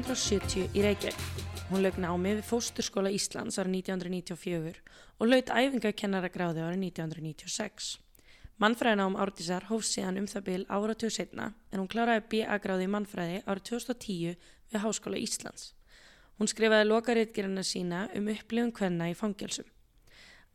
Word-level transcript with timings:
Kristín 0.00 0.16
fættist 0.16 0.32
árið 0.32 0.70
1970 0.72 0.76
í 0.76 0.82
Reykjavík. 0.82 1.18
Hún 1.68 1.82
lög 1.84 1.96
námi 2.00 2.30
við 2.38 2.46
Fósturskóla 2.48 3.10
Íslands 3.12 3.58
árið 3.60 3.74
1994 3.90 4.78
og 5.20 5.28
laut 5.28 5.50
æfingakennara 5.52 6.30
gráði 6.32 6.62
árið 6.64 6.80
1996. 6.86 7.98
Mannfræðinám 8.56 9.18
Árdísar 9.20 9.66
hóf 9.68 9.84
síðan 9.84 10.22
um 10.22 10.28
það 10.30 10.46
byl 10.46 10.64
áratug 10.72 11.12
setna 11.12 11.50
en 11.70 11.82
hún 11.82 11.90
kláraði 11.90 12.24
B.A. 12.32 12.56
gráði 12.56 12.86
í 12.88 12.92
mannfræði 12.94 13.42
árið 13.44 13.66
2010 13.68 14.40
við 14.72 14.84
Háskóla 14.86 15.20
Íslands. 15.20 15.74
Hún 16.38 16.48
skrifaði 16.48 16.88
lokaritgerina 16.88 17.64
sína 17.66 18.08
um 18.16 18.32
upplifun 18.32 18.72
hvenna 18.72 19.12
í 19.12 19.16
fangelsum. 19.18 19.68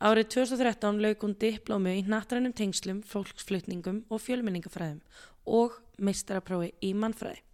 Árið 0.02 0.30
2013 0.40 1.02
lauk 1.06 1.22
hún 1.22 1.38
diplómu 1.38 1.94
í 1.94 2.02
nattrænum 2.02 2.56
tengslum, 2.56 3.04
fólksflutningum 3.06 4.04
og 4.10 4.26
fjölmenningafræðum 4.26 5.02
og 5.46 5.78
meistaraprófi 5.98 6.74
í 6.82 6.96
mannfræði. 6.98 7.46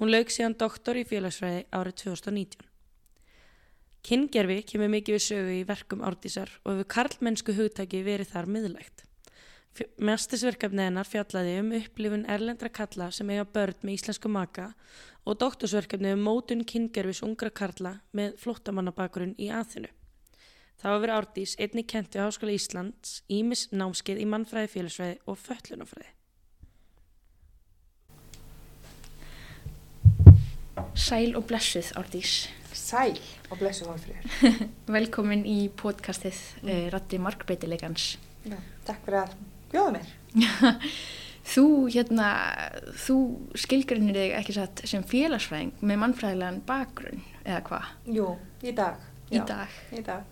Hún 0.00 0.10
lauk 0.10 0.32
síðan 0.34 0.56
doktor 0.58 0.98
í 0.98 1.04
félagsfræði 1.06 1.66
árið 1.70 1.98
2019. 2.02 2.70
Kinngerfi 4.04 4.56
kemur 4.68 4.90
mikið 4.92 5.16
við 5.16 5.22
sögu 5.24 5.52
í 5.54 5.66
verkum 5.68 6.02
árdísar 6.04 6.50
og 6.64 6.72
hefur 6.74 6.88
karlmennsku 6.96 7.54
hugtaki 7.56 8.02
verið 8.04 8.32
þar 8.34 8.50
miðlægt. 8.50 9.04
Mestisverkefni 10.02 10.84
hennar 10.86 11.08
fjallaði 11.08 11.54
um 11.62 11.70
upplifun 11.78 12.26
erlendra 12.30 12.70
kalla 12.70 13.08
sem 13.14 13.30
eiga 13.30 13.46
börn 13.56 13.80
með 13.82 13.96
íslensku 13.96 14.30
maka 14.30 14.68
og 15.24 15.38
doktorsverkefni 15.40 16.12
um 16.14 16.22
mótun 16.26 16.66
kinngerfis 16.68 17.24
ungra 17.26 17.50
karla 17.50 17.96
með 18.14 18.36
flottamannabakurinn 18.42 19.34
í 19.38 19.50
aðþinu. 19.50 19.90
Þá 20.78 20.86
hefur 20.90 21.14
árdís 21.16 21.54
einni 21.58 21.86
kent 21.86 22.14
við 22.14 22.26
Háskóla 22.26 22.54
Íslands, 22.54 23.22
Ímis 23.30 23.68
námskeið 23.72 24.22
í 24.26 24.28
mannfræði 24.30 24.74
félagsfræði 24.74 25.18
og 25.30 25.40
föllunafræði. 25.42 26.13
Sæl 30.94 31.34
og 31.38 31.46
blessuð, 31.48 31.92
Árdís. 31.98 32.34
Sæl 32.74 33.18
og 33.50 33.58
blessuð 33.58 33.90
Hólfríður. 33.92 34.58
Velkomin 34.96 35.44
í 35.46 35.68
podcastið 35.74 36.38
mm. 36.62 36.70
uh, 36.70 36.86
Ratti 36.94 37.20
Markbreytilegans. 37.22 38.06
Já, 38.46 38.56
takk 38.86 39.04
fyrir 39.06 39.20
að 39.22 39.34
bjóða 39.72 39.94
mér. 39.96 40.12
þú, 41.54 41.64
hérna, 41.94 42.28
þú 43.06 43.18
skilgrinnir 43.64 44.18
þig 44.18 44.36
ekki 44.40 44.56
satt 44.58 44.84
sem 44.90 45.06
félagsfræðing 45.06 45.74
með 45.82 46.00
mannfræðilegan 46.02 46.62
bakgrunn, 46.68 47.24
eða 47.44 47.60
hvað? 47.68 47.90
Jú, 48.18 48.30
í 48.64 48.74
dag. 48.76 49.10
Í 49.30 49.40
Já, 49.40 49.46
dag. 49.50 49.76
Í 49.94 50.06
dag. 50.06 50.30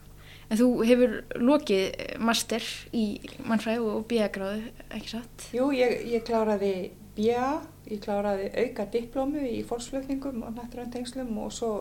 En 0.53 0.59
þú 0.61 0.67
hefur 0.85 1.15
lokið 1.41 2.19
master 2.21 2.67
í 2.93 3.07
mannfræði 3.47 3.87
og 3.89 4.03
bíagráðu, 4.11 4.73
ekki 4.91 5.15
satt? 5.15 5.47
Jú, 5.57 5.71
ég, 5.77 6.03
ég 6.13 6.27
kláraði 6.27 6.75
bíja, 7.17 7.63
ég 7.91 8.01
kláraði 8.03 8.51
auka 8.65 8.87
diplómu 8.93 9.43
í 9.49 9.63
fólksflutningum 9.67 10.43
og 10.47 10.55
nætturönd 10.57 10.93
tengslum 10.93 11.39
og 11.39 11.53
svo 11.53 11.73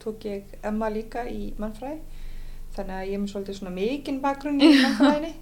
tók 0.00 0.24
ég 0.24 0.56
Emma 0.62 0.88
líka 0.88 1.26
í 1.28 1.52
mannfræði. 1.60 2.00
Þannig 2.74 2.96
að 2.96 3.08
ég 3.10 3.20
hef 3.20 3.30
svolítið 3.30 3.58
svona 3.58 3.74
mikinn 3.74 4.20
bakgrunn 4.22 4.60
í 4.60 4.70
mannfræðinni. 4.84 5.34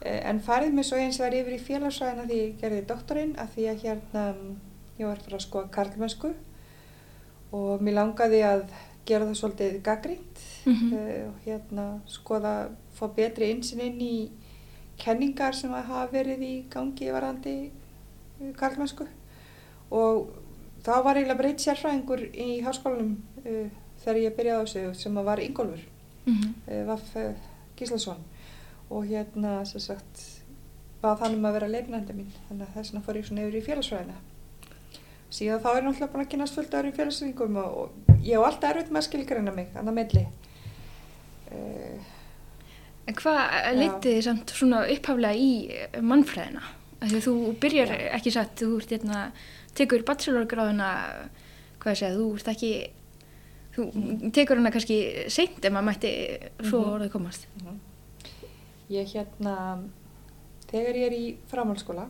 Eh, 0.00 0.20
en 0.30 0.40
farið 0.40 0.74
mér 0.74 0.86
svo 0.88 0.98
eins 1.00 1.18
var 1.20 1.34
yfir 1.36 1.56
í 1.58 1.62
félagsfræðina 1.62 2.28
því 2.28 2.38
ég 2.40 2.60
gerði 2.60 2.84
doktorinn 2.88 3.34
að 3.38 3.56
því 3.56 3.66
að 3.68 3.82
hérna 3.84 4.22
ég 5.00 5.08
var 5.08 5.20
fyrir 5.20 5.36
að 5.36 5.44
skoða 5.44 5.72
karlmennsku 5.74 6.30
og 7.56 7.84
mér 7.84 7.98
langaði 7.98 8.40
að 8.46 8.64
gera 9.08 9.26
það 9.26 9.38
svolítið 9.40 9.78
gaggrínt 9.84 10.42
mm 10.64 10.74
-hmm. 10.74 10.92
uh, 10.94 11.28
og 11.28 11.36
hérna 11.44 11.86
skoða, 12.06 12.54
fá 12.92 13.06
betri 13.16 13.50
einsinn 13.50 13.80
inn 13.80 14.00
í 14.00 14.30
kenningar 14.98 15.54
sem 15.54 15.72
að 15.74 15.88
hafa 15.92 16.12
verið 16.12 16.42
í 16.42 16.54
gangi 16.70 17.12
varandi 17.12 17.56
uh, 18.40 18.52
karlmennsku 18.56 19.06
og 19.90 20.28
þá 20.84 20.92
var 21.04 21.18
eiginlega 21.18 21.38
breytt 21.38 21.62
sérfræðingur 21.64 22.24
í 22.30 22.48
háskólanum 22.64 23.16
uh, 23.44 23.70
þegar 24.02 24.20
ég 24.22 24.36
byrjaði 24.36 24.60
á 24.60 24.64
þessu 24.64 25.02
sem 25.02 25.22
var 25.30 25.42
Ingólfur 25.44 25.86
mm 26.26 26.36
-hmm. 26.36 26.84
Vaff 26.86 27.16
Gíslason. 27.76 28.22
Og 28.90 29.04
hérna 29.04 29.64
sem 29.64 29.80
sagt 29.80 30.42
var 31.02 31.16
þannig 31.16 31.46
að 31.46 31.52
vera 31.52 31.68
leiknandi 31.68 32.12
mín 32.12 32.32
þannig 32.48 32.66
að 32.66 32.74
þess 32.74 32.92
vegna 32.92 33.04
fór 33.06 33.16
ég 33.16 33.26
svona 33.26 33.42
yfir 33.42 33.58
í 33.58 33.66
félagsfræðina. 33.66 34.16
Síðan 35.30 35.60
þá 35.60 35.68
er 35.76 35.82
náttúrulega 35.82 36.12
búin 36.12 36.24
að 36.24 36.30
kynast 36.30 36.54
fullt 36.54 36.74
öðrum 36.74 36.92
félagsfræðingum 36.92 37.56
og, 37.56 37.78
og 37.78 37.90
ég 38.24 38.36
hef 38.36 38.46
alltaf 38.46 38.70
erfitt 38.70 38.90
með 38.90 38.96
að 38.96 39.06
skilgreina 39.08 39.52
mig 39.54 39.68
annað 39.74 39.94
meðli 39.94 40.26
uh, 41.52 42.00
En 43.10 43.16
hvað 43.18 43.54
litið 43.74 44.12
þið 44.12 44.20
samt 44.26 44.52
svona 44.54 44.82
upphaflega 44.92 45.34
í 45.34 46.02
mannfræðina? 46.06 46.62
Þegar 47.00 47.22
þú 47.24 47.34
byrjar 47.60 47.92
já. 47.94 48.08
ekki 48.18 48.30
satt, 48.34 48.56
þú 48.60 48.78
ert 48.78 48.90
hérna 48.90 49.20
tekur 49.78 50.02
bachelorgráðuna 50.04 50.88
hvað 51.80 51.94
ég 51.94 52.00
segja, 52.00 52.16
þú 52.16 52.26
ert 52.36 52.50
ekki 52.52 52.72
þú 53.74 54.30
tekur 54.34 54.60
hana 54.60 54.72
kannski 54.74 54.98
seint 55.32 55.64
ef 55.64 55.72
maður 55.72 55.88
mætti 55.88 56.12
svo 56.60 56.78
mm 56.78 56.84
-hmm. 56.84 56.94
orðið 56.94 57.12
komast 57.12 57.46
mm 57.54 57.66
-hmm. 57.66 57.78
Ég 58.90 59.06
hérna 59.14 59.82
þegar 60.70 60.96
ég 60.96 61.06
er 61.06 61.12
í 61.12 61.36
framhaldsskóla 61.46 62.08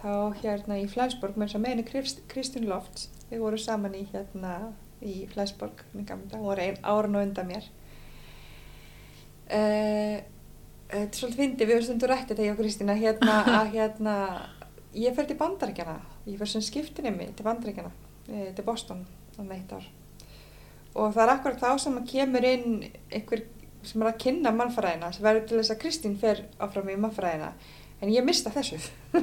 þá 0.00 0.34
hérna 0.42 0.78
í 0.78 0.88
Flensborg 0.88 1.36
með 1.36 1.46
þess 1.46 1.56
að 1.56 1.64
meðinni 1.64 1.84
Kristján 2.28 2.68
Lofts 2.68 3.10
við 3.30 3.38
vorum 3.38 3.58
saman 3.58 3.94
í 3.94 4.06
hérna 4.12 4.72
í 5.02 5.28
dag, 5.34 6.32
hún 6.32 6.46
var 6.46 6.58
einn 6.58 6.78
árun 6.82 7.16
og 7.16 7.22
undan 7.22 7.46
mér 7.46 7.64
uh, 9.50 10.22
þetta 10.90 11.02
er 11.02 11.18
svolítið 11.18 11.40
fyndi 11.40 11.66
við 11.66 11.74
höfum 11.74 11.86
stundur 11.88 12.12
rættið 12.12 12.36
þegar 12.36 12.46
ég 12.46 12.54
og 12.54 12.60
Kristina 12.62 12.96
hérna 12.98 13.36
að 13.60 13.72
hérna 13.74 14.16
ég 14.96 15.16
fer 15.16 15.28
til 15.28 15.38
bandaríkjana 15.40 15.96
ég 16.26 16.38
fer 16.40 16.50
sem 16.50 16.64
skiptinni 16.64 17.12
mig 17.14 17.34
til 17.36 17.46
bandaríkjana 17.46 17.92
eh, 18.30 18.50
til 18.56 18.66
Boston 18.66 19.04
á 19.36 19.42
meitt 19.44 19.72
ár. 19.72 19.86
Og 20.96 21.12
það 21.12 21.22
er 21.26 21.32
akkurat 21.34 21.60
þá 21.60 21.82
sem 21.82 21.98
að 21.98 22.08
kemur 22.12 22.46
inn 22.48 22.70
einhver 23.12 23.44
sem 23.86 24.02
er 24.02 24.10
að 24.10 24.20
kynna 24.24 24.52
mannfræðina 24.56 25.12
sem 25.14 25.26
verður 25.26 25.48
til 25.48 25.58
þess 25.60 25.74
að 25.74 25.82
Kristín 25.82 26.16
fer 26.18 26.42
áfram 26.62 26.88
í 26.90 26.96
mannfræðina. 26.98 27.52
En 28.02 28.12
ég 28.12 28.24
mista 28.26 28.50
þessu. 28.52 28.78
Uh, 29.14 29.20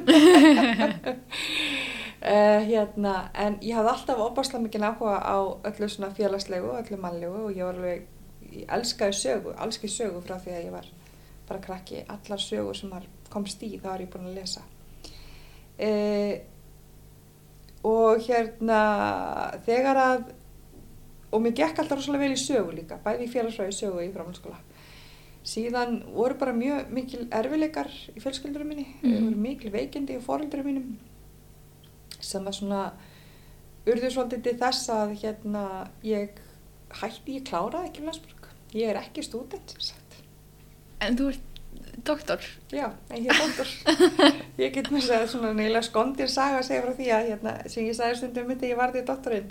hérna 2.70 3.14
en 3.34 3.58
ég 3.62 3.76
hafði 3.76 3.92
alltaf 3.92 4.22
opaslega 4.24 4.64
mikið 4.64 4.86
áhuga 4.88 5.18
á 5.20 5.36
öllu 5.70 5.90
svona 5.90 6.14
félagslegu 6.16 6.72
og 6.72 6.80
öllu 6.80 6.98
mannlegu 7.02 7.48
og 7.48 7.54
ég 7.54 7.66
var 7.66 7.78
alveg 7.78 8.06
ég 8.54 8.70
elskaði 8.78 9.18
sögu, 9.18 9.54
elski 9.60 9.90
sögu 9.90 10.22
frá 10.24 10.38
því 10.38 10.54
að 10.54 10.64
ég 10.64 10.74
var 10.74 10.86
bara 11.48 11.60
krakki 11.60 12.04
allar 12.08 12.40
sögu 12.40 12.74
sem 12.74 12.92
komst 13.30 13.62
í 13.62 13.74
þá 13.82 13.94
er 13.94 14.06
ég 14.06 14.12
búin 14.12 14.30
að 14.30 14.38
lesa 14.38 14.62
uh, 15.82 16.34
og 17.84 18.24
hérna 18.24 18.80
þegar 19.66 20.00
að 20.00 20.24
og 21.34 21.42
mér 21.42 21.56
gekk 21.58 21.82
alltaf 21.82 21.98
rosalega 21.98 22.28
vel 22.28 22.36
í 22.36 22.40
sögu 22.40 22.76
líka, 22.76 23.00
bæði 23.02 23.26
í 23.26 23.32
félagsfræði 23.32 23.74
sögu 23.74 24.04
í 24.04 24.12
framhaldsskóla. 24.14 24.60
Síðan 25.44 25.98
voru 26.14 26.38
bara 26.40 26.54
mjög 26.56 26.92
mikil 26.94 27.24
erfileikar 27.34 27.90
í 28.14 28.22
fjölskyldurum 28.22 28.70
minni, 28.70 28.86
mm 29.02 29.26
voru 29.26 29.40
mikil 29.48 29.72
veikindi 29.74 30.16
í 30.16 30.22
fóröldurum 30.24 30.70
mínum 30.70 30.94
sem 32.24 32.46
var 32.46 32.56
svona 32.56 32.84
urður 33.84 34.14
svolítið 34.14 34.46
til 34.46 34.54
þess 34.62 34.88
að 34.94 35.16
hérna 35.20 35.64
ég 36.06 36.38
hætti, 37.02 37.36
ég 37.36 37.44
kláraði 37.50 37.90
ekki 37.90 38.06
Flensburg. 38.06 38.48
Ég 38.74 38.90
er 38.90 39.02
ekki 39.02 39.22
stúdent, 39.26 39.74
sem 39.74 39.84
sagt. 39.90 40.03
En 41.02 41.18
þú 41.18 41.30
ert 41.32 41.62
doktor? 42.04 42.42
Já, 42.70 42.90
ég 43.16 43.30
er 43.30 43.40
doktor. 43.40 43.70
ég 44.62 44.74
get 44.74 44.90
mér 44.92 45.08
að 45.18 45.30
svona 45.32 45.54
neila 45.56 45.82
skondir 45.82 46.28
saga 46.30 46.60
að 46.60 46.68
segja 46.68 46.84
frá 46.84 46.92
því 46.98 47.08
að 47.16 47.30
hérna, 47.30 47.56
sem 47.72 47.88
ég 47.88 47.96
sagði 47.96 48.20
stundum 48.20 48.50
myndi 48.50 48.70
ég 48.70 48.78
varði 48.78 49.06
doktorinn 49.08 49.50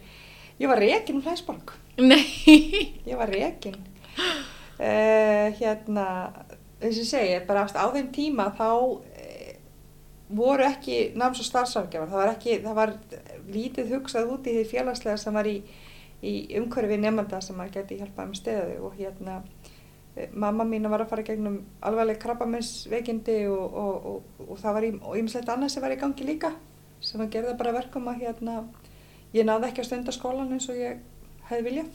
Ég 0.62 0.69
var 0.69 0.78
reygin 0.78 1.18
um 1.18 1.22
Hlæsborg. 1.25 1.74
Nei. 1.98 2.24
Ég 3.06 3.18
var 3.18 3.30
reygin. 3.30 3.75
Uh, 4.13 4.86
eh, 4.86 5.56
hérna, 5.57 6.06
þess 6.81 7.01
að 7.01 7.10
segja, 7.10 7.40
bara 7.48 7.66
á 7.66 7.86
þeim 7.94 8.12
tíma 8.13 8.51
þá 8.57 8.69
uh, 8.69 9.50
voru 10.30 10.68
ekki 10.68 11.00
náms- 11.18 11.42
og 11.42 11.50
starfsafgjafar. 11.50 12.12
Það 12.12 12.22
var 12.22 12.34
ekki, 12.36 12.60
það 12.63 12.78
var 12.81 12.94
lítið 13.50 13.95
hugsað 13.95 14.30
út 14.36 14.48
í 14.50 14.56
því 14.60 14.68
félagslega 14.69 15.18
sem 15.22 15.40
var 15.40 15.50
í, 15.50 15.57
í 16.22 16.34
umhverfi 16.62 17.01
nefnda 17.01 17.42
sem 17.42 17.60
að 17.60 17.74
geti 17.80 18.00
hjálpað 18.01 18.30
með 18.30 18.42
steðu 18.42 18.80
og 18.86 18.98
hérna 19.00 19.42
mamma 20.33 20.65
mín 20.68 20.86
var 20.92 21.01
að 21.01 21.10
fara 21.10 21.25
gegnum 21.25 21.62
alveg 21.81 22.19
krabbamennsveikindi 22.21 23.39
og, 23.50 23.77
og, 23.83 24.06
og, 24.12 24.48
og 24.48 24.62
það 24.62 24.77
var 24.77 24.86
í, 24.86 24.92
og 25.01 25.18
ymslegt 25.18 25.50
annað 25.50 25.74
sem 25.74 25.83
var 25.83 25.95
í 25.95 26.00
gangi 26.01 26.27
líka 26.27 26.54
sem 27.04 27.21
að 27.24 27.33
gerða 27.33 27.57
bara 27.60 27.74
verkum 27.75 28.06
að 28.12 28.21
hérna 28.21 28.62
Ég 29.33 29.45
náði 29.48 29.71
ekki 29.71 29.81
að 29.81 29.88
stunda 29.88 30.13
skólan 30.13 30.54
eins 30.54 30.68
og 30.69 30.77
ég 30.77 31.00
hefði 31.50 31.65
viljað. 31.65 31.94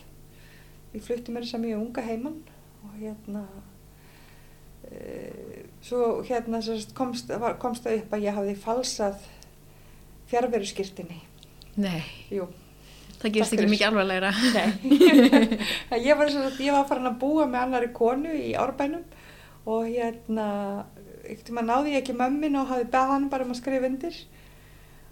Ég 0.90 1.02
flutti 1.06 1.34
mér 1.34 1.44
sem 1.46 1.66
ég 1.68 1.78
unga 1.78 2.02
heimann 2.02 2.40
og 2.82 2.94
hérna, 2.98 3.44
e, 4.88 5.66
svo 5.84 6.18
hérna 6.26 6.58
komst, 6.98 7.30
komst 7.62 7.86
það 7.86 8.00
upp 8.00 8.16
að 8.16 8.24
ég 8.26 8.38
hafði 8.38 8.56
falsað 8.58 9.28
fjárveru 10.30 10.66
skýrtinni. 10.66 11.20
Nei. 11.78 12.02
Jú. 12.34 12.48
Það 13.18 13.32
gerist 13.34 13.54
ekki 13.56 13.70
mikið 13.72 13.88
alvarlegra. 13.88 14.30
Ég, 16.08 16.12
var 16.14 16.28
var 16.30 16.84
farin 16.86 17.10
að 17.10 17.20
búa 17.22 17.46
með 17.50 17.64
annari 17.64 17.92
konu 17.96 18.34
í 18.34 18.52
árbænum 18.58 19.02
og 19.68 19.88
hérna, 19.88 20.48
ekkert 21.24 21.50
um 21.52 21.62
að 21.62 21.70
náði 21.72 21.94
ég 21.96 22.02
ekki 22.04 22.14
mömmin 22.16 22.60
og 22.60 22.70
hafði 22.70 22.86
beðan 22.94 23.26
bara 23.32 23.44
um 23.44 23.52
að 23.52 23.60
skrifa 23.60 23.90
undir 23.90 24.20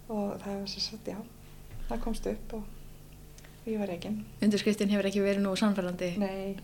og 0.07 0.37
það 0.39 0.53
var 0.53 0.71
svo 0.71 0.85
svolítið, 0.85 1.17
já 1.19 1.37
það 1.89 2.03
komst 2.03 2.27
upp 2.31 2.55
og 2.59 2.65
ég 3.67 3.79
var 3.83 3.91
ekki. 3.95 4.13
Undirskriftin 4.45 4.93
hefur 4.95 5.09
ekki 5.11 5.23
verið 5.25 5.43
nú 5.45 5.55
samfærandi. 5.59 6.13
Nei. 6.23 6.57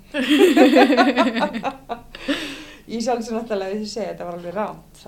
Ég 2.93 3.03
sjálf 3.05 3.23
sem 3.25 3.37
náttúrulega 3.37 3.77
því 3.77 3.85
að 3.85 3.93
segja 3.93 4.11
þetta 4.11 4.27
var 4.27 4.37
alveg 4.39 4.55
rámt 4.57 5.03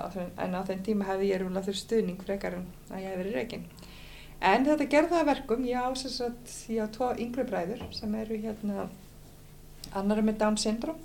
en 0.45 0.55
á 0.55 0.61
þenn 0.67 0.85
tíma 0.87 1.09
hefði 1.09 1.31
ég 1.33 1.41
rúmlega 1.43 1.67
þurr 1.67 1.81
stuðning 1.81 2.21
frekar 2.23 2.55
en 2.61 2.69
að 2.91 3.03
ég 3.03 3.11
hef 3.11 3.19
verið 3.21 3.39
reygin. 3.41 3.65
En 4.41 4.67
þetta 4.67 4.89
gerði 4.91 5.15
það 5.15 5.29
verkum, 5.31 5.65
ég 5.69 5.79
á 5.81 5.89
þess 5.95 6.21
að 6.27 6.53
ég 6.75 6.85
á 6.85 6.95
tvo 6.95 7.11
yngri 7.21 7.45
bræður 7.49 7.85
sem 7.97 8.15
eru 8.15 8.39
hérna 8.43 8.89
annar 9.95 10.23
með 10.23 10.39
Down 10.43 10.59
syndrom 10.61 11.01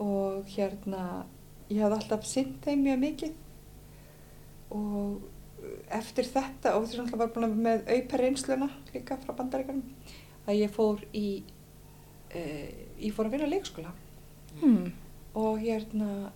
og 0.00 0.48
hérna 0.54 1.26
ég 1.68 1.82
hafði 1.82 1.98
alltaf 1.98 2.24
synd 2.28 2.56
þeim 2.64 2.86
mjög 2.86 3.02
mikið 3.04 3.32
og 4.70 5.20
eftir 5.92 6.28
þetta 6.30 6.76
og 6.78 6.86
þess 6.88 7.02
að 7.04 7.20
var 7.20 7.32
búin 7.34 7.56
með 7.62 7.82
auper 7.90 8.24
reynsluna 8.24 8.70
líka 8.94 9.18
frá 9.20 9.34
bandaríkanum 9.36 9.84
að 10.46 10.60
ég 10.62 10.72
fór 10.72 11.02
í 11.12 11.26
uh, 12.32 12.68
ég 13.00 13.12
fór 13.16 13.28
að 13.28 13.36
vinna 13.36 13.50
leikskóla 13.50 13.92
Hmm. 14.60 14.90
og 15.38 15.60
hérna 15.62 16.32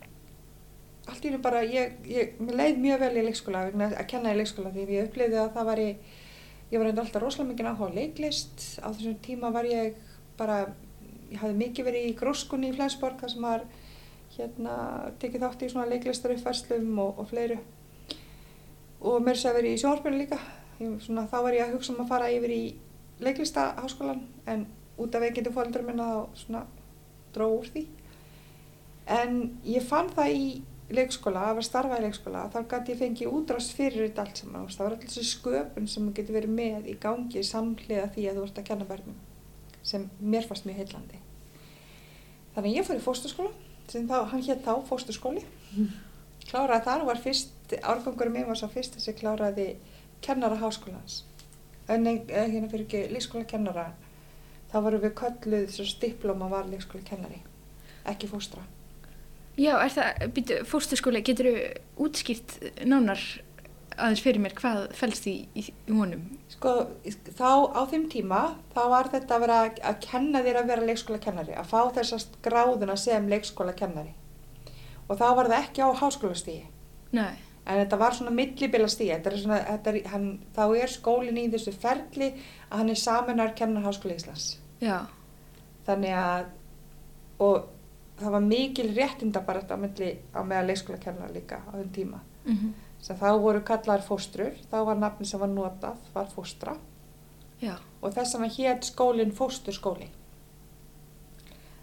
allt 1.11 1.25
í 1.25 1.33
raun 1.33 1.43
bara 1.45 1.63
ég, 1.67 1.97
ég 2.09 2.39
leið 2.41 2.79
mjög 2.81 3.03
vel 3.03 3.15
í 3.21 3.25
leikskóla 3.27 3.67
að 3.71 4.05
kenna 4.09 4.33
í 4.33 4.39
leikskóla 4.39 4.73
því 4.73 4.87
ég 4.89 5.09
upplifði 5.09 5.41
að 5.43 5.51
það 5.57 5.69
var 5.71 5.83
ég 5.83 6.13
ég 6.75 6.81
var 6.81 6.91
alltaf 6.91 7.23
rosalega 7.23 7.53
mikið 7.53 7.69
áhuga 7.71 7.91
á 7.93 7.97
leiklist. 7.99 8.65
Á 8.83 8.89
þessum 8.91 9.19
tíma 9.23 9.51
var 9.55 9.69
ég 9.69 9.99
bara 10.39 10.59
ég 11.31 11.39
hafði 11.39 11.57
mikið 11.61 11.89
verið 11.89 12.09
í 12.09 12.17
gróskunni 12.19 12.71
í 12.71 12.75
Flensborg 12.75 13.21
þar 13.21 13.33
sem 13.33 13.47
var 13.47 13.65
hérna 14.35 14.77
tekið 15.23 15.45
þátt 15.45 15.63
í 15.63 15.71
svona 15.71 15.91
leiklistar 15.93 16.35
uppfærslum 16.35 16.99
og, 16.99 17.21
og 17.23 17.29
fleiru. 17.31 17.61
Og 19.05 19.23
mér 19.23 19.39
sé 19.39 19.51
að 19.51 19.61
verið 19.61 19.77
í 19.77 19.83
sjónvarpinu 19.83 20.21
líka. 20.23 20.41
Ég, 20.81 20.97
svona, 21.05 21.29
þá 21.31 21.37
var 21.47 21.59
ég 21.59 21.67
að 21.67 21.77
hugsa 21.77 21.95
um 21.95 22.03
að 22.03 22.11
fara 22.11 22.33
yfir 22.35 22.55
í 22.55 22.63
leiklistaháskólan 23.23 24.25
en 24.51 24.67
út 24.99 25.15
af 25.15 25.23
veikindi 25.23 25.53
fólkdur 25.55 25.85
minna 25.87 26.09
þá 26.11 26.41
svona 26.41 26.65
dró 27.35 27.51
úr 27.61 27.71
því. 27.71 27.85
En 29.15 29.39
ég 29.69 29.85
fann 29.87 30.11
það 30.17 30.35
í 30.35 30.47
leikskóla, 30.93 31.49
að 31.49 31.59
var 31.59 31.67
starfað 31.67 32.01
í 32.01 32.05
leikskóla 32.05 32.43
þá 32.53 32.59
gæti 32.69 32.93
ég 32.93 32.99
fengið 33.01 33.35
útrást 33.37 33.75
fyrir 33.77 34.09
þetta 34.09 34.25
allt 34.25 34.41
saman. 34.41 34.67
Það 34.69 34.85
var 34.85 34.97
alltaf 34.97 35.13
þessi 35.15 35.31
sköpun 35.31 35.89
sem 35.89 36.11
getur 36.17 36.37
verið 36.37 36.57
með 36.59 36.89
í 36.93 36.97
gangi 37.01 37.45
samhliða 37.47 38.11
því 38.15 38.27
að 38.29 38.41
þú 38.41 38.47
ert 38.49 38.61
að 38.61 38.69
kenna 38.71 38.89
börnum 38.89 39.21
sem 39.85 40.07
mér 40.21 40.49
fannst 40.49 40.69
mjög 40.69 40.81
heillandi. 40.83 41.21
Þannig 42.55 42.71
að 42.71 42.77
ég 42.77 42.89
fór 42.89 43.01
í 43.01 43.05
fósturskóla 43.05 43.53
sem 43.89 44.09
þá, 44.09 44.17
hann 44.31 44.45
hétt 44.45 44.65
þá 44.65 44.75
fósturskóli. 44.89 45.45
Kláraði 46.49 46.87
þar 46.89 47.05
og 47.05 47.11
var 47.13 47.21
fyrst 47.25 47.77
árgangurum 47.81 48.37
minn 48.37 48.49
var 48.49 48.61
svo 48.61 48.69
fyrst 48.73 48.99
þessi 48.99 49.17
kláraði 49.17 49.69
kennara 50.25 50.61
háskólans. 50.61 51.23
En 51.89 52.05
hérna 52.05 52.69
fyrir 52.73 52.85
ekki 52.85 53.07
leikskóla 53.13 53.49
kennara 53.49 53.91
þá 54.75 54.79
varum 54.83 55.05
við 55.05 55.17
kölluð 55.21 55.69
svo 55.73 55.89
diploma 56.03 56.49
var 56.53 56.69
leikskóla 56.69 57.05
kennari 57.07 57.41
ekki 58.11 58.29
fóstra 58.29 58.65
Já, 59.61 59.75
er 59.79 59.93
það, 59.95 60.23
býtu, 60.35 60.61
fórsturskóli, 60.67 61.23
getur 61.23 61.51
þú 61.51 62.07
útskýrt 62.09 62.57
nánar 62.83 63.21
aðeins 63.95 64.23
fyrir 64.25 64.43
mér 64.43 64.55
hvað 64.59 64.89
fælst 64.99 65.29
í, 65.31 65.35
í, 65.55 65.65
í 65.71 65.95
honum? 65.95 66.25
Sko, 66.51 66.73
þá 67.39 67.51
á 67.71 67.81
þeim 67.91 68.09
tíma, 68.11 68.43
þá 68.75 68.81
var 68.91 69.11
þetta 69.13 69.37
að 69.37 69.45
vera 69.45 69.59
að 69.91 69.99
kenna 70.03 70.43
þér 70.45 70.61
að 70.61 70.71
vera 70.73 70.89
leikskóla 70.89 71.21
kennari, 71.23 71.55
að 71.55 71.71
fá 71.71 71.81
þessast 71.99 72.39
gráðuna 72.45 72.97
sem 72.99 73.29
leikskóla 73.31 73.75
kennari. 73.79 74.15
Og 75.07 75.19
þá 75.21 75.27
var 75.39 75.51
það 75.53 75.59
ekki 75.61 75.85
á 75.85 75.89
háskólastígi. 76.01 76.65
Nei. 77.15 77.35
En 77.65 77.79
þetta 77.81 77.99
var 78.01 78.17
svona 78.17 78.35
millibila 78.35 78.89
stígi, 78.93 79.13
þetta 79.15 79.31
er 79.31 79.41
svona, 79.41 79.61
þetta 79.69 79.93
er, 79.93 80.01
hann, 80.13 80.27
þá 80.57 80.65
er 80.83 80.93
skólinn 80.93 81.41
í 81.41 81.47
þessu 81.53 81.73
ferli 81.79 82.33
að 82.69 82.81
hann 82.81 82.93
er 82.93 83.01
saminar 83.01 83.55
kennar 83.57 83.87
háskóla 83.87 84.19
Íslands. 84.19 84.49
Já. 84.83 84.99
Þannig 85.87 86.19
að, 86.19 86.51
og 87.45 87.71
það 88.25 88.37
var 88.37 88.49
mikil 88.49 88.89
réttinda 88.97 89.45
bara 89.45 89.61
þetta 89.61 89.77
á 89.77 89.83
milli 89.85 90.11
á 90.35 90.41
meða 90.43 90.67
leikskóla 90.71 90.99
kennara 91.03 91.33
líka 91.33 91.61
á 91.65 91.71
þeim 91.77 91.93
tíma. 91.93 92.21
Mm 92.45 92.57
-hmm. 92.57 92.73
þá 93.05 93.31
voru 93.41 93.61
kallar 93.61 94.03
fóstrur, 94.03 94.53
þá 94.71 94.85
var 94.85 94.97
nafni 94.97 95.27
sem 95.27 95.41
var 95.41 95.49
notað, 95.49 95.97
var 96.15 96.27
fóstra 96.27 96.77
Já. 97.61 97.79
og 98.03 98.13
þess 98.15 98.35
vegna 98.35 98.51
hétt 98.57 98.85
skólinn 98.85 99.33
fósturskóli 99.33 100.09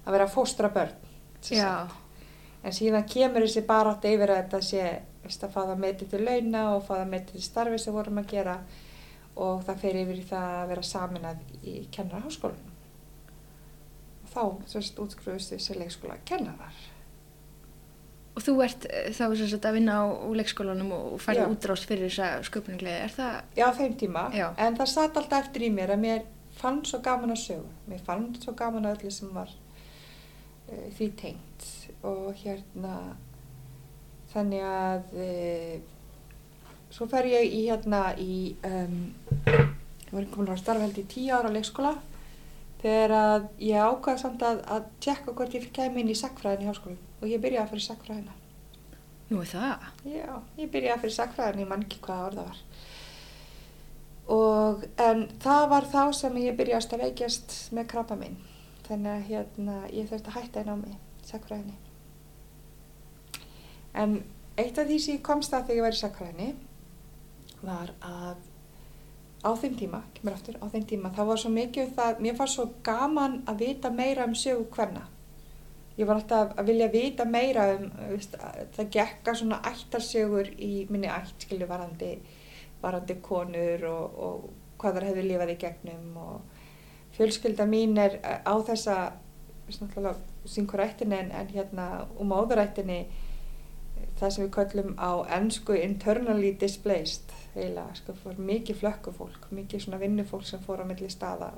að 0.05 0.11
vera 0.11 0.27
fóstra 0.27 0.69
börn 0.73 0.93
en 2.61 2.75
síðan 2.75 3.07
kemur 3.09 3.45
þessi 3.45 3.63
barátt 3.65 4.05
yfir 4.05 4.29
að 4.29 4.41
þetta 4.43 4.61
sé 4.61 4.83
veist, 5.23 5.43
að 5.43 5.53
fá 5.53 5.61
það 5.61 5.79
metið 5.85 6.11
til 6.11 6.25
launa 6.25 6.65
og 6.75 6.83
fá 6.85 6.93
það 6.95 7.13
metið 7.13 7.37
til 7.37 7.45
starfi 7.45 7.79
sem 7.81 7.93
vorum 7.93 8.21
að 8.21 8.31
gera 8.33 8.57
og 9.35 9.63
það 9.65 9.81
fer 9.85 10.01
yfir 10.03 10.19
í 10.19 10.27
það 10.29 10.57
að 10.57 10.67
vera 10.73 10.83
saminað 10.91 11.37
í 11.63 11.75
kennarháskólanum 11.95 12.67
og 12.67 12.70
þá 14.31 14.43
sérst 14.71 14.99
útskruðust 15.01 15.53
þessi 15.55 15.77
leikskóla 15.79 16.17
kennarar 16.25 16.79
Og 18.31 18.43
þú 18.45 18.53
ert 18.63 18.85
eh, 18.87 19.09
þá 19.11 19.25
sem 19.35 19.49
sagt 19.51 19.65
að 19.67 19.77
vinna 19.79 19.97
á, 19.99 20.03
leikskólanum 20.39 20.91
og 20.95 21.15
færði 21.19 21.41
Já. 21.43 21.49
útrást 21.51 21.87
fyrir 21.89 22.07
þessa 22.07 22.29
sköpuninglega. 22.47 23.07
Er 23.07 23.15
það, 23.15 23.33
Já, 23.59 23.65
þeim 23.75 23.97
tíma. 23.99 24.21
Já. 24.35 24.45
En 24.55 24.77
það 24.79 24.91
satt 24.93 25.19
alltaf 25.19 25.47
eftir 25.47 25.65
í 25.67 25.71
mér 25.73 25.91
að 25.97 26.05
mér 26.05 26.21
fann 26.61 26.79
svo 26.87 27.01
gaman 27.03 27.35
að 27.35 27.41
sögu. 27.43 27.67
Mér 27.91 28.05
fann 28.07 28.29
svo 28.39 28.53
gaman 28.55 28.87
að 28.87 29.01
öllu 29.01 29.11
sem 29.11 29.33
var 29.35 29.51
uh, 29.51 30.87
því 30.95 31.09
tengt. 31.19 31.67
Og 32.07 32.29
hérna, 32.39 32.93
þannig 34.31 34.63
að 34.69 35.11
uh, 35.25 35.75
svo 36.95 37.09
fer 37.11 37.27
ég 37.33 37.51
í 37.51 37.65
hérna 37.67 38.05
í, 38.15 38.55
um, 38.63 38.95
ég 39.43 40.15
var 40.15 40.31
komin 40.31 40.55
að 40.55 40.63
starfa 40.63 40.87
held 40.87 41.03
í 41.03 41.05
tíu 41.11 41.35
ára 41.35 41.51
á 41.51 41.55
leikskóla 41.57 41.97
þegar 42.81 43.13
að 43.15 43.47
ég 43.61 43.89
ákvaði 43.91 44.21
samt 44.21 44.45
að, 44.45 44.61
að 44.73 44.87
tjekka 45.03 45.35
hvort 45.37 45.57
ég 45.57 45.67
kæmi 45.75 46.01
inn 46.01 46.13
í 46.13 46.17
sakfræðin 46.17 46.65
í 46.65 46.69
háskólanum 46.69 47.09
og 47.21 47.29
ég 47.29 47.43
byrjaði 47.43 47.63
að 47.63 47.73
fyrir 47.75 47.85
sakfræðina. 47.85 48.37
nú 49.31 49.41
er 49.41 49.51
það? 49.51 49.85
Já, 50.11 50.31
ég 50.57 50.71
byrjaði 50.73 51.03
fyrir 51.03 51.15
sakfræðin, 51.17 51.61
ég 51.63 51.69
man 51.69 51.85
ekki 51.85 52.01
hvaða 52.05 52.25
orða 52.31 52.47
var. 52.49 52.63
Og, 54.31 54.83
en 55.05 55.23
það 55.43 55.67
var 55.75 55.87
þá 55.93 56.01
sem 56.17 56.41
ég 56.41 56.57
byrjaði 56.57 56.97
að 56.97 57.05
veikjast 57.05 57.55
með 57.75 57.87
krabba 57.93 58.17
minn. 58.19 58.37
Þannig 58.87 59.13
að 59.13 59.27
hérna, 59.29 59.77
ég 59.93 60.09
þurfti 60.09 60.31
að 60.31 60.37
hætta 60.39 60.61
einn 60.61 60.73
á 60.73 60.77
mig, 60.81 60.97
sakfræðinni. 61.29 61.77
En 64.01 64.21
eitt 64.59 64.77
af 64.79 64.87
því 64.87 64.97
sem 64.99 65.17
ég 65.17 65.25
komst 65.25 65.53
að 65.53 65.69
þegar 65.69 65.77
ég 65.77 65.85
var 65.85 65.97
í 65.97 66.01
sakfræðinni 66.01 66.49
var 67.61 67.93
að 68.01 68.50
á 69.41 69.49
þeim 69.57 69.77
tíma, 69.79 70.03
kemur 70.15 70.35
aftur, 70.37 70.59
á 70.61 70.65
þeim 70.69 70.85
tíma, 70.89 71.13
það 71.15 71.31
var 71.31 71.41
svo 71.41 71.51
mikið 71.55 71.87
um 71.87 71.95
það, 71.97 72.21
mér 72.25 72.37
fannst 72.37 72.59
svo 72.59 72.67
gaman 72.85 73.41
að 73.49 73.65
vita 73.65 73.91
meira 73.93 74.27
um 74.29 74.37
sögu 74.37 74.67
hverna 74.75 75.07
ég 75.99 76.07
var 76.07 76.17
alltaf 76.17 76.53
að 76.57 76.69
vilja 76.71 76.87
vita 76.91 77.25
meira 77.27 77.65
um 77.75 77.89
veist, 78.13 78.35
að 78.39 78.61
það 78.77 78.91
gekka 78.95 79.35
svona 79.37 79.59
ættarsögur 79.71 80.51
í 80.57 80.71
minni 80.89 81.09
ætt 81.11 81.45
skilju 81.45 81.67
varandi, 81.69 82.13
varandi 82.81 83.17
konur 83.23 83.85
og, 83.89 84.21
og 84.25 84.45
hvað 84.81 84.97
þar 84.97 85.07
hefði 85.09 85.25
lifað 85.27 85.53
í 85.53 85.57
gegnum 85.65 86.21
og 86.21 86.61
fjölskylda 87.17 87.67
mín 87.69 87.99
er 88.01 88.17
eh, 88.21 88.39
á 88.47 88.55
þessa 88.65 88.97
veist, 89.67 89.83
náttúrulega 89.83 90.49
syngur 90.49 90.85
ættinni 90.85 91.19
en, 91.19 91.33
en 91.35 91.51
hérna 91.51 91.89
og 92.15 92.25
móðurættinni 92.31 93.03
það 94.17 94.33
sem 94.33 94.45
við 94.45 94.53
köllum 94.55 94.95
á 94.97 95.11
ennsku 95.37 95.75
internally 95.77 96.55
displaced 96.57 97.35
eiginlega, 97.55 97.95
sko, 97.99 98.13
fór 98.23 98.39
mikið 98.39 98.81
flökkufólk 98.81 99.47
mikið 99.51 99.85
svona 99.85 100.01
vinnufólk 100.01 100.45
sem 100.47 100.61
fór 100.63 100.83
á 100.83 100.85
milli 100.87 101.09
staða 101.11 101.53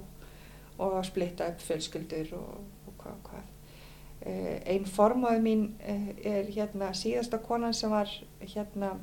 og, 0.78 0.94
að 0.98 1.10
splitta 1.12 1.48
upp 1.54 1.62
fjölskyldur 1.62 2.36
og, 2.40 2.62
og 2.88 3.02
hvað 3.02 3.20
hvað 3.30 3.50
Uh, 4.24 4.62
einn 4.72 4.86
formáði 4.88 5.42
mín 5.44 5.64
uh, 5.84 6.04
er 6.24 6.46
hérna 6.48 6.94
síðasta 6.96 7.42
konan 7.44 7.74
sem 7.76 7.92
var 7.92 8.08
hérna 8.40 8.94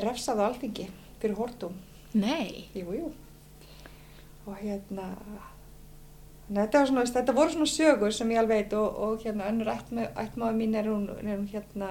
refsað 0.00 0.40
á 0.40 0.44
alþingi 0.46 0.86
fyrir 1.20 1.36
hortum. 1.36 1.74
Nei. 2.16 2.70
Jú, 2.72 2.86
jú. 2.96 3.10
Og 4.48 4.56
hérna, 4.62 5.10
þetta, 6.48 6.86
svona, 6.88 7.04
þetta 7.04 7.36
voru 7.36 7.52
svona 7.52 7.68
sögur 7.68 8.16
sem 8.16 8.32
ég 8.32 8.40
alveg 8.40 8.64
veit 8.64 8.78
og, 8.80 8.96
og 8.96 9.28
hérna 9.28 9.50
önnur 9.52 9.68
ættmá- 9.74 10.08
ættmáði 10.24 10.56
mín 10.62 10.80
er 10.80 10.88
hún, 10.88 11.04
er 11.20 11.34
hún 11.34 11.46
hérna 11.52 11.90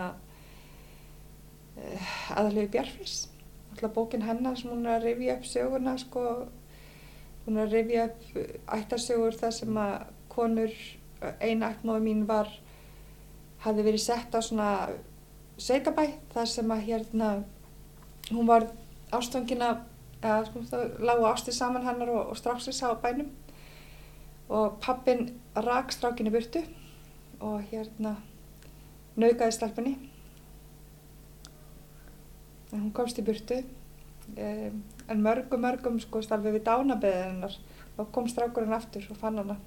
uh, 1.77 2.11
aðalegu 2.33 2.73
Bjarfris. 2.79 3.27
Alltaf 3.75 3.91
bókin 3.91 4.23
hennar 4.23 4.55
sem 4.55 4.71
hún 4.71 4.85
er 4.87 5.01
að 5.01 5.09
rifja 5.09 5.33
upp 5.35 5.47
söguna 5.49 5.97
sko, 5.99 6.21
hún 7.43 7.57
er 7.57 7.65
að 7.65 7.73
rifja 7.75 8.05
upp 8.07 8.69
ættarsögur 8.77 9.35
þar 9.35 9.51
sem 9.51 9.79
að 9.81 10.05
konur 10.31 10.77
eina 11.43 11.73
ættmáður 11.73 12.05
mín 12.05 12.21
var 12.29 12.47
hafði 13.65 13.83
verið 13.89 14.03
sett 14.05 14.31
á 14.31 14.39
svona 14.39 14.69
sveitabæ 15.59 16.07
þar 16.31 16.49
sem 16.53 16.71
að 16.71 16.85
hérna 16.87 17.33
hún 18.31 18.47
var 18.47 18.69
ástfangina 19.11 19.73
eða 20.21 20.39
sko 20.47 20.63
það 20.71 20.97
lágu 21.11 21.27
ástið 21.33 21.59
saman 21.59 21.85
hennar 21.85 22.15
og, 22.15 22.31
og 22.31 22.39
stráksins 22.39 22.79
á 22.79 22.95
bænum. 22.95 23.29
Og 24.47 24.79
pappin 24.79 25.33
rak 25.55 25.91
strákinni 25.91 26.31
burtu 26.31 26.63
og 27.43 27.63
hérna 27.71 28.15
naukaði 29.19 29.51
stelpunni 29.51 29.97
en 32.75 32.83
hún 32.83 32.93
komst 32.95 33.19
í 33.19 33.25
burtu. 33.25 33.61
Um, 34.35 34.83
en 35.07 35.21
mörgum, 35.21 35.61
mörgum 35.61 35.99
sko 36.01 36.21
starfið 36.25 36.57
við 36.57 36.63
dánabeðinnar 36.65 37.57
þá 37.95 38.05
kom 38.11 38.29
strákurinn 38.29 38.75
aftur 38.75 39.05
og 39.13 39.19
fann 39.19 39.39
hana. 39.39 39.57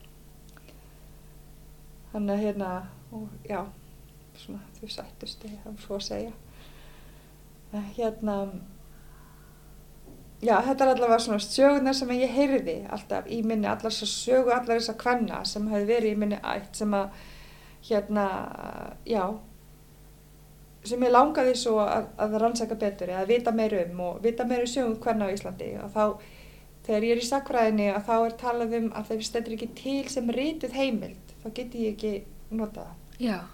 Hann 2.13 2.31
er 2.33 2.43
hérna 2.43 2.73
og 3.15 3.29
já 3.49 3.63
svona 4.39 4.65
þau 4.79 4.91
sættust 4.93 5.45
ég 5.47 5.57
hef 5.65 5.85
svo 5.85 5.99
að 5.99 6.09
segja. 6.09 6.35
Hérna 7.97 8.37
já 10.43 10.55
þetta 10.65 10.85
er 10.85 10.93
allavega 10.93 11.19
svona 11.23 11.43
sögurnar 11.43 11.97
sem 11.99 12.15
ég 12.15 12.35
heyrði 12.35 12.79
alltaf 12.95 13.27
í 13.31 13.41
minni 13.47 13.69
allar 13.71 13.93
að 13.93 14.13
sögu 14.13 14.53
allar 14.55 14.79
þess 14.79 14.93
að 14.93 15.01
kvenna 15.03 15.43
sem 15.49 15.67
hefði 15.71 15.91
verið 15.93 16.15
í 16.15 16.21
minni 16.23 16.39
ætt 16.43 16.79
sem 16.79 16.95
að 16.95 17.11
hérna 17.89 18.27
já 19.07 19.23
sem 20.91 21.05
ég 21.07 21.13
langaði 21.15 21.55
svo 21.59 21.77
að, 21.85 22.09
að 22.21 22.37
rannsaka 22.43 22.79
betur 22.79 23.13
eða 23.13 23.29
vita 23.29 23.53
meir 23.55 23.77
um 23.85 24.03
og 24.07 24.19
vita 24.25 24.47
meir 24.49 24.65
um 24.65 24.71
sögum 24.73 24.99
hvernig 25.03 25.31
á 25.31 25.35
Íslandi. 25.37 25.71
Og 25.85 25.93
þá 25.95 26.05
þegar 26.89 27.07
ég 27.07 27.15
er 27.15 27.23
í 27.23 27.29
sakfræðinni 27.29 27.89
að 27.93 28.09
þá 28.09 28.17
er 28.17 28.37
talað 28.41 28.75
um 28.81 28.91
að 28.97 29.13
þeir 29.13 29.25
stendur 29.29 29.57
ekki 29.59 29.71
til 29.77 30.01
sem 30.13 30.35
rítið 30.35 30.77
heimild 30.79 31.37
þá 31.43 31.49
get 31.55 31.79
ég 31.79 31.95
ekki 31.95 32.13
nota 32.57 32.89
það. 32.89 33.47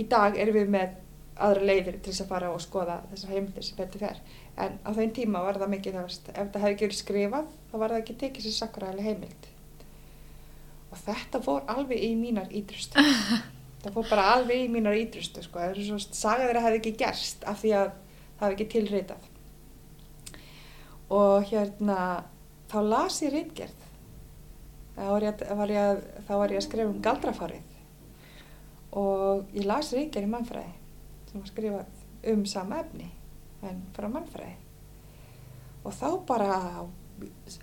Í 0.00 0.06
dag 0.08 0.38
erum 0.40 0.56
við 0.56 0.70
með 0.72 0.98
aðra 1.42 1.66
leiðir 1.68 1.98
til 2.00 2.12
þess 2.12 2.24
að 2.24 2.30
fara 2.32 2.50
og 2.52 2.60
skoða 2.62 2.98
þessar 3.10 3.32
heimildir 3.34 3.66
sem 3.66 3.78
betur 3.78 4.04
fer. 4.04 4.20
En 4.60 4.76
á 4.84 4.90
þeim 4.96 5.14
tíma 5.16 5.42
var 5.44 5.58
það 5.60 5.74
mikið 5.76 5.96
það 5.96 6.06
veist, 6.08 6.28
ef 6.28 6.52
það 6.52 6.64
hefði 6.64 6.74
ekki 6.74 6.86
verið 6.86 7.00
skrifað 7.00 7.50
þá 7.70 7.74
var 7.82 7.94
það 7.94 8.02
ekki 8.02 8.18
tekið 8.22 8.46
sér 8.46 8.56
sakfræðileg 8.58 9.08
heimild. 9.08 9.48
Og 10.92 11.02
þetta 11.06 11.40
fór 11.44 11.66
alveg 11.72 12.04
í 12.04 12.12
mínar 12.20 12.52
ídrustu 12.52 13.04
það 13.82 13.94
fór 13.96 14.08
bara 14.10 14.26
alveg 14.36 14.64
í 14.64 14.68
mínar 14.70 14.94
ídrustu 14.98 15.42
sko. 15.42 15.58
það 15.58 15.70
er 15.76 15.84
svo 15.88 15.98
sagað 16.02 16.48
þeirra 16.48 16.64
hefði 16.66 16.80
ekki 16.80 16.92
gerst 17.02 17.44
af 17.44 17.60
því 17.62 17.72
að 17.80 17.88
það 18.38 18.44
hefði 18.46 18.56
ekki 18.56 18.68
tilritað. 18.76 19.28
Og 21.12 21.44
hérna 21.50 21.98
þá 22.72 22.78
las 22.88 23.18
ég 23.22 23.32
rítgerð 23.34 23.80
þá 24.96 25.08
var 25.08 25.22
ég, 25.24 25.42
að- 25.42 26.02
að- 26.28 26.56
að 26.56 26.62
skrifa 26.66 26.88
um 26.90 27.02
galdrafarið 27.02 27.62
og 28.92 29.46
ég 29.56 29.64
las 29.66 29.92
rítgerð 29.92 30.26
í 30.28 30.32
mannfræði 30.32 30.72
sem 31.30 31.40
var 31.40 31.48
skrifað 31.48 32.32
um 32.32 32.44
sama 32.46 32.80
efni 32.84 33.10
en 33.62 33.82
frá 33.96 34.08
mannfræði. 34.08 34.56
Og 35.84 35.92
þá 35.92 36.08
bara 36.26 36.86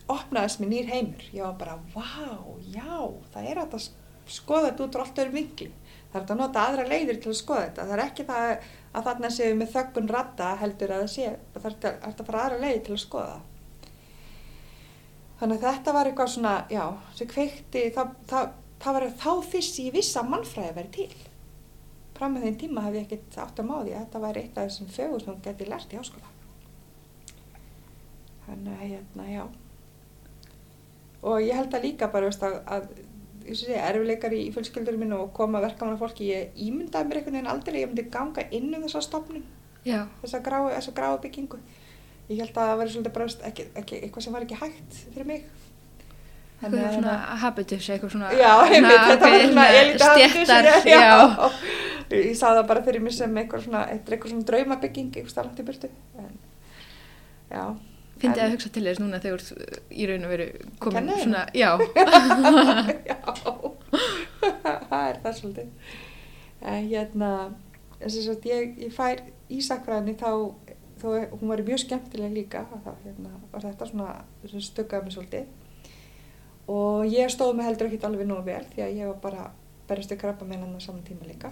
opnaðist 0.08 0.60
mér 0.60 0.70
nýr 0.70 0.88
heimur. 0.90 1.24
Ég 1.34 1.44
var 1.44 1.54
bara, 1.60 1.80
vá, 1.94 2.40
já 2.72 3.14
það 3.34 3.50
er 3.52 3.58
að 3.64 3.90
skoða 4.30 4.70
þetta 4.72 4.84
út 4.86 4.94
frá 4.96 5.04
allt 5.06 5.22
öðrum 5.24 5.34
vinkli 5.40 5.72
það 6.14 6.22
er 6.22 6.26
að 6.34 6.40
nota 6.42 6.66
aðra 6.68 6.86
leiðir 6.90 7.20
til 7.24 7.32
að 7.32 7.38
skoða 7.40 7.66
þetta? 7.68 7.86
Það 7.90 7.96
er 7.98 8.04
ekki 8.06 8.26
það 8.30 8.46
að 9.00 9.08
þarna 9.10 9.30
séu 9.36 9.56
með 9.60 9.74
þöggun 9.76 10.10
radda 10.16 10.50
heldur 10.64 10.94
að 10.96 11.04
það 11.04 11.12
sé 11.16 11.28
það 11.54 11.66
er 11.70 11.76
að- 11.92 12.08
að 12.10 12.26
fara 12.30 12.44
aðra 12.46 12.62
leiðir 12.64 12.84
til 12.88 12.96
að 12.96 13.04
skoða? 13.06 13.40
Þannig 15.40 15.62
að 15.64 15.74
þetta 15.74 15.94
var 15.96 16.10
eitthvað 16.10 16.32
svona 16.34 16.54
já, 16.70 16.86
sem 17.16 17.28
kveikti 17.28 17.84
það, 17.96 18.16
það, 18.28 18.50
það 18.84 18.94
var 18.98 19.06
þá 19.22 19.30
fyrst 19.54 19.78
ég 19.80 19.94
viss 19.94 20.18
að 20.20 20.32
mannfræði 20.34 20.74
verið 20.80 20.92
til. 20.98 21.14
Fram 22.18 22.34
með 22.36 22.44
þeim 22.48 22.58
tíma 22.60 22.82
hef 22.84 22.98
ég 22.98 23.06
ekkert 23.08 23.38
átt 23.46 23.62
að 23.62 23.70
máði 23.70 23.94
að 23.94 24.02
þetta 24.02 24.20
væri 24.26 24.42
eitt 24.44 24.58
af 24.60 24.66
þessum 24.68 24.90
fögur 24.92 25.22
sem 25.24 25.32
hún 25.34 25.46
geti 25.46 25.68
lært 25.70 25.94
í 25.96 26.00
háskóla. 26.02 26.34
Þannig 28.50 28.74
að 28.74 28.84
hérna, 28.90 29.28
já. 29.32 29.46
Og 31.30 31.40
ég 31.44 31.56
held 31.56 31.74
að 31.78 31.86
líka 31.88 32.08
bara 32.12 32.28
veist, 32.28 32.44
að, 32.44 32.60
að 32.66 32.90
erfileikar 33.50 34.36
í 34.36 34.42
fjölskyldurum 34.56 35.04
minn 35.04 35.16
og 35.18 35.32
koma 35.36 35.62
verkamanna 35.64 36.00
fólki 36.00 36.30
ég 36.30 36.58
ímyndaði 36.68 37.10
mér 37.10 37.22
einhvern 37.22 37.38
veginn 37.40 37.54
aldrei 37.54 37.82
ég 37.82 37.92
myndi 37.92 38.10
ganga 38.14 38.46
inn 38.52 38.74
um 38.74 38.86
þessa 38.86 39.04
stopnum 39.06 39.44
já, 39.86 40.06
þessa 40.24 40.44
gráu, 40.46 40.70
þessa 40.74 40.96
gráu 40.98 41.18
byggingu 41.24 41.62
ég 42.30 42.44
held 42.44 42.54
að 42.54 42.72
það 42.72 42.78
væri 42.82 42.94
svolítið 42.96 43.18
bara 43.18 43.32
ekki, 43.50 43.68
ekki, 43.82 44.02
eitthvað 44.04 44.26
sem 44.28 44.38
var 44.38 44.48
ekki 44.48 44.62
hægt 44.62 45.02
fyrir 45.16 45.30
mig 45.30 45.50
eitthvað 46.60 46.96
svona 46.98 47.14
habitus, 47.40 47.86
eitthvað 47.90 48.16
svona 48.16 48.32
Já, 48.36 48.52
einmitt, 48.66 49.06
þetta 49.08 49.30
var 49.32 49.46
svona 49.46 49.68
elita 49.80 50.10
habitus, 50.12 50.90
já, 50.90 51.08
Ég 52.10 52.34
sá 52.34 52.48
það 52.50 52.64
bara 52.72 52.82
fyrir 52.86 53.04
mig 53.06 53.14
sem 53.14 53.36
eitthvað 53.38 53.68
svona, 53.68 53.84
eitthvað 53.94 54.32
svona 54.34 54.48
draumabygging, 54.50 55.12
eitthvað 55.14 55.34
staflangt 55.34 55.62
í 55.62 55.66
burtu. 55.68 55.90
En, 56.18 56.32
já. 57.54 57.64
Fyndið 58.20 58.42
En- 58.42 58.46
að 58.46 58.54
hugsa 58.56 58.70
til 58.76 58.84
þess 58.84 59.00
núna 59.00 59.20
þegar 59.24 59.44
þú 59.46 59.56
ert 59.64 59.92
í 59.96 60.08
raun 60.10 60.26
og 60.28 60.32
veru 60.34 60.48
komin 60.84 61.12
svona, 61.22 61.44
já, 61.56 61.70
já, 63.12 63.18
það 64.90 65.06
er 65.06 65.22
það 65.24 65.38
svolítið. 65.38 65.94
En 66.74 66.90
hérna, 66.90 67.30
þess 68.02 68.28
að 68.34 68.50
ég, 68.50 68.74
ég 68.84 68.92
fær 68.96 69.24
í 69.50 69.62
sakfræðinni 69.64 70.18
þá, 70.20 70.32
þó 71.00 71.08
hún 71.40 71.54
var 71.54 71.64
mjög 71.64 71.80
skemmtileg 71.86 72.36
líka, 72.36 72.66
þá 72.84 72.92
hérna, 73.06 73.32
var 73.54 73.64
þetta 73.70 73.88
svona, 73.94 74.18
stökkaði 74.68 75.08
mig 75.08 75.16
svolítið. 75.16 75.46
Og 76.70 77.08
ég 77.10 77.32
stóð 77.34 77.56
mig 77.58 77.66
heldur 77.66 77.88
ekkert 77.88 78.10
alveg 78.10 78.28
nógu 78.30 78.44
vel 78.52 78.66
því 78.76 78.84
að 78.86 78.98
ég 79.00 79.08
var 79.10 79.22
bara 79.24 79.48
berjastu 79.90 80.20
krabba 80.22 80.46
með 80.46 80.66
hann 80.66 80.76
á 80.78 80.82
saman 80.84 81.06
tíma 81.08 81.26
líka. 81.26 81.50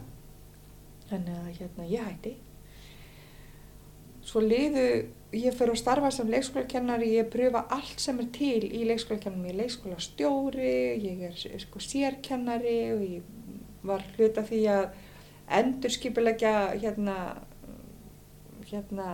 Þannig 1.09 1.39
að 1.39 1.47
hérna, 1.61 1.87
ég 1.89 2.03
hætti. 2.05 2.35
Svo 4.27 4.43
liðu, 4.43 4.83
ég 5.35 5.55
fyrir 5.55 5.73
að 5.73 5.81
starfa 5.81 6.09
sem 6.13 6.29
leikskólakennari, 6.31 7.09
ég 7.17 7.27
pröfa 7.31 7.65
allt 7.73 7.99
sem 7.99 8.19
er 8.23 8.29
til 8.35 8.63
í 8.63 8.85
leikskólakennari. 8.87 9.49
Ég 9.49 9.55
er 9.55 9.59
leikskólastjóri, 9.61 10.77
ég 11.03 11.25
er 11.27 11.63
sko 11.63 11.81
sérkennari 11.83 12.77
og 12.93 13.03
ég 13.03 13.33
var 13.87 14.05
hluta 14.15 14.43
því 14.47 14.61
að 14.71 14.85
endurskipulegja 15.57 16.53
hérna, 16.77 17.17
hérna, 18.69 19.09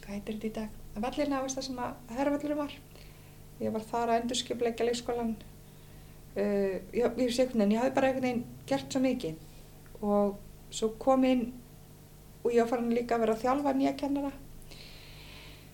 hvað 0.00 0.12
heitir 0.16 0.34
þetta 0.34 0.50
í 0.50 0.54
dag? 0.58 0.76
Vellina, 1.00 1.44
veist 1.44 1.58
það 1.58 1.68
sem 1.68 1.80
að 1.84 2.16
herrvellurum 2.18 2.62
var. 2.64 2.76
Ég 3.60 3.74
var 3.74 3.86
þar 3.86 4.10
að 4.10 4.22
endurskipulegja 4.24 4.88
leikskólan. 4.88 5.32
Uh, 6.30 6.78
ég, 6.94 7.06
ég 7.18 7.32
sé 7.34 7.44
einhvern 7.44 7.64
veginn, 7.64 7.74
ég 7.74 7.82
hafði 7.82 7.94
bara 7.96 8.10
einhvern 8.10 8.26
veginn 8.26 8.44
gert 8.70 8.92
svo 8.94 9.00
mikið 9.02 9.40
og 10.06 10.36
svo 10.70 10.92
kom 11.02 11.24
inn 11.26 11.48
og 12.44 12.54
ég 12.54 12.62
var 12.62 12.70
farin 12.70 12.94
líka 12.94 13.16
að 13.16 13.24
vera 13.24 13.34
að 13.34 13.42
þjálfa 13.42 13.72
nýja 13.76 13.96
kennara 13.98 14.30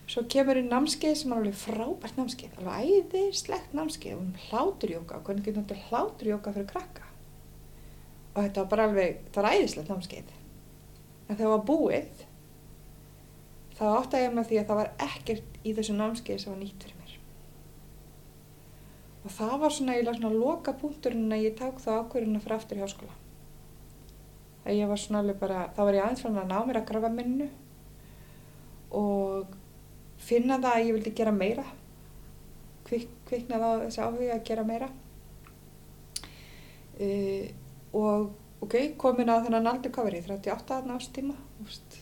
svo 0.06 0.22
kemur 0.30 0.60
inn 0.60 0.70
námskeið 0.70 1.16
sem 1.18 1.32
er 1.32 1.40
alveg 1.40 1.58
frábært 1.58 2.18
námskeið 2.20 2.60
alveg 2.60 2.90
æðislegt 3.10 3.74
námskeið 3.74 4.20
um 4.20 4.28
hláturjóka 4.46 5.18
hvernig 5.26 5.48
getur 5.48 5.64
þetta 5.64 5.88
hláturjóka 5.88 6.52
fyrir 6.54 6.70
krakka? 6.70 7.08
Og 8.36 8.44
þetta 8.44 8.62
var 8.62 8.70
bara 8.70 8.86
alveg 8.90 9.18
þetta 9.24 9.42
var 9.42 9.56
æðislegt 9.56 9.90
námskeið. 9.90 10.32
En 11.26 11.34
þegar 11.34 11.42
það 11.42 11.54
var 11.56 11.66
búið 11.72 12.24
þá 13.76 13.84
átti 13.88 14.22
ég 14.22 14.36
með 14.36 14.48
því 14.50 14.60
að 14.60 14.70
það 14.70 14.80
var 14.82 14.92
ekkert 15.08 15.60
í 15.66 15.74
þessu 15.76 15.98
námskeið 15.98 16.40
sem 16.42 16.54
var 16.54 16.62
nýtt 16.62 16.86
fyrir 16.86 17.02
mér. 17.02 17.18
Og 19.26 19.34
það 19.34 19.54
var 19.64 19.74
svona 19.74 19.96
eiginlega 19.96 20.20
svona 20.20 20.40
loka 20.46 20.78
punkturinn 20.80 21.34
að 21.34 21.46
ég 21.48 21.58
ták 21.58 21.82
þá 21.82 21.90
ákvörðuna 21.96 22.42
fyrir 22.44 22.60
aftur 22.60 22.78
í 22.78 22.84
háskóla. 22.86 23.20
Að 24.66 24.78
ég 24.78 24.90
var 24.90 25.02
svona 25.02 25.22
alveg 25.24 25.38
bara, 25.42 25.66
þá 25.74 25.80
var 25.82 25.98
ég 25.98 26.06
aðeins 26.06 26.22
fann 26.22 26.38
að 26.40 26.50
ná 26.52 26.58
mér 26.62 26.80
að 26.80 26.90
grafa 26.92 27.10
minnu. 27.12 27.48
Og 28.96 29.56
finna 30.26 30.60
það 30.62 30.72
að 30.72 30.84
ég 30.84 30.96
vildi 30.96 31.12
gera 31.20 31.34
meira. 31.34 31.64
Kvik, 32.86 33.08
kvikna 33.28 33.60
það 33.62 33.84
þessi 33.86 34.02
áhuga 34.04 34.36
að 34.36 34.44
gera 34.50 34.66
meira. 34.66 34.90
Uh, 36.96 37.48
og 37.96 38.64
ok, 38.64 38.78
komin 39.00 39.30
á 39.32 39.42
þennan 39.44 39.68
aldur 39.72 39.92
hvað 39.92 40.08
ég, 40.20 40.28
38 40.30 40.78
aðna 40.78 40.96
ást 40.96 41.12
tíma? 41.16 41.36
Úst, 41.64 41.98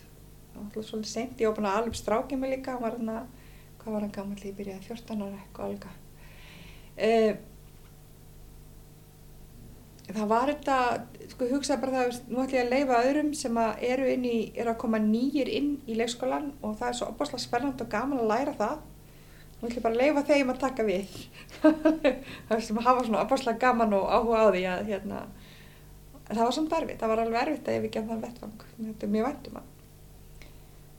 það 0.53 0.61
var 0.61 0.69
alltaf 0.69 0.89
svolítið 0.91 1.11
seint. 1.11 1.41
Ég 1.41 1.51
að 1.71 1.81
alveg 1.81 1.99
strákið 1.99 2.41
mig 2.41 2.55
líka 2.55 2.77
hann 2.77 2.85
var 2.85 2.99
hann 2.99 3.11
að, 3.17 3.51
hvað 3.81 3.97
var 3.97 4.07
hann 4.07 4.15
gammal 4.15 4.39
ég 4.45 4.57
byrjaði 4.61 4.89
14 4.93 5.27
ára 5.27 5.43
eitthvað 5.43 5.73
alga 5.73 5.95
uh, 6.95 7.35
það 10.13 10.27
var 10.29 10.51
þetta, 10.53 10.79
sko 11.33 11.47
hugsa 11.49 11.77
bara 11.81 12.03
það, 12.03 12.19
nú 12.29 12.43
ætlum 12.43 12.59
ég 12.59 12.67
að 12.67 12.73
leifa 12.75 12.99
öðrum 13.09 13.31
sem 13.39 13.61
að 13.61 13.85
eru 13.89 14.09
inn 14.13 14.27
í, 14.29 14.39
eru 14.53 14.75
að 14.75 14.81
koma 14.83 15.01
nýjir 15.01 15.49
inn 15.49 15.71
í 15.89 15.97
leikskólan 15.97 16.51
og 16.61 16.77
það 16.81 16.91
er 16.91 16.99
svo 16.99 17.09
opaslega 17.15 17.45
spennand 17.47 17.81
og 17.81 17.89
gaman 17.95 18.21
að 18.21 18.33
læra 18.35 18.55
það. 18.59 18.83
Nú 19.55 19.71
ætlum 19.71 19.79
ég 19.79 19.87
bara 19.87 19.95
að 19.95 20.03
leifa 20.03 20.27
þeim 20.29 20.53
að 20.53 20.61
taka 20.67 20.87
við. 20.91 21.17
það 22.51 22.65
sem 22.69 22.83
að 22.83 22.89
hafa 22.91 23.07
svona 23.09 23.25
opaslega 23.25 23.63
gaman 23.65 23.97
og 23.97 24.07
áhuga 24.13 24.45
á 24.45 24.49
því 24.53 24.65
að 24.75 24.93
hérna, 24.93 25.25
það 26.29 26.45
var 26.45 26.57
samt 26.59 26.79
erfitt, 26.81 27.01
það 27.01 27.15
var 27.15 27.25
alveg 27.25 27.43
erfitt 27.47 27.69
að 27.69 27.79
ég 27.79 27.85
við 27.87 27.97
gefði 27.97 28.13
þann 28.13 28.25
vettvang, 28.29 28.69
þetta 28.77 29.09
er 29.09 29.15
mjög 29.17 29.29
væntum 29.31 29.61
að. 29.63 29.71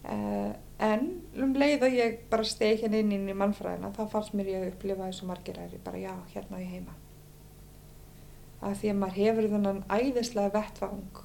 Uh, 0.06 0.52
en 0.86 1.08
um 1.42 1.56
leið 1.58 1.88
að 1.88 1.96
ég 1.98 2.20
bara 2.30 2.46
stegi 2.46 2.84
hérna 2.84 3.02
inn, 3.02 3.14
inn 3.16 3.30
í 3.30 3.38
mannfræðina, 3.38 3.94
þá 3.94 4.06
fannst 4.10 4.38
mér 4.38 4.54
ég 4.54 4.62
að 4.62 4.74
upplifa 4.74 5.08
eins 5.08 5.22
og 5.22 5.30
margir 5.30 5.58
æri, 5.62 5.82
bara 5.86 6.02
já, 6.02 6.14
hérna 6.34 6.62
ég 6.62 6.78
að 8.66 8.76
því 8.82 8.92
að 8.92 9.00
maður 9.02 9.22
hefur 9.22 9.50
þennan 9.54 9.84
æðislega 9.90 10.54
vettvang 10.56 11.24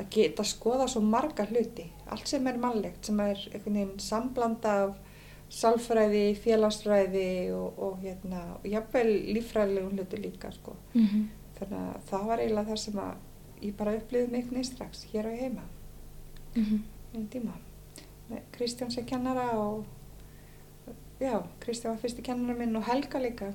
að 0.00 0.10
geta 0.14 0.44
skoða 0.48 0.88
svo 0.88 1.02
marga 1.04 1.46
hluti 1.50 1.86
allt 2.10 2.28
sem 2.28 2.46
er 2.46 2.58
mannlegt, 2.58 3.04
sem 3.06 3.20
er 3.20 3.38
einhvern 3.52 3.78
veginn 3.78 4.02
samblanda 4.02 4.74
af 4.86 4.94
sálfræði, 5.50 6.36
félagsfræði 6.38 7.50
og, 7.56 7.78
og 7.82 7.98
hérna, 8.04 8.44
og 8.60 8.66
jafnvel 8.70 9.10
líffræðilegum 9.34 9.98
hluti 9.98 10.22
líka 10.22 10.52
sko. 10.54 10.76
mm 10.94 11.06
-hmm. 11.06 11.26
þannig 11.58 11.78
að 11.78 12.00
það 12.10 12.26
var 12.26 12.38
eiginlega 12.38 12.70
það 12.70 12.76
sem 12.84 12.98
að 12.98 13.14
ég 13.62 13.76
bara 13.76 13.96
upplýði 13.96 14.30
mig 14.30 14.52
neins 14.52 14.70
strax 14.72 15.04
hér 15.12 15.26
á 15.26 15.32
heima 15.42 15.66
Mm 16.54 16.64
-hmm. 16.64 16.80
einn 17.14 17.28
tíma 17.28 17.52
Kristján 18.52 18.90
sem 18.90 19.04
kennara 19.04 19.50
og, 19.58 19.84
já, 21.20 21.42
Kristján 21.60 21.90
var 21.90 21.98
fyrsti 21.98 22.22
kennara 22.22 22.58
minn 22.58 22.76
og 22.76 22.84
Helga 22.84 23.18
líka 23.18 23.52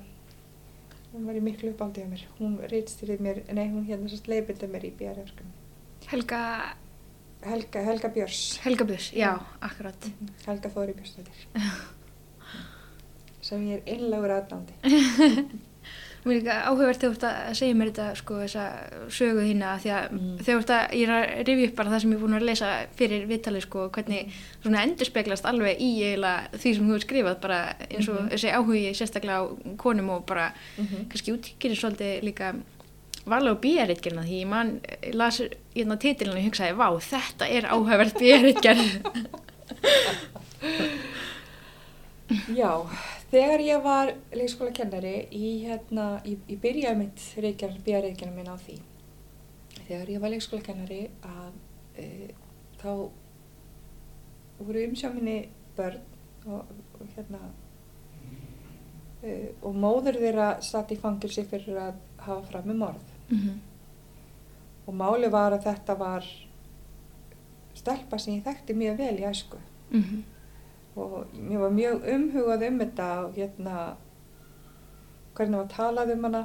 hún 1.16 1.28
var 1.28 1.38
í 1.38 1.44
miklu 1.44 1.72
uppáldið 1.72 2.04
á 2.04 2.08
mér. 2.12 2.24
Hún 2.38 2.56
rýtstyrið 2.70 3.22
mér, 3.24 3.42
nei 3.56 3.66
hún 3.70 3.86
hérna 3.88 4.10
sérst 4.12 4.28
leiðbildið 4.30 4.72
mér 4.74 4.84
í 4.84 4.92
BR-verkunum 4.98 5.54
Helga, 6.06 6.40
Helga, 7.46 7.82
Helga 7.88 8.10
Björs 8.14 8.42
Helga 8.62 8.84
Björns, 8.86 9.08
já, 9.16 9.32
akkurat. 9.64 10.10
Helga 10.46 10.70
Þóri 10.74 10.94
Björsdóttir 10.98 11.46
sem 13.46 13.62
ég 13.68 13.78
er 13.78 13.94
einlagur 13.94 14.32
aðdándi 14.34 14.74
Mér 16.26 16.34
er 16.34 16.40
líka 16.40 16.54
áhugavert 16.66 16.98
þegar 16.98 17.12
þú 17.12 17.16
ert 17.16 17.24
að 17.28 17.54
segja 17.54 17.74
mér 17.78 17.90
þetta, 17.92 18.06
sko, 18.18 18.34
þessa 18.42 18.62
sögu 19.14 19.42
þína, 19.46 19.68
því 19.78 19.90
að 19.94 20.06
Mm. 20.10 20.38
þegar 20.40 20.56
þú 20.56 20.62
ert 20.64 20.72
að, 20.76 20.84
ég 20.98 21.02
er 21.06 21.12
að 21.14 21.46
rifja 21.46 21.66
upp 21.68 21.76
bara 21.76 21.90
það 21.92 22.00
sem 22.02 22.10
ég 22.10 22.16
er 22.16 22.22
búin 22.24 22.36
að 22.38 22.46
lesa 22.48 22.70
fyrir 22.98 23.26
viðtalið, 23.30 23.62
sko, 23.62 23.84
hvernig 23.94 24.32
svona 24.64 24.82
endurspeglast 24.82 25.44
alveg 25.46 25.78
í 25.78 25.90
eiginlega 26.02 26.48
því 26.58 26.74
sem 26.74 26.82
þú 26.88 26.90
hefur 26.96 27.04
skrifað, 27.06 27.40
bara 27.40 27.60
eins 27.90 28.08
og 28.08 28.16
Mhm. 28.20 28.28
þessi 28.34 28.50
áhugi 28.58 28.90
sérstaklega 28.98 29.38
á 29.38 29.44
konum 29.78 30.10
og 30.10 30.26
bara 30.26 30.52
Mhm. 30.78 31.08
kannski 31.08 31.32
útgýrir 31.32 31.78
svolítið 31.78 32.22
líka 32.24 32.54
varlega 33.26 33.54
á 33.54 33.62
bíaritgerna 33.62 34.22
því 34.26 34.42
ég 34.42 34.46
man, 34.48 34.80
ég 35.02 35.14
las 35.14 35.40
hérna 35.76 35.96
titilinu 35.96 36.36
og 36.38 36.42
hugsaði, 36.42 36.74
vá, 36.74 36.90
þetta 36.98 37.48
er 37.48 37.62
áhugavert 37.70 38.14
bíaritgerð. 38.18 38.82
Já, 42.56 42.82
þegar 43.32 43.62
ég 43.64 43.82
var 43.84 44.12
leikskóla 44.34 44.72
kennari 44.76 45.14
í 45.34 45.52
hérna, 45.66 46.08
ég, 46.28 46.42
ég 46.50 46.60
byrjaði 46.62 47.00
mitt 47.00 47.24
reykjar, 47.42 47.76
bíareikjana 47.86 48.34
minn 48.36 48.50
á 48.50 48.56
því. 48.60 48.78
Þegar 49.86 50.10
ég 50.14 50.22
var 50.22 50.34
leikskóla 50.34 50.66
kennari 50.66 51.00
að 51.26 51.52
e, 51.98 52.08
þá 52.80 52.90
voru 54.58 54.84
umsjáminni 54.88 55.38
börn 55.76 56.02
og, 56.46 56.74
og 56.96 57.14
hérna 57.16 57.42
e, 59.22 59.52
og 59.60 59.76
móður 59.76 60.20
þeirra 60.22 60.50
satt 60.64 60.94
í 60.94 61.00
fangilsi 61.00 61.44
fyrir 61.50 61.80
að 61.88 61.98
hafa 62.22 62.42
fram 62.50 62.70
með 62.70 62.84
morð. 62.84 63.16
Mm 63.30 63.40
Og 64.86 64.94
máli 64.94 65.26
var 65.26 65.50
að 65.50 65.64
þetta 65.66 65.94
var 65.98 66.26
stelpa 67.74 68.18
sem 68.18 68.36
ég 68.36 68.44
þekkti 68.44 68.74
mjög 68.74 68.98
vel 68.98 69.18
í 69.18 69.24
æsku. 69.26 69.58
-hmm. 70.02 70.35
Og 70.96 71.26
mér 71.34 71.60
var 71.60 71.74
mjög 71.76 72.06
umhugað 72.14 72.66
um 72.70 72.78
þetta 72.80 73.08
og 73.24 73.36
hérna 73.36 73.80
hvernig 75.36 75.60
var 75.60 75.68
talað 75.72 76.12
um 76.14 76.24
hana 76.24 76.42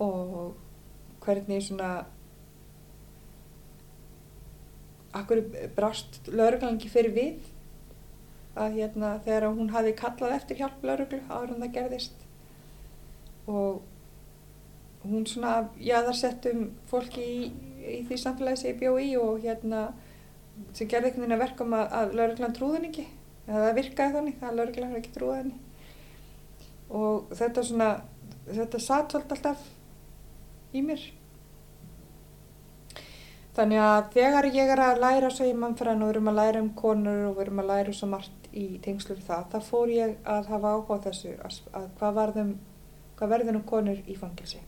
og 0.00 0.54
hvernig 1.20 1.62
svona 1.62 1.90
akkur 5.12 5.42
brást 5.76 6.30
lauruglangi 6.30 6.88
fyrir 6.88 7.14
við? 7.14 7.48
Að 8.56 8.80
hérna 8.80 9.12
þegar 9.24 9.52
hún 9.54 9.72
hafi 9.74 9.92
kallað 9.98 10.36
eftir 10.38 10.60
hjálp 10.60 10.82
lauruglu 10.84 11.20
áður 11.28 11.54
en 11.54 11.64
það 11.64 11.74
gerðist. 11.76 12.26
Og 13.50 13.82
hún 15.04 15.26
svona 15.26 15.68
jaðarsettum 15.80 16.70
fólki 16.90 17.24
í, 17.24 17.50
í 17.80 18.00
því 18.08 18.18
samfélagi 18.20 18.62
sem 18.62 18.72
ég 18.72 18.80
bjó 18.80 18.94
í 19.00 19.10
og 19.20 19.44
hérna 19.44 19.90
sem 20.76 20.88
gerði 20.88 21.10
einhvern 21.10 21.24
veginn 21.24 21.36
að 21.36 21.44
verkum 21.44 21.74
að, 21.76 21.86
að 21.98 22.14
lauruglan 22.18 22.56
trúðin 22.56 22.88
ekki. 22.90 23.06
Eða 23.48 23.64
það 23.64 23.76
virkaði 23.80 24.16
þannig 24.16 24.46
að 24.46 24.56
lauruglan 24.58 24.96
ekki 25.00 25.14
trúið 25.14 25.38
henni. 25.40 25.60
Og 27.00 27.32
þetta 27.38 27.64
svona 27.66 27.90
þetta 28.50 28.82
satt 28.82 29.14
svolítið 29.14 29.36
alltaf 29.36 29.66
í 30.74 30.82
mér. 30.86 31.02
Þannig 33.56 33.82
að 33.82 34.10
þegar 34.14 34.48
ég 34.54 34.72
er 34.72 34.82
að 34.84 35.00
læra 35.02 35.30
svo 35.34 35.46
í 35.48 35.54
mannfræðin 35.58 36.04
og 36.04 36.10
við 36.10 36.14
erum 36.14 36.30
að 36.30 36.38
læra 36.38 36.62
um 36.62 36.72
konur 36.78 37.24
og 37.28 37.36
við 37.36 37.44
erum 37.46 37.62
að 37.62 37.70
læra 37.72 37.94
svo 37.96 38.08
margt 38.12 38.50
í 38.50 38.66
tengslu 38.82 39.16
við 39.16 39.26
það, 39.26 39.46
þá 39.52 39.70
fór 39.70 39.92
ég 39.94 40.16
að 40.26 40.50
hafa 40.50 40.74
áhuga 40.74 40.98
þessu 41.06 41.32
að, 41.38 41.58
að 41.78 41.88
hvað, 41.98 42.14
varðum, 42.18 42.52
hvað 43.18 43.32
verður 43.34 43.58
um 43.58 43.66
konur 43.66 44.02
í 44.06 44.16
fangilsi 44.18 44.62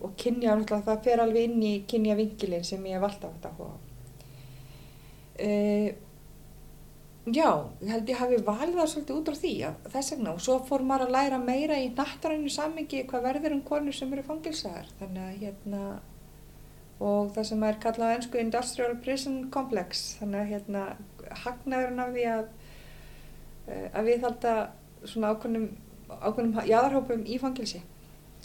og 0.00 0.14
kynja, 0.16 0.56
það 0.64 1.02
fer 1.04 1.20
alveg 1.20 1.50
inn 1.50 1.64
í 1.64 1.72
kynja 1.88 2.16
vingilin 2.16 2.64
sem 2.64 2.84
ég 2.88 2.96
hef 2.96 3.04
alltaf 3.04 3.34
haft 3.34 3.48
áhuga 3.50 3.72
á. 3.76 3.83
Uh, 5.34 5.90
já, 7.26 7.48
held 7.88 8.10
ég 8.12 8.20
hafi 8.20 8.40
valið 8.46 8.76
það 8.78 8.90
svolítið 8.92 9.18
út 9.18 9.30
á 9.30 9.34
því 9.34 9.52
að 9.68 9.86
þess 9.94 10.14
vegna. 10.14 10.34
Og 10.34 10.42
svo 10.44 10.58
fór 10.68 10.84
maður 10.86 11.08
að 11.08 11.14
læra 11.16 11.40
meira 11.42 11.78
í 11.82 11.88
nattarannu 11.94 12.52
sammingi 12.52 13.04
hvað 13.10 13.28
verður 13.28 13.56
um 13.56 13.64
konur 13.66 13.96
sem 13.96 14.12
eru 14.14 14.26
fangilsaðar 14.26 14.90
þannig 15.00 15.24
að 15.24 15.40
hérna 15.42 15.84
og 17.04 17.32
það 17.34 17.48
sem 17.48 17.64
er 17.66 17.80
kallað 17.82 18.12
á 18.12 18.14
ennsku 18.18 18.38
Industrial 18.40 18.94
Prison 19.02 19.40
Complex. 19.54 20.04
Þannig 20.20 20.44
að 20.44 20.52
hérna 20.52 20.84
hagnaðurinn 21.44 22.04
af 22.04 22.14
því 22.14 22.28
að 22.34 22.44
uh, 22.44 23.88
að 23.90 24.12
við 24.12 24.28
þalda 24.28 24.54
svona 25.04 25.34
ákveðnum 25.34 25.66
ákveðnum 26.20 26.68
jáðarhópum 26.68 27.26
í 27.26 27.40
fangilsi 27.40 27.82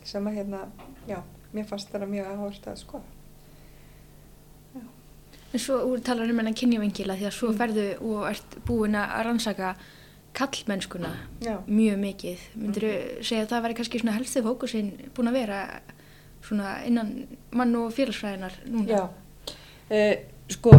sem 0.03 0.27
að 0.27 0.39
hérna, 0.39 0.65
já, 1.09 1.19
mér 1.53 1.67
fannst 1.69 1.91
það 1.91 2.07
mjög 2.13 2.29
áherslu 2.33 2.71
að 2.71 2.81
skoða 2.81 3.18
En 5.49 5.61
svo 5.61 5.79
úr 5.89 6.01
talar 6.05 6.29
um 6.29 6.41
hennar 6.41 6.57
kynjavengila 6.57 7.17
því 7.17 7.29
að 7.29 7.37
svo 7.37 7.53
ferðu 7.57 7.87
og 8.05 8.27
ert 8.29 8.59
búin 8.67 8.97
að 8.99 9.15
rannsaka 9.25 9.75
kallmennskuna 10.37 11.09
Já. 11.41 11.55
mjög 11.65 11.97
mikið. 12.03 12.43
Myndir 12.55 12.89
segja 13.25 13.45
að 13.47 13.53
það 13.53 13.63
væri 13.65 13.79
kannski 13.79 14.01
svona 14.03 14.17
helstu 14.17 14.43
fókusinn 14.45 14.91
búin 15.17 15.31
að 15.31 15.39
vera 15.39 15.61
svona 16.45 16.75
innan 16.87 17.13
mann 17.51 17.75
og 17.75 17.93
félagsfræðinar 17.95 18.59
núna? 18.69 18.87
Já, 18.89 19.01
uh, 19.91 20.13
sko, 20.53 20.75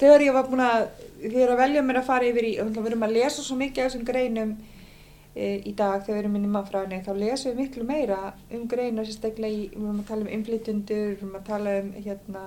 þegar 0.00 0.26
ég 0.26 0.36
var 0.36 0.50
búin 0.50 0.64
að, 0.64 0.84
þegar 1.22 1.40
ég 1.40 1.54
að 1.54 1.62
velja 1.64 1.86
mér 1.86 2.02
að 2.02 2.10
fara 2.10 2.28
yfir 2.28 2.48
í, 2.50 2.52
við 2.60 2.92
erum 2.92 3.08
að 3.08 3.16
lesa 3.18 3.42
svo 3.42 3.58
mikið 3.58 3.84
af 3.84 3.90
þessum 3.90 4.06
greinum 4.08 4.54
uh, 4.54 5.56
í 5.58 5.74
dag 5.78 6.04
þegar 6.04 6.14
við 6.14 6.22
erum 6.22 6.38
inn 6.38 6.46
í 6.48 6.52
mannfræðinni, 6.56 7.00
þá 7.06 7.12
lesum 7.18 7.52
við 7.52 7.64
miklu 7.64 7.88
meira 7.88 8.20
um 8.52 8.68
greinar 8.70 9.08
sérstaklega 9.08 9.56
í, 9.56 9.66
við 9.74 9.88
erum 9.88 10.04
að 10.04 10.12
tala 10.12 10.26
um 10.26 10.32
innflytundur, 10.38 11.04
við 11.08 11.18
erum 11.18 11.36
að 11.40 11.50
tala 11.50 11.76
um 11.82 11.92
hérna, 11.98 12.46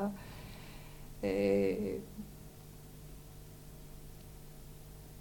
uh, 1.23 1.89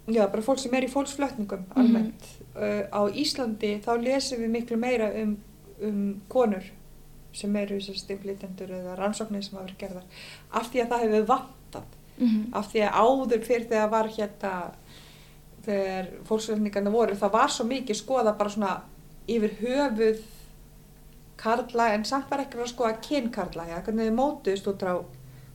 já, 0.07 0.23
bara 0.27 0.45
fólk 0.45 0.59
sem 0.59 0.73
er 0.73 0.87
í 0.87 0.91
fólksflötningum 0.91 1.67
almennt. 1.75 2.31
uh, 2.55 2.85
á 2.91 3.01
Íslandi 3.09 3.77
þá 3.85 3.91
lesum 4.01 4.41
við 4.43 4.55
miklu 4.59 4.79
meira 4.81 5.11
um, 5.21 5.37
um 5.81 6.01
konur 6.29 6.71
sem 7.35 7.55
eru 7.59 7.81
stimplintendur 7.81 8.71
eða 8.71 8.95
rannsóknir 8.95 9.43
sem 9.43 9.57
hafa 9.57 9.67
verið 9.67 9.81
gerðar 9.83 10.03
af 10.51 10.71
því 10.71 10.81
að 10.81 10.91
það 10.93 11.05
hefur 11.05 11.29
vantað 11.33 11.93
Mm 12.17 12.27
-hmm. 12.27 12.57
af 12.57 12.71
því 12.71 12.79
að 12.79 12.95
áður 12.95 13.41
fyrir 13.43 13.67
þegar 13.67 13.89
var 13.89 14.07
hérna 14.07 14.71
þegar 15.65 16.05
fólksflötningarna 16.23 16.91
voru 16.91 17.15
það 17.15 17.31
var 17.31 17.49
svo 17.51 17.65
mikið 17.65 17.95
skoða 17.95 18.37
bara 18.37 18.49
svona 18.49 18.81
yfir 19.27 19.51
höfuð 19.59 20.21
karla 21.37 21.93
en 21.93 22.05
samt 22.05 22.31
var 22.31 22.39
ekki 22.39 22.57
verið 22.57 22.69
að 22.69 22.73
skoða 22.73 23.01
kynkarla 23.07 23.67
ja, 23.67 23.81
hvernig 23.81 24.07
þið 24.07 24.19
mótuðist 24.19 24.67
út 24.67 24.79
frá 24.79 24.93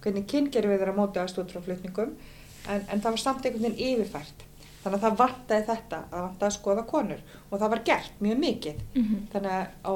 hvernig 0.04 0.28
kyngerfið 0.30 0.78
þeirra 0.80 0.96
mótuðast 0.96 1.40
út 1.42 1.52
frá 1.52 1.64
flutningum 1.64 2.14
en, 2.68 2.84
en 2.86 3.00
það 3.00 3.10
var 3.10 3.22
samt 3.24 3.46
einhvern 3.46 3.66
veginn 3.66 3.90
yfirfært. 3.90 4.44
Þannig 4.80 4.96
að 4.96 5.04
það 5.04 5.18
vantaði 5.20 5.66
þetta 5.68 5.98
að 6.08 6.22
vantaði 6.24 6.48
að 6.48 6.56
skoða 6.56 6.84
konur. 6.88 7.24
Og 7.50 7.58
það 7.60 7.72
var 7.74 7.82
gert 7.90 8.22
mjög 8.24 8.38
mikið. 8.44 8.78
Þannig 9.32 9.56
að 9.56 9.66
á, 9.84 9.94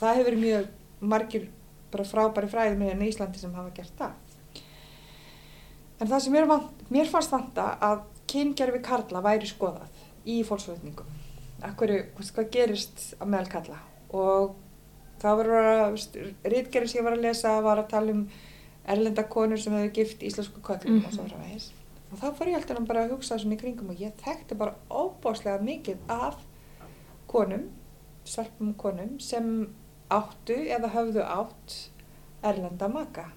það 0.00 0.20
hefur 0.20 0.36
mjög 0.44 0.68
margir 1.00 1.48
bara 1.90 2.06
frábæri 2.06 2.50
fræðum 2.52 2.84
hérna 2.86 3.06
í 3.06 3.10
Íslandi 3.10 3.40
sem 3.40 3.54
hafa 3.54 3.72
gert 3.74 3.96
það. 3.98 4.12
En 6.00 6.08
það 6.08 6.22
sem 6.24 6.32
mér, 6.32 6.46
vant, 6.46 6.84
mér 6.88 7.10
fannst 7.10 7.34
vanta 7.34 7.66
að 7.82 8.04
kyngerfi 8.30 8.80
karla 8.86 9.20
væri 9.24 9.50
skoðað 9.50 10.04
í 10.30 10.38
fólksflutningum. 10.46 11.10
Akkur, 11.66 11.92
hvað 12.16 12.52
gerist 12.54 13.02
að 13.18 13.32
meðal 13.34 13.50
kalla 13.52 13.80
og 14.16 14.54
það 15.20 15.40
var 15.40 15.50
að 15.58 15.98
rítgerðin 16.48 16.88
sem 16.88 16.98
ég 17.00 17.04
var 17.04 17.16
að 17.18 17.26
lesa 17.26 17.52
var 17.62 17.82
að 17.82 17.90
tala 17.92 18.14
um 18.14 18.22
erlenda 18.92 19.22
konur 19.32 19.58
sem 19.60 19.72
hefur 19.76 19.92
gift 19.98 20.22
íslensku 20.26 20.60
köllum 20.66 20.96
Mhm. 20.98 21.06
og 21.06 21.12
svo 21.12 21.24
framvegis 21.28 21.70
og 22.12 22.18
þá 22.18 22.26
fór 22.38 22.48
ég 22.50 22.56
alltaf 22.58 22.86
bara 22.88 23.04
að 23.06 23.10
hugsa 23.14 23.38
svona 23.38 23.54
í 23.54 23.60
kringum 23.60 23.90
og 23.90 23.96
ég 24.02 24.12
þekkti 24.24 24.56
bara 24.58 24.74
óbáslega 24.90 25.60
mikið 25.62 25.96
af 26.08 26.36
konum 27.28 27.68
stelpum 28.24 28.74
konum 28.74 29.20
sem 29.20 29.68
áttu 30.10 30.56
eða 30.76 30.90
höfðu 30.94 31.22
átt 31.24 31.76
erlenda 32.42 32.88
maka 32.88 33.28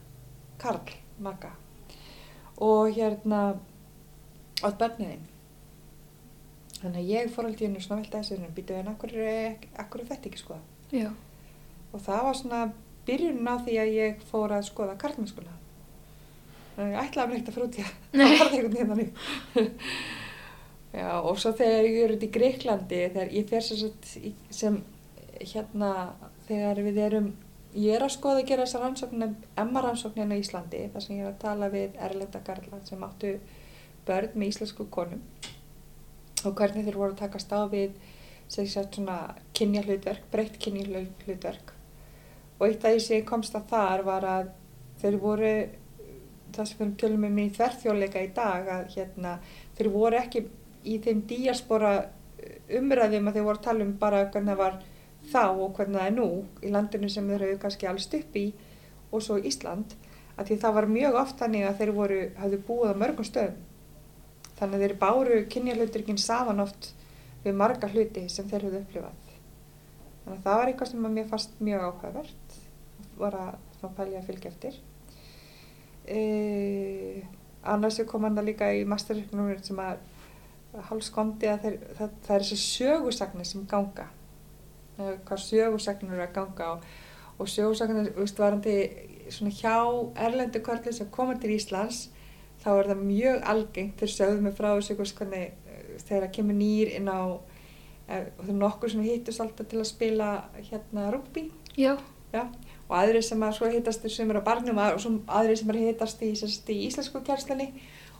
Karl 0.57 0.79
maka 1.19 1.51
og 2.57 2.89
hérna 2.95 3.59
átt 4.63 4.77
börniðin 4.79 5.27
þannig 6.81 6.99
að 6.99 7.11
ég 7.13 7.29
fór 7.33 7.45
alltaf 7.47 7.61
í 7.61 7.67
hennu 7.67 7.81
svona 7.83 8.01
velta 8.01 8.49
býtu 8.55 8.73
en 8.79 8.87
akkur 8.91 9.13
er, 9.15 9.55
akkur 9.77 10.01
er 10.01 10.05
þetta 10.11 10.29
ekki 10.29 10.41
skoða 10.41 10.61
Já. 10.91 11.11
og 11.93 11.99
það 12.01 12.23
var 12.23 12.33
svona 12.33 12.61
byrjunin 13.07 13.49
á 13.49 13.55
því 13.63 13.77
að 13.83 13.93
ég 13.97 14.25
fór 14.29 14.55
að 14.55 14.67
skoða 14.69 14.97
karlmennskuna 15.01 15.55
þannig 16.75 16.89
að 16.89 16.93
ég 16.93 17.07
ætlaði 17.07 17.39
að 17.39 17.55
frúti 17.55 17.85
að 17.85 18.19
Nei. 18.19 18.25
það 18.25 18.43
var 18.43 18.51
veginn 18.73 18.91
þannig. 18.93 19.09
Já 20.93 21.09
og 21.17 21.39
svo 21.41 21.53
þegar 21.57 21.87
ég 21.87 22.03
er 22.03 22.13
út 22.13 22.25
í 22.25 22.29
Greiklandi 22.33 22.99
þegar 23.15 23.33
ég 23.33 23.49
fer 23.49 23.65
sem, 23.65 23.93
sem 24.53 24.77
hérna 25.41 25.89
þegar 26.47 26.81
við 26.85 26.99
erum 27.07 27.31
ég 27.73 27.97
er 27.97 28.05
að 28.05 28.13
skoða 28.13 28.43
að 28.43 28.49
gera 28.51 28.67
þessa 28.67 28.81
rannsóknina 28.83 29.29
emma 29.63 29.81
rannsóknina 29.81 30.37
í 30.37 30.43
Íslandi 30.43 30.83
þar 30.93 31.05
sem 31.05 31.17
ég 31.17 31.25
er 31.25 31.31
að 31.31 31.41
tala 31.41 31.69
við 31.73 31.97
erlenda 32.07 32.41
karla 32.45 32.81
sem 32.85 33.05
áttu 33.05 33.33
börn 34.05 34.35
með 34.37 34.51
íslensku 34.51 34.85
konum 34.93 35.23
og 36.43 36.53
hvernig 36.59 36.85
þeir 36.85 36.99
voru 36.99 37.15
að 37.15 37.23
takast 37.23 37.55
á 37.55 37.65
við 37.71 37.95
sem 38.51 38.67
sagt 38.69 38.99
svona 38.99 39.33
kynja 39.57 39.81
hlutverk, 39.87 40.27
breytt 40.29 40.59
kynja 40.61 40.85
hlutverk 41.25 41.72
og 42.59 42.67
eitt 42.67 42.83
af 42.85 42.93
því 42.93 43.05
sem 43.05 43.25
komst 43.27 43.55
að 43.57 43.69
þar 43.71 44.05
var 44.07 44.27
að 44.29 44.51
þeir 45.01 45.19
voru 45.21 45.53
það 46.53 46.69
sem 46.69 46.81
við 46.83 46.95
tölum 47.01 47.27
um 47.27 47.39
í 47.41 47.49
þverþjóðleika 47.57 48.23
í 48.23 48.31
dag 48.35 48.69
að 48.75 48.83
hérna 48.95 49.37
þeir 49.77 49.89
voru 49.93 50.19
ekki 50.19 50.45
í 50.83 50.99
þeim 51.03 51.23
díaspora 51.29 51.93
umræðum 52.79 53.29
að 53.29 53.39
þeir 53.39 53.47
voru 53.47 53.59
að 53.59 53.67
tala 53.67 53.87
um 53.87 53.93
bara 53.99 54.25
hvernig 54.29 54.53
það 54.53 54.61
var 54.61 54.79
þá 55.31 55.43
og 55.47 55.75
hvernig 55.77 55.99
það 55.99 56.07
er 56.07 56.15
nú 56.17 56.29
í 56.61 56.71
landinu 56.73 57.09
sem 57.09 57.29
þeir 57.29 57.45
hefur 57.47 57.61
kannski 57.65 57.89
allst 57.89 58.17
upp 58.19 58.37
í 58.37 58.47
og 59.13 59.23
svo 59.23 59.37
Ísland 59.39 59.95
að 60.37 60.49
því 60.49 60.57
það 60.63 60.75
var 60.77 60.89
mjög 60.89 61.19
oft 61.21 61.41
þannig 61.41 61.67
að 61.67 61.79
þeir 61.79 61.91
voru, 61.97 62.21
hafðu 62.39 62.59
búið 62.67 62.93
á 62.93 63.01
mörgum 63.03 63.27
stöðum. 63.27 63.59
Þannig 64.57 64.77
að 64.77 64.83
þeir 64.85 64.95
báru 65.01 65.39
kynjarluturkinn 65.53 66.21
saman 66.21 66.63
oft 66.63 66.89
við 67.43 67.57
marga 67.59 67.89
hluti 67.91 68.25
sem 68.31 68.47
þeir 68.49 68.67
höfðu 68.67 68.81
upplifað. 68.81 69.19
Þannig 70.23 70.37
að 70.37 70.45
það 70.47 70.59
var 70.59 70.71
eitthvað 70.71 70.91
sem 70.91 71.07
mér 71.17 71.29
fannst 71.29 71.61
mjög 71.61 71.85
áhugavert 71.87 72.42
var 73.19 73.37
að 73.39 73.93
pælja 73.97 74.19
að 74.19 74.27
fylgja 74.29 74.51
eftir. 74.51 74.79
E, 76.03 77.23
annars 77.63 78.01
kom 78.09 78.25
hann 78.27 78.35
það 78.37 78.49
líka 78.49 78.71
í 78.75 78.83
masterreiknum 78.87 79.53
sem 79.63 79.79
að 79.79 80.01
hálfskondi 80.89 81.49
að 81.51 81.65
þeir, 81.65 81.79
það, 81.97 82.13
það 82.25 82.35
er 82.35 82.45
þessi 82.45 82.59
sögursagnir 82.63 83.47
sem 83.47 83.65
ganga. 83.69 84.07
Hvað 84.97 85.43
sögursagnir 85.45 86.15
eru 86.15 86.25
að 86.25 86.35
ganga 86.37 86.69
og, 86.75 86.87
og 87.37 87.49
sögursagnir, 87.49 88.11
veist, 88.17 88.41
varandi 88.41 88.77
svona 89.31 89.53
hjá 89.55 89.77
erlendu 90.25 90.61
kvörli 90.63 90.93
sem 90.93 91.09
komar 91.13 91.39
til 91.41 91.53
Íslands 91.55 92.07
þá 92.63 92.69
er 92.73 92.89
það 92.91 93.03
mjög 93.07 93.47
algengt 93.53 93.99
þeir 93.99 94.13
sögðu 94.13 94.43
mig 94.43 94.55
frá 94.57 94.69
þessu 94.73 94.97
hvernig 94.99 95.43
eh, 95.43 95.81
þegar 96.03 96.25
það 96.25 96.33
kemur 96.37 96.57
nýr 96.59 96.93
inn 96.97 97.09
á 97.11 97.21
eh, 97.23 98.25
og 98.37 98.43
það 98.43 98.53
er 98.53 98.59
nokkur 98.59 98.93
sem 98.93 99.05
hittust 99.07 99.43
alltaf 99.43 99.69
til 99.69 99.81
að 99.81 99.89
spila 99.89 100.29
hérna 100.59 101.09
rugby. 101.13 101.47
Já. 101.75 101.95
Já, 102.33 102.47
og 102.89 102.95
aðri 102.99 103.21
sem 103.23 103.43
að 103.43 103.55
svo 103.57 103.69
hittast 103.71 104.07
sem 104.11 104.31
eru 104.31 104.41
á 104.43 104.47
barnum 104.47 104.79
og 104.81 105.05
aðri 105.27 105.55
sem 105.59 105.69
eru 105.71 105.85
hittast 105.87 106.23
í, 106.25 106.33
í 106.33 106.79
íslensku 106.87 107.23
kjærslunni 107.23 107.69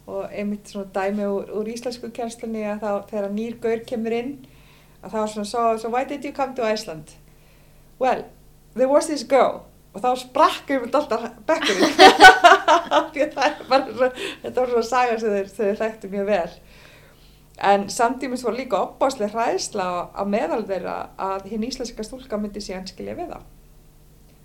og 0.08 0.32
einmitt 0.32 0.72
svona 0.72 0.90
dæmi 0.96 1.28
úr, 1.28 1.52
úr 1.56 1.70
íslensku 1.72 2.10
kjærslunni 2.16 2.64
að 2.68 2.84
þá 2.84 3.12
þegar 3.12 3.36
nýr 3.36 3.60
gaur 3.64 3.84
kemur 3.88 4.16
inn 4.16 4.34
að 5.04 5.14
þá 5.14 5.20
er 5.22 5.30
svona 5.34 5.50
so, 5.52 5.62
so 5.80 5.92
why 5.92 6.04
did 6.08 6.26
you 6.26 6.34
come 6.36 6.56
to 6.56 6.64
Iceland? 6.64 7.16
Well, 8.00 8.26
there 8.76 8.90
was 8.90 9.08
this 9.08 9.24
girl. 9.24 9.64
Og 9.94 10.02
þá 10.02 10.10
sprakkum 10.18 10.88
við 10.88 10.96
alltaf 10.98 11.28
bekkurinn. 11.46 11.92
Þetta 13.14 14.56
var 14.58 14.72
svona 14.72 14.88
saga 14.88 15.20
sem 15.22 15.36
þeir, 15.36 15.52
þeir 15.54 15.76
þekktu 15.84 16.10
mjög 16.10 16.32
vel. 16.32 16.56
En 17.64 17.86
samtímis 17.94 18.44
var 18.44 18.58
líka 18.58 18.80
opbáslega 18.82 19.36
hræðsla 19.36 19.90
á 20.10 20.24
meðal 20.26 20.64
þeirra 20.66 20.96
að 21.22 21.52
hinn 21.52 21.68
íslenska 21.68 22.06
stúlka 22.08 22.40
myndi 22.42 22.64
síðan 22.64 22.90
skilja 22.90 23.14
við 23.20 23.36
það 23.36 23.46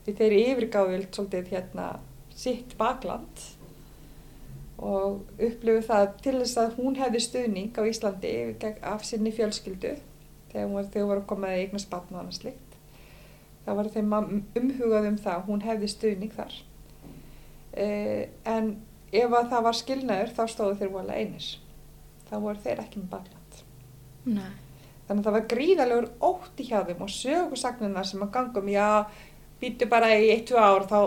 því 0.09 0.16
þeir 0.16 0.27
eru 0.33 0.42
yfirgáðvild 0.55 1.09
svolítið 1.12 1.53
hérna 1.53 1.88
sitt 2.33 2.75
bakland 2.81 3.44
og 4.79 5.42
upplöfu 5.42 5.85
það 5.88 6.07
til 6.23 6.37
þess 6.38 6.61
að 6.62 6.77
hún 6.79 6.97
hefði 6.97 7.21
stuðning 7.25 7.77
á 7.77 7.83
Íslandi 7.83 8.33
af 8.87 9.05
sinni 9.05 9.35
fjölskyldu 9.35 9.97
þegar 10.53 10.90
þau 10.94 11.05
voru 11.11 11.27
koma 11.29 11.53
í 11.53 11.64
eignar 11.64 11.83
spatn 11.83 12.14
og 12.14 12.23
annað 12.23 12.38
slikt 12.38 12.68
þá 13.66 13.73
var 13.77 13.90
þeim 13.92 14.14
umhugað 14.57 15.11
um 15.11 15.18
það 15.21 15.42
hún 15.49 15.64
hefði 15.66 15.88
stuðning 15.92 16.33
þar. 16.33 16.55
Uh, 17.79 18.23
en 18.49 18.71
ef 19.12 19.35
að 19.35 19.51
það 19.51 19.66
var 19.66 19.77
skilnaður 19.77 20.33
þá 20.38 20.40
stóðu 20.55 20.79
þeir 20.81 20.94
vola 20.94 21.18
einis 21.18 21.51
þá 22.31 22.38
voru 22.40 22.64
þeir 22.64 22.81
ekki 22.85 23.03
með 23.03 23.12
bakland. 23.12 23.61
Nei. 24.29 24.55
þannig 25.09 25.23
að 25.23 25.27
það 25.27 25.37
var 25.37 25.44
gríðalegur 25.53 26.09
ótti 26.29 26.66
hjá 26.68 26.81
þeim 26.85 27.05
og 27.05 27.12
sögursagnina 27.12 28.03
sem 28.05 28.25
að 28.25 28.33
gangum 28.35 28.66
já, 28.68 28.88
býtu 29.61 29.88
bara 29.90 30.11
í 30.14 30.29
1-2 30.35 30.59
ár 30.59 30.87
þá 30.90 30.99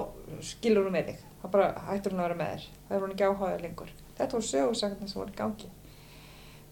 skilur 0.46 0.88
hún 0.88 0.96
með 0.96 1.12
þig. 1.12 1.28
Þá 1.42 1.46
bara 1.54 1.68
hættur 1.88 2.16
hún 2.16 2.22
að 2.22 2.28
vera 2.28 2.40
með 2.40 2.50
þér. 2.54 2.66
Það 2.88 2.98
er 2.98 3.06
hún 3.06 3.14
ekki 3.16 3.28
áhugaður 3.28 3.64
lengur. 3.66 3.94
Þetta 4.18 4.38
voru 4.38 4.48
sögursagnina 4.48 5.12
sem 5.12 5.22
voru 5.22 5.38
gangi. 5.38 5.70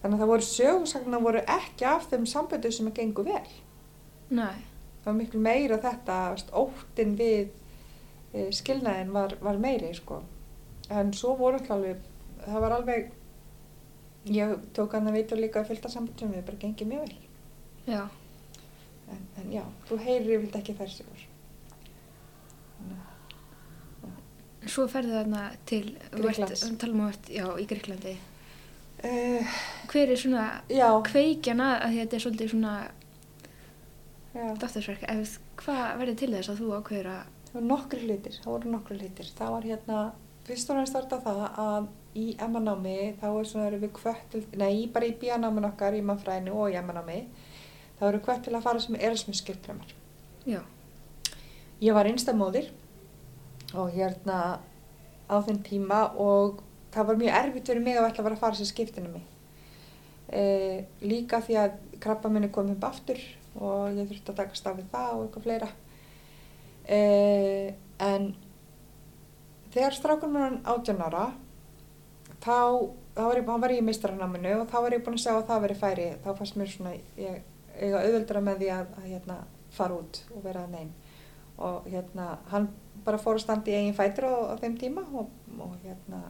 Þannig 0.00 0.16
að 0.16 0.22
það 0.22 0.32
voru 0.32 0.48
sögursagnina 0.48 1.22
voru 1.24 1.44
ekki 1.56 1.88
af 1.90 2.10
þeim 2.10 2.26
samböndu 2.30 2.72
sem 2.72 2.90
að 2.90 3.00
gengu 3.00 3.24
vel. 3.26 3.54
Nei. 4.30 4.60
Það 5.00 5.08
var 5.08 5.16
miklu 5.18 5.40
meira 5.42 5.80
þetta 5.80 6.18
óttin 6.60 7.16
við 7.18 7.48
e, 8.32 8.50
skilnaðin 8.54 9.14
var, 9.16 9.34
var 9.40 9.58
meiri 9.60 9.94
sko. 9.96 10.20
en 10.90 11.12
svo 11.14 11.36
voru 11.38 11.60
alveg 11.70 12.00
það 12.44 12.60
var 12.64 12.72
alveg 12.74 13.10
ég 14.34 14.54
tók 14.74 14.96
hann 14.96 15.06
að 15.06 15.20
vita 15.20 15.38
líka 15.38 15.60
að 15.60 15.70
fylgta 15.70 15.88
sambundum 15.92 16.32
við 16.34 16.44
bara 16.44 16.62
gengið 16.64 16.92
mjög 16.92 17.04
vel. 17.06 17.16
Já. 17.86 18.02
En, 19.10 19.26
en 19.40 19.52
já, 19.52 19.64
þú 19.88 19.98
heyrir 20.04 20.44
vilt 20.44 20.56
ekki 20.60 20.76
þær 20.78 20.92
sigur 20.92 21.29
Svo 24.70 24.86
ferði 24.92 25.16
þarna 25.16 25.44
til 25.66 25.84
Gríklands. 26.12 26.64
talum 26.78 27.06
við 27.06 27.30
já, 27.38 27.46
í 27.56 27.66
Gríklandi 27.68 28.16
uh, 29.04 29.60
hver 29.90 30.12
er 30.12 30.20
svona 30.20 30.46
já, 30.68 30.88
kveikjana 31.10 31.70
að 31.86 32.00
þetta 32.00 32.16
er 32.16 32.24
svolítið 32.24 32.52
svona 32.54 32.74
já. 34.34 34.46
dóttursverk 34.60 35.06
hvað 35.60 35.84
verði 36.00 36.16
til 36.20 36.32
þess 36.34 36.52
að 36.52 36.60
þú 36.62 36.74
ákveður 36.78 37.12
að 37.14 37.22
það 37.50 37.54
voru 37.56 37.70
nokkri 37.70 38.02
hlutir 38.06 38.36
það 38.40 38.52
voru 38.52 38.74
nokkri 38.74 38.98
hlutir. 39.00 39.32
Það 39.38 39.54
var 39.56 39.70
hérna 39.70 40.02
fyrst 40.46 40.70
og 40.70 40.78
náttúrulega 40.78 40.92
starta 40.92 41.20
það 41.24 41.42
að 41.64 41.88
í 42.18 42.26
emmanámi 42.42 42.96
þá 43.20 43.26
er 43.30 43.46
svona 43.46 43.68
erum 43.68 43.84
við 43.84 43.92
kvött 44.00 44.26
til, 44.32 44.42
nei 44.58 44.88
bara 44.90 45.06
í 45.06 45.14
bíanámin 45.20 45.68
okkar 45.68 45.94
í 45.94 46.02
mannfræðinu 46.02 46.56
og 46.58 46.72
í 46.72 46.78
emmanámi 46.80 47.20
þá 47.98 48.04
erum 48.08 48.18
við 48.18 48.24
kvött 48.26 48.44
til 48.46 48.54
að 48.56 48.64
fara 48.66 48.82
sem 48.82 48.98
erasmus 48.98 49.42
skiptrömmar 49.44 49.92
já, 50.48 50.62
ég 51.80 51.96
var 51.96 52.08
einstamóðir 52.08 52.68
og 53.72 53.92
hérna 53.94 54.60
á 55.30 55.36
þenn 55.46 55.62
tíma 55.64 56.00
og 56.18 56.60
það 56.94 57.10
var 57.10 57.20
mjög 57.20 57.36
erfitt 57.40 57.70
fyrir 57.70 57.84
mig 57.84 57.98
að 57.98 58.08
ætla 58.10 58.24
að 58.26 58.40
fara 58.40 58.58
sem 58.58 58.68
skiptinu 58.68 59.12
mig. 59.12 59.26
E, 60.30 60.42
líka 61.02 61.40
því 61.42 61.58
að 61.58 61.76
krabba 62.02 62.30
minni 62.30 62.50
kom 62.52 62.70
upp 62.74 62.86
aftur 62.86 63.20
og 63.58 63.96
ég 63.96 64.08
þurfti 64.10 64.32
að 64.32 64.40
taka 64.42 64.58
stafið 64.58 64.90
það 64.92 65.12
og 65.14 65.22
eitthvað 65.24 65.46
fleira. 65.46 65.70
E, 66.90 67.00
en 68.02 68.32
þegar 69.74 69.96
strákunum 69.96 70.42
hann 70.42 70.58
18 70.64 71.04
ára 71.06 71.28
þá, 72.42 72.90
þá 73.14 73.22
var 73.22 73.38
ég, 73.40 73.46
var 73.46 73.74
ég 73.74 73.82
í 73.82 73.86
mistranáminu 73.86 74.56
og 74.60 74.68
þá 74.70 74.78
var 74.80 74.98
ég 74.98 75.06
búin 75.06 75.18
að 75.18 75.24
sjá 75.24 75.34
að 75.36 75.46
það 75.52 75.64
veri 75.66 75.78
færi. 75.84 76.08
Þá 76.24 76.30
fannst 76.34 76.58
mér 76.58 76.74
svona 76.74 76.96
ég, 76.98 77.44
eiga 77.78 78.02
auðveldra 78.02 78.42
með 78.44 78.64
því 78.64 78.72
að, 78.74 78.96
að 78.98 79.12
hérna, 79.14 79.38
fara 79.70 80.02
út 80.02 80.24
og 80.34 80.42
vera 80.44 80.66
að 80.66 80.74
neyn 80.74 80.90
og 81.60 81.88
hérna 81.90 82.30
hann 82.52 82.70
bara 83.04 83.20
fór 83.20 83.38
að 83.38 83.44
standa 83.46 83.72
í 83.72 83.76
eigin 83.78 83.96
fætur 83.96 84.28
á, 84.28 84.34
á 84.52 84.54
þeim 84.60 84.78
tíma 84.80 85.04
og, 85.16 85.30
og 85.56 85.74
hérna 85.84 86.20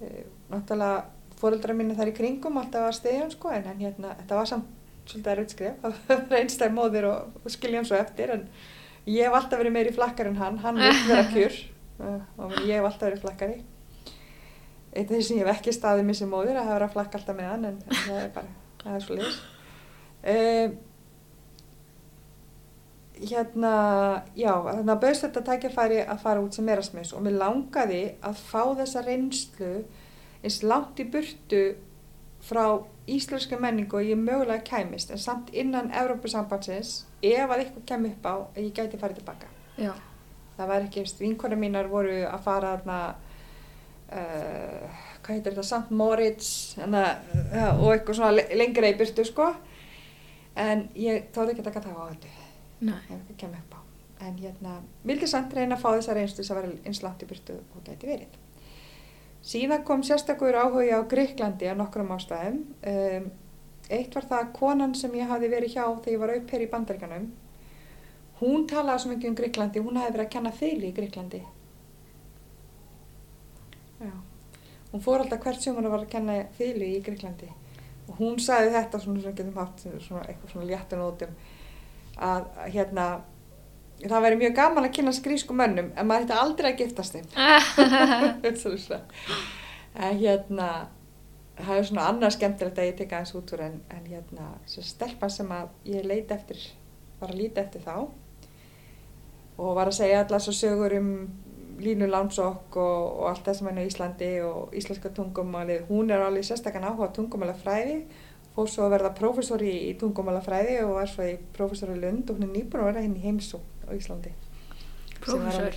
e, 0.00 0.24
náttúrulega 0.52 1.04
fóreldra 1.40 1.76
minni 1.76 1.96
þar 1.96 2.12
í 2.12 2.16
kringum 2.16 2.60
alltaf 2.60 2.88
að 2.88 2.96
stiðja 3.00 3.28
sko 3.32 3.52
en, 3.54 3.68
en 3.72 3.80
hérna 3.80 4.14
þetta 4.20 4.38
var 4.38 4.50
samt 4.50 4.70
svolítið 5.08 5.32
erfitt 5.34 5.54
skrif 5.54 5.84
það 6.08 6.24
var 6.30 6.40
einstæð 6.40 6.74
móðir 6.76 7.08
og, 7.10 7.36
og 7.42 7.52
skilja 7.52 7.80
hann 7.80 7.88
svo 7.88 8.00
eftir 8.00 8.34
en 8.36 8.48
ég 9.10 9.26
hef 9.26 9.36
alltaf 9.36 9.60
verið 9.60 9.76
meiri 9.76 9.92
flakkar 9.94 10.30
en 10.30 10.40
hann. 10.40 10.58
Hann 10.62 10.80
vil 10.80 10.98
vera 11.08 11.24
kjur 11.32 11.58
uh, 12.00 12.20
og 12.44 12.58
ég 12.64 12.78
hef 12.78 12.88
alltaf 12.88 13.08
verið 13.08 13.24
flakkari. 13.24 13.60
Eitt 14.94 15.08
af 15.10 15.16
því 15.16 15.22
sem 15.26 15.38
ég 15.40 15.46
hef 15.46 15.58
ekki 15.58 15.74
staðið 15.74 16.08
mér 16.08 16.18
sem 16.20 16.30
móðir 16.30 16.58
að 16.60 16.70
hafa 16.70 16.90
flakka 16.92 17.20
alltaf 17.20 17.38
með 17.38 17.50
hann 17.50 17.68
en, 17.72 17.78
það 17.90 18.18
er 18.20 18.28
bara, 18.36 18.52
það 18.84 18.98
er 18.98 19.06
svo 19.06 19.16
leiðis 19.18 19.40
uh, 20.32 20.76
hérna 23.20 23.72
já, 24.34 24.50
þannig 24.66 24.90
að 24.94 25.02
bauðst 25.04 25.24
þetta 25.26 25.42
tækjafæri 25.48 26.00
að 26.04 26.22
fara 26.24 26.40
út 26.42 26.56
sem 26.56 26.68
erasmus 26.68 27.12
og 27.14 27.22
mér 27.26 27.36
langaði 27.38 28.00
að 28.26 28.40
fá 28.50 28.62
þessa 28.80 29.02
reynslu 29.06 29.72
eins 30.44 30.58
langt 30.66 30.98
í 31.00 31.06
burtu 31.08 31.60
frá 32.44 32.64
íslenska 33.08 33.56
menningu 33.60 33.96
og 34.00 34.04
ég 34.08 34.18
mögulega 34.20 34.64
kæmist 34.66 35.12
en 35.14 35.20
samt 35.22 35.52
innan 35.56 35.92
Evrópusambandsins 35.94 37.04
ef 37.24 37.46
að 37.50 37.62
eitthvað 37.62 37.86
kemur 37.88 38.10
upp 38.16 38.26
á 38.28 38.34
að 38.56 38.60
ég 38.66 38.74
gæti 38.76 39.00
farið 39.00 39.22
tilbaka 39.22 39.48
já, 39.80 39.92
það 40.58 40.68
var 40.72 40.84
ekki, 40.88 41.04
vinkona 41.22 41.56
mínar 41.60 41.88
voru 41.92 42.18
að 42.28 42.42
fara 42.44 42.74
þarna 42.76 42.98
uh, 44.12 45.02
hvað 45.24 45.36
heitir 45.38 45.54
þetta, 45.54 45.66
St. 45.68 45.90
Moritz 45.96 46.48
hana, 46.80 47.04
uh, 47.32 47.70
og 47.80 47.92
eitthvað 47.94 48.18
svona 48.18 48.34
le- 48.36 48.48
lengra 48.60 48.90
í 48.92 48.96
byrtu 48.98 49.24
sko. 49.24 49.52
En 50.60 50.84
ég 50.94 51.30
tóði 51.34 51.54
ekki 51.54 51.64
að 51.64 51.70
taka 51.70 51.82
það 51.86 51.96
á 51.98 52.04
þetta 52.12 52.32
eitthvað 52.82 53.36
kemur 53.42 53.60
upp 53.60 53.76
á. 53.76 53.80
En 54.24 54.36
hérna, 54.38 54.74
vildi 55.04 55.28
samt 55.28 55.54
reyna 55.54 55.76
að 55.76 55.84
fá 55.84 55.88
þessa 55.92 56.16
reynslu 56.16 56.44
sem 56.44 56.56
var 56.56 56.68
eins 56.72 57.02
langt 57.02 57.22
í 57.22 57.28
byrtu 57.28 57.56
og 57.60 57.86
gæti 57.86 58.08
verið. 58.08 58.36
Síðan 59.44 59.84
kom 59.84 60.02
sérstakur 60.02 60.56
áhuga 60.56 61.00
á 61.00 61.08
Greiklandi 61.08 61.68
af 61.68 61.76
nokkrum 61.76 62.14
ástæðum. 62.14 62.62
Um, 62.88 63.32
eitt 63.92 64.14
var 64.14 64.28
það 64.28 64.38
að 64.40 64.52
konan 64.56 64.94
sem 64.96 65.16
ég 65.18 65.28
hafði 65.28 65.50
verið 65.52 65.74
hjá 65.74 65.82
þegar 65.84 66.14
ég 66.14 66.22
var 66.22 66.34
auper 66.38 66.64
í 66.64 66.70
bandaríkanum 66.72 67.26
hún 68.40 68.64
talaði 68.70 69.02
svo 69.02 69.10
mikið 69.12 69.30
um 69.30 69.36
Greiklandi 69.38 69.82
hún 69.84 69.98
hafði 70.00 70.14
verið 70.16 70.26
að 70.26 70.32
kenna 70.34 70.54
þeili 70.58 70.88
í 70.88 70.94
Greiklandi 70.96 71.42
já. 74.00 74.14
Hún 74.94 75.02
fór 75.02 75.24
alltaf 75.24 75.42
hvert 75.42 75.62
sem 75.62 75.76
hún 75.76 75.90
var 75.90 76.04
að 76.04 76.12
kenna 76.14 76.38
þeili 76.58 76.94
í 76.96 77.02
Greiklandi 77.04 77.50
og 78.08 78.16
hún 78.20 78.40
sagði 78.42 78.74
þetta 78.74 79.00
svona 79.02 79.24
sem 79.24 79.36
getum 79.36 79.60
haft 79.60 79.84
svona 79.84 80.24
eitthvað 80.24 80.54
svona 80.54 80.70
léttan 80.70 81.04
ótum 81.04 81.36
að 82.16 82.50
hérna 82.74 83.06
það 84.04 84.26
væri 84.26 84.40
mjög 84.42 84.56
gaman 84.58 84.88
að 84.88 84.94
kynast 84.98 85.24
grísku 85.24 85.56
mönnum 85.56 85.92
en 85.94 86.06
maður 86.08 86.26
hætti 86.26 86.38
aldrei 86.40 86.70
að 86.72 86.80
giftast 86.82 87.16
þeim. 87.16 87.28
En 89.94 90.18
hérna 90.18 90.68
það 91.54 91.76
er 91.78 91.86
svona 91.88 92.08
annað 92.10 92.34
skemmtilegt 92.34 92.80
að 92.82 92.88
ég 92.88 92.96
teka 92.98 93.20
eins 93.22 93.34
út 93.38 93.52
úr 93.54 93.62
en, 93.68 93.78
en 93.94 94.06
hérna 94.10 94.48
stelpa 94.66 95.28
sem 95.30 95.50
að 95.54 95.70
ég 95.86 96.06
leiti 96.06 96.34
eftir 96.34 96.60
var 97.20 97.30
að 97.30 97.40
líti 97.40 97.62
eftir 97.62 97.84
þá 97.84 97.96
og 99.54 99.76
var 99.78 99.86
að 99.86 99.98
segja 100.00 100.24
allar 100.24 100.42
svo 100.42 100.54
sögur 100.56 100.96
um 100.98 101.10
Línu 101.84 102.06
Lámsokk 102.06 102.76
og, 102.78 103.06
og 103.18 103.28
allt 103.30 103.48
það 103.48 103.56
sem 103.58 103.68
er 103.70 103.78
í 103.82 103.86
Íslandi 103.88 104.30
og 104.46 104.74
íslenska 104.78 105.10
tungumáli 105.14 105.80
hún 105.88 106.10
er 106.14 106.22
alveg 106.22 106.46
sérstaklega 106.46 106.92
áhuga 106.92 107.10
tungumála 107.16 107.56
fræði 107.58 108.04
fór 108.54 108.70
svo 108.70 108.86
að 108.86 108.94
verða 108.94 109.12
prófessor 109.18 109.62
í, 109.66 109.72
í 109.90 109.92
tungumála 109.98 110.42
fræði 110.44 110.78
og 110.84 110.96
var 110.98 111.10
svo 111.10 111.26
í 111.26 111.36
prófessor 111.56 111.94
í 111.94 112.00
Lund 112.00 112.30
og 112.30 112.38
hún 112.38 112.48
er 112.48 112.52
nýbúin 112.54 112.84
að 112.84 112.90
vera 112.90 113.04
henni 113.04 113.22
hérna 113.22 113.22
í 113.22 113.28
heimsó 113.28 113.60
á 113.86 113.90
Íslandi. 113.96 114.34
Prófessor? 115.24 115.70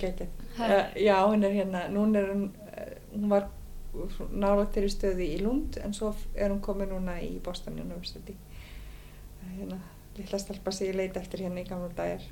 Uh, 0.58 0.74
já, 0.98 1.16
hún 1.26 1.46
er 1.46 1.54
hérna 1.56 1.86
hún, 1.94 2.16
er, 2.18 2.32
uh, 2.34 2.90
hún 3.14 3.28
var 3.32 3.48
nálægt 4.30 4.78
í 4.78 4.90
stöði 4.92 5.32
í 5.34 5.38
Lund 5.42 5.80
en 5.82 5.94
svo 5.96 6.12
er 6.34 6.52
hún 6.52 6.62
komið 6.62 6.94
núna 6.94 7.18
í 7.24 7.38
Boston 7.42 7.80
University. 7.82 8.36
Hérna, 9.48 9.80
lilla 10.18 10.38
stelpa 10.38 10.74
sig 10.74 10.92
í 10.92 10.98
leita 10.98 11.22
eftir 11.22 11.46
hérna 11.46 11.64
í 11.64 11.68
gamla 11.68 11.90
dagir 11.96 12.26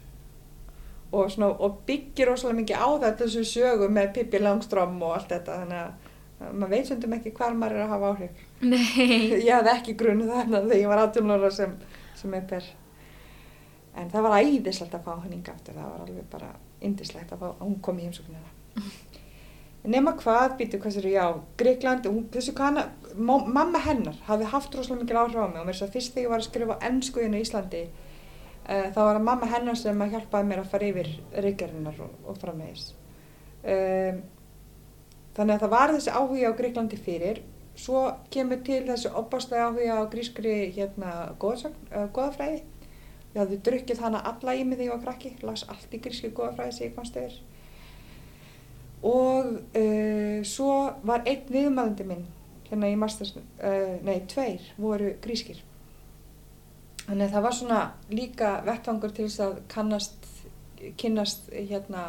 og, 1.13 1.39
og 1.39 1.79
byggir 1.87 2.31
rosalega 2.31 2.61
mikið 2.61 2.83
á 2.83 2.89
þetta 3.05 3.25
þessu 3.25 3.45
sögu 3.47 3.89
með 3.93 4.13
Pippi 4.17 4.41
Langström 4.43 4.99
og 5.03 5.17
allt 5.17 5.33
þetta 5.35 5.61
þannig 5.63 5.83
að 5.83 6.06
maður 6.41 6.73
veit 6.73 6.89
svondum 6.89 7.15
ekki 7.17 7.33
hvað 7.37 7.61
maður 7.61 7.79
er 7.79 7.85
að 7.85 7.93
hafa 7.95 8.11
áhrif. 8.13 8.43
Nei. 8.61 9.07
Ég 9.47 9.53
hafði 9.55 9.73
ekki 9.73 9.97
grunn 10.01 10.25
þannig 10.27 10.59
að 10.59 10.69
þegar 10.71 10.83
ég 10.83 10.91
var 10.93 11.05
18 11.07 11.35
ára 11.37 11.53
sem, 11.55 11.77
sem 12.21 12.37
er 12.37 12.45
per 12.51 12.69
en 13.97 14.13
það 14.13 14.27
var 14.27 14.45
æðislegt 14.45 14.95
að 14.97 15.07
fá 15.07 15.13
henninga 15.25 15.55
aftur. 15.55 15.77
Það 15.77 15.91
var 15.93 16.05
alveg 16.05 16.31
bara 16.33 16.53
indislegt 16.85 17.33
að, 17.33 17.43
fá, 17.43 17.49
að 17.55 17.65
hún 17.65 17.79
kom 17.85 18.01
í 18.01 18.07
heimsóknina. 18.07 18.51
Nema 19.87 20.17
hvað, 20.19 20.57
býtu 20.59 20.81
hvað 20.83 20.97
sér 20.97 21.09
já 21.13 21.25
Greikland, 21.61 22.09
hún, 22.11 22.27
þessu 22.35 22.53
kanna 22.59 22.89
mamma 23.17 23.79
hennar 23.85 24.17
hafði 24.27 24.49
haft 24.51 24.75
rosalega 24.75 25.05
mikið 25.05 25.21
áhrif 25.21 25.39
á 25.39 25.47
mig 25.47 25.61
og 25.61 25.69
mér 25.69 25.79
svo 25.79 25.89
fyrst 25.95 26.15
þegar 26.15 26.25
ég 26.25 26.33
var 26.33 26.43
að 26.43 26.49
skrifa 26.49 26.79
ennsku 26.89 27.23
inn 27.23 27.37
í 27.39 27.43
Íslandi 27.45 27.83
uh, 27.87 28.89
þá 28.91 28.99
var 28.99 29.13
það 29.13 29.27
mamma 29.29 29.51
hennar 29.53 29.79
sem 29.79 30.03
að 30.03 30.17
hjálpaði 30.17 30.51
mér 30.51 30.63
að 30.65 30.73
fara 30.73 30.89
yfir 30.91 31.13
reykjarinnar 31.47 32.01
og, 32.03 32.17
og 32.27 32.41
frammeðis 32.43 32.89
um, 33.63 34.19
þannig 35.37 35.55
að 35.57 35.65
það 35.65 35.75
var 35.77 35.95
þessi 35.97 36.15
áhuga 36.17 36.53
á 36.53 36.59
Greiklandi 36.61 37.01
fyrir. 37.01 37.43
Svo 37.77 38.07
kemur 38.33 38.63
til 38.65 38.83
þessi 38.87 39.13
opbáslega 39.13 39.69
áhuga 39.69 39.99
á 40.01 40.11
grískri 40.13 40.55
hérna 40.77 41.11
goðafræði. 41.43 42.63
Ég 43.35 43.43
hafði 43.43 43.61
drukkið 43.69 44.01
hana 44.01 44.23
alla 44.25 44.57
í 44.57 44.65
mig 44.65 44.81
þegar 44.81 44.89
ég 44.89 44.97
var 44.97 45.05
krakki 45.05 45.35
las 45.45 45.67
allt 45.69 45.93
í 45.93 46.01
gríski 46.01 46.33
goðafræði 46.33 46.73
sem 46.73 46.89
ég 46.89 46.97
komst 46.97 47.21
yfir 47.21 47.37
og 49.07 49.47
uh, 49.77 50.45
svo 50.45 50.73
var 51.07 51.25
einn 51.27 51.47
viðmælandi 51.53 52.07
minn 52.09 52.27
hérna 52.67 52.91
í 52.91 52.97
masters, 52.99 53.37
uh, 53.37 53.97
nei, 54.03 54.25
tveir 54.27 54.63
voru 54.81 55.13
grískir. 55.23 55.61
Þannig 57.07 57.29
að 57.29 57.35
það 57.37 57.45
var 57.45 57.55
svona 57.55 57.81
líka 58.11 58.49
vettvangur 58.67 59.13
til 59.15 59.29
þess 59.29 59.43
að 59.45 59.61
kannast, 59.71 60.27
kynnast 60.99 61.47
hérna 61.55 62.09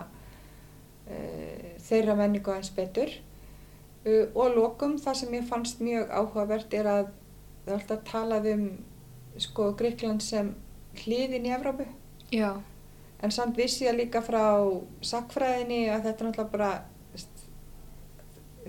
uh, 1.06 1.67
þeirra 1.88 2.18
menningu 2.20 2.54
eins 2.54 2.72
betur 2.76 3.12
uh, 3.12 4.26
og 4.36 4.58
lókum 4.58 4.98
það 5.02 5.20
sem 5.22 5.38
ég 5.38 5.48
fannst 5.50 5.84
mjög 5.84 6.12
áhugavert 6.12 6.74
er 6.74 6.92
að 6.92 7.12
það 7.66 7.74
er 7.74 7.80
alltaf 7.80 8.04
talað 8.12 8.50
um 8.54 8.68
sko 9.38 9.72
Greikland 9.78 10.24
sem 10.26 10.54
hliðin 11.04 11.46
í 11.46 11.54
Evrópu. 11.54 11.86
Já. 12.34 12.58
En 13.22 13.34
samt 13.34 13.58
vissi 13.58 13.86
ég 13.86 13.98
líka 13.98 14.22
frá 14.26 14.44
sakfræðinni 15.06 15.88
að 15.92 16.08
þetta 16.08 16.24
er 16.24 16.30
náttúrulega 16.30 16.54
bara 16.54 16.72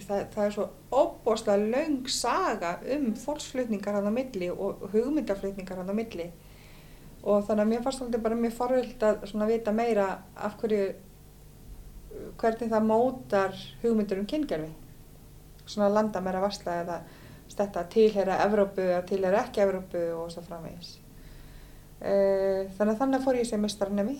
það, 0.05 0.23
það 0.35 0.45
er 0.45 0.55
svo 0.55 0.67
óbúslega 0.93 1.71
laung 1.73 2.11
saga 2.13 2.75
um 2.95 3.09
fólksflutningar 3.19 3.99
hann 3.99 4.11
á 4.11 4.13
milli 4.15 4.51
og 4.53 4.87
hugmyndaflutningar 4.93 5.81
hann 5.81 5.93
á 5.93 5.97
milli 5.97 6.29
og 7.23 7.45
þannig 7.49 7.65
að 7.65 7.71
mér 7.73 7.85
fannst 7.85 8.03
þetta 8.05 8.23
bara 8.25 8.39
mjög 8.39 8.57
forvild 8.57 9.05
að 9.09 9.51
vita 9.51 9.75
meira 9.75 10.09
af 10.37 10.57
hverju 10.61 10.87
hvernig 12.41 12.71
það 12.73 12.89
mótar 12.89 13.59
hugmyndur 13.83 14.23
um 14.23 14.29
kyngerfi 14.29 14.71
svona 15.67 15.91
landa 15.93 16.23
meira 16.25 16.41
varsla 16.41 16.81
eða 16.83 17.03
stetta 17.49 17.85
tilhera 17.93 18.41
Evrópu 18.45 18.83
eða 18.85 19.05
tilhera 19.09 19.45
ekki 19.45 19.65
Evrópu 19.65 20.03
og 20.17 20.33
svo 20.33 20.43
framvegis 20.47 20.97
e, 22.01 22.13
þannig 22.79 22.95
að 22.95 22.99
þannig 23.03 23.25
fór 23.25 23.41
ég 23.41 23.49
sem 23.49 23.63
mistarnemi 23.63 24.19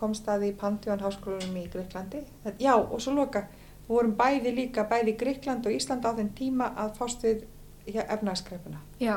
kom 0.00 0.14
staði 0.16 0.50
í 0.50 0.58
Pantheon 0.58 1.02
háskólunum 1.04 1.58
í 1.60 1.66
Greiklandi 1.72 2.24
já 2.58 2.74
og 2.76 2.98
svo 3.02 3.14
loka 3.18 3.46
Við 3.90 3.96
vorum 3.96 4.12
bæði 4.14 4.50
líka, 4.54 4.84
bæði 4.86 5.16
Gríkland 5.18 5.64
og 5.66 5.74
Ísland 5.74 6.04
á 6.06 6.14
þenn 6.14 6.28
tíma 6.38 6.68
að 6.78 6.92
fást 6.94 7.24
við 7.26 7.40
efnagskrepuna. 7.98 8.78
Já. 9.02 9.16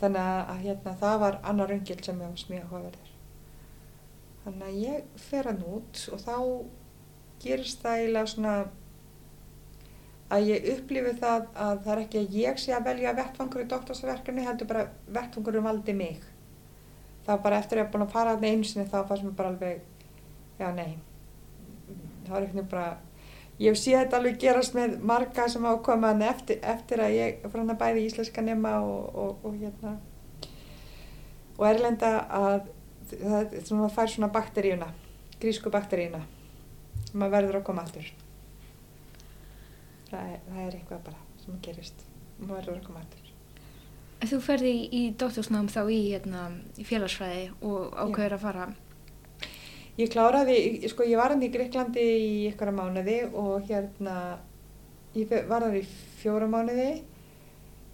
Þannig 0.00 0.20
að 0.24 0.62
hérna, 0.62 0.94
það 1.02 1.16
var 1.20 1.36
annar 1.44 1.68
röngil 1.68 1.98
sem 2.00 2.22
ég 2.22 2.30
var 2.30 2.40
smíða 2.40 2.70
hóverðir. 2.70 3.10
Þannig 4.46 4.64
að 4.70 4.78
ég 4.80 5.18
fer 5.20 5.50
hann 5.50 5.60
út 5.68 6.00
og 6.16 6.22
þá 6.24 6.36
gerist 7.40 7.82
það 7.82 7.98
eiginlega 7.98 8.32
svona 8.34 8.54
að 10.30 10.48
ég 10.52 10.68
upplifi 10.76 11.12
það 11.18 11.46
að 11.58 11.82
það 11.84 11.92
er 11.94 12.02
ekki 12.04 12.20
að 12.20 12.34
ég 12.38 12.60
sé 12.62 12.74
að 12.76 12.88
velja 12.90 13.14
vettfangur 13.18 13.64
í 13.64 13.68
doktorsverkefni, 13.70 14.46
heldur 14.46 14.70
bara 14.70 14.86
vettfangur 15.10 15.58
um 15.58 15.66
valdi 15.66 15.94
mig. 15.96 16.24
Var 17.26 17.42
bara 17.42 17.58
eftir 17.62 17.78
að 17.78 17.82
ég 17.82 17.88
hef 17.88 17.94
búin 17.94 18.06
að 18.06 18.14
fara 18.14 18.34
að 18.34 18.42
það 18.44 18.54
einu 18.54 18.68
sinni 18.68 18.90
þá 18.90 18.98
fannst 19.08 19.26
mér 19.26 19.36
bara 19.38 19.52
alveg, 19.52 19.80
já 20.60 20.68
nei, 20.74 20.92
það 22.26 22.34
var 22.34 22.46
eitthvað 22.46 22.70
bara 22.74 22.90
ég 23.60 23.76
sé 23.76 23.94
þetta 23.96 24.18
alveg 24.20 24.40
gerast 24.40 24.76
með 24.76 24.96
marga 25.10 25.46
sem 25.52 25.66
ákoma 25.66 26.14
eftir, 26.30 26.60
eftir 26.62 27.02
að 27.04 27.16
ég 27.18 27.46
frá 27.46 27.60
hann 27.60 27.74
að 27.74 27.80
bæði 27.82 28.06
íslenska 28.06 28.44
nema 28.44 28.78
og, 28.86 29.14
og, 29.14 29.44
og 29.44 29.58
hérna. 29.60 29.96
Og 31.58 31.66
erlenda 31.68 32.12
að 32.30 32.70
það, 33.10 33.56
það 33.68 33.88
fær 33.96 34.12
svona 34.14 34.30
bakteríuna 34.32 34.92
grísku 35.40 35.72
bakteríuna 35.72 36.22
að 37.14 37.34
verður 37.34 37.60
að 37.60 37.66
koma 37.66 37.86
aftur. 37.86 38.12
Það 40.10 40.34
er, 40.34 40.44
það 40.46 40.62
er 40.66 40.76
eitthvað 40.78 41.02
bara 41.08 41.24
sem 41.44 41.58
gerist. 41.64 42.06
Og 42.40 42.52
verður 42.52 42.78
að 42.78 42.86
koma 42.86 43.02
aftur. 43.02 43.26
Þú 44.20 44.38
ferði 44.44 44.70
í, 44.76 44.80
í 44.92 45.02
dóttursnám 45.16 45.68
þá 45.72 45.80
í, 45.88 46.00
hérna, 46.12 46.44
í 46.76 46.84
félagsfræði 46.84 47.46
og 47.64 47.94
ákveður 47.96 48.36
að 48.36 48.42
fara. 48.44 48.66
Ég 50.00 50.10
kláraði, 50.12 50.56
sko 50.92 51.04
ég 51.08 51.18
var 51.20 51.32
hann 51.34 51.44
í 51.44 51.50
Greiklandi 51.52 52.04
í 52.04 52.34
ykkara 52.50 52.72
mánuði 52.72 53.22
og 53.36 53.64
hérna, 53.68 54.38
ég 55.16 55.32
var 55.48 55.66
hann 55.66 55.78
í 55.80 55.82
fjóra 56.20 56.48
mánuði 56.48 56.90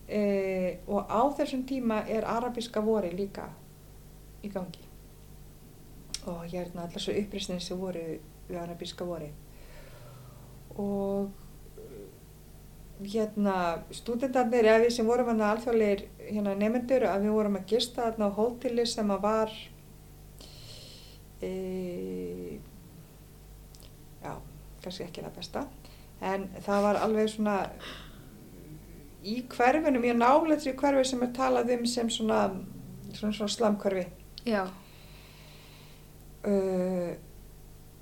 e, 0.07 0.21
og 0.87 1.07
á 1.11 1.23
þessum 1.39 1.65
tíma 1.67 2.03
er 2.11 2.27
arabiska 2.29 2.83
vori 2.85 3.11
líka 3.15 3.49
í 4.43 4.51
gangi. 4.53 4.83
Og 6.27 6.43
hérna 6.51 6.87
allar 6.87 7.03
svo 7.03 7.15
upprýstin 7.15 7.63
sem 7.63 7.79
voru 7.79 8.19
við 8.49 8.61
arabiska 8.63 9.07
vori 9.09 9.33
og 10.77 11.33
hérna 13.05 13.57
stúdendarnir 13.93 14.65
eða 14.65 14.85
við 14.87 14.95
sem 14.97 15.09
vorum 15.09 15.29
hann 15.33 15.43
alþjóðleir 15.45 16.07
hérna, 16.23 16.55
nefnendur 16.57 17.05
að 17.11 17.27
við 17.27 17.35
vorum 17.37 17.59
að 17.59 17.67
gista 17.73 18.07
þarna 18.07 18.31
á 18.33 18.37
hóteli 18.39 18.87
sem 18.89 19.11
að 19.13 19.27
var 19.27 19.53
e, 21.45 21.51
já, 24.25 24.33
kannski 24.85 25.05
ekki 25.05 25.27
það 25.27 25.37
besta. 25.37 25.67
En 26.25 26.49
það 26.65 26.87
var 26.87 27.01
alveg 27.05 27.29
svona 27.35 27.59
í 29.27 29.43
hverfinu, 29.53 30.01
mjög 30.01 30.19
nálega 30.23 30.59
í 30.71 30.77
hverfi 30.81 31.05
sem 31.11 31.27
er 31.27 31.37
talað 31.37 31.75
um 31.77 31.87
sem 31.91 32.11
svona, 32.13 32.41
svona, 33.13 33.37
svona 33.37 33.53
slamkverfi 33.53 34.07
já. 34.47 34.65
Uh, 36.47 37.17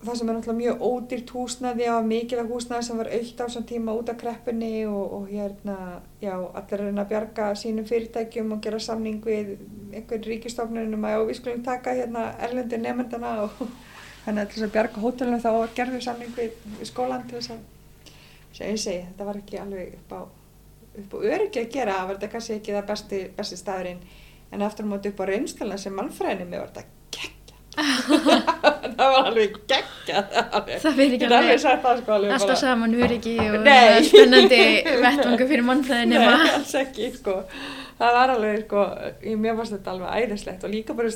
það 0.07 0.19
sem 0.19 0.29
er 0.31 0.37
náttúrulega 0.37 0.61
mjög 0.61 0.83
ódýrt 0.89 1.31
húsnaði 1.35 1.87
á 1.89 1.97
mikilvæg 2.05 2.51
húsnaði 2.53 2.87
sem 2.87 3.01
var 3.01 3.11
aukt 3.17 3.41
á 3.41 3.47
svona 3.47 3.69
tíma 3.71 3.95
út 3.99 4.11
af 4.13 4.19
kreppunni 4.21 4.71
og, 4.87 5.13
og 5.19 5.27
hérna, 5.31 5.77
já, 6.23 6.35
allir 6.35 6.85
er 6.85 7.01
að 7.03 7.11
bjarga 7.13 7.49
sínum 7.59 7.89
fyrirtækjum 7.89 8.55
og 8.57 8.63
gera 8.65 8.81
samning 8.83 9.21
við 9.25 9.55
einhvern 9.93 10.27
ríkistofnunum 10.29 11.07
að 11.09 11.27
við 11.31 11.39
skulum 11.41 11.63
taka 11.67 11.95
hérna 11.99 12.25
erlendir 12.47 12.83
nefndana 12.83 13.35
og 13.45 13.61
þannig 14.25 14.43
að 14.43 14.49
til 14.49 14.59
þess 14.59 14.67
að 14.69 14.75
bjarga 14.79 15.05
hótelunum 15.05 15.45
þá 15.45 15.51
gerðum 15.79 15.99
við 15.99 16.07
samning 16.09 16.35
við, 16.39 16.59
við 16.81 16.91
skólan 16.91 17.29
til 17.29 17.39
þess 17.39 17.55
að, 17.55 17.63
sem 18.55 18.75
ég 18.75 18.83
segi, 18.83 19.07
þetta 19.11 19.29
var 19.31 19.41
ekki 19.43 19.63
alveg 19.63 19.97
upp 20.01 20.17
á, 20.17 20.21
upp 21.05 21.17
á 21.17 21.19
öryggi 21.35 21.65
að 21.65 21.73
gera, 21.79 22.01
það 22.01 22.11
var 22.11 22.21
þetta 22.21 22.35
kannski 22.35 22.59
ekki 22.59 22.77
það 22.77 22.91
besti, 22.93 23.23
besti 23.39 23.61
staðurinn. 23.61 24.05
En 24.55 24.63
aftur 24.63 24.87
á 24.87 24.93
móti 24.93 25.11
upp 25.11 25.23
á 25.23 25.31
reynskjala 25.33 25.79
sem 25.83 25.97
mannfræðinni 25.99 26.47
með 26.47 26.63
var 26.63 26.75
þetta 26.77 27.04
það 28.97 29.09
var 29.15 29.29
alveg 29.31 29.57
geggja 29.71 30.25
það 30.31 30.69
verður 30.99 31.17
ekki 31.17 31.31
alveg 31.31 31.63
sko, 31.63 32.17
alveg 32.17 32.35
alltaf 32.37 32.61
saman 32.61 32.95
ekki 33.09 33.35
og 33.45 33.71
spennandi 34.09 34.61
vettvangu 35.03 35.49
fyrir 35.49 35.67
mannfræðin 35.67 36.15
Nei, 36.15 36.29
alls 36.29 36.75
ekki 36.79 37.11
sko. 37.17 37.41
það 37.99 38.19
var 38.19 38.35
alveg 38.37 38.63
sko, 38.67 38.85
mér 39.43 39.59
fannst 39.59 39.77
þetta 39.79 39.95
alveg 39.97 40.23
æðislegt 40.23 40.67
og 40.67 40.75
líka 40.75 40.97
bara 40.99 41.13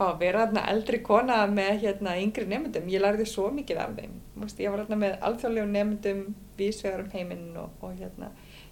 fá 0.00 0.06
að 0.08 0.22
vera 0.22 0.46
þarna 0.46 0.64
eldri 0.72 1.02
kona 1.04 1.42
með 1.50 1.82
hérna 1.84 2.16
yngri 2.22 2.46
nefndum, 2.48 2.88
ég 2.88 3.02
lærði 3.04 3.26
svo 3.28 3.50
mikið 3.52 3.82
af 3.82 3.98
þeim, 3.98 4.14
veist, 4.40 4.62
ég 4.62 4.72
var 4.72 4.86
þarna 4.86 5.00
með 5.02 5.16
alþjóðlegum 5.28 5.74
nefndum 5.76 6.22
vísvegar 6.56 7.04
um 7.04 7.10
heiminn 7.12 7.50
og, 7.60 7.74
og 7.84 7.98
hérna, 7.98 8.30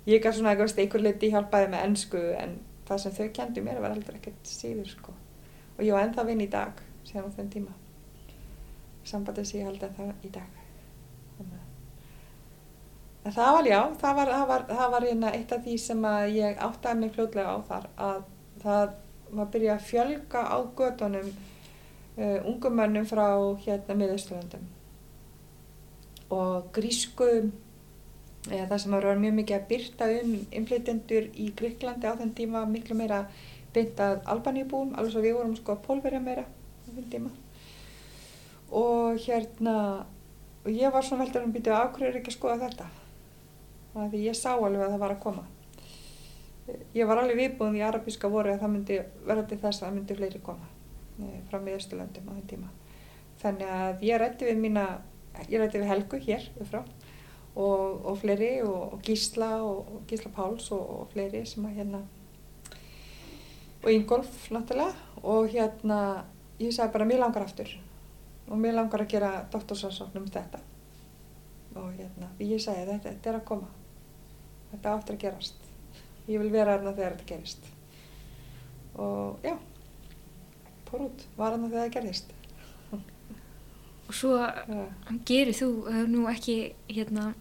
ég 0.08 0.24
gaf 0.24 0.38
svona 0.38 0.54
eitthvað 0.54 0.80
einhver 0.86 1.04
liti 1.04 1.32
hjálpaði 1.34 1.70
með 1.74 1.84
ennsku 1.90 2.22
en 2.40 2.56
það 2.88 3.02
sem 3.02 3.16
þau 3.18 3.26
kendi 3.36 3.64
mér 3.66 3.82
var 3.84 3.92
aldrei 3.92 4.16
ekkert 4.16 4.48
síður 4.48 4.88
sko. 4.88 5.12
Og 5.76 5.84
ég 5.84 5.92
var 5.92 6.06
ennþá 6.06 6.24
vinn 6.26 6.40
í 6.40 6.48
dag 6.50 6.80
síðan 7.08 7.32
á 7.32 7.36
þenn 7.38 7.54
tíma. 7.56 7.78
Sambandið 9.08 9.50
sem 9.50 9.62
ég 9.62 9.72
held 9.72 9.88
að 9.88 9.98
það 9.98 10.28
í 10.28 10.32
dag. 10.36 10.62
Þannig 11.38 11.68
En 13.28 13.34
það 13.34 13.52
var 13.52 13.66
já, 13.68 13.78
það 14.00 14.14
var, 14.16 14.30
það 14.32 14.46
var, 14.48 14.62
það 14.70 14.90
var 14.94 15.04
hérna 15.04 15.30
eitt 15.36 15.50
af 15.52 15.64
því 15.66 15.76
sem 15.82 16.04
að 16.08 16.30
ég 16.38 16.60
áttaði 16.64 17.00
mig 17.02 17.10
fljóðlega 17.12 17.50
á 17.52 17.58
þar 17.68 17.88
að 18.06 18.20
það 18.62 18.94
var 19.38 19.50
byrjað 19.52 19.74
að 19.74 19.86
fjölga 19.88 20.44
á 20.48 20.58
gödunum 20.78 21.28
uh, 21.28 22.38
ungumönnum 22.48 23.08
frá 23.10 23.26
hérna 23.66 23.96
miðausturlandum 23.98 24.64
og 26.32 26.70
grísku 26.76 27.28
eða 28.48 28.64
það 28.70 28.80
sem 28.84 28.96
var 28.96 29.20
mjög 29.20 29.36
mikið 29.42 29.58
að 29.58 29.68
byrta 29.74 30.08
um 30.22 30.34
inflytjendur 30.62 31.28
í 31.36 31.50
Gríklandi 31.58 32.08
á 32.08 32.16
þenn 32.16 32.34
tíma 32.38 32.64
miklu 32.70 32.96
meira 32.96 33.26
byndað 33.74 34.22
albaníubúum, 34.24 34.94
alveg 34.96 35.12
svo 35.12 35.24
við 35.24 35.36
vorum 35.36 35.56
sko 35.58 35.74
að 35.74 35.84
pólverja 35.84 36.20
meira 36.24 36.46
tíma. 37.12 37.30
Og 38.74 39.18
hérna 39.24 39.74
og 40.64 40.70
ég 40.74 40.92
var 40.92 41.04
svona 41.06 41.24
veldur 41.24 41.46
um 41.46 41.54
að 41.54 41.68
ákveður 41.82 42.18
ekki 42.20 42.32
að 42.32 42.36
skoða 42.36 42.58
þetta? 42.66 42.88
Þannig 43.92 44.16
að 44.18 44.26
ég 44.26 44.36
sá 44.36 44.50
alveg 44.52 44.82
að 44.84 44.90
það 44.92 45.02
var 45.04 45.14
að 45.14 45.22
koma. 45.22 45.44
Ég 46.94 47.08
var 47.08 47.22
alveg 47.22 47.38
viðbúin 47.38 47.78
í 47.78 47.84
arabíska 47.86 48.28
voru 48.28 48.52
að 48.52 48.60
það 48.60 48.74
myndi 48.74 48.98
verða 49.24 49.46
til 49.48 49.60
þess 49.62 49.80
að 49.80 49.86
það 49.86 49.94
myndi 49.96 50.16
fleiri 50.18 50.42
koma 50.44 50.68
eh, 51.22 51.38
frá 51.48 51.62
miðausturlöndum 51.64 52.28
á 52.28 52.32
þenn 52.34 52.50
tíma. 52.50 52.72
Þannig 53.40 53.72
að 53.78 54.04
ég 54.04 54.20
rætti 54.20 54.50
við 54.50 54.60
mína 54.66 54.84
ég 55.46 55.62
rætti 55.62 55.80
við 55.80 55.90
Helgu 55.92 56.20
hér 56.26 56.44
frá, 56.68 56.82
og, 57.54 58.04
og 58.04 58.20
fleiri 58.20 58.52
og, 58.66 58.98
og 58.98 59.02
Gísla 59.06 59.50
og, 59.64 59.92
og 59.94 60.06
Gísla 60.10 60.32
Páls 60.34 60.68
og 60.74 61.08
fleiri 61.14 61.44
sem 61.48 61.64
að 61.68 61.80
hérna 61.80 62.02
og 63.82 63.92
Ingolf 63.94 64.50
náttúrulega. 64.52 64.92
Og 65.22 65.48
hérna 65.50 66.24
ég 66.58 66.74
sagði 66.74 66.94
bara 66.96 67.08
mér 67.08 67.22
langar 67.24 67.46
aftur. 67.46 67.70
Og 68.48 68.60
mér 68.60 68.78
langar 68.78 69.04
að 69.04 69.12
gera 69.12 69.32
doktorsásáknum 69.52 70.24
um 70.24 70.32
þetta. 70.32 70.60
Og 71.76 71.90
hérna 71.98 72.30
ég 72.40 72.62
sagði 72.62 72.86
þetta, 72.92 73.10
þetta 73.10 73.32
er 73.32 73.40
að 73.40 73.48
koma. 73.50 73.68
Þetta 74.72 74.94
áttur 74.94 75.18
að 75.18 75.24
gerast. 75.26 75.68
Ég 76.28 76.42
vil 76.42 76.52
vera 76.52 76.76
aðna 76.76 76.94
þegar 76.96 77.16
þetta 77.16 77.30
gerist. 77.34 77.70
Og 78.98 79.44
já 79.44 79.54
fór 80.88 81.08
út, 81.08 81.24
var 81.36 81.54
aðna 81.54 81.68
þegar 81.68 81.86
það 81.86 81.96
gerist 81.98 82.34
og 84.08 84.16
svo 84.16 84.36
ja. 84.40 84.84
gerir 85.28 85.56
þú 85.56 85.68
uh, 85.84 86.00
nú 86.08 86.24
ekki 86.30 86.56
hérna, 86.88 87.32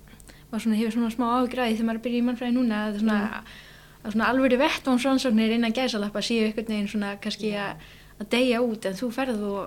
maður 0.50 0.66
svona 0.66 0.80
hefur 0.82 0.96
svona 0.98 1.14
smá 1.14 1.28
ágræði 1.40 1.78
þegar 1.78 1.90
maður 1.90 2.04
byrjar 2.06 2.20
í 2.20 2.26
mannfræði 2.28 2.56
núna 2.58 2.82
að 2.88 3.00
svona, 3.02 3.20
mm. 3.28 4.10
svona 4.10 4.32
alveg 4.34 4.58
vettvánsrannsóknir 4.64 5.56
innan 5.56 5.76
gæsalappa 5.76 6.24
séu 6.26 6.48
einhvern 6.48 6.74
veginn 6.74 6.92
svona 6.92 7.14
kannski 7.24 7.54
að 7.56 7.88
að 8.18 8.30
deyja 8.34 8.62
út 8.66 8.88
en 8.90 8.98
þú 8.98 9.10
ferð 9.14 9.44
og, 9.48 9.64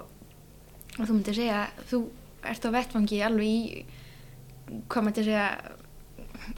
og 0.98 1.02
þú 1.02 1.10
myndir 1.12 1.38
segja 1.38 1.64
þú 1.90 2.04
ert 2.50 2.66
á 2.66 2.70
vettvangi 2.74 3.20
alveg 3.26 3.50
í 3.50 3.84
hvað 4.90 5.06
maður 5.06 5.28
segja 5.28 5.48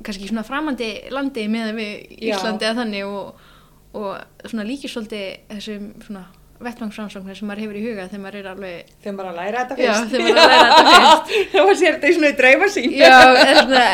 kannski 0.05 0.29
svona 0.29 0.47
framandi 0.47 0.93
landi 1.13 1.49
með 1.51 1.73
við 1.79 2.21
Íslandi 2.31 2.69
að 2.69 2.79
þannig 2.83 3.09
og, 3.09 3.49
og 3.99 4.47
svona 4.47 4.69
líkið 4.69 4.95
svolítið 4.95 5.27
þessum 5.51 5.91
svona 6.07 6.25
vettvangsframsóknir 6.63 7.39
sem 7.39 7.49
maður 7.51 7.65
hefur 7.65 7.79
í 7.79 7.83
huga 7.83 8.05
þegar 8.07 8.23
maður 8.23 8.39
er 8.39 8.49
alveg 8.53 8.91
þegar 9.03 9.17
maður 9.17 9.29
er 9.29 9.33
að 9.33 9.39
læra 9.41 9.63
þetta 9.63 9.79
fyrst. 9.81 10.13
þegar 10.13 10.27
maður 10.27 10.43
er 10.43 10.43
að 10.43 10.53
læra 10.53 10.69
þetta 10.69 11.33
fyrst. 11.33 11.55
Maður 11.63 11.79
sér 11.81 11.97
þetta 11.97 12.11
í 12.13 12.17
svona 12.19 12.31
dreyma 12.39 12.69
sín. 12.71 12.95
Já, 13.01 13.17
er 13.43 13.59
svona 13.59 13.87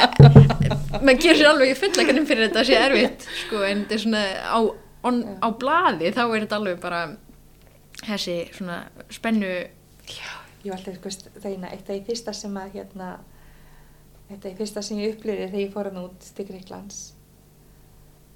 maður 1.03 1.23
gerur 1.23 1.41
sér 1.41 1.51
alveg 1.53 1.79
fullakanum 1.79 2.29
fyrir 2.29 2.49
þetta 2.49 2.63
að 2.63 2.69
sé 2.69 2.83
erfitt 2.83 3.27
sko, 3.45 3.63
en 3.65 3.83
þetta 3.85 3.97
er 3.97 4.03
svona 4.05 4.23
á, 4.45 4.59
on, 5.09 5.23
á 5.41 5.49
bladi 5.63 6.13
þá 6.13 6.23
er 6.27 6.45
þetta 6.45 6.59
alveg 6.61 6.83
bara 6.83 7.03
þessi 8.05 8.37
svona 8.55 8.79
spennu 9.13 9.51
já, 10.09 10.31
ég 10.65 10.71
var 10.71 10.79
alltaf 10.79 11.35
þegar 11.43 11.73
eitt 11.73 11.83
af 11.83 11.95
því 11.95 12.01
fyrsta 12.07 12.35
sem 12.37 12.57
að 12.61 12.79
hérna 12.79 13.11
þetta 14.29 14.51
er 14.51 14.57
fyrsta 14.59 14.85
sem 14.85 15.03
ég 15.03 15.17
upplýði 15.17 15.49
þegar 15.49 15.65
ég 15.65 15.75
fór 15.75 15.91
hann 15.91 16.03
út 16.05 16.31
til 16.37 16.47
Greiklands 16.49 17.03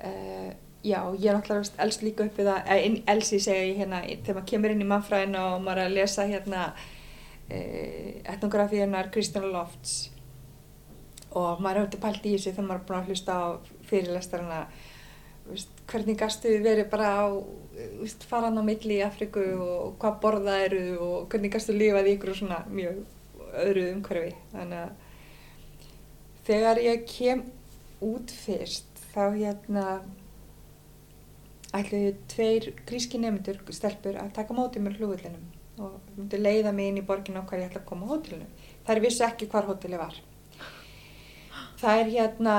uh, 0.02 0.52
já, 0.82 0.98
ég 1.18 1.28
er 1.30 1.36
náttúrulega 1.36 1.84
elst 1.84 2.02
líka 2.02 2.26
upp 2.26 2.38
við 2.38 2.50
það, 2.50 2.70
eh, 2.74 2.96
elsi 3.14 3.40
segja 3.40 3.66
ég 3.68 3.78
hérna 3.82 4.02
þegar 4.08 4.38
maður 4.38 4.48
kemur 4.50 4.74
inn 4.74 4.82
í 4.82 4.88
mannfræðina 4.90 5.44
og 5.52 5.62
maður 5.62 5.82
er 5.82 5.90
að 5.90 5.98
lesa 5.98 6.26
hérna 6.26 6.62
uh, 6.72 8.08
etnografíunar 8.34 9.10
Kristján 9.14 9.50
Lofts. 9.52 10.10
Og 11.32 11.62
maður 11.64 11.84
auðvitað 11.84 12.02
pælt 12.02 12.26
í 12.26 12.34
þessu 12.34 12.50
þegar 12.50 12.66
maður 12.68 12.80
er 12.80 12.88
búin 12.88 12.98
að 12.98 13.12
hlusta 13.12 13.36
á 13.38 13.44
fyrirlestarana 13.88 14.60
hvernig 15.90 16.16
gastu 16.20 16.52
verið 16.64 16.88
bara 16.92 17.08
á 17.18 17.26
veist, 18.00 18.24
faran 18.30 18.60
á 18.60 18.62
milli 18.64 19.00
í 19.00 19.04
Afriku 19.06 19.42
og 19.58 19.96
hvað 20.02 20.20
borða 20.22 20.58
eru 20.66 20.82
og 21.02 21.28
hvernig 21.32 21.52
gastu 21.52 21.74
lífaði 21.76 22.16
ykkur 22.16 22.32
og 22.32 22.38
svona 22.38 22.62
mjög 22.70 23.02
öðru 23.62 23.86
umhverfi 23.92 24.34
þannig 24.52 24.84
að 24.84 24.92
þegar 26.46 26.82
ég 26.86 27.06
kem 27.10 27.44
út 28.02 28.32
fyrst 28.44 29.02
þá 29.12 29.24
hérna 29.36 29.86
ætluði 31.76 32.14
tveir 32.28 32.70
gríski 32.88 33.20
nefndur 33.20 33.60
stelpur 33.72 34.18
að 34.20 34.32
taka 34.36 34.56
mótið 34.56 34.86
mér 34.86 34.98
hlugullinum 35.00 35.50
og 35.82 36.00
myndi 36.16 36.40
leiða 36.40 36.72
mig 36.76 36.90
inn 36.90 37.00
í 37.00 37.06
borgin 37.06 37.38
á 37.40 37.46
hvað 37.46 37.62
ég 37.62 37.70
ætla 37.70 37.80
að 37.82 37.88
koma 37.88 38.08
á 38.08 38.12
hótelinu. 38.12 38.48
Það 38.84 38.94
er 38.94 39.02
vissi 39.06 39.24
ekki 39.26 39.48
hvar 39.52 39.68
hóteli 39.68 40.00
var. 40.00 40.18
Það 41.80 42.02
er 42.02 42.10
hérna, 42.12 42.56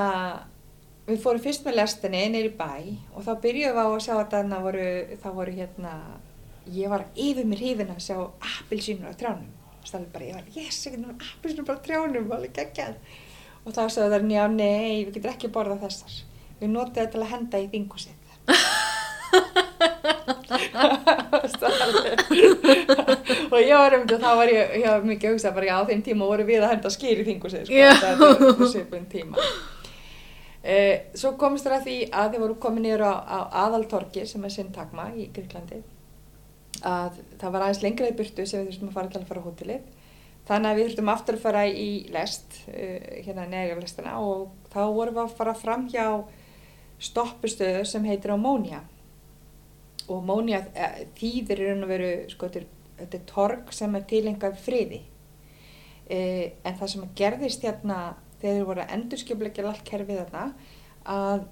við 1.08 1.22
fórum 1.24 1.42
fyrst 1.44 1.66
með 1.68 1.78
lestinni 1.82 2.22
neyri 2.32 2.52
bæ 2.56 2.72
og 3.14 3.22
þá 3.26 3.34
byrjuðum 3.44 3.76
við 3.76 3.84
á 3.84 3.88
að 3.88 4.04
sjá 4.06 4.14
að 4.16 4.32
þarna 4.34 4.58
voru, 4.64 4.88
það 5.24 5.34
voru 5.40 5.52
hérna, 5.58 5.94
ég 6.78 6.88
var 6.94 7.04
yfir 7.20 7.46
mér 7.50 7.62
hífin 7.66 7.92
að 7.92 8.06
sjá 8.06 8.18
appilsínur 8.24 9.12
á 9.12 9.20
trjánum. 9.20 9.52
Það 9.84 10.00
var 10.00 10.08
bara, 10.14 10.28
ég 10.30 10.36
var, 10.38 10.46
yes, 10.56 10.78
ég 10.86 10.92
get 10.94 11.02
náttúrulega 11.04 11.32
appilsínur 11.34 11.68
bara 11.68 11.80
á 11.84 11.86
trjánum, 11.88 12.16
það 12.16 12.30
var 12.30 12.38
alveg 12.40 12.54
geggjað. 12.60 12.96
Og 13.64 13.70
þá 13.76 13.84
sagði 13.84 14.10
þær 14.14 14.24
njá, 14.30 14.44
nei, 14.54 14.94
við 15.04 15.14
getum 15.18 15.34
ekki 15.34 15.56
borða 15.56 15.78
þessar. 15.84 16.14
Við 16.62 16.70
notum 16.72 16.96
þetta 16.96 17.12
til 17.12 17.24
að 17.24 17.32
henda 17.34 17.58
í 17.60 17.72
þingusið 17.74 18.18
og 23.54 23.62
ég 23.62 23.78
var 23.78 23.94
um 23.98 24.04
þetta 24.04 24.20
þá 24.22 24.32
var 24.38 24.50
ég, 24.52 24.74
ég 24.82 24.88
var 24.88 25.04
mikið 25.08 25.30
að 25.30 25.34
hugsa 25.34 25.56
bara 25.56 25.70
já, 25.70 25.76
á 25.80 25.82
þeim 25.90 26.02
tíma 26.06 26.30
voru 26.30 26.44
við 26.48 26.62
að 26.62 26.74
henda 26.76 26.90
skýr 26.94 27.18
í 27.24 27.26
þingusið 27.28 27.64
sko, 27.68 27.74
þetta 28.04 28.30
er 28.30 28.36
svipun 28.74 29.06
tíma 29.12 29.36
eh, 30.64 31.10
svo 31.14 31.36
komist 31.40 31.68
það 31.68 31.78
að 31.80 31.88
því 31.88 31.98
að 32.12 32.30
þið 32.34 32.46
voru 32.46 32.60
komið 32.66 32.88
nýra 32.88 33.12
á, 33.12 33.20
á 33.24 33.40
aðaltorki 33.68 34.28
sem 34.30 34.44
er 34.44 34.56
Sintagma 34.56 35.10
í 35.16 35.30
Gríklandi 35.36 35.84
að 36.84 37.20
það 37.40 37.52
var 37.54 37.66
aðeins 37.66 37.84
lengra 37.84 38.10
í 38.10 38.16
burtu 38.18 38.46
sem 38.48 38.64
við 38.64 38.74
þurftum 38.74 38.90
að 38.90 38.98
fara 38.98 39.12
til 39.14 39.22
að 39.22 39.30
fara 39.30 39.44
á 39.44 39.48
hótelið 39.48 39.92
Þannig 40.44 40.70
að 40.70 40.78
við 40.78 40.88
þurftum 40.90 41.12
aftur 41.14 41.38
að 41.38 41.44
fara 41.46 41.62
í 41.68 41.90
lest, 42.12 42.58
uh, 42.68 43.12
hérna 43.24 43.46
neðri 43.48 43.76
af 43.78 43.84
lestina 43.84 44.16
og 44.20 44.50
þá 44.74 44.82
vorum 44.92 45.16
við 45.16 45.22
að 45.24 45.38
fara 45.38 45.54
fram 45.56 45.86
hjá 45.92 46.08
stoppustöðu 47.04 47.86
sem 47.88 48.08
heitir 48.10 48.34
Ammonia. 48.36 48.82
Og 50.10 50.18
Ammonia 50.18 50.60
uh, 50.68 51.00
þýðir 51.16 51.64
í 51.64 51.70
raun 51.70 51.88
og 51.88 51.94
veru, 51.94 52.12
sko 52.32 52.52
þetta 52.52 53.20
er 53.20 53.26
torg 53.30 53.72
sem 53.76 53.96
er 53.96 54.04
tilengað 54.10 54.60
friði. 54.66 55.00
Uh, 56.12 56.52
en 56.68 56.76
það 56.82 56.92
sem 56.92 57.08
gerðist 57.16 57.64
hérna 57.64 58.02
þegar 58.44 58.60
þeir 58.60 58.70
voru 58.70 58.84
að 58.84 58.96
endurskjöfleikja 59.00 59.68
allt 59.72 59.86
kerfið 59.90 60.24
þarna 60.24 60.48
að 61.18 61.52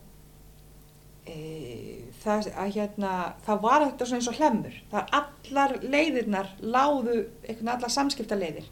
Það, 2.21 2.47
að, 2.57 2.71
hérna, 2.75 3.09
það 3.45 3.59
var 3.61 3.83
svona 3.99 4.17
eins 4.17 4.29
og 4.29 4.39
hlemmur. 4.39 4.73
Það 4.89 5.11
allar 5.19 5.73
leiðirnar 5.85 6.49
láðu 6.59 7.13
einhvern 7.45 7.69
allar 7.75 7.93
samskipta 7.93 8.37
leiðir 8.37 8.65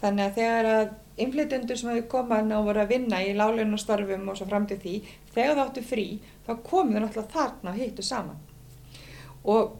þannig 0.00 0.26
að 0.26 0.36
þegar 0.36 0.68
að 0.70 1.22
inflytundur 1.24 1.80
sem 1.80 1.90
hefur 1.92 2.08
komað 2.12 2.52
og 2.58 2.68
voru 2.68 2.82
að 2.82 2.92
vinna 2.92 3.22
í 3.24 3.32
láleinu 3.36 3.78
starfum 3.80 4.28
og 4.28 4.36
svo 4.38 4.48
fram 4.50 4.66
til 4.68 4.78
því 4.82 4.94
þegar 5.32 5.54
það 5.54 5.62
áttu 5.64 5.84
frí 5.86 6.06
þá 6.44 6.52
komið 6.68 6.98
það 6.98 7.06
náttúrulega 7.06 7.34
þarna 7.36 7.72
og 7.72 7.80
hittu 7.80 8.04
saman. 8.04 8.44
Og 9.46 9.74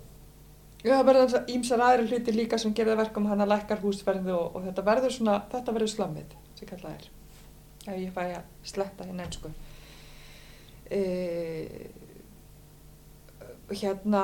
það 0.87 1.05
verður 1.11 1.53
ímsar 1.53 1.85
aðri 1.85 2.09
hluti 2.11 2.37
líka 2.37 2.61
sem 2.63 2.75
gerða 2.77 3.01
verkum 3.03 3.29
hann 3.29 3.45
að 3.45 3.53
lækkar 3.53 3.85
húsverðu 3.85 4.35
og, 4.39 4.57
og 4.57 4.67
þetta 4.71 4.89
verður 4.89 5.17
svona 5.19 5.39
þetta 5.53 5.77
verður 5.77 5.95
slammið 5.97 6.37
sem 6.57 6.71
kallað 6.71 6.97
er 6.97 7.16
ef 7.87 7.99
ég 8.01 8.13
fæ 8.15 8.23
að 8.27 8.43
sletta 8.67 9.07
hérna 9.07 9.27
einsku 9.27 9.51
eða 10.87 11.91
hérna 13.75 14.23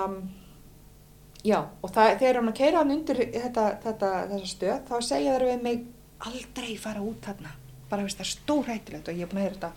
já 1.43 1.59
og 1.59 1.91
það, 1.91 2.19
þegar 2.21 2.39
hann 2.39 2.53
keira 2.55 2.83
hann 2.83 2.95
undir 2.95 3.25
þetta, 3.33 3.65
þetta, 3.83 4.13
þessa 4.35 4.51
stöð 4.53 4.85
þá 4.91 4.95
segja 5.03 5.35
þær 5.37 5.47
við 5.49 5.65
mig 5.67 5.87
aldrei 6.23 6.77
fara 6.79 7.03
út 7.03 7.25
þarna. 7.25 7.51
Bara 7.91 8.05
veist 8.07 8.21
það 8.21 8.27
er 8.27 8.33
stórhættilegt 8.37 9.09
og 9.11 9.17
ég 9.19 9.27
er 9.27 9.31
búin 9.33 9.41
að 9.41 9.49
heyra 9.49 9.57
þetta 9.57 9.73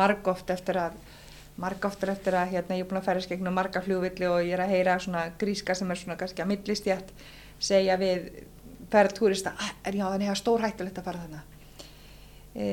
marg 0.00 0.30
oft 0.32 0.50
eftir 0.54 0.78
að 0.80 0.96
marga 1.60 1.90
oftar 1.90 2.14
eftir 2.14 2.36
að 2.38 2.54
hérna, 2.54 2.78
ég 2.78 2.86
er 2.86 2.88
búin 2.88 3.00
að 3.02 3.08
ferðast 3.10 3.30
gegnum 3.30 3.54
marga 3.56 3.82
fljóvilli 3.84 4.28
og 4.28 4.40
ég 4.40 4.54
er 4.56 4.64
að 4.64 4.72
heyra 4.72 4.96
svona 5.02 5.26
gríska 5.38 5.76
sem 5.76 5.90
er 5.92 6.00
svona 6.00 6.16
kannski 6.20 6.42
að 6.42 6.48
millistjætt 6.54 7.12
segja 7.62 7.98
við 8.00 8.30
ferðtúrista, 8.92 9.52
er 9.84 9.96
já 9.96 10.06
þannig 10.06 10.32
að 10.32 10.40
stór 10.40 10.64
hættulegt 10.64 11.00
að 11.00 11.06
fara 11.08 11.26
þannig 11.26 11.44
e, 12.56 12.66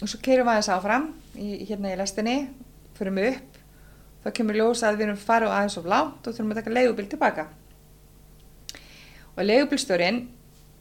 og 0.00 0.10
svo 0.10 0.20
keirum 0.22 0.48
við 0.48 0.52
aðeins 0.54 0.72
áfram 0.74 1.06
í, 1.34 1.48
hérna 1.68 1.92
í 1.92 2.00
lestinni, 2.00 2.36
fyrir 2.98 3.14
mig 3.16 3.30
upp. 3.34 3.60
Þá 4.24 4.28
kemur 4.38 4.58
ljósa 4.58 4.90
að 4.90 4.98
við 4.98 5.06
erum 5.06 5.20
farið 5.20 5.54
aðeins 5.54 5.78
of 5.80 5.88
lánt 5.88 6.26
og 6.26 6.34
þurfum 6.34 6.52
að 6.52 6.60
taka 6.60 6.74
leigubil 6.74 7.08
tilbaka. 7.10 7.46
Og 9.36 9.42
leigubilstjórin 9.44 10.20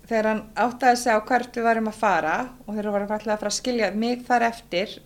þegar 0.05 0.30
hann 0.32 0.43
áttaði 0.53 1.01
sig 1.01 1.16
á 1.16 1.20
hvert 1.28 1.57
við 1.57 1.68
varum 1.68 1.89
að 1.91 2.01
fara 2.01 2.36
og 2.66 2.74
þegar 2.74 2.88
við 2.89 2.95
varum 2.97 3.16
alltaf 3.16 3.34
að 3.34 3.41
fara 3.41 3.53
að 3.53 3.57
skilja 3.61 3.95
mig 3.95 4.22
þar 4.28 4.49
eftir 4.51 4.99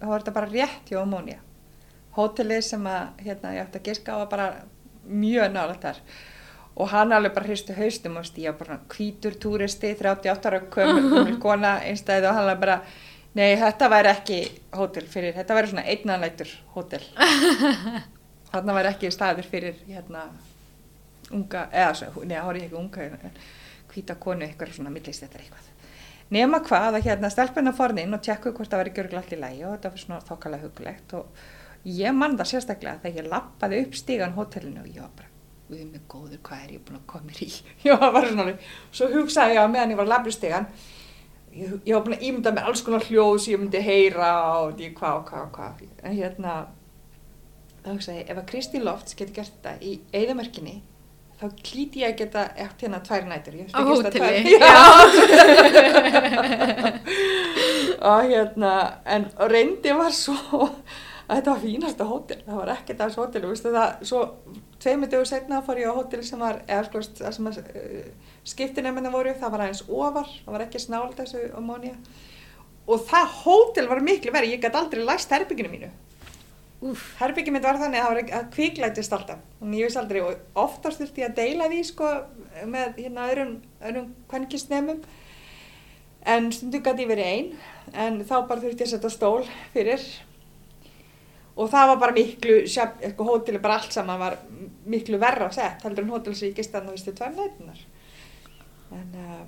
þá 0.00 0.08
var 0.08 0.18
þetta 0.22 0.36
bara 0.38 0.52
rétt 0.54 0.90
hjá 0.90 0.98
Amónia 1.02 1.40
hótelið 2.16 2.64
sem 2.66 2.86
að 2.90 3.24
hérna, 3.24 3.54
ég 3.54 3.64
átti 3.64 3.80
að 3.80 3.88
giska 3.90 4.16
á 4.16 4.20
var 4.22 4.30
bara 4.30 4.48
mjög 5.06 5.52
nálega 5.54 5.80
þar. 5.84 6.00
Og 6.80 6.88
hann 6.90 7.12
alveg 7.12 7.34
bara 7.36 7.48
hristu 7.48 7.74
haustum 7.76 8.18
og 8.20 8.26
stíja 8.26 8.54
bara 8.56 8.78
hvítur 8.92 9.36
túristi 9.42 9.92
38 9.98 10.50
ára 10.50 10.60
komur 10.72 11.32
kona 11.44 11.76
einstæði 11.86 12.28
og 12.30 12.36
hann 12.36 12.46
alveg 12.46 12.62
bara 12.64 12.78
nei 13.38 13.54
þetta 13.60 13.88
væri 13.92 14.12
ekki 14.12 14.38
hótel 14.76 15.06
fyrir 15.10 15.36
þetta 15.38 15.56
væri 15.56 15.72
svona 15.72 15.86
einnanleitur 15.92 16.54
hótel. 16.74 17.04
Hann 18.52 18.72
væri 18.74 18.90
ekki 18.90 19.12
staður 19.14 19.46
fyrir 19.46 19.78
hérna 19.86 20.26
unga 21.30 21.68
eða 21.70 22.10
neða 22.24 22.46
hóri 22.48 22.64
ekki 22.66 22.78
unga 22.78 23.30
hvita 23.90 24.16
konu 24.22 24.46
eitthvað 24.46 24.74
svona 24.74 24.92
millist 24.94 25.22
þetta 25.24 25.38
eitthvað. 25.42 25.70
Nema 26.30 26.60
hvað 26.62 27.00
að 27.00 27.06
hérna 27.08 27.30
stelpunna 27.30 27.72
forðinn 27.74 28.14
og 28.14 28.22
tjekku 28.22 28.52
hvort 28.54 28.70
það 28.70 28.84
væri 28.84 28.94
gjörgla 28.98 29.22
allt 29.22 29.32
í 29.34 29.40
lægi 29.40 29.64
og 29.66 29.74
þetta 29.74 29.90
var 29.90 30.02
svona 30.04 30.20
þokkalega 30.28 30.66
hugulegt 30.66 31.14
og 31.18 31.42
ég 31.90 32.14
mann 32.14 32.36
það 32.38 32.52
sérstaklega 32.52 33.02
þegar 33.02 33.24
ég 33.24 33.30
lappaði 33.32 33.82
upp 33.84 33.98
stígan 33.98 34.36
hótelinu 34.36 34.84
og 34.84 34.90
ég 34.90 35.02
var 35.02 35.10
bara 35.16 35.30
við 35.70 35.80
erum 35.80 35.90
með 35.94 36.06
góður, 36.10 36.40
hvað 36.46 36.62
er 36.64 36.72
ég 36.74 36.84
búin 36.86 36.98
að 36.98 37.06
koma 37.10 37.34
í? 37.34 37.48
Já, 37.86 37.92
það 37.94 38.14
var 38.16 38.28
svona, 38.30 38.54
svo 38.98 39.08
hugsaði 39.14 39.56
ég 39.56 39.62
á 39.62 39.66
meðan 39.70 39.94
ég 39.94 40.00
var 40.00 40.08
að 40.08 40.14
ég, 41.54 41.72
ég 41.84 41.94
var 41.94 42.04
búin 42.06 42.16
að 42.18 42.26
ímynda 42.28 42.52
með 42.54 42.68
alls 42.70 42.84
konar 42.86 43.06
hljóð 43.06 43.38
sem 43.40 43.54
ég 43.54 43.62
myndi 43.62 43.82
heyra 43.84 44.30
og 44.60 44.80
ég 44.82 44.94
hvað 44.98 45.18
og 45.20 45.24
hvað 45.30 45.42
og 45.46 45.52
hvað. 45.56 45.82
En 46.02 46.16
hérna 46.16 46.54
þá 47.80 47.90
hugsaði 47.94 48.22
ég, 48.22 48.30
ef 48.30 48.36
að 48.38 48.48
Kristi 48.52 48.78
Lofts 48.84 49.18
geti 49.18 49.36
gert 49.36 49.52
þetta 49.56 49.76
í 49.80 49.98
eigðamörkinni 50.12 50.76
þá 51.40 51.46
klíti 51.64 52.02
ég 52.02 52.10
að 52.12 52.18
geta 52.20 52.42
eftir 52.60 52.86
hérna 52.86 53.00
tvær 53.04 53.24
nætur. 53.28 53.54
Á 53.72 53.80
hóteli. 53.88 54.56
og 58.10 58.26
hérna 58.28 58.72
en 59.08 59.24
reyndi 59.48 59.94
var 59.96 60.12
svo 60.16 60.36
að 60.60 61.38
þetta 61.38 61.54
var 61.54 61.62
fínasta 61.62 62.08
hótel. 62.10 62.42
Það 62.44 62.60
var 62.60 62.74
ekkert 62.74 63.00
af 63.00 63.06
þessu 63.08 63.22
hótel 63.24 63.42
það, 63.62 64.04
svo 64.10 64.20
tveimur 64.80 65.08
dögur 65.12 65.28
setna 65.30 65.62
fór 65.64 65.80
ég 65.80 65.88
á 65.88 65.96
hótel 65.96 66.22
sem 66.26 66.40
var 66.40 66.60
eða 66.66 66.84
skoðast 66.90 67.22
það 67.22 67.36
sem 67.38 67.50
að 67.50 67.56
skiptinemina 68.48 69.12
voru 69.12 69.34
það 69.36 69.52
var 69.54 69.64
aðeins 69.66 69.84
ofar 69.86 70.28
það 70.44 70.54
var 70.54 70.66
ekki 70.66 70.80
snáld 70.82 71.16
þessu 71.18 71.48
ammonia 71.58 71.96
og 72.90 73.02
það 73.08 73.34
hótel 73.44 73.88
var 73.90 74.00
miklu 74.04 74.32
verið 74.34 74.56
ég 74.56 74.62
gæti 74.62 74.80
aldrei 74.80 75.04
læst 75.04 75.30
herbygginu 75.30 75.70
mínu. 75.70 75.90
Herbyggi 77.20 77.52
mitt 77.52 77.64
var 77.66 77.76
þannig 77.76 78.00
að 78.00 78.06
það 78.06 78.14
var 78.14 78.38
að 78.38 78.46
kviklætist 78.54 79.12
alltaf 79.12 79.42
ég 79.60 79.84
veist 79.84 80.00
aldrei 80.00 80.22
og 80.24 80.62
oftast 80.62 81.02
þurfti 81.02 81.22
ég 81.22 81.28
að 81.28 81.36
deila 81.42 81.68
því 81.68 81.80
sko 81.90 82.08
með 82.72 83.02
hérna 83.02 83.26
öðrum, 83.28 83.52
öðrum 83.84 84.08
kvennkistnemum 84.30 85.02
en 86.34 86.48
stundu 86.56 86.80
gæti 86.80 87.04
ég 87.04 87.12
verið 87.12 87.30
einn 87.34 87.52
en 87.92 88.18
þá 88.24 88.34
bara 88.48 88.64
þurfti 88.64 88.86
ég 88.86 88.88
að 88.88 88.94
setja 88.94 89.12
stól 89.12 89.44
fyrir. 89.74 90.08
Og 91.60 91.68
það 91.68 91.92
var 91.92 92.00
bara 92.00 92.16
miklu 92.16 92.58
sko, 92.70 93.26
hóteli 93.28 93.60
bara 93.60 93.76
allt 93.76 93.92
saman 93.92 94.22
var 94.22 94.38
miklu 94.88 95.20
verra 95.20 95.50
sett 95.52 95.84
heldur 95.84 96.06
en 96.06 96.14
hótel 96.16 96.34
sem 96.34 96.48
ég 96.48 96.56
gist 96.56 96.72
að 96.72 96.88
það 96.88 96.96
vistu 96.96 97.16
tvær 97.18 97.36
nætunar 97.36 97.84
en 98.96 99.16
uh, 99.20 99.46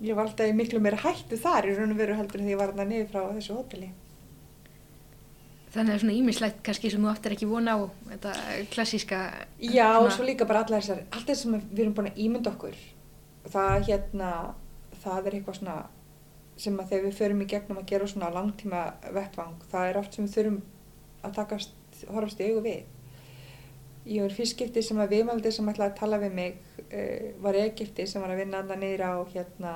ég 0.00 0.16
var 0.16 0.26
alltaf 0.26 0.56
miklu 0.56 0.80
meira 0.82 0.98
hættu 1.00 1.38
þar 1.40 1.70
í 1.70 1.76
raun 1.76 1.94
og 1.94 2.00
veru 2.00 2.16
heldur 2.18 2.42
en 2.42 2.48
því 2.48 2.54
ég 2.54 2.60
var 2.60 2.72
þarna 2.72 2.90
niður 2.90 3.08
frá 3.12 3.22
þessu 3.36 3.56
hóteli. 3.56 3.92
Þannig 5.74 5.80
að 5.80 5.88
það 5.88 5.94
er 5.94 6.02
svona 6.04 6.16
ímislegt 6.16 6.60
kannski 6.64 6.90
sem 6.92 7.02
þú 7.04 7.10
aftur 7.10 7.34
ekki 7.36 7.48
vona 7.50 7.74
á 7.76 7.78
þetta 8.12 8.34
klassíska 8.72 9.18
Já 9.60 9.88
og 9.98 10.12
svo 10.14 10.24
líka 10.24 10.46
bara 10.48 10.62
allar 10.64 10.80
þessar 10.80 11.02
allt 11.10 11.26
þess 11.28 11.44
sem 11.44 11.58
við 11.58 11.82
erum 11.84 11.96
búin 11.98 12.08
að 12.12 12.20
ímynda 12.24 12.52
okkur 12.54 12.78
það 13.52 13.88
hérna 13.90 14.30
það 15.02 15.28
er 15.28 15.36
eitthvað 15.38 15.58
svona 15.60 15.76
sem 16.56 16.78
að 16.80 16.92
þegar 16.92 17.04
við 17.04 17.18
förum 17.18 17.42
í 17.44 17.48
gegnum 17.50 17.80
að 17.82 17.88
gera 17.90 18.08
svona 18.08 18.32
langtíma 18.32 18.82
vettvang 19.12 19.66
það 19.72 19.90
er 19.90 19.98
oft 20.00 20.16
sem 20.16 20.26
við 20.26 20.36
þurfum 20.38 20.60
að 21.26 21.36
takast 21.40 22.06
horfast 22.08 22.40
í 22.40 22.48
augu 22.48 22.62
við 22.64 22.95
ég 24.06 24.22
var 24.22 24.34
fyrstskipti 24.36 24.82
sem 24.82 24.98
að 25.02 25.14
viðmaldi 25.16 25.52
sem 25.52 25.68
ætlaði 25.68 25.92
að 25.92 25.98
tala 25.98 26.18
við 26.22 26.34
mig 26.38 26.58
uh, 26.86 27.28
var 27.42 27.58
Egipti 27.60 28.06
sem 28.06 28.22
var 28.22 28.34
að 28.34 28.42
vinna 28.44 28.62
andan 28.62 28.80
niður 28.80 29.04
á 29.06 29.14
hérna 29.34 29.72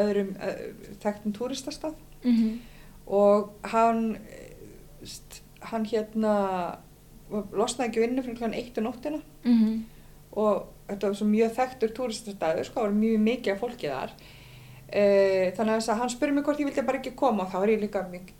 öðrum 0.00 0.34
uh, 0.38 0.62
þekktum 1.02 1.34
túristastað 1.36 1.94
mm 2.22 2.36
-hmm. 2.36 2.58
og 3.06 3.52
hann 3.72 4.18
hann 5.60 5.86
hérna 5.86 6.34
losnaði 7.30 7.88
ekki 7.88 8.04
vinnu 8.04 8.22
fyrir 8.24 8.38
kl. 8.38 8.54
1 8.58 8.78
og 8.78 8.84
nóttina 8.84 9.20
mm 9.44 9.56
-hmm. 9.58 9.80
og 10.32 10.66
þetta 10.88 11.06
var 11.06 11.16
svo 11.16 11.26
mjög 11.26 11.54
þekktur 11.56 11.94
túristastæður 11.94 12.64
sko, 12.64 12.80
það 12.80 12.86
var 12.88 12.98
mjög 12.98 13.20
mikið 13.20 13.52
af 13.52 13.60
fólki 13.60 13.88
þar 13.88 14.10
e, 14.92 15.02
þannig 15.56 15.74
að 15.74 15.98
hann 16.00 16.10
spurði 16.10 16.34
mig 16.34 16.44
hvort 16.44 16.60
ég 16.60 16.66
vildi 16.66 16.86
bara 16.86 16.98
ekki 16.98 17.14
koma 17.16 17.44
og 17.44 17.52
þá 17.52 17.62
er 17.62 17.74
ég 17.74 17.80
líka 17.84 18.02
mjög 18.10 18.32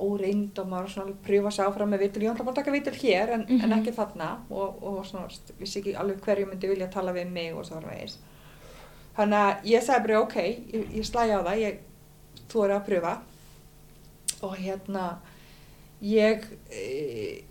óreind 0.00 0.58
og 0.58 0.68
maður 0.70 0.92
svona 0.92 1.16
pröfa 1.26 1.52
sér 1.54 1.70
áfram 1.70 1.92
með 1.92 2.04
vitul, 2.06 2.22
ég 2.22 2.32
ætla 2.32 2.46
bara 2.46 2.54
að 2.54 2.60
taka 2.60 2.74
vitul 2.74 2.94
hér 3.00 3.32
en, 3.34 3.44
mm 3.48 3.58
-hmm. 3.58 3.64
en 3.64 3.78
ekki 3.78 3.96
þarna 3.96 4.28
og, 4.50 4.82
og 4.82 5.06
svona 5.06 5.28
vissi 5.58 5.78
ekki 5.80 5.94
alveg 5.94 6.20
hverju 6.20 6.46
myndi 6.46 6.68
vilja 6.68 6.88
tala 6.88 7.12
við 7.12 7.30
mig 7.30 7.54
og 7.54 7.66
svo 7.66 7.80
það 7.80 7.90
veist 7.90 8.18
þannig 9.16 9.38
að 9.38 9.64
ég 9.64 9.82
sagði 9.82 10.06
bara 10.06 10.20
ok, 10.20 10.36
ég, 10.36 10.86
ég 10.98 11.04
slæði 11.04 11.32
á 11.32 11.40
það 11.48 11.58
ég, 11.58 11.78
eru 12.54 12.74
að 12.74 12.86
pröfa 12.86 13.20
og 14.42 14.56
hérna 14.56 15.18
ég 16.00 16.44
e, 16.70 17.42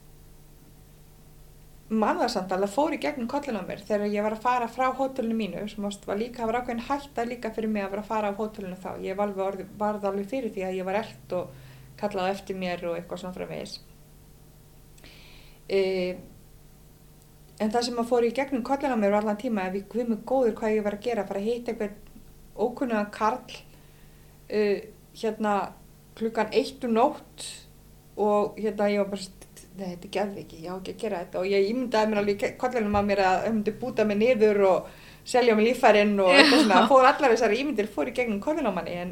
manða 1.90 2.28
samt 2.32 2.54
alveg 2.54 2.72
fór 2.74 2.96
í 2.96 3.00
gegnum 3.02 3.28
kollin 3.30 3.60
á 3.62 3.64
mér 3.66 3.82
þegar 3.86 4.10
ég 4.10 4.26
var 4.26 4.34
að 4.34 4.46
fara 4.46 4.70
frá 4.72 4.88
hótelinu 4.98 5.36
mínu 5.38 5.66
sem 5.70 5.86
var 5.86 6.18
líka, 6.18 6.46
var 6.46 6.62
ákveðin 6.62 6.88
hætta 6.88 7.26
líka 7.28 7.52
fyrir 7.54 7.70
mig 7.70 7.86
að 7.86 7.92
vera 7.94 8.02
að 8.02 8.10
fara 8.10 8.32
á 8.34 8.38
hótelinu 8.38 8.78
þá. 8.82 8.92
Ég 9.06 9.18
var 9.18 9.30
alveg, 9.30 9.68
varð 9.78 10.08
alveg 10.10 10.30
fyrir 10.32 10.54
því 10.54 10.66
að 10.66 10.78
ég 10.80 10.88
var 10.88 11.00
eld 11.04 11.36
og 11.38 11.54
kallaði 12.00 12.36
eftir 12.36 12.60
mér 12.60 12.86
og 12.90 12.98
eitthvað 12.98 13.22
svona 13.22 13.36
frá 13.36 13.46
meðis 13.50 13.78
e, 15.70 15.82
en 17.60 17.72
það 17.72 17.88
sem 17.88 18.02
að 18.02 18.10
fór 18.12 18.28
í 18.28 18.34
gegnum 18.36 18.66
kollin 18.68 18.96
á 18.96 19.00
mér 19.00 19.16
var 19.16 19.24
allan 19.24 19.40
tíma 19.42 19.70
ég 19.70 19.88
hvið 19.92 20.12
mig 20.12 20.26
góður 20.28 20.58
hvað 20.60 20.78
ég 20.78 20.86
var 20.88 20.98
að 20.98 21.08
gera 21.08 21.24
að 21.24 21.32
fara 21.32 21.44
að 21.44 21.50
hitta 21.52 21.74
eitthvað 21.74 22.02
ókunnuðan 22.56 23.14
karl 23.16 23.58
e, 24.50 24.62
hérna 25.16 25.56
klukkan 26.16 26.54
eitt 26.56 26.84
og 26.88 26.96
nótt 26.96 27.50
og 28.16 28.60
hérna 28.60 28.92
ég 28.92 29.04
var 29.04 29.12
bara 29.16 29.54
nei 29.76 29.90
þetta 29.92 30.12
gerði 30.12 30.44
ekki, 30.46 30.60
ég 30.64 30.72
á 30.72 30.76
ekki 30.78 30.94
að 30.94 31.02
gera 31.02 31.22
þetta. 31.24 31.42
Og 31.42 31.50
ég 31.52 31.70
ímyndaði 31.72 32.12
mér 32.12 32.22
alveg 32.22 32.46
kollinum 32.62 32.96
að 32.96 33.10
mér 33.10 33.22
að 33.26 33.40
það 33.42 33.56
myndi 33.56 33.74
búta 33.82 34.06
mig 34.08 34.20
niður 34.22 34.62
og 34.70 34.94
selja 35.28 35.56
mig 35.58 35.68
lífærin 35.70 36.14
og 36.24 36.32
eitthvað 36.32 36.62
svona. 36.62 36.84
Fór 36.92 37.10
allar 37.10 37.34
þessari 37.34 37.60
ímyndir, 37.62 37.90
fór 37.92 38.12
í 38.12 38.16
gegnum 38.16 38.40
kollin 38.44 38.70
á 38.70 38.74
manni 38.76 38.96
en, 39.02 39.12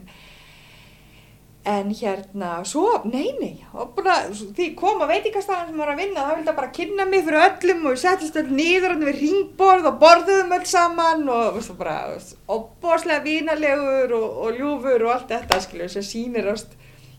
en 1.63 1.91
hérna 1.95 2.57
svo, 2.67 2.89
nei 3.07 3.29
nei 3.39 3.63
og 3.71 3.93
bara 3.95 4.17
því 4.33 4.69
koma 4.75 5.07
veitikastæðan 5.07 5.69
sem 5.69 5.79
var 5.79 5.93
að 5.93 6.01
vinna 6.01 6.25
það 6.27 6.39
vildi 6.39 6.55
bara 6.57 6.71
kynna 6.75 7.05
mig 7.07 7.23
fyrir 7.23 7.45
öllum 7.45 7.85
og 7.85 7.95
við 7.95 8.01
settist 8.01 8.39
öll 8.41 8.49
nýður 8.51 8.97
við 8.99 9.19
ringborð 9.21 9.87
og 9.91 9.99
borðuðum 10.01 10.55
öll 10.57 10.67
saman 10.67 11.23
og 11.31 11.57
veist, 11.57 11.75
bara 11.79 12.17
opbóslega 12.51 13.23
vínalegur 13.23 14.17
og, 14.19 14.27
og 14.43 14.59
ljúfur 14.59 15.07
og 15.07 15.15
allt 15.15 15.31
þetta 15.31 15.61
skilju 15.63 15.91
sem 15.95 16.09
sýnir 16.09 16.51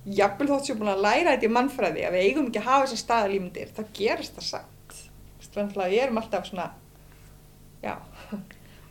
jafnvel 0.05 0.51
þótt 0.51 0.69
sem 0.69 0.79
búin 0.79 0.93
að 0.93 1.05
læra 1.05 1.35
þetta 1.35 1.49
í 1.49 1.53
mannfræði 1.55 2.05
að 2.05 2.17
við 2.17 2.27
eigum 2.29 2.49
ekki 2.51 2.61
að 2.61 2.69
hafa 2.69 2.87
þessar 2.87 3.01
staðalímyndir 3.03 3.71
þá 3.73 3.83
gerist 3.97 4.37
það 4.37 4.49
samt. 4.51 4.99
Þannig 5.55 5.81
að 5.81 5.95
við 5.95 6.03
erum 6.03 6.21
alltaf 6.21 6.49
svona 6.49 6.67
já. 7.85 7.95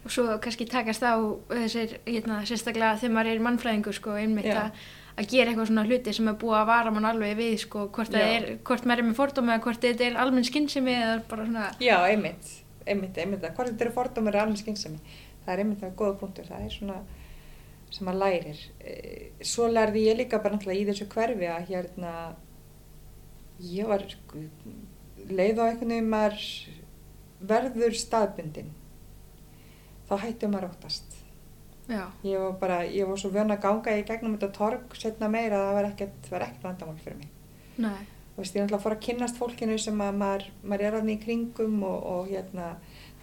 Og 0.04 0.12
svo 0.12 0.26
kannski 0.44 0.68
takast 0.68 1.04
á 1.06 1.16
þessir 1.52 1.98
hérna, 2.08 2.42
sérstaklega 2.48 2.98
þegar 3.02 3.16
maður 3.18 3.32
er 3.34 3.44
mannfræðingur 3.46 3.96
sko, 3.96 4.16
einmitt 4.20 4.50
að, 4.52 4.74
að 5.14 5.30
gera 5.30 5.52
eitthvað 5.52 5.70
svona 5.70 5.86
hluti 5.88 6.14
sem 6.16 6.30
er 6.32 6.38
búið 6.42 6.60
að 6.60 6.70
vara 6.72 6.94
mann 6.94 7.10
alveg 7.10 7.36
við 7.38 7.58
sko, 7.66 7.88
hvort, 7.94 8.16
er, 8.18 8.48
hvort 8.66 8.88
maður 8.90 9.04
er 9.04 9.10
með 9.10 9.20
fordómi 9.20 9.54
eða 9.54 9.66
hvort 9.68 9.84
þetta 9.86 10.08
er 10.08 10.22
almenn 10.24 10.48
skinnsemi 10.48 10.96
eða 10.98 11.18
bara 11.30 11.46
svona 11.50 11.68
já, 11.84 11.98
einmitt, 12.08 12.56
einmitt, 12.88 13.20
einmitt 13.22 13.46
hvort 13.46 13.70
þetta 13.70 13.86
er 13.86 13.94
fordómi 13.98 14.34
eða 14.34 14.48
almenn 14.48 14.62
skinnsemi 14.64 15.02
það 15.44 15.54
er 15.54 15.64
einmitt 15.64 15.84
það 15.84 16.00
góða 16.00 16.18
punktur, 16.22 16.50
það 16.50 16.66
er 16.66 16.74
svona 16.74 17.02
sem 17.94 18.08
maður 18.08 18.24
lærir. 18.24 18.62
Eh, 18.82 19.26
svo 19.46 19.68
lærði 19.70 20.08
ég 20.08 20.18
líka 20.18 20.40
bara 20.42 20.56
náttúrulega 20.56 20.82
í 20.82 20.88
þessu 20.90 21.10
hverfi 21.12 21.50
að 21.52 21.68
hérna 21.70 22.14
ég 23.62 23.90
var 23.90 24.06
leið 25.30 25.62
á 25.62 25.64
einhvern 25.68 25.94
veginn 25.94 26.10
maður 26.10 26.48
verður 27.44 27.98
staðbundin 28.00 28.72
þá 30.10 30.16
hætti 30.24 30.50
maður 30.50 30.72
óttast 30.72 31.13
Já. 31.84 32.08
ég 32.24 32.40
var 32.40 32.54
bara, 32.62 32.82
ég 32.88 33.08
var 33.08 33.20
svo 33.20 33.30
vön 33.34 33.52
að 33.52 33.64
ganga 33.66 33.96
í 34.00 34.04
gegnum 34.08 34.38
þetta 34.38 34.56
torg 34.56 34.94
setna 34.96 35.28
meira 35.28 35.58
að 35.58 35.66
það 35.66 35.78
var 35.78 35.88
ekkert, 35.90 36.30
ekkert 36.32 36.64
vandamál 36.64 37.00
fyrir 37.04 37.18
mig 37.20 37.34
Nei. 37.84 38.06
veist, 38.38 38.56
ég 38.56 38.62
er 38.62 38.68
alltaf 38.68 38.80
að 38.80 38.86
fara 38.86 38.98
að 39.00 39.04
kynnast 39.08 39.40
fólkinu 39.42 39.76
sem 39.82 40.06
að 40.06 40.22
maður, 40.22 40.46
maður 40.64 40.86
er 40.88 40.98
aðni 41.00 41.18
í 41.18 41.24
kringum 41.26 41.84
og, 41.90 42.06
og 42.14 42.32
hérna, 42.32 42.70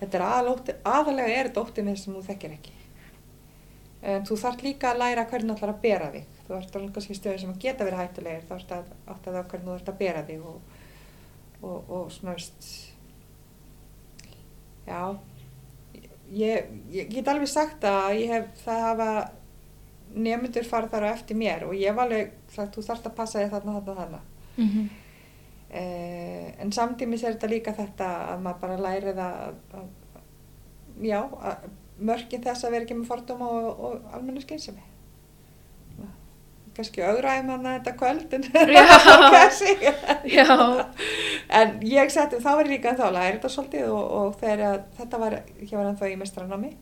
þetta 0.02 0.18
er 0.18 0.26
aðal, 0.26 0.54
aðalega 0.84 1.38
er 1.38 1.48
þetta 1.48 1.64
óttið 1.64 1.88
með 1.88 1.98
sem 2.02 2.18
þú 2.18 2.22
þekkir 2.28 2.54
ekki. 2.58 2.76
En 4.10 4.24
þú 4.24 4.36
þarf 4.40 4.62
líka 4.64 4.90
að 4.90 5.00
læra 5.02 5.26
hvernig 5.28 5.50
þú 5.50 5.56
ætlar 5.56 5.74
að 5.74 5.82
bera 5.82 6.12
þig. 6.14 6.36
Þú 6.46 6.54
ert 6.56 6.76
alveg 6.78 6.94
kannski 6.94 7.16
stöðið 7.18 7.42
sem 7.42 7.50
að 7.52 7.64
geta 7.64 7.86
verið 7.86 8.00
hættulegir, 8.00 8.46
þá 8.48 8.54
ert 8.56 8.76
að 8.76 8.92
átta 9.14 9.34
það 9.34 9.50
hvernig 9.50 9.68
þú 9.68 9.74
ert 9.76 9.90
að 9.92 9.98
bera 10.00 10.22
þig 10.30 10.46
og, 10.50 10.78
og, 11.60 11.90
og 11.98 12.14
svona 12.14 12.36
veist, 12.38 12.70
já, 14.88 15.02
ég, 16.30 16.70
ég 16.92 17.10
get 17.12 17.28
alveg 17.28 17.50
sagt 17.50 17.84
að 17.84 18.16
ég 18.20 18.32
hef, 18.34 18.48
það 18.64 18.82
hafa 18.86 19.10
nefndur 20.10 20.66
farið 20.66 20.94
þar 20.94 21.06
á 21.06 21.14
eftir 21.14 21.38
mér 21.38 21.64
og 21.68 21.76
ég 21.78 21.92
hef 21.92 22.02
alveg 22.02 22.32
sagt, 22.50 22.74
þú 22.74 22.86
þarfst 22.88 23.08
að 23.10 23.16
passa 23.20 23.38
þig 23.42 23.52
þarna, 23.54 23.76
þarna, 23.78 23.94
þarna. 24.00 24.20
Mm 24.56 24.68
-hmm. 24.68 24.88
Eh, 25.70 26.54
en 26.58 26.72
samtímis 26.72 27.22
er 27.22 27.36
þetta 27.36 27.46
líka 27.46 27.72
þetta 27.72 28.06
að 28.32 28.40
maður 28.42 28.60
bara 28.60 28.76
læri 28.76 29.12
það 29.14 29.34
að, 29.42 29.54
að, 29.78 29.84
já, 31.06 31.20
að 31.22 31.56
mörgin 31.98 32.42
þess 32.42 32.64
að 32.64 32.70
vera 32.70 32.82
ekki 32.82 32.94
með 32.94 33.06
fordóma 33.06 33.46
og, 33.48 33.84
og 33.84 34.14
almenna 34.16 34.40
skynsemi 34.40 34.82
kannski 36.76 37.02
auðræði 37.04 37.44
manna 37.46 37.76
þetta 37.78 37.92
kvöld 37.98 38.34
en 38.36 38.44
en 41.58 41.74
ég 41.86 42.12
seti 42.12 42.40
þá 42.42 42.50
var 42.52 42.68
ég 42.68 42.72
líka 42.76 42.92
ennþá 42.92 43.08
að 43.08 43.16
læra 43.16 43.34
þetta 43.36 43.52
svolítið 43.54 43.92
og, 43.94 44.04
og 44.20 44.38
þegar 44.40 44.82
þetta 44.98 45.20
var 45.24 45.36
ég 45.60 45.76
var 45.76 45.90
ennþá 45.90 46.10
í 46.10 46.18
mestranámi 46.20 46.72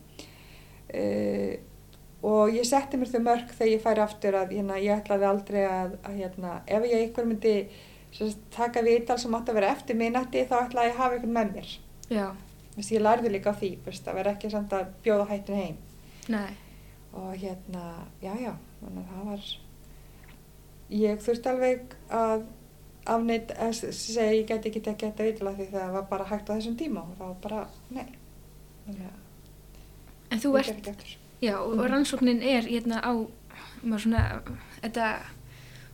uh, 0.94 1.52
og 2.28 2.56
ég 2.56 2.66
setti 2.66 2.98
mér 2.98 3.12
þau 3.12 3.20
mörg 3.26 3.52
þegar 3.54 3.72
ég 3.72 3.84
færi 3.84 4.02
aftur 4.02 4.40
að 4.40 4.56
hérna, 4.56 4.80
ég 4.82 4.96
ætlaði 4.98 5.28
aldrei 5.28 5.62
að, 5.68 5.94
að 6.02 6.18
hérna, 6.22 6.58
ef 6.66 6.90
ég 6.90 7.04
eitthvað 7.04 7.30
myndi 7.32 7.54
Sest, 8.08 8.38
taka 8.54 8.80
viðtal 8.80 9.18
sem 9.20 9.34
átt 9.36 9.50
að 9.52 9.58
vera 9.58 9.72
eftir 9.74 9.96
minnati 9.98 10.46
þá 10.48 10.54
ætla 10.62 10.86
ég 10.86 10.94
að 10.94 11.00
hafa 11.02 11.16
ykkur 11.18 11.32
með 11.34 11.50
mér. 11.58 11.72
Vist, 12.78 12.92
ég 12.94 13.02
lærði 13.04 13.32
líka 13.34 13.52
á 13.52 13.58
því 13.58 13.68
Vist, 13.84 14.08
að 14.08 14.16
vera 14.16 14.32
ekki 14.32 14.50
samt 14.52 14.72
að 14.72 14.94
bjóða 15.04 15.26
hættin 15.28 15.58
heim. 15.60 15.76
Nei. 16.32 16.56
og 17.12 17.32
hérna 17.40 17.82
já 18.20 18.34
já, 18.36 18.52
það 18.80 19.28
var 19.30 19.44
ég 20.92 21.22
þurfti 21.24 21.48
alveg 21.48 21.94
að 22.12 22.42
afneitt, 23.14 23.52
að 23.58 23.72
segja 23.96 24.32
ég 24.34 24.46
get 24.48 24.66
ekki 24.68 24.82
tekið 24.84 25.08
þetta 25.08 25.28
viðtal 25.28 25.54
því 25.56 25.68
það 25.72 25.94
var 25.96 26.08
bara 26.10 26.28
hægt 26.30 26.50
á 26.50 26.54
þessum 26.56 26.76
tíma 26.78 27.04
og 27.04 27.14
það 27.18 27.32
var 27.32 27.38
bara, 27.46 27.62
nei 27.90 28.08
Þannig, 28.88 29.16
En 30.28 30.40
þú 30.40 30.54
ert 30.60 30.88
já, 31.40 31.54
og 31.56 31.74
mm. 31.76 31.84
rannsóknin 31.92 32.42
er 32.44 32.66
hérna 32.68 33.00
á 33.00 33.12
maður 33.82 34.04
svona, 34.04 34.24
þetta 34.82 35.06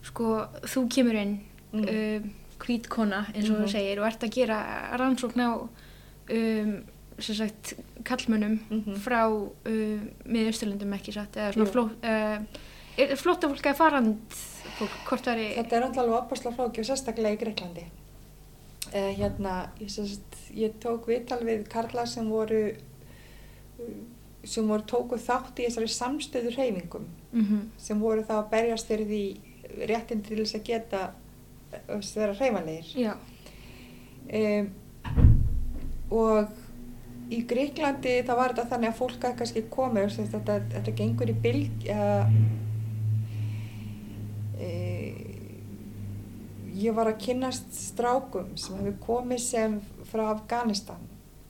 sko, 0.04 0.30
þú 0.70 0.84
kemur 0.94 1.18
inn 1.20 1.36
mm. 1.74 1.84
um, 1.84 2.32
kvítkona 2.64 3.24
eins 3.32 3.48
og 3.50 3.58
mm 3.58 3.64
þú 3.64 3.70
segir 3.74 4.00
og 4.00 4.08
ert 4.08 4.24
að 4.24 4.34
gera 4.38 4.58
rannsókn 5.00 5.42
á 5.42 5.52
um, 5.54 6.72
sagt, 7.18 7.74
kallmönnum 8.04 8.58
mm 8.70 8.80
-hmm. 8.80 8.96
frá 8.98 9.26
um, 9.30 10.08
miðausturlundum 10.24 10.92
ekki 10.92 11.12
satt 11.12 11.36
eða 11.36 11.52
svona 11.52 11.70
fló, 11.70 11.84
uh, 11.84 13.16
flóta 13.16 13.48
fólk 13.48 13.66
að 13.66 13.76
farand 13.76 14.20
fólk, 14.78 14.96
hvort 15.08 15.28
er 15.32 15.42
í... 15.42 15.50
Þetta 15.58 15.76
er 15.76 15.86
alltaf 15.88 16.16
opasla 16.20 16.54
flóki 16.56 16.82
og 16.82 16.88
sérstaklega 16.88 17.36
í 17.36 17.40
Greiklandi 17.42 17.86
uh, 18.94 19.12
hérna 19.18 19.54
ég, 19.80 19.90
sérst, 19.92 20.40
ég 20.54 20.76
tók 20.82 21.08
viðtal 21.10 21.42
við 21.46 21.66
Karla 21.72 22.06
sem 22.10 22.28
voru 22.30 22.66
sem 24.44 24.68
voru 24.68 24.84
tókuð 24.86 25.22
þátt 25.24 25.60
í 25.60 25.68
þessari 25.68 25.90
samstöður 25.90 26.58
reyfingum 26.58 27.06
-hmm. 27.32 27.60
sem 27.80 28.00
voru 28.00 28.22
þá 28.22 28.34
að 28.38 28.50
berjast 28.50 28.90
fyrir 28.90 29.06
því 29.08 29.86
réttin 29.88 30.22
til 30.22 30.38
þess 30.42 30.58
að 30.58 30.66
geta 30.68 31.00
vera 32.14 32.34
hreifanlegir 32.34 33.16
um, 34.30 34.68
og 36.10 36.48
í 37.32 37.40
Gríklandi 37.48 38.20
það 38.26 38.36
var 38.36 38.52
þetta 38.52 38.68
þannig 38.70 38.92
að 38.92 38.98
fólk 39.00 39.24
að 39.24 39.36
kannski 39.38 39.64
komi 39.72 40.04
þetta, 40.08 40.60
þetta, 40.74 40.96
gengur 41.00 41.30
í 41.32 41.36
bylg 41.46 41.88
uh, 41.90 42.28
uh, 44.58 45.34
ég 46.74 46.94
var 46.94 47.10
að 47.10 47.20
kynast 47.22 47.70
strákum 47.74 48.56
sem 48.58 48.78
hefur 48.80 48.96
komið 49.06 49.42
sem 49.44 49.76
frá 50.10 50.26
Afganistan 50.32 51.02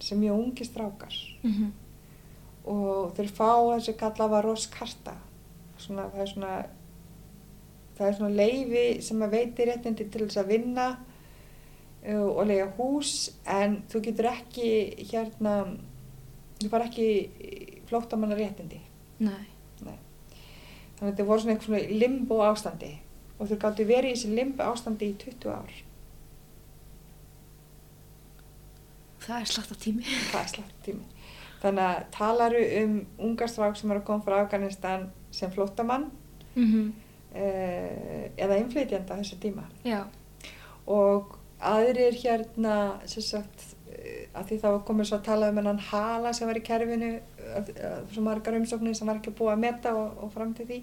sem 0.03 0.21
mjög 0.21 0.41
ungi 0.41 0.65
strákar 0.65 1.15
mm 1.43 1.53
-hmm. 1.53 1.71
og 2.71 3.15
þeir 3.17 3.29
fá 3.29 3.53
þessi 3.75 3.97
kalla 3.97 4.29
var 4.29 4.45
Roskarta 4.45 5.17
svona 5.79 6.09
það 6.11 6.21
er 6.21 6.27
svona 6.27 6.65
það 7.97 8.07
er 8.09 8.15
svona 8.15 8.37
leifi 8.37 9.03
sem 9.03 9.23
að 9.23 9.31
veitir 9.31 9.67
réttindi 9.67 10.11
til 10.11 10.27
þess 10.27 10.37
að 10.37 10.53
vinna 10.53 10.87
uh, 12.09 12.29
og 12.29 12.47
lega 12.47 12.69
hús 12.77 13.31
en 13.47 13.83
þú 13.89 14.01
getur 14.01 14.31
ekki 14.33 14.71
hérna 15.13 15.77
þú 16.61 16.69
far 16.69 16.87
ekki 16.87 17.09
flóttamanna 17.87 18.35
réttindi 18.35 18.81
Nei. 19.19 19.54
Þannig 21.05 21.11
að 21.11 21.11
þetta 21.11 21.27
voru 21.29 21.43
svona 21.43 21.55
eitthvað 21.55 21.71
svona 21.71 21.99
limbo 22.03 22.41
ástandi. 22.47 22.93
Og 23.39 23.51
þú 23.51 23.59
gáttu 23.61 23.87
verið 23.89 24.11
í 24.11 24.15
þessi 24.15 24.37
limbo 24.39 24.69
ástandi 24.71 25.11
í 25.11 25.17
20 25.21 25.53
ár. 25.53 25.77
Það 29.25 29.41
er 29.41 29.53
slagt 29.53 29.73
á 29.73 29.77
tími. 29.85 30.05
Það 30.33 30.41
er 30.41 30.53
slagt 30.55 30.73
á 30.73 30.85
tími. 30.89 31.29
Þannig 31.65 31.87
að 31.87 32.03
talaru 32.13 32.67
um 32.83 32.99
ungarstrák 33.29 33.77
sem 33.77 33.91
eru 33.93 34.03
að 34.03 34.09
koma 34.09 34.25
frá 34.25 34.41
Afganistan 34.43 35.09
sem 35.33 35.53
flóttamann 35.53 36.11
mm 36.55 36.69
-hmm 36.69 36.93
eh, 37.35 38.31
eða 38.39 38.59
innflytjanda 38.63 39.19
þessu 39.21 39.41
tíma. 39.43 39.67
Já. 39.87 40.05
og 40.87 41.39
aðrir 41.65 42.13
hérna 42.21 43.01
sagt, 43.09 43.63
eh, 43.89 44.29
að 44.37 44.51
því 44.51 44.59
þá 44.61 44.69
komur 44.85 45.09
svo 45.09 45.17
að 45.19 45.29
tala 45.31 45.49
um 45.49 45.57
hennan 45.57 45.81
hala 45.81 46.33
sem 46.33 46.49
var 46.49 46.59
í 46.61 46.65
kerfinu 46.65 47.13
svo 48.13 48.25
margar 48.25 48.57
umsóknir 48.59 48.97
sem 48.97 49.09
var 49.09 49.21
ekki 49.21 49.35
búið 49.37 49.55
að 49.55 49.63
meta 49.65 49.93
og, 49.99 50.25
og 50.25 50.33
fram 50.35 50.55
til 50.57 50.67
því. 50.71 50.81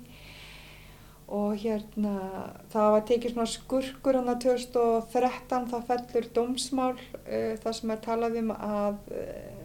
Og 1.31 1.55
hérna 1.61 2.13
það 2.73 2.93
var 2.95 3.03
tekið 3.07 3.33
svona 3.33 3.51
skurkur 3.53 4.19
hann 4.19 4.31
að 4.33 4.41
2013 4.47 5.67
það 5.71 5.85
fellur 5.89 6.29
dómsmál 6.35 6.95
uh, 6.95 7.53
það 7.63 7.75
sem 7.79 7.93
er 7.95 8.01
talað 8.07 8.39
um 8.41 8.53
að 8.55 9.11
uh, 9.15 9.61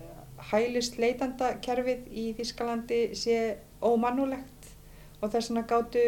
hælist 0.53 1.01
leitanda 1.03 1.55
kerfið 1.65 2.07
í 2.13 2.29
Þískalandi 2.39 3.01
sé 3.19 3.41
ómannulegt 3.83 4.71
og 5.21 5.33
þess 5.33 5.51
vegna 5.51 5.65
gáttu 5.69 6.05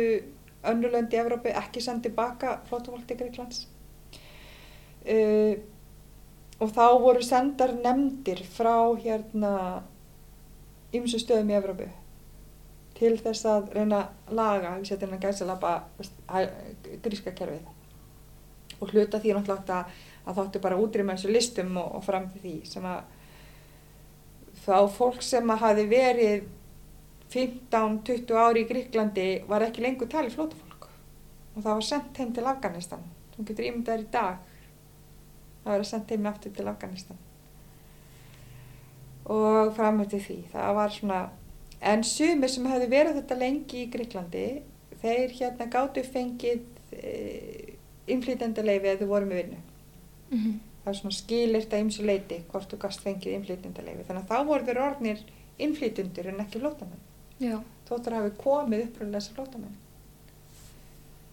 önnulönd 0.69 1.15
í 1.15 1.19
Evrópi 1.21 1.55
ekki 1.57 1.83
sendið 1.83 2.15
baka 2.19 2.59
flótafólk 2.69 3.07
til 3.09 3.19
Greiklands 3.19 3.65
uh, 5.09 5.55
og 6.59 6.75
þá 6.75 6.87
voru 7.03 7.23
sendar 7.23 7.75
nefndir 7.79 8.43
frá 8.47 8.75
hérna 8.99 9.53
ymsu 10.97 11.21
stöðum 11.21 11.51
í 11.53 11.57
Evrópu 11.59 11.89
til 12.99 13.15
þess 13.21 13.47
að 13.47 13.69
reyna 13.77 14.01
laga, 14.35 14.75
við 14.79 14.89
setjum 14.91 15.13
hérna 15.13 15.21
gæsalapa 15.23 15.73
gríska 17.05 17.35
kerfið. 17.37 17.69
Og 18.79 18.91
hluta 18.93 19.21
því 19.23 19.35
náttúrulega 19.37 19.77
að, 19.77 19.93
að 20.25 20.41
þáttu 20.41 20.63
bara 20.65 20.79
útrýma 20.83 21.15
þessu 21.15 21.35
listum 21.35 21.77
og, 21.79 21.93
og 21.99 22.05
fram 22.07 22.27
til 22.33 22.43
því 22.43 22.55
sem 22.67 22.89
að 22.89 23.15
þá 24.65 24.79
fólk 24.97 25.23
sem 25.23 25.55
að 25.55 25.63
hafi 25.63 25.87
verið 25.91 26.49
15-20 27.29 28.41
ári 28.41 28.65
í 28.65 28.69
Gríklandi 28.69 29.29
var 29.49 29.67
ekki 29.67 29.85
lengur 29.85 30.11
talið 30.11 30.35
flótafólk 30.39 30.89
og 30.89 31.63
það 31.63 31.73
var 31.73 31.87
sendt 31.87 32.21
heim 32.23 32.35
til 32.35 32.47
Afganistan. 32.49 33.07
Sem 33.37 33.47
getur 33.47 33.69
ímyndaður 33.69 34.07
í 34.07 34.11
dag 34.15 34.45
það 35.65 35.73
var 35.75 35.89
sendt 35.93 36.15
heim 36.15 36.31
aftur 36.31 36.55
til 36.57 36.71
Afganistan 36.71 37.28
og 39.33 39.75
framhætti 39.77 40.21
því. 40.25 40.39
Það 40.53 40.75
var 40.79 40.95
svona 40.95 41.21
en 41.93 42.05
sumir 42.05 42.53
sem 42.53 42.67
hefði 42.67 42.91
verið 42.93 43.19
þetta 43.21 43.39
lengi 43.39 43.83
í 43.85 43.91
Gríklandi 43.93 44.45
þeir 45.03 45.35
hérna 45.39 45.69
gáttu 45.71 46.03
fengið 46.03 46.65
e, 46.93 47.13
innflýtjendaleifi 48.11 48.91
eða 48.91 49.03
þú 49.03 49.11
voru 49.13 49.29
með 49.29 49.43
vinnu. 49.43 49.61
Mm 50.29 50.39
-hmm. 50.39 50.55
það 50.85 50.93
er 50.93 50.99
svona 51.01 51.19
skilirt 51.19 51.73
að 51.73 51.85
ymsu 51.85 52.03
leiti 52.05 52.43
hvort 52.51 52.73
þú 52.73 52.79
gast 52.79 53.01
fengið 53.01 53.35
innflýtjendaleifi 53.35 54.07
þannig 54.09 54.23
að 54.23 54.31
þá 54.33 54.47
voru 54.47 54.65
þeir 54.65 54.81
orðnir 54.87 55.19
innflýtjendur 55.59 56.27
en 56.27 56.41
ekki 56.41 56.61
flótamenn 56.61 57.63
þóttur 57.89 58.15
hafi 58.15 58.31
komið 58.37 58.83
uppröðulega 58.85 59.21
þessar 59.21 59.35
flótamenn 59.35 59.77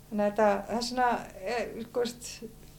þannig 0.09 0.25
að 0.25 0.29
þetta 0.29 0.49
það 0.67 0.77
er 0.77 0.85
svona 0.87 1.09
ég, 1.45 1.87
veist, 1.93 2.29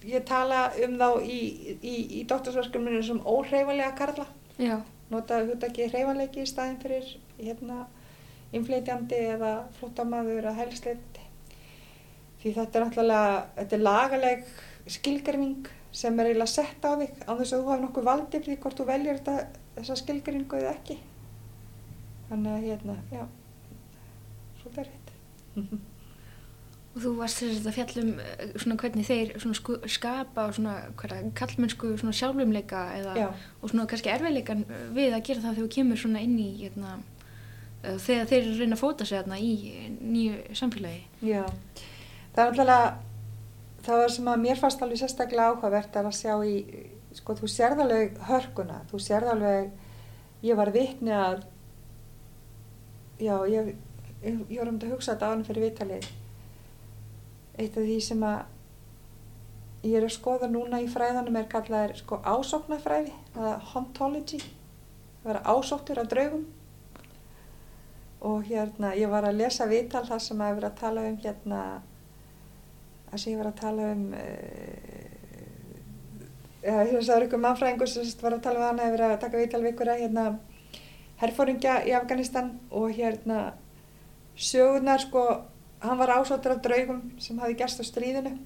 ég 0.07 0.27
tala 0.27 0.61
um 0.85 0.99
þá 1.01 1.09
í, 1.25 1.39
í, 1.81 1.95
í 2.21 2.25
doktorsverkjuminu 2.31 3.03
sem 3.05 3.21
óhreyfanlega 3.27 3.95
karla. 3.99 4.27
Já. 4.59 4.79
Notaðu 5.13 5.53
þetta 5.53 5.71
ekki 5.71 5.89
hreyfanleiki 5.93 6.43
í 6.43 6.51
staðin 6.51 6.81
fyrir 6.83 7.09
hérna 7.39 7.85
inflytjandi 8.57 9.23
eða 9.37 9.53
flótamaður 9.79 10.45
eða 10.45 10.55
helsleit. 10.61 11.21
Því 12.43 12.53
þetta 12.59 12.79
er 12.79 12.87
náttúrulega 12.87 13.33
þetta 13.57 13.77
er 13.77 13.85
lagaleg 13.87 14.47
skilgarning 14.97 15.73
sem 15.97 16.21
er 16.21 16.31
eiginlega 16.31 16.53
sett 16.53 16.85
á 16.85 16.93
þig 17.01 17.25
á 17.27 17.33
þess 17.33 17.57
að 17.57 17.63
þú 17.63 17.73
hafi 17.73 17.85
nokkuð 17.87 18.09
valdið 18.11 18.47
því 18.47 18.61
hvort 18.63 18.79
þú 18.81 18.87
veljur 18.91 19.19
þetta, 19.19 19.65
þessa 19.79 19.99
skilgarningu 20.03 20.61
eða 20.61 20.77
ekki. 20.77 21.01
Þannig 22.31 22.53
að 22.53 22.71
hérna, 22.71 22.97
já 23.15 23.27
svolítið 24.63 24.83
er 24.83 24.95
hitt 24.95 25.93
Og 26.97 27.03
þú 27.05 27.11
varst 27.19 27.43
þess 27.43 27.67
að 27.69 27.75
fjallum 27.77 28.13
eh, 28.25 28.55
svona 28.57 28.77
hvernig 28.81 29.05
þeir 29.05 29.35
svona 29.43 29.81
skapa 29.93 30.47
svona 30.57 30.77
hverja 30.97 31.19
kallmennsku 31.37 31.91
svona 32.01 32.17
sjálfumleika 32.17 32.87
eða 32.97 33.17
Já. 33.19 33.27
og 33.61 33.69
svona 33.69 33.85
kannski 33.91 34.13
erfiðleikan 34.15 34.65
við 34.97 35.13
að 35.13 35.27
gera 35.29 35.43
það 35.43 35.59
þegar 35.59 35.67
þú 35.67 35.75
kemur 35.77 36.01
svona 36.01 36.25
inn 36.25 36.39
í 36.41 36.49
hérna, 36.63 36.95
eh, 37.83 37.99
þegar 38.01 38.33
þeir 38.33 38.49
reyna 38.63 38.79
að 38.79 38.81
fóta 38.81 39.05
sig 39.05 39.21
þarna 39.21 39.43
í 39.45 39.53
nýju 40.01 40.57
samfélagi. 40.57 41.05
Já, 41.21 41.45
það 42.33 42.43
er 42.47 42.51
náttúrulega, 42.55 42.91
það 43.85 44.05
var 44.07 44.17
sem 44.17 44.33
að 44.33 44.45
mér 44.49 44.65
fannst 44.65 44.89
alveg 44.89 45.05
sérstaklega 45.05 45.53
áhugavert 45.53 46.01
er 46.01 46.09
að 46.09 46.19
sjá 46.23 46.35
í, 46.49 46.59
sko, 47.21 47.37
þú 47.37 47.55
sérð 47.59 47.85
alveg 47.85 48.21
hörkuna, 48.33 48.83
þú 48.89 49.05
sérð 49.05 49.37
alveg, 49.37 49.73
ég 50.49 50.57
var 50.57 50.73
vitni 50.73 51.13
að, 51.13 51.45
já, 53.21 53.37
ég, 53.53 53.75
ég, 54.25 54.47
ég 54.49 54.63
var 54.63 54.71
um 54.73 54.79
þetta 54.79 54.89
að 54.89 54.95
hugsa 54.97 55.13
þetta 55.13 55.35
ánum 55.35 55.45
fyrir 55.45 55.69
vitalið. 55.69 56.15
Eitt 57.57 57.77
af 57.77 57.87
því 57.87 57.97
sem 58.05 58.23
að 58.27 58.45
ég 59.87 59.97
er 59.99 60.07
að 60.07 60.15
skoða 60.17 60.49
núna 60.51 60.81
í 60.83 60.89
fræðanum 60.91 61.39
er 61.41 61.49
kallað 61.51 61.95
sko 62.01 62.19
ásóknarfræði, 62.25 63.13
eða 63.37 63.55
ontology, 63.79 64.41
það 65.23 65.31
vera 65.31 65.45
ásóktur 65.55 66.01
af 66.03 66.11
draugum. 66.11 66.47
Og 68.27 68.47
hérna 68.49 68.95
ég 68.99 69.11
var 69.13 69.29
að 69.29 69.39
lesa 69.43 69.69
viðtal 69.71 70.07
þar 70.09 70.23
sem 70.25 70.41
að 70.43 70.59
vera 70.59 70.73
að 70.73 70.81
tala 70.81 71.07
um 71.07 71.19
hérna 71.23 71.61
þar 73.11 73.23
sem 73.23 73.33
ég 73.33 73.41
var 73.41 73.51
að 73.51 73.61
tala 73.61 73.91
um 73.95 74.07
uh, 74.17 75.07
þess 76.67 76.97
að 76.97 77.07
það 77.07 77.17
er 77.17 77.27
ykkur 77.29 77.43
mannfræðingur 77.45 77.91
sem 77.93 78.09
var 78.23 78.37
að 78.37 78.47
tala 78.47 78.61
um 78.61 78.67
hann 78.67 78.83
hefur 78.83 79.05
að 79.07 79.19
taka 79.23 79.41
viðtal 79.41 79.63
við 79.63 79.73
ykkur 79.75 79.93
að 79.93 80.03
hérna 80.03 80.25
herfóringja 81.21 81.77
í 81.87 81.95
Afganistan 81.97 82.51
og 82.71 82.91
hérna 82.97 83.39
sögurnar 84.37 85.01
sko 85.05 85.23
hann 85.81 85.99
var 85.99 86.13
ásóttur 86.17 86.57
af 86.57 86.63
draugum 86.65 87.03
sem 87.19 87.39
hafi 87.39 87.57
gerst 87.59 87.81
á 87.81 87.85
stríðinu. 87.85 88.37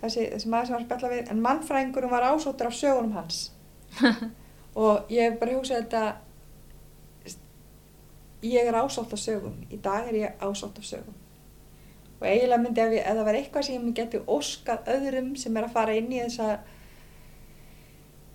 Þessi, 0.00 0.28
þessi 0.32 0.50
maður 0.50 0.66
sem 0.66 0.74
var 0.74 0.80
að 0.80 0.86
spjalla 0.86 1.12
við 1.14 1.30
en 1.32 1.44
mannfræðingurum 1.44 2.12
var 2.12 2.26
ásóttur 2.30 2.70
af 2.70 2.76
sögunum 2.78 3.16
hans. 3.18 3.52
Og 4.78 5.10
ég 5.10 5.30
hef 5.30 5.38
bara 5.40 5.56
hugsað 5.56 5.82
þetta 5.82 6.02
ég 8.42 8.68
er 8.68 8.74
ásótt 8.74 9.12
af 9.12 9.18
sögum. 9.18 9.56
Í 9.70 9.80
dag 9.82 10.08
er 10.08 10.14
ég 10.14 10.42
ásótt 10.42 10.78
af 10.78 10.84
sögum. 10.86 11.14
Og 12.20 12.26
eiginlega 12.26 12.62
myndi 12.62 12.82
ef, 12.82 12.92
ég, 12.92 13.04
ef 13.06 13.16
það 13.16 13.24
var 13.28 13.38
eitthvað 13.38 13.66
sem 13.66 13.86
ég 13.88 13.94
geti 13.94 14.20
óskað 14.26 14.90
öðrum 14.94 15.32
sem 15.38 15.56
er 15.56 15.66
að 15.66 15.74
fara 15.74 15.94
inn 15.98 16.12
í 16.12 16.20
þessa 16.24 16.58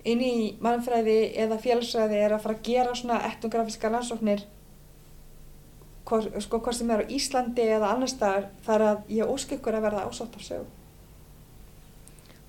inn 0.07 0.23
í 0.23 0.36
mannfræði 0.63 1.17
eða 1.39 1.59
félagsfræði 1.63 2.19
er 2.19 2.36
að 2.36 2.43
fara 2.43 2.57
að 2.57 2.65
gera 2.67 2.95
svona 2.95 3.21
etnografíska 3.29 3.91
rannsóknir 3.91 4.43
hvort, 6.08 6.30
sko 6.43 6.60
hvort 6.60 6.76
sem 6.78 6.89
er 6.91 7.04
á 7.04 7.12
Íslandi 7.18 7.66
eða 7.78 7.91
annar 7.95 8.12
staðar 8.12 8.47
þar 8.66 8.86
að 8.89 9.12
ég 9.18 9.30
ósk 9.34 9.54
ykkur 9.58 9.78
að 9.78 9.86
verða 9.88 10.06
ásótt 10.10 10.36
af 10.39 10.45
sögum. 10.45 10.72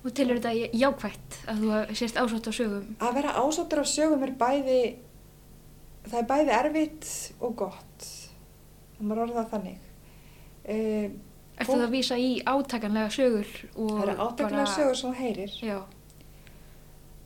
Og 0.05 0.13
tilur 0.13 0.37
þetta 0.37 0.51
jákvætt 0.77 1.37
að 1.49 1.61
þú 1.63 1.95
sést 1.97 2.19
ásótt 2.21 2.49
á 2.49 2.53
sögum? 2.53 2.95
að 2.99 3.15
vera 3.17 3.35
ásóttur 3.41 3.81
af 3.81 3.87
sögum 3.89 4.23
er 4.27 4.33
bæði 4.37 4.79
það 6.05 6.19
er 6.19 6.27
bæði 6.29 6.57
erfitt 6.59 7.07
og 7.41 7.55
gott. 7.63 8.09
Það 8.97 9.07
maður 9.09 9.23
orða 9.27 9.45
þannig. 9.53 9.79
Um, 10.69 11.15
Ertu 11.55 11.71
það 11.71 11.85
að 11.85 11.93
vísa 11.95 12.17
í 12.19 12.29
átakanlega 12.43 13.09
sögur? 13.15 13.49
það 13.75 14.01
eru 14.03 14.15
átakanlega 14.19 14.65
bara- 14.65 14.75
sögur 14.75 14.95
sem 14.99 15.11
þú 15.11 15.15
heyrir. 15.23 15.51
Já, 15.63 15.77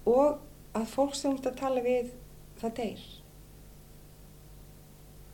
og 0.06 0.40
að 0.78 0.86
fólk 0.94 1.16
sem 1.16 1.32
þú 1.32 1.38
ert 1.40 1.48
að 1.52 1.60
tala 1.60 1.82
við 1.82 2.12
það 2.62 2.74
deyr 2.80 3.06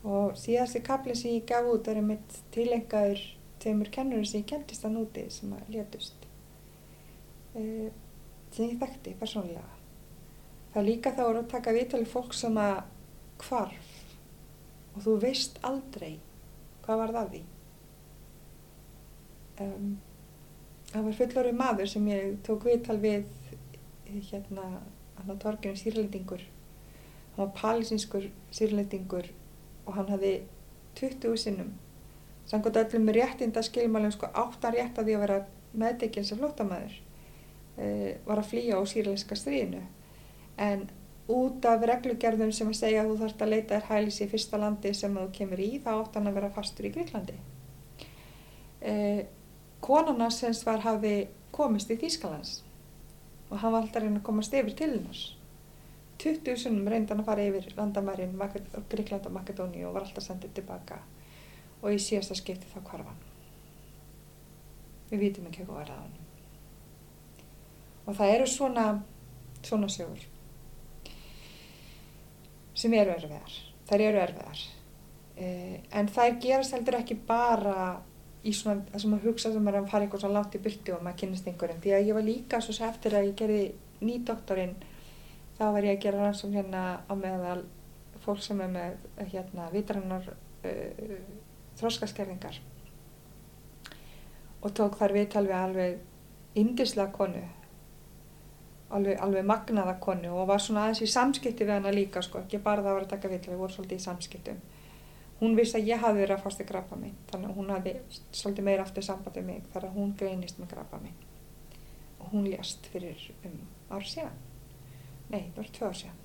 og 0.06 0.36
síðasti 0.38 0.84
kapli 0.86 1.16
sem 1.18 1.34
ég 1.34 1.48
gaf 1.50 1.66
út 1.66 1.88
er 1.90 2.02
mitt 2.06 2.38
tilengaður 2.54 3.22
tveimur 3.64 3.90
kennurum 3.94 4.26
sem 4.30 4.44
ég 4.44 4.50
kendist 4.52 4.86
að 4.86 5.00
núti 5.00 5.24
sem 5.34 5.54
að 5.56 5.72
létust. 5.74 6.28
Uh, 7.56 7.90
sem 8.54 8.70
ég 8.70 8.78
þekkti 8.82 9.16
persónulega. 9.18 9.66
Er 10.76 10.86
líka 10.86 11.14
þá 11.16 11.24
er 11.26 11.40
að 11.40 11.52
taka 11.56 11.74
vitali 11.74 12.06
fólk 12.06 12.36
sem 12.38 12.58
að 12.60 12.84
hvarf. 13.42 13.94
Og 14.96 15.04
þú 15.08 15.16
veist 15.24 15.58
aldrei 15.66 16.20
hvað 16.86 17.02
var 17.02 17.14
það 17.16 17.32
því. 17.32 17.42
Um, 19.66 19.88
það 20.92 21.08
var 21.08 21.18
fullorðið 21.22 21.58
maður 21.64 21.92
sem 21.96 22.12
ég 22.12 22.36
tók 22.46 22.68
viðtal 22.68 22.98
við 23.02 23.26
hérna 24.30 24.68
hann 25.18 25.34
á 25.34 25.36
torginu 25.42 25.80
sýrlendingur. 25.80 26.44
Hann 27.34 27.42
var 27.42 27.56
palesinskur 27.58 28.30
sýrlendingur 28.54 29.32
og 29.86 29.94
hann 29.98 30.12
hafði 30.12 30.34
20 31.00 31.38
sinnum. 31.38 31.72
Samkvæmt 32.46 32.78
öllum 32.84 33.10
réttinda 33.16 33.64
skilmálum 33.66 34.14
sko 34.14 34.30
áttan 34.34 34.76
rétt 34.76 35.00
að 35.00 35.10
því 35.10 35.16
að 35.16 35.24
vera 35.26 35.40
meðdekinn 35.76 36.28
sem 36.28 36.38
flótamaður 36.40 36.94
uh, 37.80 38.12
var 38.28 38.42
að 38.42 38.52
flýja 38.52 38.78
á 38.78 38.82
sýrlenska 38.86 39.38
stríðinu. 39.40 39.82
En 40.58 40.88
út 41.28 41.66
af 41.66 41.82
reglugerðum 41.90 42.52
sem 42.54 42.70
að 42.70 42.80
segja 42.80 43.02
að 43.02 43.12
þú 43.12 43.16
þarfst 43.24 43.42
að 43.42 43.52
leita 43.54 43.80
þér 43.80 43.88
hælis 43.90 44.22
í 44.22 44.28
fyrsta 44.30 44.60
landi 44.62 44.94
sem 44.94 45.16
þú 45.18 45.26
kemur 45.34 45.62
í 45.62 45.72
þá 45.82 45.92
átt 45.96 46.20
hann 46.20 46.30
að 46.30 46.38
vera 46.38 46.52
fastur 46.54 46.86
í 46.86 46.92
Greiklandi 46.94 47.38
uh, 48.86 49.22
konana 49.82 50.30
sem 50.34 50.54
var 50.66 50.84
hafi 50.86 51.16
komist 51.56 51.90
í 51.90 51.98
Þýskalands 51.98 52.60
og 53.50 53.58
hann 53.58 53.74
var 53.74 53.82
alltaf 53.82 54.04
reyna 54.04 54.22
að 54.22 54.28
komast 54.28 54.54
yfir 54.54 54.78
til 54.78 54.92
hennars 54.94 55.24
20 56.24 56.60
sunnum 56.62 56.88
reyndi 56.92 57.12
hann 57.12 57.24
að 57.24 57.30
fara 57.30 57.46
yfir 57.46 57.72
landamærin 57.78 58.38
Gríkland 58.90 59.26
og 59.28 59.34
Makedóni 59.36 59.86
og 59.86 59.96
var 59.96 60.06
alltaf 60.08 60.24
sendið 60.24 60.54
tilbaka. 60.60 61.00
Og 61.82 61.92
í 61.94 62.02
síðasta 62.02 62.38
skipti 62.38 62.70
þá 62.72 62.80
hvarf 62.82 63.10
hann. 63.10 63.26
Við 65.12 65.28
vitum 65.28 65.50
ekki 65.50 65.66
hvað 65.66 65.82
var 65.82 65.92
að 65.92 66.06
hann 66.06 66.22
og 68.06 68.14
það 68.14 68.32
eru 68.36 68.48
svona 68.50 68.86
svona 69.66 69.90
sögur 69.90 70.26
sem 72.76 72.94
eru 72.94 73.14
erfiðar. 73.16 73.54
Þær 73.88 74.02
eru 74.04 74.20
erfiðar. 74.20 74.64
Eh, 75.40 75.78
en 75.96 76.10
þær 76.12 76.34
gerast 76.44 76.76
heldur 76.76 76.98
ekki 77.00 77.16
bara 77.28 78.02
í 78.46 78.52
svona, 78.54 78.84
það 78.92 79.04
sem 79.04 79.14
að 79.16 79.28
hugsa 79.30 79.52
sem 79.54 79.70
er 79.70 79.78
að 79.80 79.88
fara 79.94 80.06
eitthvað 80.06 80.26
svona 80.26 80.42
látt 80.42 80.58
í 80.58 80.62
byrtu 80.66 80.96
og 80.96 81.06
maður 81.06 81.22
kynnist 81.22 81.48
einhverjum. 81.48 81.80
Því 81.86 81.94
að 81.96 82.10
ég 82.10 82.18
var 82.18 82.28
líka 82.28 82.60
svo 82.62 82.76
eftir 82.90 83.16
að 83.16 83.30
ég 83.30 83.38
gerði 83.40 83.64
nýdoktorinn 84.04 84.76
þá 85.58 85.66
var 85.72 85.88
ég 85.88 85.98
að 85.98 86.06
gera 86.06 86.24
rannsókn 86.24 86.56
hérna 86.58 86.86
á 87.08 87.14
meðal 87.16 87.64
fólk 88.26 88.42
sem 88.44 88.62
er 88.64 88.72
með 88.72 89.28
hérna 89.34 89.68
vitrannar 89.74 90.32
uh, 90.32 91.20
þróskaskerðingar 91.80 92.62
og 94.66 94.74
tók 94.74 94.98
þar 95.00 95.14
viðtal 95.16 95.46
við 95.46 95.60
alveg 95.60 96.58
indislega 96.58 97.12
konu 97.14 97.44
alveg, 98.96 99.20
alveg 99.22 99.46
magnaða 99.46 99.98
konu 100.02 100.32
og 100.36 100.48
var 100.50 100.64
svona 100.64 100.86
aðeins 100.86 101.04
í 101.06 101.12
samskipti 101.12 101.68
við 101.68 101.78
hana 101.78 101.94
líka 101.94 102.24
sko, 102.26 102.44
ekki 102.46 102.62
bara 102.64 102.84
það 102.86 102.98
var 102.98 103.06
að 103.06 103.14
taka 103.14 103.32
viðtal, 103.32 103.54
við 103.54 103.62
vorum 103.64 103.76
svolítið 103.76 104.00
í 104.02 104.06
samskiptum. 104.06 104.64
Hún 105.42 105.56
vissi 105.58 105.80
að 105.80 105.90
ég 105.90 106.00
hafði 106.00 106.24
verið 106.24 106.38
að 106.38 106.44
fást 106.46 106.62
í 106.64 106.68
graffa 106.70 106.98
minn 107.00 107.16
þannig 107.32 107.50
að 107.50 107.58
hún 107.60 107.72
hafði 107.74 107.96
svolítið 108.32 108.68
meira 108.70 108.86
aftur 108.86 109.06
samband 109.06 109.40
við 109.40 109.48
mig 109.50 109.70
þar 109.74 109.90
að 109.90 109.98
hún 110.00 110.14
greinist 110.20 110.62
með 110.62 110.72
graffa 110.76 111.00
minn. 111.04 111.18
Og 112.22 112.30
hún 112.32 112.48
lést 112.48 112.88
fyrir 112.94 113.26
um 113.44 113.58
ár 113.92 114.08
síðan 114.08 114.45
nei, 115.32 115.50
það 115.52 115.60
var 115.62 115.74
tvö 115.78 115.90
ár 115.90 116.00
síðan. 116.02 116.22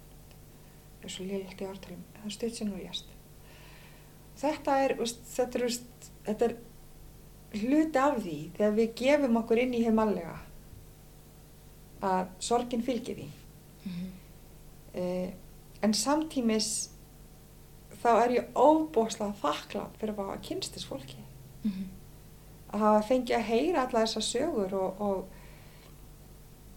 Það 1.00 1.08
er 1.08 1.14
svo 1.14 1.26
liðlegt 1.26 1.62
í 1.62 1.68
ártalum 1.70 2.06
það 2.20 2.28
er 2.28 2.36
stutt 2.36 2.58
sem 2.58 2.70
hún 2.70 2.82
lést. 2.84 3.16
Þetta 4.40 4.76
er, 4.84 4.94
veist, 4.98 5.22
þetta 5.34 5.58
er, 5.58 5.64
veist, 5.66 6.08
þetta 6.28 6.48
er 6.48 6.56
hluti 7.60 8.00
af 8.00 8.20
því 8.20 8.38
þegar 8.56 8.76
við 8.76 8.94
gefum 9.00 9.38
okkur 9.40 9.60
inn 9.64 9.74
í 9.74 9.82
heimallega 9.84 10.36
að 12.10 12.32
sorgin 12.42 12.84
fylgir 12.84 13.20
því. 13.20 13.28
Mhm. 13.88 14.10
uh, 15.00 15.30
en 15.80 15.94
samtímis 15.96 16.90
þá 18.02 18.10
er 18.24 18.32
ég 18.34 18.56
óbóðslega 18.56 19.32
þakklátt 19.40 19.96
fyrir 20.00 20.12
að 20.12 20.26
hafa 20.26 20.42
kynstis 20.44 20.84
fólki. 20.84 21.16
Mhm. 21.64 21.88
að 22.70 22.80
hafa 22.80 23.06
fengið 23.08 23.36
að 23.36 23.48
heyra 23.48 23.80
alla 23.82 24.04
þessar 24.04 24.22
sögur 24.22 24.74
og, 24.78 25.00
og 25.00 25.24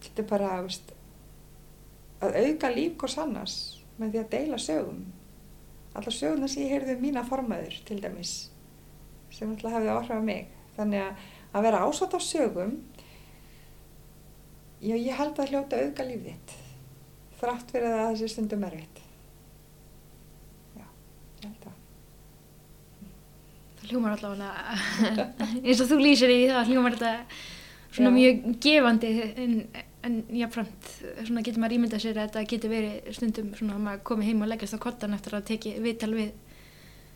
þetta 0.02 0.24
er 0.24 0.28
bara 0.28 0.62
veist, 0.64 0.93
að 2.24 2.40
auka 2.44 2.72
líf 2.74 2.98
hvers 3.02 3.20
annars 3.22 3.58
með 4.00 4.16
því 4.16 4.24
að 4.24 4.32
deila 4.34 4.60
sögum. 4.62 5.04
Allar 5.94 6.16
sögurnar 6.16 6.50
sem 6.50 6.66
ég 6.66 6.74
heyrði 6.74 6.98
um 6.98 7.06
mína 7.06 7.24
formaður 7.28 7.78
til 7.88 8.00
dæmis 8.02 8.34
sem 9.34 9.50
alltaf 9.50 9.74
hefði 9.74 9.90
áhrif 9.94 10.18
á 10.18 10.22
mig. 10.26 10.50
Þannig 10.78 11.02
að 11.04 11.24
að 11.54 11.68
vera 11.68 11.84
ásátt 11.86 12.16
á 12.18 12.20
sögum 12.22 12.74
já, 14.82 14.96
ég 14.96 15.14
held 15.18 15.40
að 15.40 15.54
hljóta 15.54 15.82
auka 15.86 16.06
líf 16.08 16.26
þitt 16.26 16.56
þrátt 17.44 17.74
fyrir 17.76 17.94
að 17.94 18.10
þessi 18.14 18.30
stundum 18.32 18.66
erfitt. 18.68 19.02
Já, 20.78 20.86
ég 21.44 21.48
held 21.50 21.68
að 21.70 21.80
Það 23.84 23.90
hljómar 23.92 24.14
allavega 24.16 25.18
eins 25.68 25.82
og 25.84 25.90
þú 25.92 25.98
lýsir 26.00 26.32
í 26.32 26.44
það 26.48 26.70
hljómar 26.72 26.96
þetta 26.96 27.14
svona 27.94 28.10
Já. 28.10 28.16
mjög 28.16 28.46
gefandi 28.64 29.10
en, 29.44 29.58
en 30.04 30.18
jáfnframt 30.36 30.90
svona 31.24 31.44
getur 31.46 31.62
maður 31.64 31.78
ímyndað 31.78 32.04
sér 32.04 32.18
að 32.18 32.26
þetta 32.28 32.44
getur 32.52 32.74
verið 32.74 33.14
stundum 33.16 33.54
svona 33.56 33.78
að 33.78 33.86
maður 33.86 34.04
komi 34.10 34.28
heim 34.28 34.44
og 34.44 34.50
leggast 34.52 34.76
á 34.76 34.84
kottan 34.84 35.16
eftir 35.16 35.38
að 35.38 35.46
teki 35.52 35.76
viðtal 35.84 36.12
við 36.16 36.34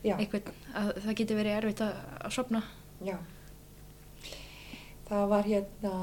já, 0.05 0.15
einhvern 0.15 0.53
að 0.77 0.91
það 1.03 1.17
getur 1.21 1.39
verið 1.41 1.57
erfitt 1.57 1.83
að, 1.83 1.97
að 2.21 2.35
sopna 2.37 2.63
já. 3.03 3.17
Það 5.07 5.25
var 5.31 5.47
hérna 5.47 5.93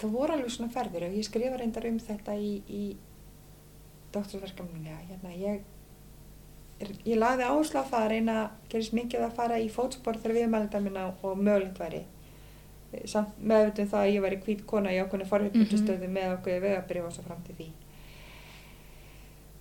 það 0.00 0.12
voru 0.18 0.36
alveg 0.36 0.52
svona 0.52 0.74
ferðir 0.74 1.08
og 1.08 1.16
ég 1.16 1.28
skrifa 1.28 1.60
reyndar 1.60 1.88
um 1.88 1.98
þetta 2.04 2.36
í, 2.36 2.52
í 2.68 2.82
doktorsverkefninu 4.12 4.98
hérna 5.08 5.32
ég 5.40 5.64
ég 7.06 7.16
lagði 7.16 7.48
áherslu 7.48 7.80
á 7.80 7.88
það 7.88 8.02
að 8.02 8.10
reyna 8.12 8.36
gerist 8.68 8.96
mikið 8.96 9.24
að 9.24 9.36
fara 9.38 9.60
í 9.60 9.70
fótspor 9.72 10.18
þegar 10.20 10.36
viðmælda 10.42 10.82
minna 10.84 11.06
og 11.08 11.40
mögulegt 11.40 11.80
væri 11.80 12.02
samt 13.04 13.38
meðvitað 13.38 13.90
það 13.92 14.02
að 14.02 14.12
ég 14.14 14.24
væri 14.24 14.40
hvít 14.44 14.66
kona 14.66 14.92
í 14.94 15.00
okkurna 15.02 15.28
forhjálpundustöðu 15.30 15.96
mm 15.98 16.04
-hmm. 16.06 16.16
með 16.18 16.34
okkur 16.36 16.60
vegabrif 16.60 17.04
og 17.04 17.12
svo 17.12 17.22
fram 17.22 17.42
til 17.46 17.54
því. 17.58 17.68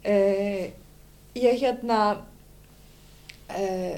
Uh, 0.05 0.65
ég 1.35 1.59
hérna 1.61 1.99
uh, 3.49 3.97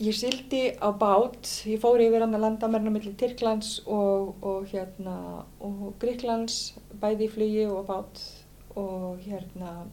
ég 0.00 0.14
sildi 0.14 0.62
á 0.80 0.88
bát. 0.96 1.46
Ég 1.66 1.80
fór 1.80 2.00
yfir 2.00 2.20
hann 2.20 2.34
að 2.34 2.40
landa 2.40 2.68
mér 2.68 2.90
millir 2.90 3.16
Tyrklands 3.20 3.82
og, 3.86 4.36
og 4.42 4.66
hérna 4.72 5.44
og 5.60 5.94
Gríklands 6.00 6.74
bæði 7.00 7.26
í 7.26 7.32
flugi 7.34 7.66
og 7.66 7.86
bát. 7.86 8.22
Og 8.76 9.18
hérna 9.26 9.86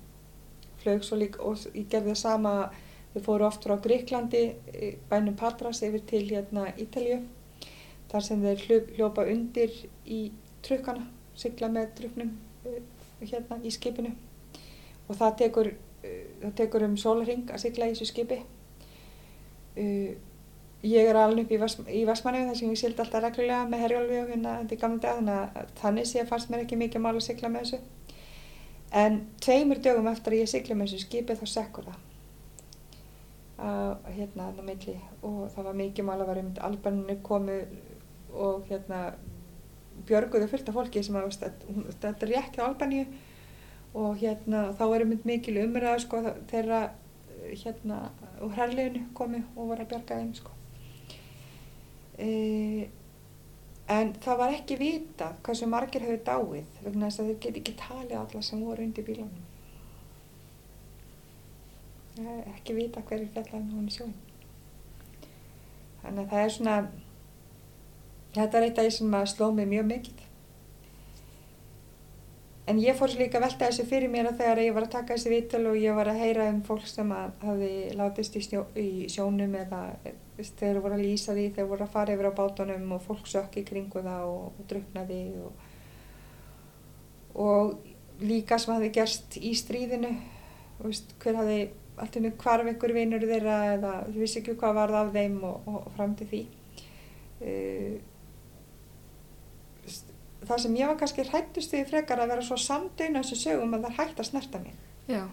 flög 0.83 1.03
svo 1.03 1.17
líka 1.17 1.41
og 1.41 1.57
ég 1.73 1.89
gerði 1.89 2.13
það 2.13 2.21
sama. 2.21 2.53
Við 3.15 3.25
fóru 3.25 3.47
oft 3.47 3.63
frá 3.65 3.75
Gríklandi 3.81 4.43
bænum 5.09 5.35
Patras 5.35 5.81
yfir 5.81 6.05
til 6.05 6.29
hérna 6.29 6.69
Ítalju 6.77 7.23
þar 8.11 8.27
sem 8.27 8.43
þeir 8.43 8.85
hljópa 8.95 9.25
undir 9.27 9.73
í 10.05 10.21
trukkana 10.65 11.07
sigla 11.37 11.69
með 11.71 11.91
trukknum 11.99 12.31
uh, 12.67 12.79
hérna 13.21 13.59
í 13.63 13.73
skipinu. 13.73 14.13
Og 15.07 15.17
það 15.17 15.35
tekur, 15.43 15.73
uh, 15.73 16.21
það 16.45 16.55
tekur 16.61 16.87
um 16.87 16.95
sólring 16.99 17.45
að 17.51 17.63
sigla 17.65 17.89
í 17.89 17.93
þessu 17.95 18.09
skipi. 18.11 18.39
Uh, 19.77 20.15
ég 20.85 21.09
er 21.09 21.17
alveg 21.19 21.45
upp 21.45 21.53
í, 21.89 22.01
Vestmannu 22.07 22.47
þar 22.47 22.57
sem 22.59 22.71
ég 22.71 22.79
sildi 22.79 23.01
alltaf 23.03 23.23
reglulega 23.23 23.65
með 23.69 23.83
herjálfi 23.85 24.19
og 24.21 24.33
hérna 24.33 24.57
í 24.63 24.79
gamla 24.79 25.03
dag 25.03 25.19
þannig 25.19 25.37
að 25.61 25.71
þannig 25.81 26.09
sé 26.09 26.21
að 26.21 26.31
fannst 26.31 26.51
mér 26.51 26.65
ekki 26.65 26.79
mikið 26.79 27.03
mál 27.03 27.15
að 27.15 27.23
sigla 27.27 27.51
með 27.53 27.65
þessu. 27.65 27.79
En 28.97 29.17
tveimur 29.43 29.81
dögum 29.83 30.07
eftir 30.11 30.35
að 30.35 30.43
ég 30.43 30.51
sigla 30.51 30.77
með 30.77 30.93
þessu 30.93 31.07
skipi 31.07 31.37
þá 31.37 31.47
sekkur 31.53 31.89
það. 31.89 32.03
Að 33.67 34.11
hérna 34.13 34.51
að 34.51 34.63
milli. 34.67 34.95
Og 35.25 35.39
það 35.55 35.69
var 35.69 35.79
mikið 35.81 36.07
mál 36.07 36.17
að 36.19 36.27
vera 36.29 36.45
um 36.45 36.51
albaninu 36.69 37.17
komu 37.25 37.57
og 38.45 38.67
hérna 38.69 39.01
björguðu 40.07 40.49
fullt 40.51 40.69
af 40.69 40.77
fólki 40.77 41.03
sem 41.03 41.17
að 41.17 41.31
þetta 41.39 42.13
er 42.13 42.31
rétt 42.33 42.57
hjá 42.57 42.67
albaníu 42.67 43.07
og 43.97 44.21
hérna 44.21 44.67
þá 44.77 44.85
erum 44.87 45.15
við 45.15 45.25
mikil 45.31 45.57
umræðu 45.63 46.03
sko 46.05 46.21
þeirra 46.51 46.83
hérna 47.47 47.97
úr 48.43 48.53
herleginu 48.59 49.07
komu 49.17 49.41
og 49.55 49.73
voru 49.73 49.83
að 49.83 49.91
björga 49.93 50.21
þeim 50.21 50.33
sko 50.37 50.55
eða 52.17 52.87
En 53.87 54.09
það 54.19 54.39
var 54.41 54.51
ekki 54.51 54.75
vita 54.81 55.29
hvað 55.43 55.57
sem 55.61 55.69
margir 55.71 56.03
hefur 56.03 56.23
dáið 56.27 56.79
vegna 56.83 57.07
þess 57.07 57.21
að 57.21 57.27
þeir 57.29 57.37
geti 57.43 57.59
ekki 57.61 57.75
talið 57.79 58.15
alla 58.19 58.41
sem 58.43 58.63
voru 58.67 58.83
undir 58.83 59.05
bílunum. 59.07 59.45
Ekki 62.51 62.75
vita 62.75 63.03
hverju 63.07 63.29
fjallan 63.31 63.69
hún 63.71 63.87
í 63.87 63.93
sjóin. 63.95 64.11
Þannig 66.01 66.19
að 66.25 66.33
það 66.33 66.43
er 66.43 66.53
svona, 66.57 66.75
þetta 68.37 68.59
er 68.59 68.67
eitt 68.67 68.79
af 68.79 68.87
því 68.87 68.95
sem 68.97 69.19
sló 69.33 69.51
mig 69.55 69.69
mjög 69.69 69.91
mikið. 69.91 70.23
En 72.67 72.79
ég 72.83 72.97
fór 72.99 73.13
líka 73.15 73.39
velta 73.39 73.69
þessu 73.69 73.85
fyrir 73.87 74.11
mér 74.11 74.27
að 74.27 74.41
þegar 74.41 74.59
ég 74.59 74.73
var 74.75 74.85
að 74.89 74.95
taka 74.97 75.15
þessi 75.15 75.29
vital 75.31 75.61
og 75.69 75.77
ég 75.79 75.95
var 75.95 76.09
að 76.11 76.17
heyra 76.19 76.49
um 76.51 76.57
fólk 76.67 76.87
sem 76.89 77.13
hafi 77.15 77.69
látist 77.95 78.35
í, 78.35 78.41
snjó, 78.43 78.65
í 78.75 79.07
sjónum 79.11 79.55
eða 79.55 79.79
þeir 80.35 80.81
voru 80.83 80.97
að 80.97 81.05
lýsa 81.05 81.35
því, 81.37 81.45
þeir 81.55 81.69
voru 81.69 81.85
að 81.85 81.93
fara 81.93 82.17
yfir 82.17 82.27
á 82.27 82.37
bátunum 82.41 82.91
og 82.97 83.05
fólk 83.05 83.29
sökki 83.31 83.63
kringu 83.69 84.03
það 84.03 84.27
og, 84.33 84.49
og 84.51 84.67
druknaði 84.67 85.21
og, 85.45 85.63
og 87.39 88.27
líka 88.27 88.59
sem 88.59 88.75
hafi 88.75 88.91
gerst 88.99 89.39
í 89.39 89.53
stríðinu 89.55 90.11
veist, 90.81 91.15
hver 91.23 91.39
hafi 91.39 91.61
alltaf 91.97 92.43
hvarf 92.43 92.73
ykkur 92.73 92.93
vinnur 92.93 93.23
þeirra 93.31 93.57
eða 93.77 93.95
þú 94.11 94.19
vissi 94.21 94.41
ekki 94.41 94.57
hvað 94.59 94.77
varð 94.81 94.99
af 95.05 95.15
þeim 95.15 95.39
og, 95.47 95.71
og 95.71 95.87
fram 95.95 96.19
til 96.19 96.27
því 96.33 96.43
uh, 97.47 97.97
það 100.47 100.61
sem 100.63 100.77
ég 100.79 100.89
var 100.89 100.99
kannski 100.99 101.25
hrættust 101.27 101.73
því 101.73 101.83
frekar 101.91 102.21
að 102.23 102.33
vera 102.33 102.45
svo 102.45 102.57
samdöina 102.61 103.23
þessu 103.23 103.39
sögum 103.43 103.75
að 103.77 103.87
það 103.87 103.97
hægt 104.01 104.21
að 104.21 104.29
snerta 104.31 104.61
mig. 104.63 104.77
Já. 105.07 105.23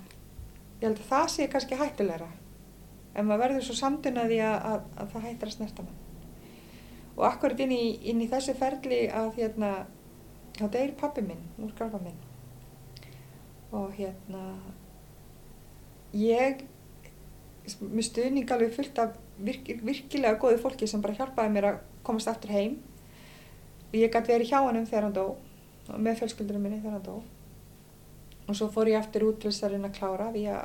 ég 0.81 0.89
held 0.89 1.01
að 1.01 1.09
það 1.09 1.29
sé 1.33 1.47
kannski 1.51 1.79
hættulegra 1.79 2.31
en 3.15 3.27
maður 3.27 3.43
verður 3.45 3.67
svo 3.69 3.77
samtunnaði 3.79 4.41
að, 4.43 4.57
að, 4.71 4.87
að 5.01 5.13
það 5.13 5.27
hættir 5.29 5.51
að 5.51 5.57
snerta 5.57 5.87
mann. 5.87 6.01
Og 7.15 7.27
akkurat 7.29 7.61
inn 7.63 7.75
í, 7.75 7.83
inn 8.11 8.23
í 8.25 8.31
þessu 8.31 8.55
ferli 8.59 9.01
að 9.15 9.37
hérna 9.39 9.73
þá 10.59 10.65
deyir 10.75 10.95
pappi 10.99 11.23
minn 11.27 11.43
úr 11.63 11.75
garfa 11.79 12.01
minn. 12.03 12.19
Og 13.75 13.95
hérna 13.99 14.43
ég 16.15 16.65
með 17.81 18.09
stuðning 18.11 18.51
alveg 18.53 18.75
fullt 18.75 18.99
af 19.03 19.15
virk, 19.43 19.71
virkilega 19.83 20.39
góði 20.43 20.59
fólki 20.63 20.89
sem 20.91 21.03
bara 21.03 21.17
hjálpaði 21.17 21.55
mér 21.55 21.71
að 21.71 21.79
komast 22.07 22.31
aftur 22.31 22.53
heim 22.55 22.77
ég 23.99 24.13
gæti 24.13 24.33
verið 24.33 24.51
hjá 24.51 24.61
hannum 24.61 24.87
þegar 24.89 25.09
hann 25.09 25.17
dó 25.17 25.27
og 25.85 26.01
með 26.01 26.23
fjölskyldunum 26.23 26.65
minni 26.65 26.81
þegar 26.81 26.99
hann 26.99 27.07
dó. 27.07 27.17
Og 28.45 28.57
svo 28.57 28.69
fór 28.73 28.91
ég 28.93 29.01
aftur 29.01 29.29
út 29.29 29.41
til 29.41 29.53
þess 29.53 29.67
að 29.69 29.93
klára 29.97 30.31
því 30.33 30.45
að 30.53 30.65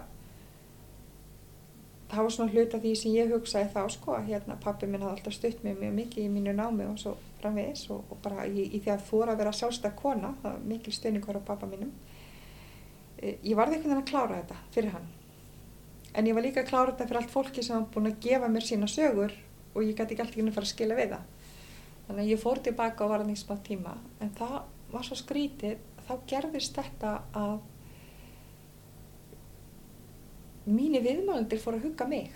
það 2.09 2.25
var 2.25 2.34
svona 2.34 2.53
hlut 2.53 2.73
af 2.73 2.82
því 2.84 2.93
sem 2.97 3.13
ég 3.13 3.34
hugsaði 3.34 3.69
þá 3.73 3.82
sko 3.93 4.15
að 4.17 4.32
hérna 4.32 4.57
pappi 4.63 4.88
minn 4.89 5.03
hafði 5.05 5.19
alltaf 5.19 5.36
stutt 5.36 5.63
mig 5.63 5.77
mjög 5.77 5.93
mikið 5.99 6.25
í 6.25 6.32
mínu 6.34 6.55
námi 6.57 6.88
og 6.89 6.97
svo 7.01 7.13
framvegis 7.41 7.86
og, 7.93 8.01
og 8.09 8.21
bara 8.23 8.47
í, 8.49 8.65
í 8.65 8.82
því 8.82 8.93
að 8.95 9.05
þóra 9.11 9.36
að 9.36 9.43
vera 9.43 9.53
sjálfstæð 9.59 9.95
kona, 9.99 10.34
það 10.41 10.55
var 10.55 10.65
mikil 10.71 10.95
stöningur 10.95 11.38
á 11.38 11.41
pappa 11.45 11.69
mínum. 11.69 11.91
E, 13.19 13.36
ég 13.45 13.59
varði 13.59 13.77
einhvern 13.77 13.93
veginn 13.93 14.01
að 14.01 14.09
klára 14.09 14.39
þetta 14.41 14.57
fyrir 14.73 14.95
hann. 14.95 15.07
En 16.17 16.27
ég 16.27 16.36
var 16.36 16.47
líka 16.47 16.63
að 16.63 16.71
klára 16.71 16.95
þetta 16.95 17.09
fyrir 17.11 17.21
allt 17.21 17.36
fólki 17.36 17.65
sem 17.65 17.77
var 17.77 17.91
búin 17.93 18.09
að 18.09 18.19
gefa 18.25 18.49
mér 18.49 18.65
sína 18.65 18.89
sögur 18.89 19.36
og 19.75 19.86
ég 19.86 19.93
gæti 19.93 20.15
ekki 20.15 20.25
alltaf 20.25 20.39
ekki 20.39 20.47
að 20.49 20.57
fara 20.57 20.67
að 20.67 20.73
skila 20.73 20.97
við 20.97 21.13
það 21.13 21.38
þannig 22.10 22.24
að 22.26 22.32
ég 22.34 22.41
fór 22.41 22.60
tilbaka 22.66 23.05
og 23.05 23.12
var 23.14 23.24
að 23.24 23.30
nýst 23.30 23.45
smá 23.45 23.60
tíma. 23.62 23.93
En 24.20 24.32
það 24.34 24.55
var 24.89 25.05
svo 25.05 25.18
skrítið 25.20 25.76
þá 26.07 26.14
gerðist 26.30 26.78
þetta 26.80 27.12
að 27.38 27.60
mínir 30.70 31.05
viðmælendir 31.05 31.62
fór 31.62 31.78
að 31.78 31.86
hugga 31.86 32.07
mig. 32.10 32.32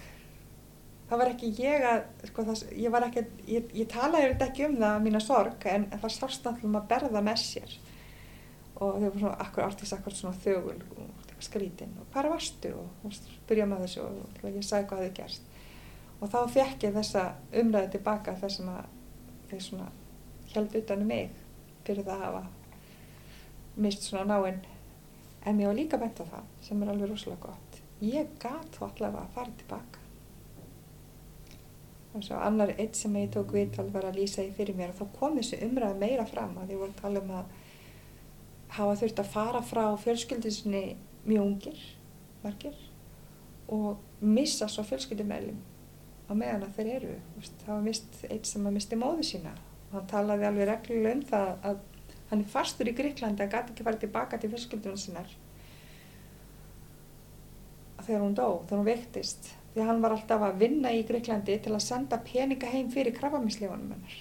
Það 1.09 1.19
var 1.19 1.31
ekki 1.33 1.49
ég 1.57 1.87
að 1.89 2.03
sko, 2.29 2.45
það, 2.47 2.61
ég, 2.77 2.99
ekki, 3.07 3.23
ég, 3.49 3.73
ég 3.81 3.89
talaði 3.89 4.29
þetta 4.29 4.47
ekki 4.51 4.67
um 4.67 4.77
það 4.83 5.01
mína 5.07 5.21
sorg 5.21 5.65
en 5.69 5.89
það 5.95 6.13
sást 6.19 6.45
náttúrulega 6.45 6.69
um 6.69 6.79
að 6.79 6.87
berða 6.93 7.23
með 7.25 7.41
sér. 7.41 7.73
Og 8.77 8.93
þau 8.99 9.07
voru 9.07 9.23
svona 9.23 9.39
akkur 9.41 9.65
artist 9.65 9.97
akkur 9.97 10.17
svona 10.17 10.37
þögul? 10.45 10.77
Og 11.01 11.33
skrítinn 11.43 11.97
og 11.99 12.07
hvað 12.13 12.29
varstu? 12.31 12.71
Og, 12.77 13.09
og 13.09 13.41
byrja 13.49 13.67
með 13.67 13.87
þessu. 13.87 14.05
Og, 14.05 14.37
og 14.45 14.53
ég 14.53 14.69
sagði 14.69 14.89
hvað 14.93 15.03
þið 15.07 15.17
gerst 15.17 15.49
og 16.23 16.31
þá 16.31 16.39
fekk 16.53 16.85
ég 16.87 16.93
þessa 16.95 17.23
umræði 17.59 17.97
tilbaka 17.97 18.35
þess 18.39 18.61
að 18.63 18.85
þau 19.53 19.65
svona 19.67 19.89
held 20.53 20.75
utanum 20.77 21.09
mig 21.09 21.31
fyrir 21.87 22.05
það 22.05 22.13
að 22.19 22.25
hafa 22.27 22.43
mist 23.83 24.05
svona 24.05 24.25
náinn. 24.29 24.61
En 25.43 25.57
mér 25.57 25.71
var 25.71 25.77
líka 25.77 25.99
bent 25.99 26.21
á 26.21 26.25
það 26.25 26.51
sem 26.63 26.83
er 26.83 26.93
alveg 26.93 27.09
rosalega 27.11 27.49
gott. 27.49 27.81
Ég 28.03 28.31
gæt 28.39 28.77
þá 28.77 28.85
allavega 28.87 29.23
að 29.23 29.33
fara 29.35 29.57
tilbaka. 29.59 29.99
Og 32.13 32.23
svo 32.23 32.37
annar 32.37 32.75
eitt 32.77 32.95
sem 32.95 33.15
ég 33.17 33.31
tók 33.33 33.51
við 33.55 33.79
alveg 33.81 33.97
var 33.97 34.07
að 34.11 34.21
lýsa 34.21 34.45
í 34.45 34.53
fyrir 34.55 34.77
mér 34.77 34.93
og 34.93 35.01
þá 35.01 35.17
kom 35.17 35.37
þessi 35.39 35.59
umræð 35.65 35.99
meira 35.99 36.25
fram 36.29 36.55
að 36.61 36.75
ég 36.75 36.81
voru 36.83 36.93
að 36.93 37.01
tala 37.01 37.23
um 37.23 37.35
að 37.39 37.59
hafa 38.77 38.95
þurft 39.01 39.21
að 39.21 39.33
fara 39.33 39.61
frá 39.65 39.83
fjölskyldinsinni 40.03 40.83
mjög 41.25 41.43
ungir 41.47 41.83
margir 42.43 42.79
og 43.73 43.97
missa 44.21 44.67
svo 44.69 44.85
fjölskyldumælum 44.87 45.59
á 46.33 46.41
meðan 46.41 46.65
að 46.67 46.75
þeir 46.77 46.91
eru. 46.97 47.15
Það 47.63 47.71
var 47.71 47.85
mist 47.87 48.19
eitt 48.27 48.49
sem 48.49 48.67
að 48.67 48.77
misti 48.77 48.99
móðu 48.99 49.25
sína. 49.29 49.55
Og 49.89 49.97
hann 49.97 50.11
talaði 50.11 50.47
alveg 50.49 50.69
reglulega 50.69 51.15
um 51.15 51.25
það 51.29 51.49
að 51.69 51.81
hann 52.29 52.43
er 52.43 52.53
fastur 52.53 52.89
í 52.89 52.95
Gríklandi 52.97 53.45
að 53.45 53.53
gæti 53.53 53.73
ekki 53.73 53.87
fara 53.87 54.01
tilbaka 54.01 54.39
til 54.41 54.49
fjölskyldunum 54.53 55.01
sinnar 55.01 55.33
þegar 58.03 58.23
hún 58.25 58.33
dó, 58.35 58.47
þegar 58.65 58.79
hún 58.81 58.87
vektist 58.89 59.45
því 59.71 59.79
að 59.79 59.85
hann 59.87 60.01
var 60.03 60.15
alltaf 60.15 60.41
að 60.43 60.57
vinna 60.59 60.89
í 60.91 61.05
Greiklandi 61.07 61.55
til 61.63 61.71
að 61.71 61.85
senda 61.85 62.17
peninga 62.25 62.71
heim 62.73 62.89
fyrir 62.91 63.15
krabbaminsleifunum 63.15 63.93
hennar. 63.93 64.17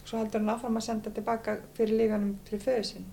Svo 0.00 0.18
heldur 0.18 0.42
hann 0.42 0.54
áfram 0.56 0.80
að 0.80 0.86
senda 0.88 1.12
tilbaka 1.14 1.60
fyrir 1.76 2.00
lífanum 2.00 2.32
fyrir 2.48 2.64
föðusinn 2.64 3.06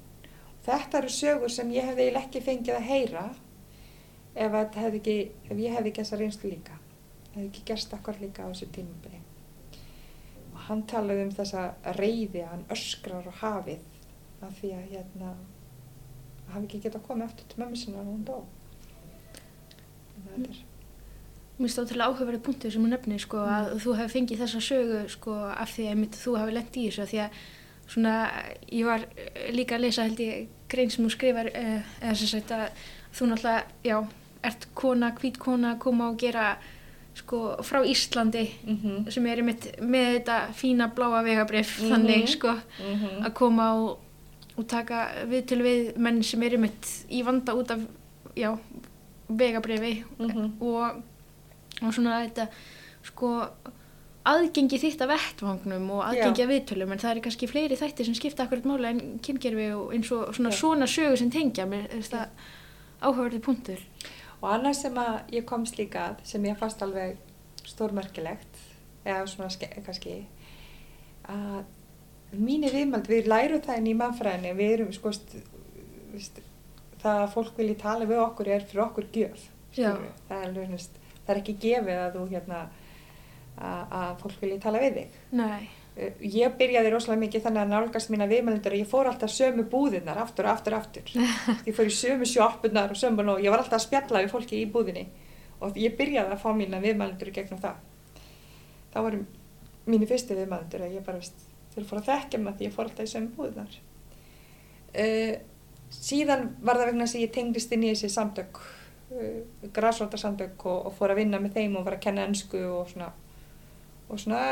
þetta 0.66 1.00
eru 1.02 1.14
sögur 1.14 1.54
sem 1.54 1.72
ég 1.74 1.88
hefði 1.90 2.12
ekki 2.20 2.44
fengið 2.46 2.78
að 2.78 2.88
heyra 2.90 3.24
ef, 4.36 4.54
ekki, 4.54 5.18
ef 5.50 5.58
ég 5.58 5.76
hefði 5.76 5.92
ekki 5.92 6.04
þessa 6.04 6.22
reynslu 6.22 6.52
líka 6.52 6.78
hefði 7.34 7.48
ekki 7.48 7.68
gerst 7.72 7.94
akkar 7.96 8.20
líka 8.22 8.46
á 8.46 8.52
þessu 8.52 8.70
tímabili. 8.76 9.22
Og 10.52 10.60
hann 10.68 10.84
talaði 10.90 11.28
um 11.28 11.36
þessa 11.36 11.68
reyði 11.98 12.44
að 12.44 12.52
hann 12.54 12.66
öskrar 12.76 13.30
á 13.30 13.34
hafið 13.42 13.88
af 14.42 14.58
því 14.60 14.74
að 14.76 14.90
hérna 14.96 15.36
hafi 16.52 16.66
ekki 16.66 16.82
gett 16.84 16.98
að 16.98 17.08
koma 17.08 17.28
eftir 17.28 17.48
til 17.48 17.62
mömmu 17.62 17.80
sinna 17.80 18.04
og 18.04 18.12
hún 18.12 18.28
dó. 18.28 18.38
Mér 20.22 21.68
finnst 21.68 21.78
það 21.78 21.90
til 21.92 22.02
áhugaverði 22.02 22.44
punktu 22.46 22.72
sem 22.74 22.84
hún 22.84 22.94
nefnir 22.96 23.22
sko 23.22 23.42
að 23.46 23.76
þú 23.84 23.96
hefði 24.00 24.14
fengið 24.16 24.44
þessa 24.44 24.62
sögu 24.66 25.02
sko 25.14 25.36
af 25.52 25.74
því 25.76 25.86
að 25.86 25.92
einmitt 25.94 26.18
þú 26.18 26.38
hefði 26.40 26.56
lent 26.58 26.80
í 26.80 26.86
þessu 26.88 27.04
af 27.04 27.12
því 27.12 27.22
að 27.26 27.42
svona 27.92 28.16
ég 28.72 28.88
var 28.88 29.06
líka 29.54 29.78
að 29.78 29.86
lesa 29.86 30.08
held 30.08 30.24
ég 30.24 30.50
grein 30.72 30.92
sem 30.92 31.06
hún 31.06 31.14
skrifar 31.14 31.52
eh, 31.52 31.84
eða 32.02 32.16
sem 32.18 32.32
sagt 32.32 32.54
að 32.56 32.68
þú 33.12 33.28
náttúrulega, 33.30 33.64
já, 33.84 33.98
ert 34.48 34.68
kona, 34.74 35.12
hvít 35.20 35.40
kona 35.42 35.76
koma 35.80 36.10
og 36.10 36.20
gera 36.22 36.56
sko 37.14 37.58
frá 37.62 37.82
Íslandi 37.86 38.50
Mhm. 38.66 39.12
sem 39.12 39.26
er 39.28 39.38
einmitt 39.38 39.80
með 39.82 40.20
þetta 40.20 40.38
fína 40.54 40.88
bláa 40.96 41.24
vegabrif 41.24 41.80
Mhm. 41.82 41.90
þannig 41.92 42.28
sko 42.30 42.54
Mhm. 42.80 43.26
að 43.26 43.34
koma 43.34 43.74
og, 43.74 43.98
og 44.58 44.68
taka 44.68 45.10
við 45.28 45.46
til 45.48 45.58
við 45.60 45.98
menn 45.98 46.24
sem 46.24 46.42
er 46.44 46.52
einmitt 46.52 47.06
í 47.12 47.24
vanda 47.24 47.54
út 47.54 47.72
af 47.72 47.80
já, 48.36 48.58
vegabrifi 49.30 50.04
Mhm. 50.20 50.52
og, 50.62 51.04
og 51.82 51.94
svona 51.94 52.26
þetta 52.28 52.48
sko 53.04 53.48
aðgengi 54.26 54.78
þitt 54.78 55.02
af 55.02 55.10
vettvangnum 55.10 55.90
og 55.92 56.04
aðgengi 56.06 56.44
af 56.44 56.50
viðtölum 56.50 56.92
en 56.92 57.00
það 57.00 57.12
eru 57.12 57.22
kannski 57.22 57.48
fleiri 57.50 57.76
þættir 57.80 58.06
sem 58.06 58.14
skipta 58.14 58.44
akkurat 58.46 58.64
máli 58.70 58.86
en 58.86 59.20
kyngerfi 59.20 59.72
og 59.76 59.94
eins 59.94 60.12
og 60.12 60.34
svona, 60.36 60.52
svona 60.52 60.86
sögu 60.86 61.18
sem 61.18 61.32
tengja 61.32 61.66
mér 61.66 61.88
er 61.92 62.04
það 62.06 62.28
áhugaverði 63.02 63.40
punktur 63.42 63.80
Og 64.42 64.48
annars 64.50 64.82
sem 64.82 64.96
að 64.98 65.36
ég 65.36 65.46
komst 65.48 65.78
líka 65.78 66.08
að, 66.10 66.24
sem 66.32 66.46
ég 66.50 66.58
fannst 66.58 66.82
alveg 66.82 67.20
stórmerkilegt, 67.70 68.62
eða 69.06 69.26
svona 69.30 69.50
kannski, 69.86 70.16
að 71.30 71.62
mínir 72.42 72.74
viðmald, 72.74 73.10
við 73.12 73.30
lærum 73.30 73.62
það 73.66 73.82
inn 73.82 73.92
í 73.92 73.98
mannfræðinni, 74.00 74.54
við 74.58 74.74
erum, 74.78 74.94
sko, 74.96 75.12
það 77.02 77.24
að 77.26 77.34
fólk 77.36 77.58
vilji 77.60 77.78
tala 77.82 78.08
við 78.10 78.24
okkur 78.24 78.52
er 78.56 78.66
fyrir 78.66 78.86
okkur 78.88 79.10
gjöf, 79.14 79.46
það 79.76 80.08
er, 80.40 80.56
það 80.56 81.34
er 81.36 81.42
ekki 81.42 81.58
gefið 81.66 82.02
að 82.02 82.18
þú, 82.18 82.26
hérna, 82.32 82.64
að, 83.62 84.18
fólk 84.24 84.42
vilji 84.42 84.60
tala 84.64 84.82
við 84.82 84.98
þig. 85.00 85.22
Nei, 85.38 85.70
Ég 85.92 86.54
byrjaði 86.56 86.92
rosalega 86.94 87.20
mikið 87.26 87.44
þannig 87.44 87.62
að 87.66 87.72
nálgast 87.74 88.12
mína 88.14 88.28
viðmælendur 88.32 88.72
að 88.78 88.80
ég 88.80 88.88
fór 88.88 89.10
alltaf 89.10 89.32
sömu 89.34 89.66
búðirnar 89.68 90.22
aftur 90.22 90.48
og 90.48 90.54
aftur 90.54 90.78
og 90.78 90.86
aftur. 90.86 91.12
ég 91.68 91.76
fór 91.76 91.90
í 91.90 91.96
sömu 91.96 92.28
sjoppunar 92.30 92.94
og 92.94 93.00
sömu 93.00 93.26
og 93.34 93.44
ég 93.44 93.52
var 93.52 93.60
alltaf 93.60 93.82
að 93.82 93.88
spjalla 93.90 94.22
við 94.24 94.32
fólki 94.32 94.62
í 94.62 94.70
búðinni 94.72 95.04
og 95.60 95.76
ég 95.78 95.98
byrjaði 96.00 96.32
að 96.32 96.42
fá 96.46 96.48
mína 96.56 96.80
viðmælendur 96.82 97.34
gegnum 97.36 97.60
það. 97.60 97.84
Það 98.94 99.08
voru 99.08 99.22
mínu 99.92 100.08
fyrstu 100.08 100.40
viðmælendur 100.40 100.88
að 100.88 100.96
ég 100.96 101.06
bara 101.06 101.20
veist, 101.20 101.44
þeir 101.76 101.90
fór 101.92 102.00
að 102.00 102.10
þekkja 102.14 102.42
að 102.46 102.56
því 102.56 102.70
ég 102.70 102.76
fór 102.78 102.88
alltaf 102.88 103.10
í 103.10 103.12
sömu 103.12 103.36
búðirnar. 103.36 103.78
Uh, 104.96 105.36
síðan 105.92 106.50
var 106.64 106.80
það 106.80 106.94
vegna 106.94 107.12
að 107.12 107.20
ég 107.26 107.36
tengdist 107.36 107.76
inn 107.76 107.84
í 107.84 107.92
þessi 107.92 108.14
samtök, 108.16 108.64
uh, 109.12 109.38
græsrótarsamtök 109.76 110.66
og, 110.72 110.88
og 110.88 110.96
fór 110.96 111.12
að 111.12 111.26
vinna 111.26 111.44
með 111.44 111.60
þeim 111.60 111.80
og 111.80 111.88
var 111.88 112.00
að 112.00 112.04
kenna 112.08 112.26
ennsku 112.30 112.64
og 112.80 112.90
svona, 112.96 113.12
og 114.08 114.24
svona 114.24 114.44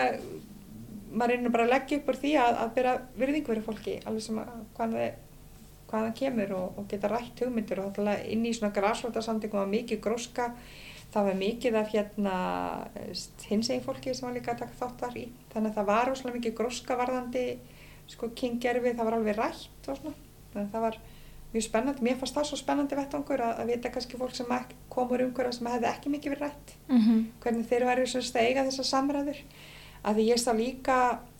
maður 1.12 1.34
reynir 1.36 1.54
bara 1.56 1.66
að 1.68 1.74
leggja 1.74 1.98
upp 2.00 2.10
úr 2.12 2.20
því 2.22 2.36
að, 2.44 2.60
að 2.64 2.76
byrja 2.76 2.94
virðingu 3.24 3.52
fyrir 3.54 3.66
fólki 3.66 3.96
alveg 4.06 4.24
sem 4.26 4.40
að 4.42 4.54
hvaðan 4.78 5.10
það, 5.90 6.14
kemur 6.20 6.54
og, 6.54 6.78
og 6.78 6.88
geta 6.92 7.10
rætt 7.10 7.42
hugmyndir 7.44 7.82
og 7.82 7.90
alltaf 7.90 8.28
inn 8.30 8.46
í 8.46 8.54
svona 8.54 8.74
græsrótarsamtökum 8.76 9.60
var 9.64 9.72
mikið 9.72 10.02
gróska 10.04 10.52
það 11.14 11.30
var 11.30 11.38
mikið 11.40 11.78
af 11.80 11.94
hérna 11.94 12.34
hins 13.50 13.70
eginn 13.70 13.86
fólki 13.86 14.14
sem 14.14 14.28
var 14.28 14.36
líka 14.38 14.54
að 14.54 14.60
taka 14.64 14.78
þátt 14.80 15.00
þar 15.04 15.16
í. 15.18 15.24
Þannig 15.54 15.72
að 15.72 15.78
það 15.80 15.88
var 15.90 16.12
óslega 16.14 16.36
mikið 16.38 16.58
gróska 16.60 16.98
varðandi 17.00 17.46
sko 18.10 18.30
kyngerfi, 18.38 18.94
það 18.98 19.08
var 19.10 19.18
alveg 19.18 19.38
rætt 19.38 19.90
og 19.90 19.98
svona, 19.98 20.14
þannig 20.54 20.68
að 20.68 20.76
það 20.76 20.86
var 20.86 21.00
mjög 21.50 21.66
spennandi, 21.66 22.06
mér 22.06 22.18
fannst 22.22 22.38
það 22.38 22.48
svo 22.50 22.58
spennandi 22.62 22.98
vettvangur 23.00 23.42
að, 23.42 23.56
að 23.64 23.72
vita 23.74 23.92
kannski 23.94 24.18
fólk 24.22 24.36
sem 24.38 24.52
ek- 24.54 24.76
kom 24.94 25.10
úr 25.14 25.24
umhverfa 25.26 25.56
sem 25.58 25.70
hefði 25.74 25.90
ekki 25.90 26.12
mikið 26.14 26.34
verið 26.36 26.46
rætt. 26.46 26.74
Mm 26.90 27.00
-hmm. 27.02 27.24
hvernig 27.42 27.70
þeir 27.70 27.86
að 30.04 30.20
því 30.20 30.28
ég 30.30 30.42
sá 30.42 30.52
líka 30.56 31.00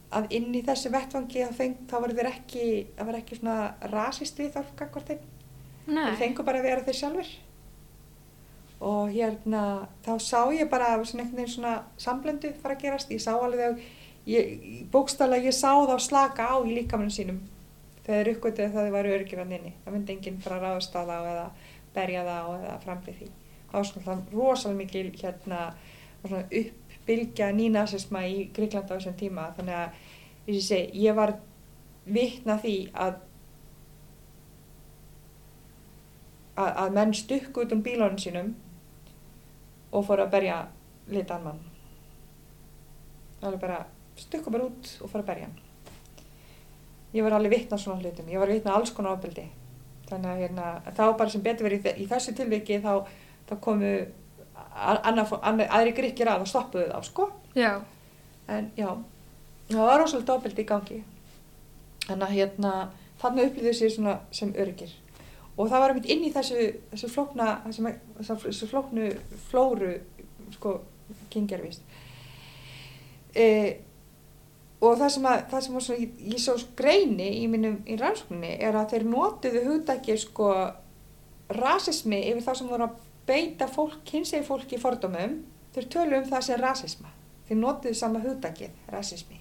að 0.10 0.32
inn 0.34 0.56
í 0.58 0.64
þessu 0.66 0.90
vettvangi 0.94 1.44
feng, 1.54 1.76
þá 1.90 1.96
var 2.02 2.16
þeir 2.18 2.32
ekki 2.32 2.64
það 2.98 3.10
var 3.12 3.20
ekki 3.20 3.38
svona 3.38 3.58
rasist 3.92 4.40
við 4.40 4.56
þeim. 5.12 5.22
Þeir 5.90 6.18
fengu 6.18 6.46
bara 6.46 6.60
að 6.62 6.68
vera 6.70 6.86
þeir 6.86 7.00
sjálfur 7.00 7.30
og 8.80 9.10
hérna 9.12 9.62
þá 10.06 10.12
sá 10.24 10.42
ég 10.56 10.70
bara 10.72 10.94
svona 11.04 11.26
einhvern 11.26 11.42
veginn 11.42 11.54
svona 11.54 11.74
samblöndu 12.00 12.54
fara 12.62 12.78
að 12.78 12.84
gerast. 12.86 13.12
Ég 13.12 13.22
sá 13.24 13.34
alveg 13.36 13.66
að 13.66 13.82
ég, 14.30 14.54
sá 15.56 15.74
þá 15.90 15.96
slaka 16.00 16.48
á 16.48 16.56
í 16.64 16.78
líkamannum 16.78 17.14
sínum. 17.14 17.42
Þegar 18.06 18.24
þeir 18.24 18.32
uppgötuðu 18.36 18.74
það 18.74 18.88
þau 18.88 18.96
væru 18.96 19.14
örgir 19.18 19.44
hann 19.44 19.56
inni 19.58 19.74
það 19.84 19.96
myndi 19.96 20.16
enginn 20.16 20.42
fara 20.42 20.58
að 20.58 20.66
ráðast 20.66 20.96
á 20.96 21.02
þá 21.04 21.18
eða 21.20 21.46
berja 21.94 22.26
þá 22.26 22.38
eða 22.56 22.78
framlið 22.86 23.20
því. 23.20 23.32
Það 23.70 23.78
var 23.78 23.90
svona 23.90 24.18
rosalega 24.34 24.80
mikil 24.80 25.12
hérna 25.20 25.60
svona 26.24 26.44
uppbylgja 27.10 27.50
nínasisma 27.58 28.22
í 28.30 28.50
Gríklanda 28.54 28.94
á 28.94 28.98
þessum 29.00 29.16
tíma. 29.18 29.48
Þannig 29.58 29.76
að 29.76 30.54
ég, 30.54 30.62
segi, 30.62 31.02
ég 31.02 31.16
var 31.18 31.34
vitna 32.06 32.58
því 32.62 32.76
að 32.94 33.16
að, 36.60 36.74
að 36.84 36.94
menn 36.98 37.14
stukku 37.18 37.64
út 37.66 37.74
um 37.76 37.82
bílónum 37.86 38.20
sínum 38.22 38.52
og 39.92 40.06
fóru 40.06 40.26
að 40.26 40.34
berja 40.36 40.60
litan 41.10 41.44
mann. 41.46 41.62
Alveg 43.42 43.62
bara 43.64 43.80
stukku 44.20 44.52
bara 44.54 44.68
út 44.70 44.94
og 45.02 45.10
fóru 45.10 45.24
að 45.24 45.30
berja. 45.32 45.50
Hann 45.50 45.66
ég 47.18 47.26
var 47.26 47.34
alveg 47.40 47.56
vitna 47.56 47.78
svona 47.82 48.04
hlutum. 48.04 48.28
Ég 48.30 48.38
var 48.38 48.52
vitna 48.52 48.76
alls 48.78 48.92
konar 48.94 49.16
ofbeldi. 49.18 49.48
Þannig 50.10 50.30
að 50.30 50.42
hérna, 50.44 50.68
þá 50.94 51.04
bara 51.18 51.30
sem 51.34 51.42
betur 51.42 51.66
verið 51.66 51.80
í, 51.80 51.84
þe- 51.88 51.98
í 52.04 52.06
þessu 52.10 52.36
tilviki 52.38 52.78
þá, 52.84 52.92
þá 53.50 53.54
komu 53.66 53.90
aðri 54.80 55.96
gríkir 55.98 56.32
að 56.32 56.46
og 56.46 56.52
stoppuðu 56.52 56.88
þá 56.92 57.08
sko. 57.08 57.30
Já, 57.58 57.74
en 58.48 58.72
já, 58.78 58.90
það 59.72 59.86
var 59.92 60.02
rosalega 60.04 60.38
ofbeldi 60.38 60.66
í 60.66 60.70
gangi. 60.70 61.02
Þannig 62.08 62.26
að 62.28 62.36
hérna 62.38 62.74
þannig 63.22 63.50
upplýðu 63.50 63.76
sér 63.78 63.94
svona 63.94 64.16
sem 64.36 64.54
öryggir. 64.56 64.96
Og 65.60 65.68
það 65.68 65.84
var 65.84 65.94
einmitt 65.94 66.10
inn 66.14 66.24
í 66.24 66.32
þessu 66.34 66.70
þessu 66.94 67.12
flókna 67.12 67.50
þessu, 67.68 67.94
þessu, 68.24 68.70
flóknu 68.72 69.12
flóru 69.50 69.98
sko 70.56 70.78
kyngerfist 71.34 71.84
e, 73.36 73.46
og 74.80 74.96
það 75.00 75.12
sem 75.16 75.28
að 75.30 75.42
það 75.52 75.66
sem 75.66 75.78
að 75.78 75.86
svona, 75.86 76.04
ég, 76.04 76.22
ég 76.34 76.44
svo 76.44 76.56
greini 76.80 77.30
í 77.42 77.46
mínum 77.52 77.80
í 77.86 77.98
rannsókninni 78.00 78.56
er 78.64 78.78
að 78.80 78.94
þeir 78.94 79.08
notuðu 79.12 79.66
hugdækir 79.68 80.22
sko 80.22 80.50
rasismi 81.60 82.22
yfir 82.30 82.46
þá 82.46 82.52
sem 82.56 82.72
voru 82.72 82.88
að 82.88 83.06
beita 83.30 83.68
fólk, 83.72 84.00
kynsegi 84.10 84.46
fólki 84.48 84.78
í 84.78 84.82
fordómum 84.82 85.38
þeir 85.76 85.88
tölu 85.96 86.18
um 86.22 86.26
það 86.32 86.48
sem 86.50 86.60
rasisma. 86.62 87.12
Þeir 87.50 87.62
notuðu 87.62 87.96
sama 87.98 88.20
hugdækið, 88.24 88.74
rasismi. 88.94 89.38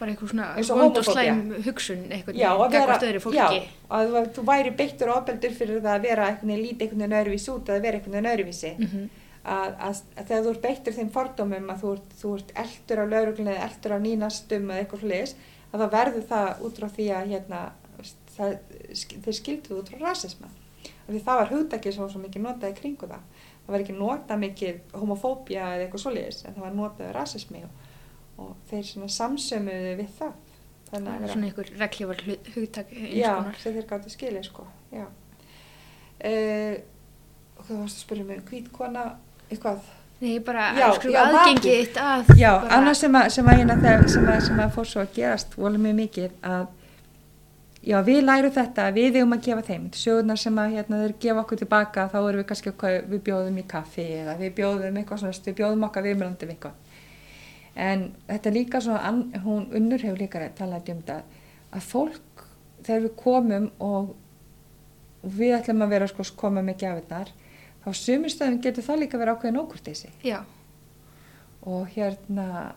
Bara 0.00 0.12
eitthvað 0.12 0.30
svona 0.30 0.44
Eins 0.56 0.68
og 0.70 0.98
slæm 1.04 1.40
hugsun 1.66 2.04
eitthvað 2.14 2.36
Já, 2.38 2.50
að 2.54 2.60
vera, 2.60 2.84
gagvart 2.86 3.06
öðru 3.08 3.20
fólki. 3.24 3.40
já, 3.40 3.62
að 3.90 4.12
þú- 4.36 4.44
væri 4.46 4.70
beittur 4.78 5.10
og 5.10 5.16
ofbeldur 5.18 5.56
fyrir 5.58 5.80
það 5.82 5.96
að 5.96 6.04
vera 6.06 6.28
veginn 6.42 6.62
lítið 6.62 6.92
veginn 6.94 7.16
öðruvísi 7.18 7.50
út 7.56 7.72
að 7.74 7.82
vera 7.82 7.98
einhvern 7.98 8.14
veginn 8.14 8.30
öðruvísi. 8.34 8.70
Mhm. 8.78 9.08
að, 9.44 9.74
að, 9.80 10.00
að 10.20 10.26
þegar 10.28 10.42
þú 10.44 10.50
ert 10.50 10.62
beittur 10.62 10.94
þeim 10.94 11.10
fordómum 11.10 11.70
að 11.72 11.78
þú 11.82 11.92
ert, 11.96 12.08
þú 12.20 12.32
ert 12.36 12.50
eldur 12.62 12.98
á 13.00 13.04
lauruglunni 13.08 13.52
eða 13.56 13.68
eldur 13.70 13.94
á 13.96 13.98
nínastum 14.04 14.66
eða 14.70 14.80
eitthvað 14.84 15.04
hlis 15.06 15.34
að 15.72 15.80
það 15.80 15.92
verður 15.94 16.26
það 16.28 16.60
út 16.66 16.80
frá 16.80 16.88
því 16.96 17.06
að 17.16 17.30
hérna, 17.32 17.60
það, 18.36 18.58
þeir 19.24 19.36
skildu 19.40 19.78
út 19.80 19.88
frá 19.90 19.98
rasisma. 20.04 20.50
Því 21.08 21.22
það 21.24 21.40
var 21.40 21.48
hugdækið 21.54 21.92
sem 21.96 22.02
var 22.04 22.10
svo 22.12 22.20
mikið 22.20 22.44
notað 22.44 22.70
í 22.74 22.78
kringu 22.80 23.08
það 23.10 23.22
það 23.70 23.76
var 23.76 23.84
ekki 23.84 23.94
notað 23.94 24.40
mikið 24.42 24.78
homofóbía 24.98 25.66
eða 25.76 25.84
eitthvað 25.84 26.02
svoleiðis 26.02 26.40
en 26.42 26.56
það 26.56 26.64
var 26.64 26.72
notað 26.74 27.12
rasismi 27.14 27.60
og, 27.62 27.84
og 28.42 28.48
þeir 28.70 28.88
svona 28.88 29.10
samsömuðu 29.14 29.92
við 30.00 30.08
það. 30.18 30.32
Þannig 30.90 31.12
að 31.12 31.20
vera 31.22 31.34
svona 31.36 31.46
einhver 31.46 31.68
reglívar 31.78 32.22
hugtak 32.56 32.90
já, 33.14 33.30
sem 33.62 33.76
þeir 33.76 33.86
gáttu 33.92 34.10
skilið 34.10 34.48
sko 34.48 34.66
já. 34.90 35.06
Uh, 36.20 36.74
og 37.54 37.62
hvað 37.68 37.78
varst 37.84 38.00
að 38.00 38.02
spyrja 38.02 38.26
mig 38.26 38.42
hvít 38.50 38.72
kona, 38.74 39.06
eitthvað? 39.46 39.86
Nei, 40.20 40.34
bara 40.44 40.66
aðgengið 40.74 41.78
þitt 41.78 42.02
að 42.02 42.34
já, 42.36 42.50
annars 42.74 43.00
sem 43.00 43.14
að, 43.16 43.30
sem 43.36 43.46
að, 43.46 43.62
hérna, 43.62 43.94
sem 44.10 44.26
að, 44.26 44.42
sem 44.48 44.58
að 44.60 44.74
fór 44.74 44.90
svo 44.90 45.04
að 45.04 45.14
gerast 45.14 45.54
volið 45.56 45.86
mjög 45.86 45.96
mikið 46.02 46.34
að 46.50 46.66
já, 47.86 47.96
við 48.06 48.20
lærum 48.24 48.54
þetta, 48.54 48.86
við 48.96 49.18
eigum 49.20 49.36
að 49.36 49.44
gefa 49.48 49.66
þeim. 49.70 49.88
Sögurnar 49.96 50.40
sem 50.40 50.60
að 50.62 50.76
hérna, 50.76 51.02
þeir 51.04 51.16
gefa 51.24 51.44
okkur 51.44 51.60
tilbaka 51.62 52.06
þá 52.12 52.18
erum 52.20 52.42
við 52.42 52.48
kannski 52.52 52.74
hvað 52.82 52.96
við 53.10 53.24
bjóðum 53.28 53.60
í 53.60 53.66
kaffi 53.74 54.06
eða 54.20 54.36
við 54.40 54.54
bjóðum 54.60 55.00
eitthvað 55.00 55.22
svona 55.24 55.44
við 55.46 55.58
bjóðum 55.60 55.86
okkar 55.88 56.06
viðmjölandum 56.08 56.54
eitthvað. 56.54 56.86
En 57.80 58.08
þetta 58.28 58.54
líka 58.54 58.80
svona 58.84 59.42
hún 59.44 59.68
unnur 59.78 60.02
hefur 60.02 60.20
líka 60.20 60.48
talað 60.58 60.90
um 60.92 61.04
þetta 61.04 61.20
að 61.70 61.86
fólk 61.86 62.46
þegar 62.84 63.04
við 63.06 63.14
komum 63.20 63.68
og, 63.84 64.14
við 65.22 65.54
ætlum 65.58 65.84
að 65.84 65.94
vera 65.94 66.08
sko 66.10 66.24
koma 66.40 66.62
með 66.64 66.84
gjafirnar 66.84 67.32
þá 67.84 67.90
sumistöðum 67.96 68.60
getur 68.64 68.86
það 68.86 69.02
líka 69.04 69.20
verið 69.20 69.36
ákveðin 69.36 69.60
ókurteysi 69.60 70.12
já, 70.24 70.38
og 71.60 71.88
hérna 71.94 72.72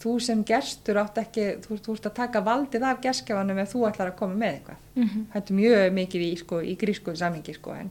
þú 0.00 0.14
sem 0.24 0.44
gestur 0.48 1.00
átt 1.00 1.18
ekki 1.20 1.46
þú, 1.64 1.78
þú 1.84 1.96
ert 1.96 2.08
að 2.08 2.16
taka 2.16 2.42
valdið 2.44 2.86
af 2.88 3.02
gestgjafanum 3.04 3.60
ef 3.60 3.74
þú 3.74 3.82
ætlar 3.88 4.12
að 4.12 4.20
koma 4.20 4.38
með 4.38 4.54
eitthvað. 4.54 4.84
Mm 4.96 5.26
þetta 5.34 5.52
er 5.52 5.58
mjög 5.58 5.92
mikið 5.98 6.24
í, 6.26 6.30
sko, 6.40 6.60
í 6.60 6.76
grísku 6.80 7.16
samhengi 7.16 7.54
sko. 7.56 7.74
en, 7.74 7.90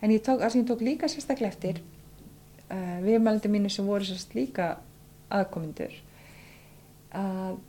en 0.00 0.10
ég 0.10 0.22
tók, 0.22 0.40
það 0.40 0.52
sem 0.52 0.62
ég 0.62 0.70
tók 0.70 0.80
líka 0.80 1.08
sérstaklega 1.08 1.52
eftir 1.52 1.82
uh, 2.70 2.98
viðmældi 3.04 3.48
mínu 3.52 3.70
sem 3.70 3.86
voru 3.86 4.04
sérst 4.04 4.34
líka 4.34 4.78
aðkomindur 5.32 5.92
að 7.12 7.60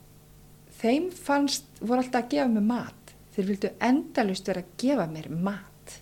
þeim 0.80 1.12
fannst, 1.12 1.68
voru 1.82 2.02
alltaf 2.02 2.24
að 2.24 2.30
gefa 2.30 2.48
mér 2.48 2.68
mat. 2.68 3.14
Þeir 3.36 3.48
vildu 3.48 3.70
endalust 3.82 4.48
vera 4.48 4.62
að 4.64 4.74
gefa 4.78 5.06
mér 5.10 5.30
mat. 5.30 5.96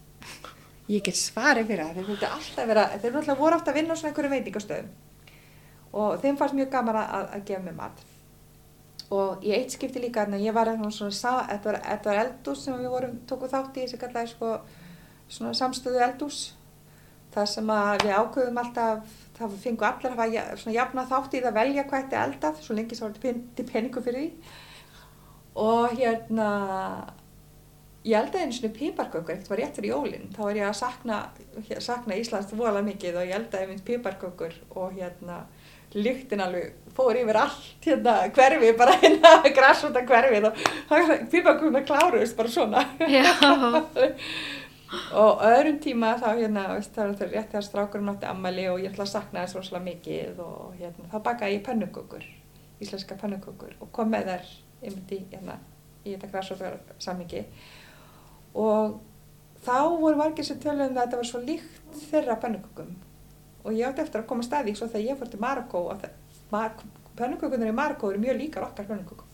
Ég 0.91 1.03
get 1.05 1.15
svarið 1.15 1.69
fyrir 1.69 1.85
það 1.85 1.95
þeir 1.97 2.09
vildu 2.09 2.27
alltaf 2.27 2.67
vera, 2.67 2.85
þeir 2.99 3.15
alltaf 3.15 3.39
voru 3.39 3.57
alltaf 3.57 3.73
að 3.73 3.79
vinna 3.79 3.95
á 3.95 3.97
svona 3.97 4.11
einhverju 4.11 4.31
veitingastöðum 4.35 4.89
og 5.91 6.21
þeim 6.21 6.39
fannst 6.39 6.57
mjög 6.57 6.71
gaman 6.71 7.01
að, 7.01 7.27
að 7.35 7.45
gefa 7.49 7.65
mér 7.65 7.77
mat. 7.77 8.05
Og 9.11 9.43
í 9.43 9.51
eitt 9.51 9.73
skipti 9.75 9.99
líka 9.99 10.23
en 10.23 10.39
ég 10.39 10.55
var 10.55 10.71
eitthvað 10.71 10.95
svona, 10.95 11.43
þetta 11.49 11.71
var, 11.71 11.79
þetta 11.87 12.11
var 12.11 12.21
eldús 12.23 12.63
sem 12.63 12.79
við 12.79 12.93
vorum, 12.93 13.19
tókuð 13.27 13.53
þátt 13.55 13.79
í 13.81 13.87
sem 13.91 13.99
kallaði 13.99 14.31
sko 14.31 14.51
svona 15.31 15.53
samstöðu 15.57 16.03
eldús 16.05 16.41
það 17.31 17.47
sem 17.47 17.71
við 18.03 18.13
ákveðum 18.17 18.59
alltaf 18.59 19.15
það 19.37 19.55
fengu 19.63 19.87
allir 19.87 20.11
að 20.11 20.19
hafa 20.19 20.57
svona 20.59 20.75
jafna 20.75 21.07
þátt 21.07 21.37
í 21.37 21.41
það 21.45 21.57
velja 21.59 21.85
hvað 21.87 22.03
þetta 22.03 22.25
eldað 22.25 22.61
svo 22.65 22.75
lengi 22.77 22.97
svo 22.97 23.07
var 23.07 23.17
þetta 23.23 23.67
peningu 23.71 24.03
fyrir 24.03 24.25
því. 24.25 24.53
Og 25.61 25.95
hérna 25.99 26.49
ég 28.07 28.17
eldaði 28.17 28.45
einu 28.45 28.57
svona 28.57 28.75
piparkökur 28.75 29.35
ekkert 29.35 29.51
var 29.51 29.61
rétt 29.61 29.77
fyrir 29.77 29.93
jólinn, 29.93 30.29
þá 30.33 30.41
var 30.41 30.57
ég 30.57 30.67
að 30.67 30.77
sakna 30.79 31.17
sakna 31.83 32.17
Íslands 32.17 32.53
vola 32.57 32.81
mikið 32.85 33.19
og 33.19 33.27
ég 33.29 33.37
eldaði 33.37 33.69
mynd 33.69 33.83
piparkökur 33.87 34.55
og 34.73 34.95
hérna 34.97 35.43
lyktin 35.95 36.43
alveg 36.43 36.73
fór 36.95 37.19
yfir 37.19 37.39
allt 37.39 37.85
hérna 37.85 38.15
hverfi, 38.35 38.71
bara 38.77 38.95
hérna 39.01 39.35
græsvölda 39.57 40.03
hverfið 40.07 40.49
og 40.49 40.63
piparkökurna 41.31 41.83
kláruðist 41.87 42.37
bara 42.37 42.51
svona. 42.51 42.85
Og 44.91 45.39
öðrum 45.47 45.77
tíma 45.79 46.17
þá 46.19 46.33
hérna 46.35 46.65
veist, 46.73 46.91
það 46.91 47.13
var 47.13 47.29
rétt 47.31 47.53
þegar 47.53 47.63
strákurinn 47.63 48.11
átti 48.11 48.27
ammali 48.27 48.65
og 48.67 48.81
ég 48.81 48.91
ætla 48.91 49.05
að 49.05 49.13
sakna 49.13 49.45
þess 49.45 49.55
rosalega 49.55 49.85
mikið 49.85 50.41
og 50.43 50.73
hérna 50.81 51.07
þá 51.13 51.15
bakaði 51.29 51.53
ég 51.55 51.63
pannukökur 51.63 52.25
íslenska 52.83 53.15
pannukökur 53.21 53.77
og 53.79 53.91
kom 53.95 54.11
með 54.11 54.33
þær 54.33 54.49
einmitt 54.81 55.13
í, 55.15 55.21
hérna, 55.31 55.55
í 56.03 56.15
þetta 56.15 56.31
græsvölda 56.33 56.97
sammingi 56.99 57.45
og 58.59 58.97
þá 59.63 59.77
voru 60.01 60.19
margir 60.19 60.47
sem 60.47 60.59
tölum 60.59 60.89
að 60.89 60.99
þetta 61.03 61.21
var 61.21 61.29
svo 61.29 61.43
líkt 61.45 62.03
þeirra 62.09 62.39
pannukökum 62.43 62.91
og 63.63 63.73
ég 63.73 63.87
átti 63.87 64.05
eftir 64.05 64.23
að 64.23 64.29
koma 64.31 64.45
staði 64.45 64.75
svo 64.77 64.87
þegar 64.91 65.07
ég 65.09 65.19
fór 65.19 65.31
til 65.31 65.41
Marokko 65.41 65.83
og 65.91 66.07
pannukökunar 67.19 67.71
í 67.71 67.75
Marokko 67.75 68.11
eru 68.11 68.23
mjög 68.23 68.41
líkar 68.41 68.69
okkar 68.69 68.89
pannukökum 68.89 69.31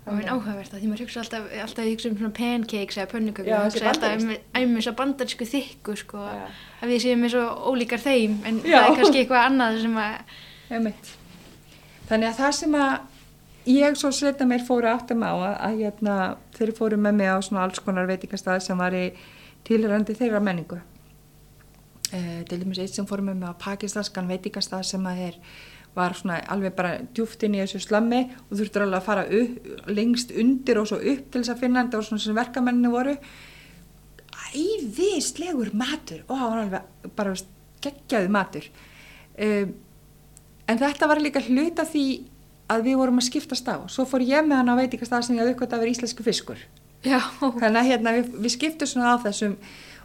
Það 0.00 0.16
var 0.16 0.28
áhugavert 0.32 0.72
að 0.72 0.80
því 0.80 0.88
maður 0.90 1.02
hugsa 1.04 1.20
alltaf, 1.20 1.48
alltaf 1.62 1.88
hugsa 1.90 2.08
um 2.08 2.14
svona 2.16 2.34
pancakes 2.34 2.96
eða 2.96 3.10
pönnukökum 3.10 3.52
og 3.52 3.66
hugsa 3.68 3.90
alltaf 3.90 4.14
um, 4.16 4.30
um 4.32 4.72
þess 4.78 4.90
að 4.90 4.96
bandarsku 4.96 5.46
þykku 5.50 5.96
sko, 6.00 6.22
ja. 6.24 6.46
að 6.80 6.92
við 6.94 7.02
séum 7.04 7.26
eins 7.26 7.36
og 7.36 7.66
ólíkar 7.68 8.00
þeim 8.00 8.38
en 8.48 8.62
Já. 8.64 8.78
það 8.78 8.88
er 8.88 8.96
kannski 9.00 9.20
eitthvað 9.22 9.46
annað 9.50 9.80
sem 9.84 9.98
að... 10.00 11.12
Þannig 12.08 12.30
að 12.30 12.40
það 12.40 12.56
sem 12.58 12.78
að 12.80 12.94
ég 13.70 14.00
svo 14.00 14.12
setja 14.16 14.48
mér 14.48 14.64
fóru 14.66 14.88
áttum 14.90 15.22
á 15.22 15.32
að, 15.36 15.54
að 15.68 15.82
hérna, 15.84 16.16
þeir 16.56 16.72
fóru 16.80 17.00
með 17.04 17.20
mig 17.20 17.30
á 17.30 17.38
svona 17.44 17.66
alls 17.68 17.84
konar 17.84 18.08
veitingastað 18.08 18.64
sem 18.64 18.80
var 18.80 18.96
í 18.96 19.04
tilrandi 19.68 20.16
þeirra 20.16 20.40
menningu. 20.42 20.80
Eh, 22.10 22.40
til 22.48 22.58
dæmis 22.58 22.80
eitt 22.82 22.96
sem 22.96 23.06
fóru 23.06 23.22
með 23.22 23.36
mig 23.38 23.52
á 23.54 23.62
pakistanskan 23.62 24.26
veitingastað 24.30 24.82
sem 24.88 25.04
að 25.06 25.20
er 25.28 25.36
var 25.94 26.14
svona 26.14 26.40
alveg 26.50 26.74
bara 26.74 26.96
djúft 27.14 27.42
inn 27.46 27.54
í 27.54 27.60
þessu 27.62 27.80
slammi 27.84 28.24
og 28.48 28.56
þurftur 28.58 28.84
alveg 28.84 28.98
að 28.98 29.06
fara 29.06 29.24
upp, 29.38 29.68
lengst 29.90 30.34
undir 30.34 30.80
og 30.80 30.88
svo 30.90 30.98
upp 30.98 31.30
til 31.30 31.42
þess 31.42 31.52
að 31.54 31.62
finna 31.62 31.84
þetta 31.84 32.00
og 32.00 32.08
svona 32.08 32.24
sem 32.24 32.38
verkamenninu 32.38 32.90
voru. 32.94 33.14
Æðislegur 34.50 35.70
matur. 35.78 36.24
Og 36.26 36.34
það 36.34 36.50
var 36.50 36.62
alveg 36.64 37.14
bara 37.18 37.36
geggjaði 37.86 38.34
matur. 38.34 38.68
Um, 39.38 39.72
en 40.66 40.82
þetta 40.82 41.10
var 41.10 41.22
líka 41.22 41.42
hluta 41.46 41.86
því 41.86 42.04
að 42.70 42.86
við 42.86 43.00
vorum 43.00 43.22
að 43.22 43.26
skiptast 43.30 43.70
á 43.70 43.78
svo 43.90 44.06
fór 44.06 44.22
ég 44.26 44.46
með 44.46 44.60
hann 44.60 44.74
á 44.74 44.80
veitikastað 44.82 45.26
sem 45.26 45.38
ég 45.38 45.42
hafði 45.42 45.56
uppgötta 45.56 45.78
að 45.78 45.86
vera 45.86 45.94
íslensku 45.94 46.26
fiskur. 46.26 46.66
Já. 47.06 47.18
þannig 47.40 47.80
að 47.80 47.88
hérna, 47.88 48.18
við, 48.18 48.34
við 48.44 48.54
skiptum 48.54 48.90
svona 48.90 49.14
á 49.14 49.22
þessum 49.22 49.56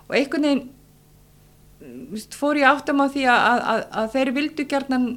og 0.05 0.13
einhvern 0.15 0.47
veginn 0.47 0.65
fór 2.35 2.59
ég 2.59 2.69
áttum 2.69 3.03
á 3.03 3.07
því 3.11 3.27
að, 3.31 3.61
að, 3.73 3.83
að 4.01 4.09
þeir 4.15 4.33
vildu 4.39 4.65
gerðan 4.71 5.07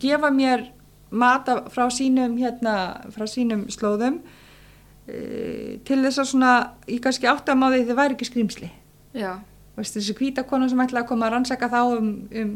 gefa 0.00 0.30
mér 0.34 0.68
mata 1.10 1.64
frá 1.72 1.88
sínum, 1.92 2.36
hérna, 2.38 2.74
frá 3.14 3.26
sínum 3.28 3.66
slóðum 3.72 4.20
e, 5.10 5.78
til 5.86 5.98
þess 6.04 6.22
að 6.22 6.30
svona, 6.32 6.52
ég 6.86 7.02
kannski 7.02 7.28
átti 7.30 7.52
að 7.52 7.60
máði 7.62 7.82
þið 7.88 7.98
væri 7.98 8.16
ekki 8.16 8.30
skrýmsli 8.30 8.70
þessi 9.80 10.14
kvítakona 10.18 10.68
sem 10.70 10.80
ætlaði 10.82 11.04
að 11.04 11.10
koma 11.10 11.28
að 11.28 11.34
rannsaka 11.36 11.70
þá 11.72 11.80
um, 11.96 12.08
um 12.36 12.54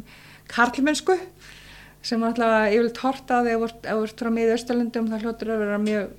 karlmennsku 0.51 1.17
sem 2.05 2.25
ætlaði 2.27 2.77
yfirlega 2.77 2.97
tortaði 2.99 3.55
ef 3.55 3.77
þú 3.81 3.99
ert 4.05 4.23
frá 4.23 4.31
miða 4.35 4.57
Östalundum 4.59 5.09
það 5.09 5.25
hljóttur 5.25 5.53
að 5.55 5.63
vera 5.65 5.79
mjög 5.81 6.11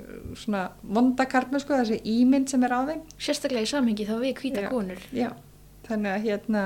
svona 0.41 0.63
vonda 0.97 1.27
karlmennsku, 1.29 1.75
þessi 1.77 1.99
ímynd 2.09 2.49
sem 2.49 2.65
er 2.65 2.73
á 2.73 2.81
þeim. 2.89 3.03
Sérstaklega 3.21 3.67
í 3.67 3.69
samhengi 3.69 4.07
þá 4.09 4.15
við 4.23 4.33
kvítakonur 4.39 5.03
Já, 5.11 5.27
já. 5.27 5.29
Þannig 5.85 6.15
að 6.15 6.25
hérna 6.25 6.63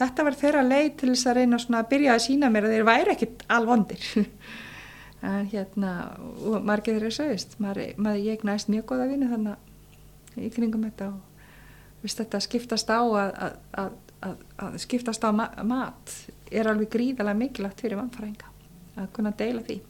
þetta 0.00 0.26
var 0.26 0.36
þeirra 0.36 0.64
leið 0.66 0.90
til 1.00 1.10
þess 1.12 1.30
að 1.30 1.38
reyna 1.40 1.60
að 1.60 1.88
byrja 1.92 2.14
að 2.14 2.24
sína 2.26 2.50
mér 2.52 2.68
að 2.68 2.76
þeir 2.76 2.86
væri 2.88 3.14
ekkit 3.14 3.44
alvondir 3.56 4.08
en 5.26 5.48
hérna 5.52 5.92
og 6.44 6.66
margir 6.66 6.98
þeirra 6.98 7.14
sögist 7.14 7.56
maður, 7.62 7.94
maður 7.96 8.26
ég 8.26 8.44
næst 8.46 8.70
mjög 8.72 8.86
góða 8.92 9.08
vini 9.12 9.30
þannig 9.30 10.44
í 10.46 10.52
kringum 10.52 10.84
þetta 10.84 11.10
og 11.14 12.04
viðst 12.04 12.22
þetta 12.22 12.42
skiptast 12.44 12.92
á 12.92 13.00
að, 13.00 13.32
að, 13.40 13.98
að, 14.28 14.38
að 14.66 14.78
skiptast 14.84 15.24
á 15.24 15.30
ma 15.32 15.48
mat 15.64 16.16
er 16.52 16.68
alveg 16.70 16.92
gríðalega 16.92 17.40
mikilvægt 17.40 17.82
fyrir 17.84 18.00
mannfræðinga 18.00 18.52
að 19.00 19.12
kunna 19.16 19.34
deila 19.36 19.64
því 19.66 19.82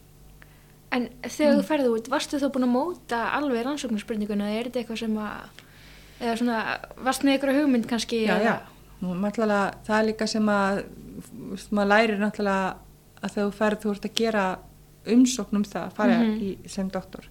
En 0.94 1.08
þegar 1.18 1.50
mm. 1.50 1.58
þú 1.58 1.62
ferði 1.66 1.88
út, 1.90 2.08
varstu 2.08 2.38
þú 2.38 2.48
búin 2.54 2.64
að 2.68 2.70
móta 2.70 3.18
alveg 3.34 3.64
rannsóknarspurninguna 3.66 4.52
eða 4.52 4.60
er 4.60 4.68
þetta 4.68 4.78
eitthvað 4.80 5.00
sem 5.00 5.16
að 5.18 5.64
eða 6.22 6.36
svona, 6.38 6.58
varst 7.08 7.24
með 7.26 7.34
eitthvað 7.34 7.58
hugmynd 7.58 7.88
kannski? 7.90 8.20
Já, 8.22 8.36
já 8.38 8.54
það 9.00 9.98
er 9.98 10.06
líka 10.06 10.26
sem 10.26 10.48
að 10.48 10.84
maður 11.70 11.90
lærir 11.92 12.18
náttúrulega 12.20 12.76
að 13.22 13.34
þegar 13.34 13.50
þú 13.50 13.56
ferð 13.58 13.82
þú 13.82 13.92
ert 13.92 14.08
að 14.08 14.16
gera 14.20 14.46
umsóknum 15.16 15.64
það 15.64 15.82
að 15.84 15.96
fara 15.96 16.18
mm 16.18 16.30
-hmm. 16.30 16.42
í, 16.42 16.68
sem 16.68 16.88
doktor. 16.90 17.28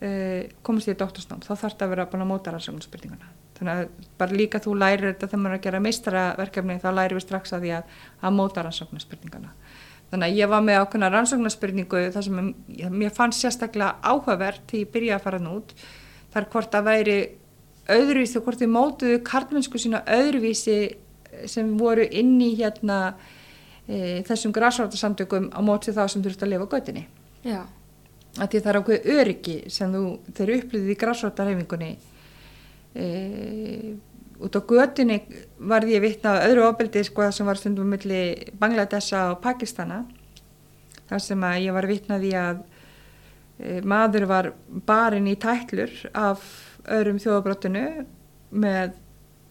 Uh, 0.00 0.48
komast 0.62 0.88
í 0.88 0.94
doktorsnám 0.96 1.42
þá 1.44 1.54
þarf 1.54 1.76
það 1.76 1.82
að 1.82 1.90
vera 1.90 2.06
búin 2.06 2.22
að 2.22 2.32
móta 2.32 2.50
rannsóknarspurninguna. 2.50 3.26
Þannig 3.58 3.72
að 3.74 3.88
bara 4.18 4.32
líka 4.32 4.58
þú 4.58 4.74
lærir 4.78 5.12
þetta 5.12 5.26
þegar 5.26 5.42
maður 5.42 5.52
er 5.52 5.58
að 5.58 5.64
gera 5.64 5.80
meistaraverkefni 5.80 6.80
þá 6.80 6.90
lærir 6.94 7.14
við 7.14 7.22
strax 7.22 7.52
að 7.52 7.60
því 7.60 7.70
að, 7.76 7.82
að 8.22 8.32
móta 8.32 8.62
rannsóknarspurninguna. 8.62 9.50
Þannig 10.10 10.26
að 10.26 10.36
ég 10.36 10.48
var 10.48 10.62
með 10.62 10.80
ákveðna 10.80 11.10
rannsóknarspurningu 11.12 12.00
þar 12.14 12.22
sem 12.22 12.54
mér 12.90 13.12
fannst 13.14 13.40
sérstaklega 13.40 14.00
áhugavert 14.02 14.64
því 14.70 14.80
ég 14.80 14.92
byrjaði 14.94 15.18
að 15.18 15.26
fara 15.26 15.38
nút 15.38 15.74
þar 16.32 16.48
hvort 16.50 16.74
að 16.74 16.88
væri 16.88 17.18
öðruvísi 17.96 18.38
og 18.38 18.46
hvort 18.46 18.60
þið 18.60 18.72
mótuðu 18.74 19.20
karlmennsku 19.26 19.80
sína 19.80 20.02
öðruvísi 20.06 20.78
sem 21.48 21.76
voru 21.78 22.04
inn 22.04 22.38
í 22.42 22.52
hérna 22.58 23.00
e, 23.86 24.20
þessum 24.26 24.54
græsvartarsamtökum 24.54 25.50
á 25.54 25.60
mótið 25.64 25.98
þá 25.98 26.04
sem 26.12 26.24
þurft 26.24 26.44
að 26.44 26.54
lifa 26.54 26.70
göttinni 26.74 27.06
Já. 27.46 27.64
Að 28.38 28.52
því 28.52 28.60
það 28.60 28.70
er 28.70 28.78
ákveð 28.78 29.08
öryggi 29.16 29.56
sem 29.72 29.94
þú, 29.94 30.04
þeir 30.36 30.54
upplýðið 30.58 30.92
í 30.92 30.98
græsvartarhefingunni 31.00 31.90
e, 32.94 33.06
út 34.40 34.56
á 34.56 34.60
göttinni 34.72 35.20
varði 35.58 35.96
ég 35.96 36.04
vittna 36.04 36.38
á 36.38 36.44
öðru 36.46 36.66
ofbeldi 36.68 37.04
sko 37.06 37.28
sem 37.34 37.48
var 37.48 37.60
stundum 37.60 37.90
melli 37.90 38.52
Bangladesa 38.60 39.30
og 39.34 39.40
Pakistana 39.44 40.04
þar 41.10 41.24
sem 41.24 41.46
að 41.46 41.62
ég 41.66 41.76
var 41.76 41.88
vittnaði 41.90 42.34
að 42.38 42.62
e, 43.58 43.80
maður 43.82 44.28
var 44.30 44.52
barinn 44.86 45.30
í 45.30 45.38
tætlur 45.40 45.92
af 46.14 46.46
öðrum 46.90 47.20
þjóðabróttinu 47.22 47.84
með 48.50 48.96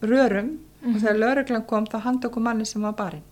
rörum. 0.00 0.56
Mm 0.56 0.66
og 0.80 0.88
mhm. 0.88 1.00
þegar 1.02 1.20
lauruglan 1.20 1.66
kom 1.68 1.86
þá 1.88 1.98
handa 2.06 2.30
okkur 2.30 2.44
manni 2.44 2.66
sem 2.68 2.84
var 2.84 2.96
barinn. 2.96 3.26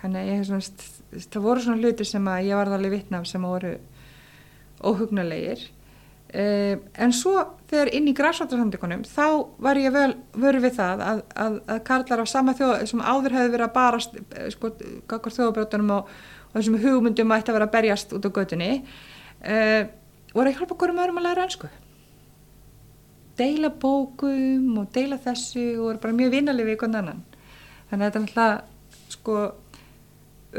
Þannig 0.00 0.20
að 0.20 0.30
ég 0.30 0.44
svona, 0.48 0.86
það 1.26 1.42
voru 1.44 1.64
svona 1.64 1.82
hlutir 1.82 2.08
sem 2.08 2.28
að 2.30 2.48
ég 2.48 2.60
var 2.60 2.70
alveg 2.72 2.94
vittna 2.94 3.20
af 3.20 3.28
sem 3.28 3.44
voru 3.44 3.72
óhugnulegir 4.86 5.62
eh, 6.36 6.76
en 7.00 7.12
svo 7.16 7.34
þegar 7.70 7.90
inn 7.96 8.10
í 8.10 8.14
græsvartarsamtökunum 8.16 9.06
þá 9.08 9.26
var 9.64 9.80
ég 9.80 9.94
vel 9.94 10.10
vörð 10.36 10.66
við 10.66 10.74
það 10.76 11.04
að, 11.06 11.22
að, 11.32 11.56
að 11.72 11.80
karlar 11.88 12.22
á 12.22 12.26
sama 12.28 12.54
þjóð 12.58 12.74
sem 12.92 13.00
áður 13.00 13.36
hefði 13.38 13.52
verið 13.54 13.66
að 13.66 13.76
barast 13.78 14.18
eh, 14.20 14.50
sko, 14.52 14.72
þjóðabróttunum 15.08 15.94
og, 15.96 16.12
og 16.50 16.58
þessum 16.58 16.80
hugmyndum 16.84 17.32
að 17.36 17.54
vera 17.56 17.68
að 17.68 17.76
berjast 17.78 18.12
út 18.16 18.28
á 18.28 18.36
götunni 18.36 18.70
eða 19.40 19.86
voru 20.36 20.52
að 20.52 20.60
hjálpa 20.60 20.78
hverjum 20.80 21.02
öðrum 21.02 21.20
að 21.22 21.28
læra 21.30 21.48
ennsku 21.48 21.72
deila 23.36 23.70
bókum 23.70 24.78
og 24.80 24.90
deila 24.94 25.18
þessu 25.20 25.64
og 25.76 25.84
voru 25.84 26.02
bara 26.02 26.16
mjög 26.16 26.34
vinalið 26.36 26.68
við 26.68 26.76
einhvern 26.76 26.98
annan. 27.00 27.22
Þannig 27.90 28.06
að 28.06 28.06
þetta 28.06 28.22
alltaf 28.22 29.12
sko 29.12 29.40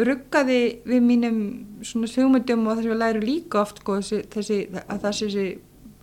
ruggaði 0.08 0.60
við 0.86 1.06
mínum 1.06 1.40
svona 1.86 2.10
þjómundum 2.12 2.68
og 2.68 2.78
þess 2.78 2.86
að 2.86 2.92
við 2.92 3.02
læru 3.02 3.24
líka 3.24 3.62
oft 3.64 3.82
sko, 3.82 3.98
þessi, 4.04 4.60
að 4.86 5.06
það 5.06 5.16
sé 5.18 5.46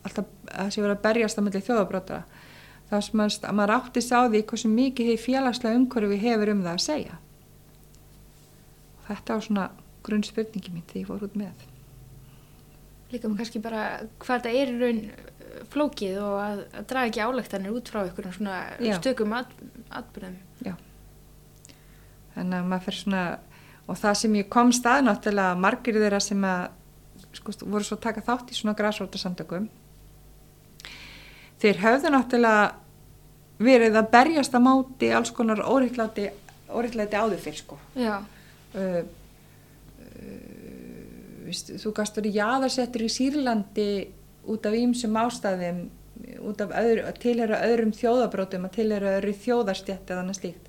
alltaf 0.05 0.33
að 0.51 0.73
sé 0.75 0.83
verið 0.83 0.97
að 0.97 1.05
berjast 1.05 1.39
að 1.39 1.47
myndi 1.47 1.63
þjóðabróta 1.65 2.19
þá 2.91 2.97
sem 3.07 3.21
maður, 3.21 3.53
maður 3.57 3.75
átti 3.79 4.03
sá 4.05 4.17
því 4.27 4.43
hversu 4.51 4.71
mikið 4.73 5.11
því 5.11 5.21
félagslega 5.23 5.79
umhverfi 5.79 6.19
hefur 6.25 6.53
um 6.53 6.65
það 6.67 6.75
að 6.75 6.83
segja. 6.85 7.21
Og 8.99 9.07
þetta 9.13 9.39
var 9.39 9.47
svona 9.47 9.69
grunn 10.05 10.27
spurningi 10.27 10.75
mín 10.75 10.85
því 10.91 11.05
ég 11.05 11.09
fór 11.09 11.25
út 11.29 11.39
með 11.39 11.71
Líka 13.15 13.31
með 13.31 13.43
kannski 13.43 13.63
bara 13.63 13.85
hvað 14.23 14.43
þetta 14.43 14.55
er 14.61 14.73
í 14.73 14.77
raun 14.81 15.01
uh, 15.07 15.63
flókið 15.73 16.21
og 16.25 16.37
að, 16.43 16.63
að 16.75 16.89
draga 16.93 17.13
ekki 17.13 17.25
álegtanir 17.25 17.77
út 17.79 17.93
frá 17.93 18.03
ykkur 18.09 18.31
svona 18.35 18.59
Já. 18.83 18.97
stökum 18.99 19.37
at, 19.39 19.55
atbyrðum 20.03 20.41
þannig 22.35 22.59
að 22.59 22.71
maður 22.71 22.87
fyrir 22.89 23.01
svona 23.05 23.25
og 23.85 23.99
það 24.01 24.17
sem 24.19 24.39
ég 24.41 24.49
kom 24.51 24.73
stað 24.75 25.05
náttúrulega 25.07 25.61
margir 25.61 25.99
þeirra 26.01 26.21
sem 26.25 26.47
að 26.49 26.65
sko, 27.37 27.53
voru 27.63 27.87
svo 27.87 27.99
taka 28.03 28.25
þátt 28.25 28.51
í 28.51 28.57
svona 28.59 28.75
græsrótasamtökum 28.79 29.69
þeir 31.63 31.83
höfðu 31.85 32.13
náttúrulega 32.15 32.73
verið 33.65 33.99
að 34.01 34.11
berjast 34.13 34.57
að 34.57 34.65
máti 34.67 35.11
alls 35.15 35.31
konar 35.35 35.63
óriðlæti 35.63 36.31
áður 36.75 37.41
fyrir 37.43 37.61
sko. 37.61 37.79
Já, 37.95 38.17
uh, 38.75 39.03
viðst, 41.45 41.75
þú 41.83 41.93
gastur 41.97 42.29
í 42.29 42.35
jaðarsettur 42.37 43.05
í 43.07 43.13
Sýrlandi 43.13 43.89
út 44.51 44.67
af 44.69 44.77
ýmsum 44.77 45.17
ástæðum 45.21 45.85
út 46.47 46.61
af 46.63 46.75
öðru, 46.79 47.07
að 47.09 47.19
tilhera 47.23 47.63
öðrum 47.67 47.95
þjóðabrótum 47.97 48.69
að 48.69 48.77
tilhera 48.77 49.17
öðru 49.19 49.35
þjóðarstjætt 49.45 50.13
eða 50.13 50.23
annað 50.23 50.39
slíkt. 50.39 50.69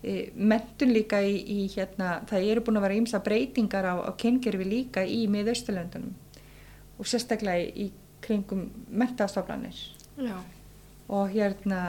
E, 0.00 0.14
mentun 0.34 0.94
líka 0.94 1.20
í, 1.22 1.34
í 1.38 1.58
hérna, 1.74 2.20
það 2.28 2.46
eru 2.52 2.64
búin 2.66 2.80
að 2.80 2.86
vera 2.86 2.98
ýmsa 2.98 3.20
breytingar 3.24 3.86
á, 3.86 3.94
á 4.08 4.10
kyngerfi 4.18 4.66
líka 4.66 5.04
í 5.04 5.26
miðausturlöndunum 5.30 6.14
og 7.00 7.08
sérstaklega 7.08 7.66
í, 7.66 7.88
í 7.88 8.24
kringum 8.24 8.66
mentastoflanir 8.88 9.76
og 11.10 11.30
hérna 11.32 11.82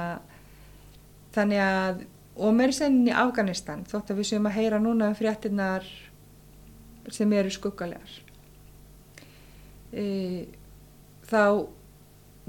þannig 1.36 1.64
að 1.64 2.04
og 2.42 2.54
mér 2.56 2.72
senn 2.76 3.02
í 3.08 3.16
Afganistan 3.16 3.84
þótt 3.88 4.14
að 4.14 4.22
við 4.22 4.30
séum 4.32 4.48
að 4.48 4.58
heyra 4.60 4.80
núna 4.82 5.10
um 5.12 5.18
fréttinnar 5.18 5.88
sem 7.10 7.34
eru 7.34 7.52
skuggalegar. 7.54 8.18
E, 9.92 10.06
þá 11.28 11.68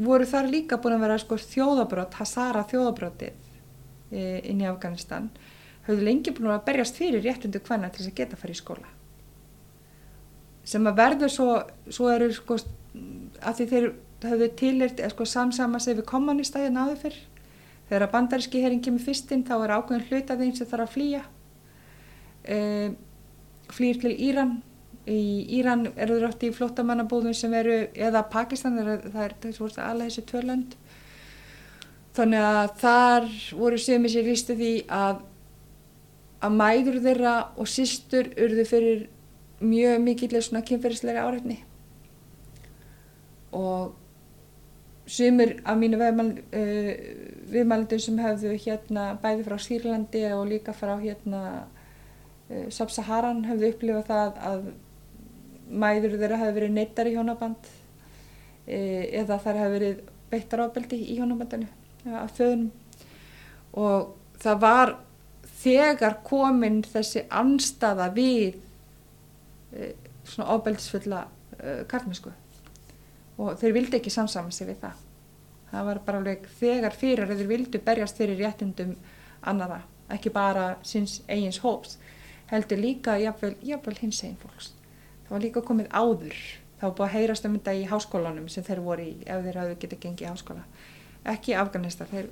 voru 0.03 0.27
þar 0.29 0.51
líka 0.51 0.79
búin 0.81 0.97
að 0.97 1.07
vera 1.07 1.19
sko 1.21 1.39
þjóðabrott, 1.41 2.19
Hazara 2.21 2.65
þjóðabrotið 2.71 3.33
e, 4.13 4.41
inn 4.51 4.63
í 4.63 4.69
Afganistan. 4.69 5.31
Höfðu 5.87 6.07
lengi 6.07 6.35
búin 6.35 6.53
að 6.53 6.65
berjast 6.69 6.99
fyrir 6.99 7.25
réttundu 7.25 7.63
hvenna 7.65 7.91
til 7.91 8.05
þess 8.05 8.13
að 8.13 8.19
geta 8.21 8.39
að 8.39 8.45
fara 8.45 8.55
í 8.55 8.61
skóla. 8.61 8.95
Sem 10.63 10.87
að 10.87 10.99
verður 11.01 11.33
svo, 11.35 11.51
svo 11.91 12.09
eru 12.13 12.31
sko 12.35 12.61
að 13.43 13.59
því 13.59 13.69
þeir 13.73 13.87
höfðu 14.23 14.49
tilert 14.59 15.01
sko, 15.11 15.27
samsama 15.27 15.81
sig 15.83 15.97
við 15.99 16.07
kommunistæðin 16.11 16.79
áður 16.79 17.01
fyrr. 17.07 17.21
Þegar 17.89 18.07
að 18.07 18.13
bandaríski 18.13 18.63
herin 18.63 18.83
kemur 18.85 19.03
fyrstinn 19.05 19.43
þá 19.49 19.57
er 19.59 19.75
ákveðin 19.77 20.07
hlut 20.09 20.31
af 20.31 20.39
þeim 20.41 20.53
sem 20.57 20.69
þarf 20.71 20.87
að 20.87 20.93
flýja. 20.95 21.23
E, 22.47 22.59
flýr 23.73 24.01
til 24.03 24.13
Íran. 24.15 24.61
Í 25.09 25.49
Íran 25.59 25.89
eru 25.97 26.19
þeir 26.19 26.29
átt 26.29 26.45
í 26.47 26.53
flottamannabúðum 26.55 27.35
sem 27.35 27.55
eru, 27.59 27.81
eða 27.95 28.23
Pakistan 28.31 28.79
það 28.79 29.25
er, 29.25 29.35
alveg 29.83 30.13
þessi 30.13 30.27
tvörlönd 30.29 30.77
þannig 32.17 32.45
að 32.45 32.73
þar 32.83 33.29
voru 33.57 33.79
sem 33.81 34.07
sér 34.13 34.29
lístu 34.29 34.57
því 34.59 34.73
að 34.93 35.23
að 36.43 36.55
mæður 36.59 37.01
þeirra 37.05 37.35
og 37.61 37.69
systur 37.71 38.31
urðu 38.35 38.65
fyrir 38.67 39.03
mjög 39.63 40.01
mikillega 40.03 40.43
svona 40.43 40.65
kynferðislega 40.67 41.23
áreitni. 41.23 41.59
Og 43.55 43.93
sumir 45.07 45.61
af 45.63 45.79
mínu 45.79 46.01
uh, 46.01 46.91
viðmælendum 47.53 48.03
sem 48.03 48.19
hefðu 48.19 48.57
hérna 48.65 49.13
bæði 49.23 49.47
frá 49.47 49.57
Sýrlandi 49.63 50.25
og 50.35 50.49
líka 50.51 50.75
frá 50.75 50.97
hérna 50.99 51.43
uh, 51.61 51.82
Sab-Saharan 52.73 53.45
hefðu 53.49 53.71
upplifað 53.73 54.09
það 54.09 54.41
að 54.51 54.67
mæður 55.73 56.19
þeirra 56.21 56.41
hefðu 56.43 56.57
verið 56.59 56.75
neittar 56.77 57.09
í 57.09 57.15
hjónaband 57.17 57.71
uh, 57.71 59.05
eða 59.23 59.39
þar 59.45 59.61
hefðu 59.63 59.79
verið 59.79 60.03
beittar 60.33 60.65
ábeldi 60.67 60.99
í 60.99 61.17
hjónabandinu 61.21 61.69
af 62.19 62.37
föðunum. 62.37 62.71
Og 63.79 64.13
það 64.43 64.61
var 64.67 64.95
þegar 65.63 66.19
komin 66.27 66.83
þessi 66.85 67.27
anstaða 67.31 68.09
við 68.17 68.59
svona 70.27 70.57
ábeldisfulla 70.57 71.21
kartmennsku 71.89 72.33
og 73.41 73.57
þeir 73.61 73.77
vildi 73.77 73.99
ekki 73.99 74.13
samsama 74.13 74.53
sig 74.53 74.69
við 74.69 74.83
það. 74.83 75.01
Það 75.73 75.87
var 75.89 76.01
bara 76.07 76.21
alveg 76.21 76.49
þegar 76.59 76.97
fyrir 76.97 77.25
að 77.25 77.41
þeir 77.41 77.51
vildu 77.51 77.81
berjast 77.85 78.19
fyrir 78.21 78.41
réttindum 78.43 78.93
annara, 79.49 79.81
ekki 80.13 80.33
bara 80.35 80.67
síns 80.87 81.21
eigins 81.29 81.63
hóps, 81.63 81.97
heldur 82.53 82.81
líka 82.81 83.17
jafnvel, 83.21 83.55
jafnvel 83.65 83.99
hins 84.01 84.23
eigin 84.23 84.41
fólks. 84.43 84.73
Það 85.27 85.37
var 85.37 85.45
líka 85.47 85.63
komið 85.65 85.89
áður, 85.91 86.41
það 86.79 86.89
var 86.89 86.97
búið 86.99 87.09
að 87.09 87.15
heyrast 87.17 87.49
um 87.49 87.57
þetta 87.57 87.75
í 87.79 87.87
háskólanum 87.89 88.51
sem 88.53 88.67
þeir 88.67 88.83
voru 88.85 89.07
í 89.07 89.15
ef 89.25 89.47
þeir 89.47 89.61
hafðu 89.63 89.79
getið 89.85 90.03
gengið 90.05 90.27
í 90.27 90.31
háskóla. 90.31 90.67
Ekki 91.33 91.57
Afganistar, 91.57 92.11
þeir 92.11 92.29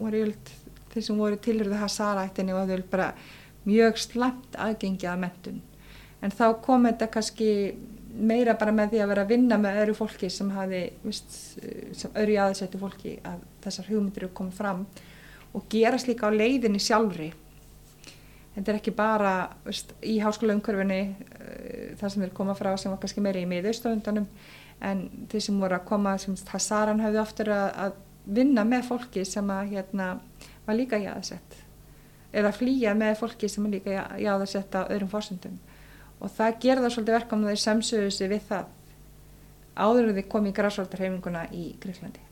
voru 0.00 0.24
jöld 0.24 0.52
þeir 0.90 1.06
sem 1.06 1.20
voru 1.20 1.38
tilurðu 1.38 1.78
Hazara-ættinni 1.78 2.54
og 2.56 2.68
þeir 2.70 2.84
bara 2.90 3.10
mjög 3.68 4.00
slemt 4.00 4.56
aðgengið 4.58 5.10
að 5.12 5.22
mentun. 5.24 5.60
En 6.20 6.34
þá 6.34 6.46
kom 6.64 6.88
þetta 6.88 7.08
kannski 7.12 7.50
meira 8.10 8.56
bara 8.58 8.74
með 8.74 8.94
því 8.94 9.02
að 9.02 9.12
vera 9.12 9.24
að 9.24 9.32
vinna 9.34 9.58
með 9.60 9.78
öðru 9.84 9.94
fólki 10.00 10.30
sem 10.32 10.50
hafi, 10.52 10.80
vist, 11.04 11.36
sem 11.96 12.16
öðru 12.18 12.34
í 12.34 12.40
aðsættu 12.42 12.80
fólki 12.80 13.14
að 13.26 13.44
þessar 13.64 13.90
hugmyndir 13.92 14.26
eru 14.26 14.34
komið 14.40 14.58
fram 14.58 14.82
og 15.54 15.66
gerast 15.70 16.10
líka 16.10 16.28
á 16.28 16.34
leiðinni 16.34 16.82
sjálfri. 16.82 17.30
Þetta 18.54 18.72
er 18.72 18.78
ekki 18.80 18.94
bara 18.96 19.34
vist, 19.64 19.92
í 20.02 20.18
háskóla 20.22 20.56
umhverfinni 20.56 21.00
uh, 21.06 21.96
það 22.00 22.14
sem 22.14 22.26
er 22.26 22.34
komað 22.34 22.60
frá 22.62 22.72
sem 22.80 22.92
var 22.92 23.00
kannski 23.02 23.22
meira 23.24 23.42
í 23.42 23.48
miðaustöfundanum 23.50 24.26
en 24.90 25.02
þeir 25.30 25.44
sem 25.44 25.60
voru 25.60 25.76
að 25.76 25.88
koma, 25.90 26.16
sem 26.18 26.36
Hassaran 26.48 27.02
hafði 27.04 27.20
oftur 27.20 27.52
að, 27.54 27.66
að 27.84 27.98
vinna 28.40 28.64
með 28.64 28.86
fólki 28.88 29.24
sem 29.28 29.50
að 29.52 29.74
hérna 29.74 30.12
var 30.66 30.78
líka 30.78 31.00
í 31.00 31.06
aðsett 31.10 31.58
eða 32.36 32.52
flýja 32.54 32.94
með 32.94 33.16
fólki 33.20 33.48
sem 33.50 33.66
er 33.66 33.76
líka 33.76 34.04
í 34.20 34.26
aðsett 34.30 34.74
á 34.76 34.86
öðrum 34.86 35.10
fórsöndum 35.10 35.56
og 36.20 36.32
það 36.36 36.58
gerða 36.64 36.90
svolítið 36.92 37.16
verkefni 37.16 37.50
þeir 37.50 37.62
samsöðu 37.64 38.10
sig 38.14 38.30
við 38.30 38.44
það 38.50 38.68
áður 39.80 40.10
en 40.10 40.18
þeir 40.18 40.28
komi 40.30 40.52
í 40.52 40.56
græsvöldarhefinguna 40.56 41.46
í 41.56 41.64
Gríklandi 41.82 42.22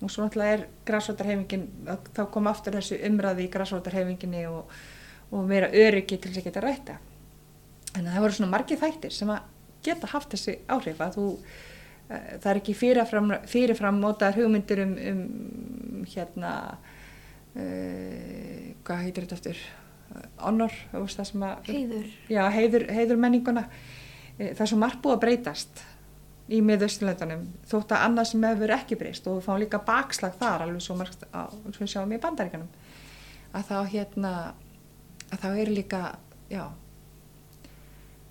og 0.00 0.12
svo 0.12 0.24
náttúrulega 0.24 0.56
er 0.58 0.64
græsvöldarhefingin 0.88 1.66
þá 2.16 2.22
kom 2.32 2.48
aftur 2.50 2.78
þessu 2.78 3.00
umræði 3.08 3.46
í 3.46 3.52
græsvöldarhefinginni 3.52 4.46
og, 4.50 4.70
og 5.30 5.46
meira 5.48 5.70
öryggi 5.70 6.18
til 6.18 6.30
þess 6.30 6.42
að 6.42 6.48
geta 6.48 6.64
rætta 6.64 6.96
en 7.96 8.06
það 8.06 8.22
voru 8.24 8.38
svona 8.38 8.54
margið 8.54 8.82
þættir 8.84 9.14
sem 9.14 9.32
að 9.34 9.50
geta 9.86 10.10
haft 10.12 10.34
þessi 10.34 10.56
áhrif 10.70 11.02
að 11.02 11.18
þú 11.18 11.26
uh, 11.34 12.32
það 12.42 12.50
er 12.52 12.62
ekki 12.62 12.78
fyrirfram, 12.78 13.34
fyrirfram 13.50 14.00
mótaðar 14.02 14.40
hugmyndir 14.40 14.84
um, 14.84 14.96
um 15.10 16.08
hérna 16.10 16.54
uh, 17.54 18.66
hvað 18.84 19.06
heitir 19.06 19.26
þetta 19.28 19.40
eftir 19.40 19.62
honor 20.40 20.74
heiður. 21.68 22.06
Já, 22.30 22.42
heiður, 22.50 22.86
heiður 22.90 23.20
menninguna. 23.22 23.66
Það 24.40 24.62
er 24.64 24.70
svo 24.72 24.78
margt 24.80 25.02
búið 25.04 25.16
að 25.16 25.24
breytast 25.24 25.82
í 26.50 26.60
miðausturlöndunum 26.66 27.44
þótt 27.70 27.92
að 27.94 28.06
annað 28.08 28.30
sem 28.32 28.46
hefur 28.48 28.72
ekki 28.74 28.98
breyst 28.98 29.28
og 29.30 29.38
við 29.38 29.46
fáum 29.46 29.60
líka 29.62 29.80
bakslag 29.86 30.34
þar 30.40 30.64
alveg 30.64 30.82
svo 30.82 30.96
margt 30.98 31.22
á, 31.30 31.46
svo 31.46 31.84
við 31.84 31.92
sjáum 31.92 32.14
í 32.16 32.18
bandaríkanum 32.22 32.70
að 33.54 33.68
þá 33.68 33.76
hérna 33.92 34.32
að 35.30 35.42
þá 35.42 35.48
eru 35.50 35.76
líka 35.76 36.02
já 36.50 36.64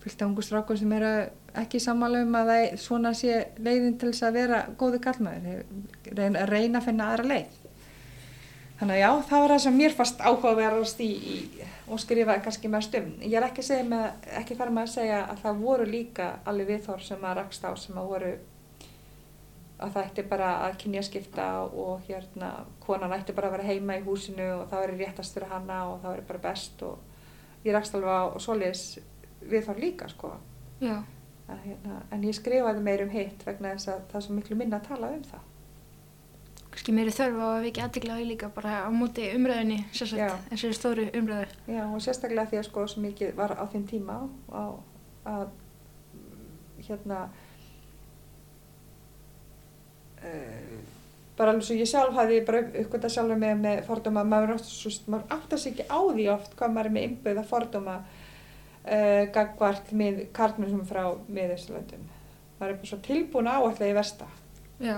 fylgta 0.03 0.27
ungu 0.27 0.43
strákur 0.45 0.79
sem 0.79 0.91
eru 0.95 1.13
ekki 1.59 1.81
sammála 1.83 2.21
um 2.23 2.35
að 2.39 2.51
það 2.53 2.67
svona 2.83 3.13
sé 3.17 3.39
leiðin 3.57 3.97
til 3.99 4.11
þess 4.11 4.27
að 4.27 4.37
vera 4.37 4.59
góði 4.79 5.01
kallmaður 5.03 5.63
reyna, 6.13 6.45
reyna 6.47 6.79
að 6.79 6.87
finna 6.87 7.09
aðra 7.11 7.31
leið 7.33 7.57
Þannig 8.79 8.95
að 8.95 9.01
já, 9.01 9.09
það 9.27 9.41
var 9.43 9.51
það 9.51 9.61
sem 9.65 9.73
mér 9.75 9.95
fast 9.97 10.21
áhugaverðast 10.23 11.01
í, 11.03 11.07
í 11.11 11.65
og 11.91 11.99
skrifaði 11.99 12.43
kannski 12.45 12.69
mest 12.71 12.93
um. 12.95 13.09
Ég 13.25 13.35
er 13.35 13.45
ekki, 13.49 13.65
með, 13.89 14.05
ekki 14.39 14.55
fara 14.55 14.71
með 14.71 14.85
að 14.85 14.93
segja 14.93 15.17
að 15.25 15.41
það 15.41 15.63
voru 15.65 15.87
líka 15.89 16.27
alveg 16.47 16.69
viðþór 16.69 17.03
sem 17.03 17.25
að 17.27 17.35
rakst 17.41 17.65
á 17.67 17.71
sem 17.75 17.97
að 17.99 18.07
voru 18.13 18.29
að 19.79 19.93
það 19.95 20.07
ætti 20.09 20.25
bara 20.31 20.49
að 20.65 20.77
kynja 20.83 21.03
skipta 21.07 21.45
og 21.67 22.01
hérna 22.07 22.49
konan 22.83 23.13
ætti 23.15 23.35
bara 23.35 23.49
að 23.49 23.57
vera 23.57 23.69
heima 23.69 23.99
í 23.99 24.03
húsinu 24.05 24.47
og 24.57 24.65
það 24.71 24.83
veri 24.85 24.97
réttast 25.03 25.37
fyrir 25.37 25.53
hanna 25.53 25.79
og 25.91 26.01
það 26.03 26.15
veri 26.15 26.27
bara 26.31 26.43
best 26.49 26.83
og 26.87 27.65
ég 27.67 27.75
rakst 27.75 27.95
alveg 27.95 28.11
á 28.11 28.23
svoleiðis 28.43 28.83
viðþór 29.39 29.79
líka 29.79 30.09
sko. 30.11 30.33
Að, 30.79 31.61
hérna, 31.63 32.01
en 32.13 32.25
ég 32.27 32.35
skrifaði 32.37 32.83
meir 32.85 33.05
um 33.05 33.13
hitt 33.13 33.45
vegna 33.47 33.73
þess 33.73 33.93
að 33.93 34.03
það 34.11 34.19
er 34.19 34.25
svo 34.27 34.35
miklu 34.35 34.59
minna 34.59 34.79
að 34.79 34.91
tala 34.91 35.13
um 35.15 35.23
það 35.25 35.47
kannski 36.69 36.93
meiri 36.93 37.11
þörf 37.13 37.39
á 37.41 37.47
að 37.49 37.63
vikið 37.65 37.83
aðdeglaði 37.85 38.25
líka 38.29 38.49
bara 38.53 38.73
á 38.85 38.89
móti 38.93 39.25
umræðinni 39.33 39.79
sérstaklega 39.89 40.35
þessari 40.51 40.77
stóru 40.77 41.05
umræðu. 41.17 41.55
Já 41.67 41.81
og 41.87 42.03
sérstaklega 42.05 42.51
því 42.51 42.59
að 42.59 42.67
sko 42.69 42.85
svo 42.91 43.01
mikið 43.03 43.33
var 43.39 43.55
á 43.57 43.63
þeim 43.71 43.85
tíma 43.89 44.17
á, 44.53 44.63
að 45.25 45.47
hérna 46.85 47.17
bara 51.39 51.53
alveg 51.53 51.63
svo 51.63 51.77
ég 51.79 51.87
sjálf 51.87 52.17
hafði 52.17 52.39
bara 52.47 52.63
uppgötta 52.81 53.11
sjálfur 53.11 53.39
með, 53.39 53.61
með 53.63 53.83
fordóma. 53.87 54.25
Maður 54.27 54.57
áttar 55.31 55.61
sig 55.61 55.71
ekki 55.73 55.87
á 55.87 55.99
því 55.99 56.25
oft 56.33 56.57
hvað 56.59 56.73
maður 56.75 56.89
er 56.89 56.95
með 56.97 57.07
innbyggða 57.07 57.45
fordóma 57.47 57.95
uh, 58.03 59.23
gagvart 59.35 59.93
með 59.95 60.25
karlmennum 60.35 60.83
frá 60.89 61.05
miðausturlöndum. 61.29 62.03
Maður 62.59 62.73
er 62.73 62.81
bara 62.81 62.91
svo 62.91 62.99
tilbúin 63.05 63.47
áallega 63.47 63.93
í 63.93 63.95
versta. 63.95 64.27
Já, 64.83 64.97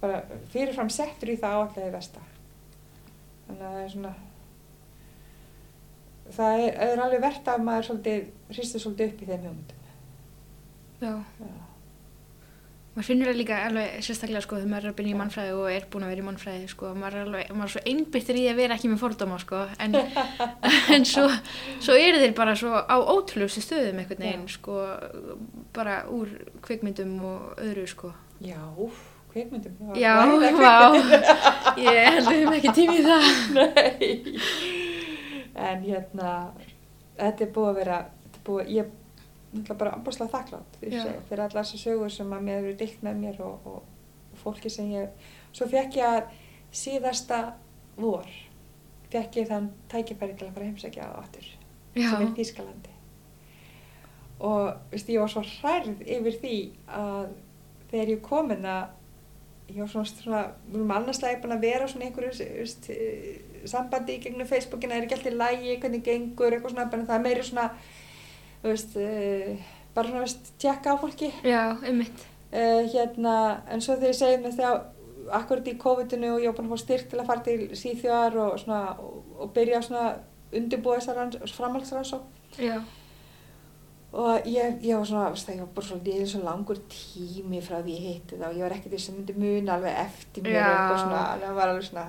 bara 0.00 0.22
fyrirfram 0.52 0.90
settur 0.92 1.34
í 1.34 1.38
það 1.40 1.58
áallega 1.58 1.90
í 1.90 1.96
versta. 1.96 2.22
Þannig 3.46 3.66
að 3.66 3.76
það 3.76 3.82
er 3.82 3.92
svona 3.96 4.14
það 6.36 6.64
er, 6.64 6.74
er 6.86 7.04
alveg 7.04 7.22
verðt 7.22 7.50
að 7.50 7.64
maður 7.66 7.88
svolítið 7.90 8.26
hristir 8.54 8.82
svolítið 8.82 9.12
upp 9.12 9.22
í 9.22 9.30
þeim 9.30 9.46
hugmyndum. 9.48 9.86
Já. 11.02 11.12
Já. 11.42 11.65
Maður 12.96 13.08
finnur 13.10 13.28
það 13.28 13.36
líka 13.36 13.56
alveg 13.60 13.96
sérstaklega 14.06 14.40
sko 14.40 14.56
þegar 14.56 14.68
maður 14.72 14.86
er 14.86 14.92
að 14.94 14.94
byrja 14.96 15.12
í 15.12 15.16
mannfræði 15.20 15.56
og 15.56 15.66
er 15.68 15.82
búin 15.92 16.04
að 16.06 16.12
vera 16.14 16.22
í 16.22 16.24
mannfræði 16.24 16.68
sko. 16.72 16.92
Maður 16.96 17.16
er 17.18 17.26
alveg, 17.26 17.50
maður 17.52 17.66
er 17.66 17.72
svo 17.74 17.82
einbyttur 17.90 18.38
í 18.40 18.44
að 18.48 18.60
vera 18.62 18.78
ekki 18.78 18.88
með 18.88 19.02
fordóma 19.02 19.40
sko. 19.42 19.60
En, 19.84 19.98
en 20.96 21.04
svo, 21.10 21.26
svo 21.84 21.98
eru 22.00 22.22
þeir 22.22 22.32
bara 22.38 22.54
svo 22.56 22.72
á 22.72 22.96
ótrúlustu 22.96 23.60
stöðum 23.60 24.00
einhvern 24.00 24.24
veginn 24.24 24.48
sko. 24.48 24.78
Bara 25.76 25.98
úr 26.08 26.32
kvikmyndum 26.64 27.12
og 27.28 27.60
öðru 27.66 27.84
sko. 27.92 28.14
Já, 28.40 28.64
kveikmyndum 29.36 29.92
Já, 30.00 30.16
það 30.24 30.58
vá. 30.64 30.76
Ég 31.76 32.00
held 32.00 32.24
að 32.24 32.32
við 32.32 32.40
hefum 32.40 32.56
ekki 32.56 32.76
tími 32.80 32.96
í 32.96 33.04
það. 33.04 33.24
Nei, 33.60 34.46
en 35.68 35.84
hérna, 35.84 36.36
þetta 37.20 37.44
er 37.44 37.52
búið 37.60 37.74
að 37.74 37.82
vera, 37.82 38.04
þetta 38.24 38.40
er 38.40 38.46
búið, 38.48 38.72
ég 38.80 38.94
náttúrulega 39.56 39.80
bara 39.82 39.94
ambaslega 39.98 40.32
þakklátt 40.32 40.80
fyrir, 40.80 41.42
allar 41.42 41.54
þessar 41.60 41.82
sögur 41.82 42.12
sem 42.12 42.32
að 42.32 42.48
mér 42.48 42.58
hefur 42.60 42.80
dilt 42.82 43.06
með 43.06 43.22
mér 43.22 43.40
og, 43.44 43.70
og, 43.70 44.10
og 44.32 44.42
fólki 44.42 44.72
sem 44.72 44.90
ég, 44.94 45.30
svo 45.56 45.68
fekk 45.70 46.00
ég 46.00 46.18
að 46.18 46.34
síðasta 46.76 47.40
vor, 47.96 48.28
fekk 49.12 49.40
ég 49.40 49.48
þann 49.50 49.70
tækifæri 49.92 50.36
til 50.36 50.48
að 50.48 50.58
fara 50.58 50.68
heimsækja 50.68 51.08
á 51.08 51.24
Já, 51.96 52.10
sem 52.10 52.26
er 52.26 52.32
Þýskalandi. 52.36 52.92
Og, 54.44 54.64
veist, 54.92 55.08
ég 55.08 55.22
var 55.22 55.32
svo 55.32 55.40
hrærð 55.48 56.02
yfir 56.04 56.34
því 56.42 56.56
að 56.92 57.30
þegar 57.88 58.12
ég 58.12 58.24
kom 58.24 58.52
inn 58.52 58.66
að 58.68 58.90
ég 59.72 59.80
var 59.80 59.90
svona, 59.90 60.10
svona, 60.10 60.42
við 60.68 60.78
erum 60.78 60.92
annarslega 60.94 61.40
búin 61.42 61.56
að 61.56 61.64
vera 61.64 61.86
svona 61.90 62.06
einhverju 62.06 62.32
veist, 62.36 62.90
sambandi 63.66 64.18
í 64.18 64.20
gegnum 64.22 64.48
Facebookina, 64.48 64.98
er 64.98 65.06
ekki 65.06 65.16
alltaf 65.16 65.38
lægi, 65.40 65.78
hvernig 65.82 66.04
gengur, 66.06 66.52
eitthvað 66.52 66.74
svona, 66.74 66.86
það 66.92 67.14
er 67.16 67.24
meiri 67.24 67.46
svona, 67.46 67.66
þú 68.66 68.74
veist, 68.74 68.98
uh, 68.98 69.72
bara 69.94 70.10
svona, 70.10 70.26
veist, 70.26 70.52
tjekka 70.58 70.94
á 70.94 70.96
fólki. 70.98 71.30
já, 71.46 71.62
einmitt. 71.86 72.26
Uh, 72.50 72.84
hérna, 72.90 73.62
en 73.70 73.82
svo 73.82 73.96
þegar 73.96 74.12
ég 74.12 74.20
segið 74.20 74.44
mig 74.44 74.54
þegar 74.58 74.84
akkurat 75.34 75.66
í 75.66 75.78
COVID-inu 75.80 76.34
og 76.34 76.44
ég 76.44 76.52
var 76.52 76.58
búin 76.58 76.68
að 76.70 76.76
fá 76.76 76.82
styrk 76.84 77.08
til 77.10 77.20
að 77.20 77.30
fara 77.30 77.44
til 77.46 77.58
síþjóðar 77.78 78.38
og 78.44 78.60
svona, 78.62 78.82
og, 79.02 79.16
og 79.42 79.50
byrja 79.56 79.82
svona 79.82 80.04
undirbúa 80.54 81.00
þessar 81.00 81.50
framhaldsrannsók 81.56 82.60
Já, 82.62 82.78
og 84.16 84.46
ég, 84.48 84.78
ég 84.86 84.94
var 84.96 85.08
svona, 85.08 85.32
veist 85.34 85.48
það, 85.48 85.58
ég 85.58 85.64
var 85.64 85.72
bara 85.76 85.88
svo 85.88 85.98
liðið 86.04 86.30
svo 86.30 86.42
langur 86.44 86.78
tími 86.92 87.60
frá 87.64 87.80
því 87.80 87.96
ég 87.96 88.06
hitti 88.06 88.38
það 88.38 88.46
og 88.48 88.60
ég 88.60 88.66
var 88.66 88.76
ekkert 88.76 88.94
því 88.94 89.02
sem 89.02 89.18
myndi 89.18 89.36
muna 89.36 89.76
alveg 89.76 89.98
eftir 90.06 90.46
mér 90.46 90.60
eitthvað 90.62 91.02
svona, 91.02 91.24
en 91.34 91.44
það 91.44 91.58
var 91.58 91.72
alveg 91.72 91.88
svona, 91.90 92.06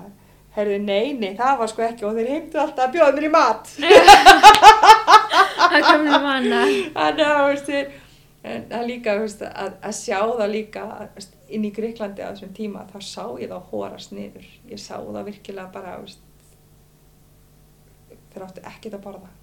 heyrðu, 0.56 0.78
nei, 0.86 1.12
nei, 1.18 1.32
það 1.42 1.58
var 1.62 1.74
sko 1.74 1.86
ekki 1.88 2.08
og 2.08 2.16
þeir 2.20 2.32
heimtu 2.36 2.62
alltaf 2.62 2.86
að 2.86 2.96
bjóða 2.96 3.18
mér 3.18 3.28
í 3.28 3.34
mat. 3.34 3.74
það 5.62 5.80
kom 5.86 6.06
mér 6.06 6.22
manna. 6.26 6.60
Að, 6.94 7.24
það 8.70 8.84
líka, 8.88 9.16
veist, 9.22 9.42
að, 9.48 9.74
að 9.84 9.96
sjá 9.98 10.20
það 10.20 10.54
líka 10.54 10.84
veist, 11.16 11.34
inn 11.48 11.66
í 11.66 11.72
Greiklandi 11.74 12.22
á 12.24 12.30
þessum 12.30 12.54
tíma, 12.56 12.86
þá 12.92 12.98
sá 13.04 13.24
ég 13.42 13.50
það 13.50 13.68
hórast 13.72 14.14
niður. 14.14 14.46
Ég 14.70 14.80
sá 14.82 14.96
það 14.96 15.26
virkilega 15.32 15.68
bara, 15.74 15.98
þeir 18.32 18.46
áttu 18.46 18.64
ekkert 18.72 18.98
að 18.98 19.04
borða. 19.08 19.34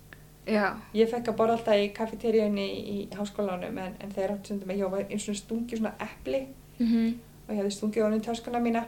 Já, 0.46 0.76
Ég 0.94 1.10
fekk 1.10 1.32
að 1.32 1.38
borða 1.40 1.56
alltaf 1.58 1.80
í 1.82 1.88
kafeteríunni 1.96 2.66
í, 2.70 2.98
háskólanum 3.18 3.80
en, 3.82 3.96
en 3.98 4.12
þeir 4.14 4.36
áttu 4.36 4.54
sem 4.54 4.74
ég 4.78 4.92
var 4.94 5.08
eins 5.10 5.26
og 5.32 5.38
stungið 5.40 5.82
svona 5.82 5.96
epli 6.06 6.44
mhm, 6.78 7.16
og 7.48 7.50
ég 7.50 7.62
hefði 7.62 7.72
stungið 7.74 8.06
honum 8.06 8.22
í 8.22 8.26
töskuna 8.28 8.62
mína 8.62 8.84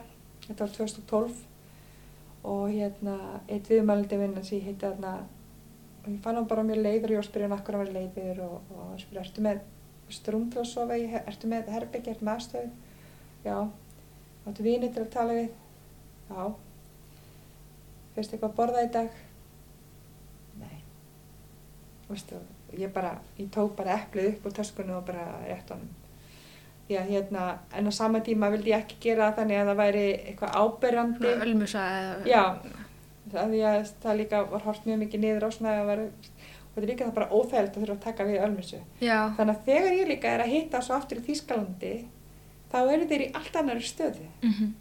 þetta 0.46 0.68
var 0.68 0.76
2012 0.76 1.40
og 2.48 2.62
hérna 2.70 3.18
eitt 3.50 3.72
viðmældi 3.72 4.20
vinnan 4.22 4.46
sem 4.46 4.60
ég 4.60 4.70
hitti 4.70 4.86
þarna 4.86 5.16
og 6.08 6.14
ég 6.16 6.20
fann 6.24 6.40
hann 6.40 6.48
bara 6.50 6.66
mér 6.66 6.80
leiður 6.80 7.12
og 7.12 7.18
ég 7.18 7.24
að 7.24 7.30
spyrja 7.30 7.50
hann 7.50 7.60
akkur 7.60 7.78
hann 7.78 7.86
var 7.86 7.94
leiður 7.94 8.44
og, 8.48 8.60
og 8.74 8.84
hann 8.90 9.02
spyrja, 9.04 9.28
ertu 9.28 9.44
með 9.46 9.64
strúm 10.16 10.50
til 10.52 10.64
að 10.64 10.70
sofa 10.72 10.98
í, 10.98 11.08
ertu 11.20 11.50
með 11.52 11.72
herbyggi, 11.76 12.14
ertu 12.16 12.26
með 12.26 12.38
aðstöðu 12.38 12.70
já, 13.48 13.58
áttu 14.48 14.64
vini 14.64 14.90
til 14.94 15.04
að 15.04 15.14
tala 15.14 15.38
við? 15.38 15.52
Já. 16.28 16.48
Fyrst 18.16 18.34
eitthvað 18.34 18.50
að 18.50 18.58
borða 18.58 18.84
í 18.84 18.90
dag? 18.96 19.22
Nei. 20.62 20.80
Vistu, 22.10 22.42
ég 22.80 22.92
bara, 22.96 23.14
ég 23.38 23.52
tók 23.54 23.76
bara 23.78 24.00
eplið 24.02 24.34
upp 24.34 24.50
úr 24.50 24.58
töskunni 24.58 24.96
og 24.96 25.06
bara 25.08 25.30
rétt 25.46 25.72
honum. 25.76 25.94
Já, 26.88 27.02
hérna, 27.04 27.60
en 27.76 27.88
á 27.88 27.92
sama 27.92 28.22
tíma 28.24 28.48
vildi 28.54 28.72
ég 28.72 28.86
ekki 28.86 29.00
gera 29.10 29.28
það 29.28 29.42
þannig 29.42 29.62
að 29.62 29.70
það 29.70 29.80
væri 29.82 30.04
eitthvað 30.16 30.60
áberandi. 30.62 31.32
ölmusa 31.46 31.88
eða... 32.00 32.28
Já, 32.32 32.44
það, 33.32 33.56
að 33.72 33.90
það 34.04 34.20
líka 34.22 34.42
var 34.52 34.66
hort 34.68 34.86
mjög 34.88 35.00
mikið 35.04 35.24
niður 35.24 35.48
á 35.48 35.50
svona 35.56 35.74
var, 35.88 36.04
og 36.08 36.76
þetta 36.76 36.84
er 36.84 36.90
líka 36.92 37.08
það 37.08 37.16
bara 37.18 37.30
óþægilt 37.38 37.78
að 37.78 37.84
þurfa 37.84 37.96
að 37.98 38.06
taka 38.06 38.28
við. 38.28 38.76
Já, 39.02 39.18
Þannig 39.38 39.56
að 39.56 39.66
þegar 39.70 39.98
ég 39.98 40.12
líka 40.12 40.34
er 40.36 40.44
að 40.46 40.54
hitta 40.54 40.82
svo 40.86 40.96
aftur 40.98 41.22
í 41.22 41.26
Þýskalandi, 41.28 41.94
þá 42.72 42.78
eru 42.84 43.10
þeir 43.10 43.26
í 43.26 43.32
allt 43.40 43.60
annari 43.62 43.88
stöðu. 43.88 44.30
mhm, 44.44 44.76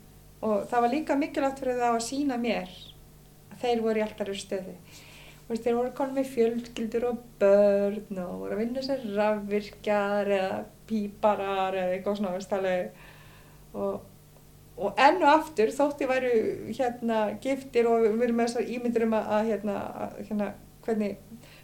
Og 0.47 0.67
það 0.69 0.83
var 0.85 0.93
líka 0.93 1.15
mikilvægt 1.17 1.61
fyrir 1.63 1.79
þá 1.81 1.89
að 1.89 2.03
sína 2.05 2.37
mér 2.37 2.69
að 3.53 3.61
þeir 3.63 3.81
voru 3.83 3.99
í 3.99 4.03
allt 4.05 4.21
annari 4.21 4.43
stöðu. 4.43 4.75
Veist, 5.47 5.63
þeir 5.63 5.77
voru 5.79 5.93
konum 5.95 6.17
með 6.19 6.33
fjölskyldur 6.35 7.05
og 7.07 7.19
börn 7.41 8.19
og 8.19 8.33
voru 8.41 8.57
að 8.57 8.61
vinna 8.65 8.83
sér 8.83 9.05
rafvirkjar 9.15 10.31
eða 10.37 10.65
píparar 10.91 11.75
eða 11.79 11.95
eitthvað 11.95 12.19
svona. 12.19 12.91
Og, 13.77 14.01
og 14.77 14.99
enn 15.01 15.23
og 15.23 15.29
aftur 15.33 15.71
þótti 15.73 16.09
væru 16.11 16.33
hérna 16.77 17.21
giftir 17.41 17.87
og 17.89 18.03
við 18.05 18.23
erum 18.27 18.37
með 18.43 18.51
þessar 18.51 18.71
ímyndir 18.77 19.07
um 19.07 19.15
að, 19.17 19.47
hérna, 19.51 19.77
hérna, 20.19 20.49
hvernig, 20.85 21.17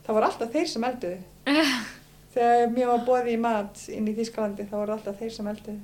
það 0.06 0.14
voru 0.16 0.28
alltaf 0.30 0.52
þeir 0.54 0.68
sem 0.72 0.86
elduðu. 0.88 1.18
Þegar 2.32 2.70
mér 2.72 2.86
var 2.88 3.02
bóðið 3.06 3.32
í 3.34 3.40
mat 3.44 3.82
inn 3.92 4.06
í 4.08 4.14
Þýskalandi 4.16 4.64
þá 4.70 4.76
voru 4.78 4.94
alltaf 4.96 5.18
þeir 5.20 5.34
sem 5.36 5.50
elduðu. 5.52 5.80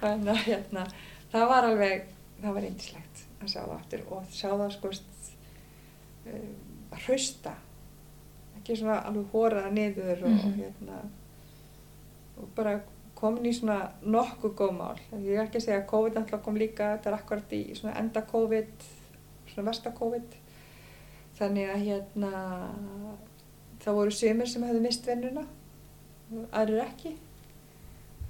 Þannig 0.00 0.30
að 0.34 0.42
hérna, 0.46 0.84
það 1.32 1.46
var 1.52 1.66
alveg, 1.70 2.04
það 2.40 2.56
var 2.56 2.66
eindislegt 2.68 3.22
að 3.40 3.52
sjá 3.52 3.60
það 3.62 3.74
aftur 3.76 4.02
og 4.16 4.26
sjá 4.34 4.48
það 4.50 4.74
sko 4.74 4.90
uh, 4.90 6.50
að 6.90 7.04
hrausta, 7.06 7.54
ekki 8.60 8.76
svona 8.80 8.98
alveg 9.08 9.34
hóraða 9.34 9.72
niður 9.76 10.24
og, 10.28 10.36
Mhm. 10.36 10.54
hérna, 10.60 11.00
og 12.40 12.48
bara 12.56 12.80
komin 13.20 13.48
í 13.50 13.52
svona 13.54 13.78
nokkuð 14.00 14.54
góð 14.56 14.74
mál. 14.78 15.00
Ég 15.20 15.36
er 15.36 15.44
ekki 15.44 15.60
að 15.60 15.66
segja 15.66 15.80
að 15.82 15.88
COVID 15.92 16.18
alltaf 16.20 16.42
kom 16.44 16.58
líka, 16.60 16.94
þetta 16.96 17.10
er 17.10 17.18
akkurat 17.18 17.54
í 17.56 17.62
svona 17.76 17.96
enda 18.00 18.24
COVID, 18.30 18.86
svona 19.52 19.66
versta 19.68 19.92
COVID. 19.96 20.36
Þannig 21.40 21.72
að 21.72 21.86
hérna, 21.86 22.30
það 23.84 23.98
voru 24.00 24.14
sömur 24.16 24.48
sem 24.48 24.64
hefðu 24.64 24.82
mist 24.84 25.08
vinnuna, 25.08 25.44
aðrir 26.50 26.84
ekki. 26.86 27.14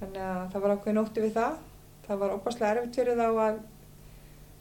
Þannig 0.01 0.23
að 0.27 0.45
það 0.53 0.63
var 0.65 0.75
ákveðin 0.75 1.03
ótti 1.03 1.23
við 1.23 1.35
það. 1.39 1.59
Það 2.07 2.21
var 2.23 2.35
opaslega 2.35 2.75
erfitt 2.75 2.99
fyrir 2.99 3.19
þá 3.19 3.27
að 3.29 3.59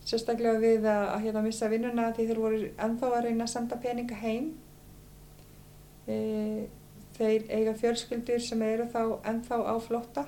sérstaklega 0.06 0.60
við 0.60 0.86
að, 0.89 1.05
að 1.14 1.22
hérna 1.27 1.44
missa 1.44 1.68
vinnuna 1.70 2.10
því 2.16 2.27
þeir 2.28 2.40
voru 2.40 2.60
ennþá 2.86 3.10
að 3.10 3.24
reyna 3.27 3.47
að 3.47 3.52
senda 3.52 3.78
peninga 3.82 4.18
heim. 4.20 4.51
E, 6.06 6.16
þeir 7.20 7.47
eiga 7.52 7.76
fjölskyldur 7.78 8.42
sem 8.42 8.62
eru 8.66 8.88
þá 8.90 9.02
ennþá 9.28 9.60
á 9.68 9.74
flótta. 9.84 10.24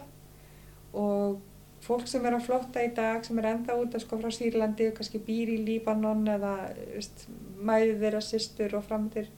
Og 0.93 1.41
fólk 1.83 2.07
sem 2.07 2.25
er 2.27 2.37
á 2.39 2.41
flótta 2.41 2.83
í 2.85 2.93
dag 2.95 3.25
sem 3.27 3.39
er 3.43 3.49
ennþá 3.51 3.77
út 3.81 3.97
að 3.97 4.05
sko 4.05 4.19
frá 4.21 4.31
Sýrlandi 4.31 4.91
kannski 4.95 5.21
býr 5.27 5.51
í 5.57 5.63
Líbanon 5.67 6.23
eða 6.31 6.53
veist, 6.93 7.27
mæði 7.59 7.97
þeirra 8.05 8.21
systur 8.23 8.77
og 8.79 8.85
framtir 8.87 9.31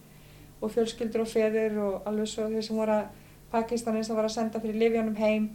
og 0.60 0.72
fjölskyldur 0.74 1.24
og 1.24 1.31
feður 1.31 1.78
og 1.86 2.10
alveg 2.10 2.28
svo 2.28 2.51
þeir 2.52 2.66
sem 2.66 2.81
voru 2.81 2.98
að 2.98 3.22
Pakistanin 3.55 4.05
sem 4.05 4.16
var 4.18 4.28
að 4.28 4.35
senda 4.35 4.60
fyrir 4.60 4.81
Livjónum 4.82 5.16
heim 5.16 5.48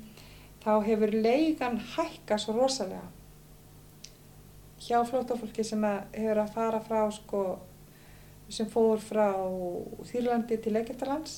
þá 0.64 0.72
hefur 0.88 1.14
leigan 1.14 1.78
hækka 1.94 2.40
svo 2.42 2.56
rosalega 2.58 3.06
hjá 4.80 5.02
flótafólki 5.06 5.66
sem 5.68 5.84
að 5.86 6.02
hefur 6.16 6.42
að 6.42 6.54
fara 6.56 6.82
frá 6.84 7.02
sko 7.14 7.44
sem 8.50 8.70
fór 8.72 9.02
frá 9.04 9.28
Þýrlandi 10.10 10.58
til 10.64 10.78
Egyptalands 10.80 11.38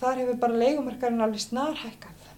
þar 0.00 0.20
hefur 0.22 0.40
bara 0.42 0.60
leigumarkarinn 0.62 1.24
alveg 1.24 1.44
snarhækkað. 1.44 2.30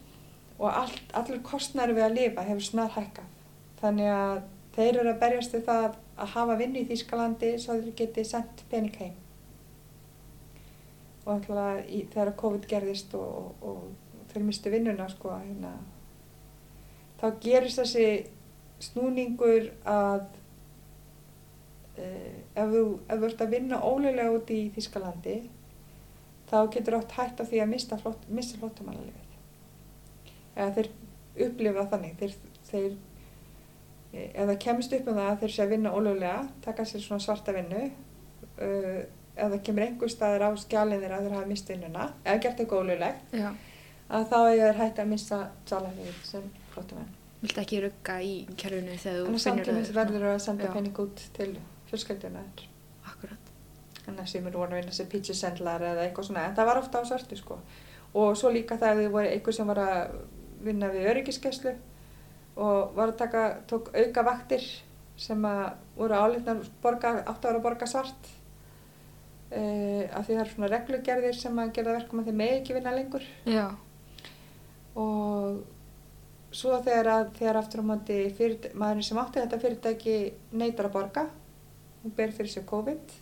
Og 0.56 0.68
allt, 0.70 1.02
allur 1.16 1.42
kostnæri 1.44 1.96
við 1.96 2.06
að 2.06 2.16
lifa 2.16 2.46
hefur 2.46 2.68
snarhækkað. 2.70 3.32
Þannig 3.80 4.12
að 4.12 4.42
þeir 4.76 5.00
eru 5.00 5.12
að 5.12 5.20
berjast 5.24 5.56
við 5.56 5.66
það 5.68 5.86
að 6.16 6.32
hafa 6.32 6.56
vinnu 6.60 6.80
í 6.80 6.88
Þýskalandi 6.88 7.52
svo 7.60 7.76
þeir 7.80 7.96
geti 7.98 8.24
sendt 8.24 8.64
pening 8.70 8.96
heim. 9.00 9.18
Og 11.26 11.34
alltaf 11.34 11.84
í, 11.90 12.06
þegar 12.12 12.36
COVID 12.40 12.66
gerðist 12.70 13.14
og, 13.18 13.52
og, 13.60 13.84
og 14.14 14.32
þeir 14.32 14.46
mistu 14.46 14.72
vinnuna 14.72 15.08
sko 15.10 15.34
hérna 15.34 15.74
þá 17.20 17.28
gerist 17.40 17.80
þessi 17.80 18.08
snúningur 18.82 19.70
að 19.88 20.26
uh, 21.96 22.34
ef 22.56 22.74
þú 22.74 22.82
ert 23.16 23.44
að 23.44 23.54
vinna 23.54 23.80
ólega 23.80 24.28
út 24.34 24.52
í 24.52 24.66
Þískalandi 24.74 25.38
þá 26.50 26.56
getur 26.74 26.98
átt 27.00 27.16
hægt 27.18 27.42
af 27.42 27.50
því 27.50 27.62
að 27.62 27.72
mista 27.72 27.98
flottamannalefið 28.60 29.26
eða 30.56 30.70
þeir 30.78 30.90
upplifa 31.46 31.84
þannig 31.92 32.16
þeir, 32.20 32.34
þeir 32.70 32.90
eh, 34.12 34.40
það 34.40 34.56
kemst 34.64 34.96
upp 34.96 35.10
um 35.10 35.20
það 35.20 35.30
að 35.32 35.42
þeir 35.42 35.54
sé 35.56 35.64
að 35.64 35.74
vinna 35.74 35.92
ólega 35.92 36.38
taka 36.64 36.86
sér 36.88 37.04
svona 37.04 37.26
svarta 37.26 37.54
vinnu 37.56 37.84
ef 38.56 39.50
það 39.52 39.62
kemur 39.68 39.84
einhver 39.84 40.12
staður 40.12 40.46
á 40.48 40.50
skjálinn 40.60 41.02
þeirra 41.02 41.18
að 41.18 41.26
þeir 41.26 41.36
hafa 41.36 41.50
mist 41.50 41.70
vinnuna 41.72 42.08
eða 42.24 42.42
gert 42.46 42.62
eitthvað 42.62 42.82
ólulegt 42.86 43.36
Já. 43.36 43.50
að 44.08 44.28
þá 44.30 44.38
er 44.40 44.62
þeir 44.62 44.80
hægt 44.80 45.02
að 45.02 45.12
missa 45.12 45.40
dvalarleyfið 45.68 46.22
sem 46.30 46.50
flottamenn 46.72 47.12
Viltu 47.42 47.60
ekki 47.60 47.82
rugga 47.84 48.16
í 48.24 48.32
kerfinu 48.56 48.96
þegar 48.96 49.26
þú 49.28 49.40
samtímis 49.44 49.90
það 49.90 49.98
verður 49.98 50.30
að 50.30 50.38
senda 50.46 50.70
penning 50.72 51.00
út 51.02 51.20
til 51.36 51.50
fjölskylduna 51.90 52.44
þér. 52.46 52.64
Þannig 54.06 54.22
að 54.24 54.30
sem 54.32 54.46
eru 54.48 54.58
voru 54.62 54.76
að 54.76 54.80
vinna 54.80 54.94
sem 54.96 55.10
pítsisendlar 55.12 55.82
eða 55.90 56.06
eitthvað 56.06 56.28
svona, 56.30 56.46
en 56.48 56.56
það 56.56 56.68
var 56.70 56.80
ofta 56.80 57.02
á 57.02 57.08
svartu 57.10 57.36
sko 57.40 57.58
og 58.16 58.36
svo 58.38 58.50
líka 58.54 58.78
það 58.80 58.92
að 58.94 59.02
þið 59.02 59.12
voru 59.18 59.30
einhver 59.34 59.56
sem 59.58 59.70
var 59.72 59.80
að 59.82 60.16
vinna 60.66 60.88
við 60.94 61.08
öryggiskeslu 61.12 61.72
og 62.56 62.94
var 62.96 63.10
að 63.12 63.18
taka, 63.20 63.42
tók 63.68 63.90
auka 63.92 64.22
vaktir 64.30 64.64
sem 65.20 65.44
að 65.48 65.66
voru 65.96 66.16
álitnar 66.16 66.62
borga, 66.82 67.10
átt 67.28 67.44
vera 67.44 67.58
að 67.58 67.64
borga 67.66 67.86
svart 67.88 68.30
uh, 69.52 70.04
af 70.16 70.24
því 70.26 70.32
það 70.36 70.40
eru 70.44 70.54
svona 70.54 70.70
reglugerðir 70.72 71.36
sem 71.40 71.58
að 71.62 71.74
gera 71.76 71.96
verkum 71.98 72.22
að 72.22 72.30
þeir 72.30 72.38
megi 72.40 72.56
ekki 72.60 72.76
vinna 72.78 72.94
lengur 72.96 73.26
Já. 73.48 73.66
og 74.96 75.62
svo 76.56 76.78
þegar, 76.84 77.10
að, 77.12 77.30
þegar 77.40 77.58
aftur 77.60 77.82
á 77.84 77.88
fyrirtæ- 78.38 78.72
maðurinn 78.78 79.04
sem 79.10 79.20
átti 79.20 79.42
þetta 79.42 79.60
fyrirtæki 79.60 80.16
neytar 80.56 80.88
að 80.88 80.94
borga 80.96 81.26
og 82.06 82.14
ber 82.16 82.32
fyrir 82.32 82.52
sér 82.54 82.64
COVID 82.70 83.16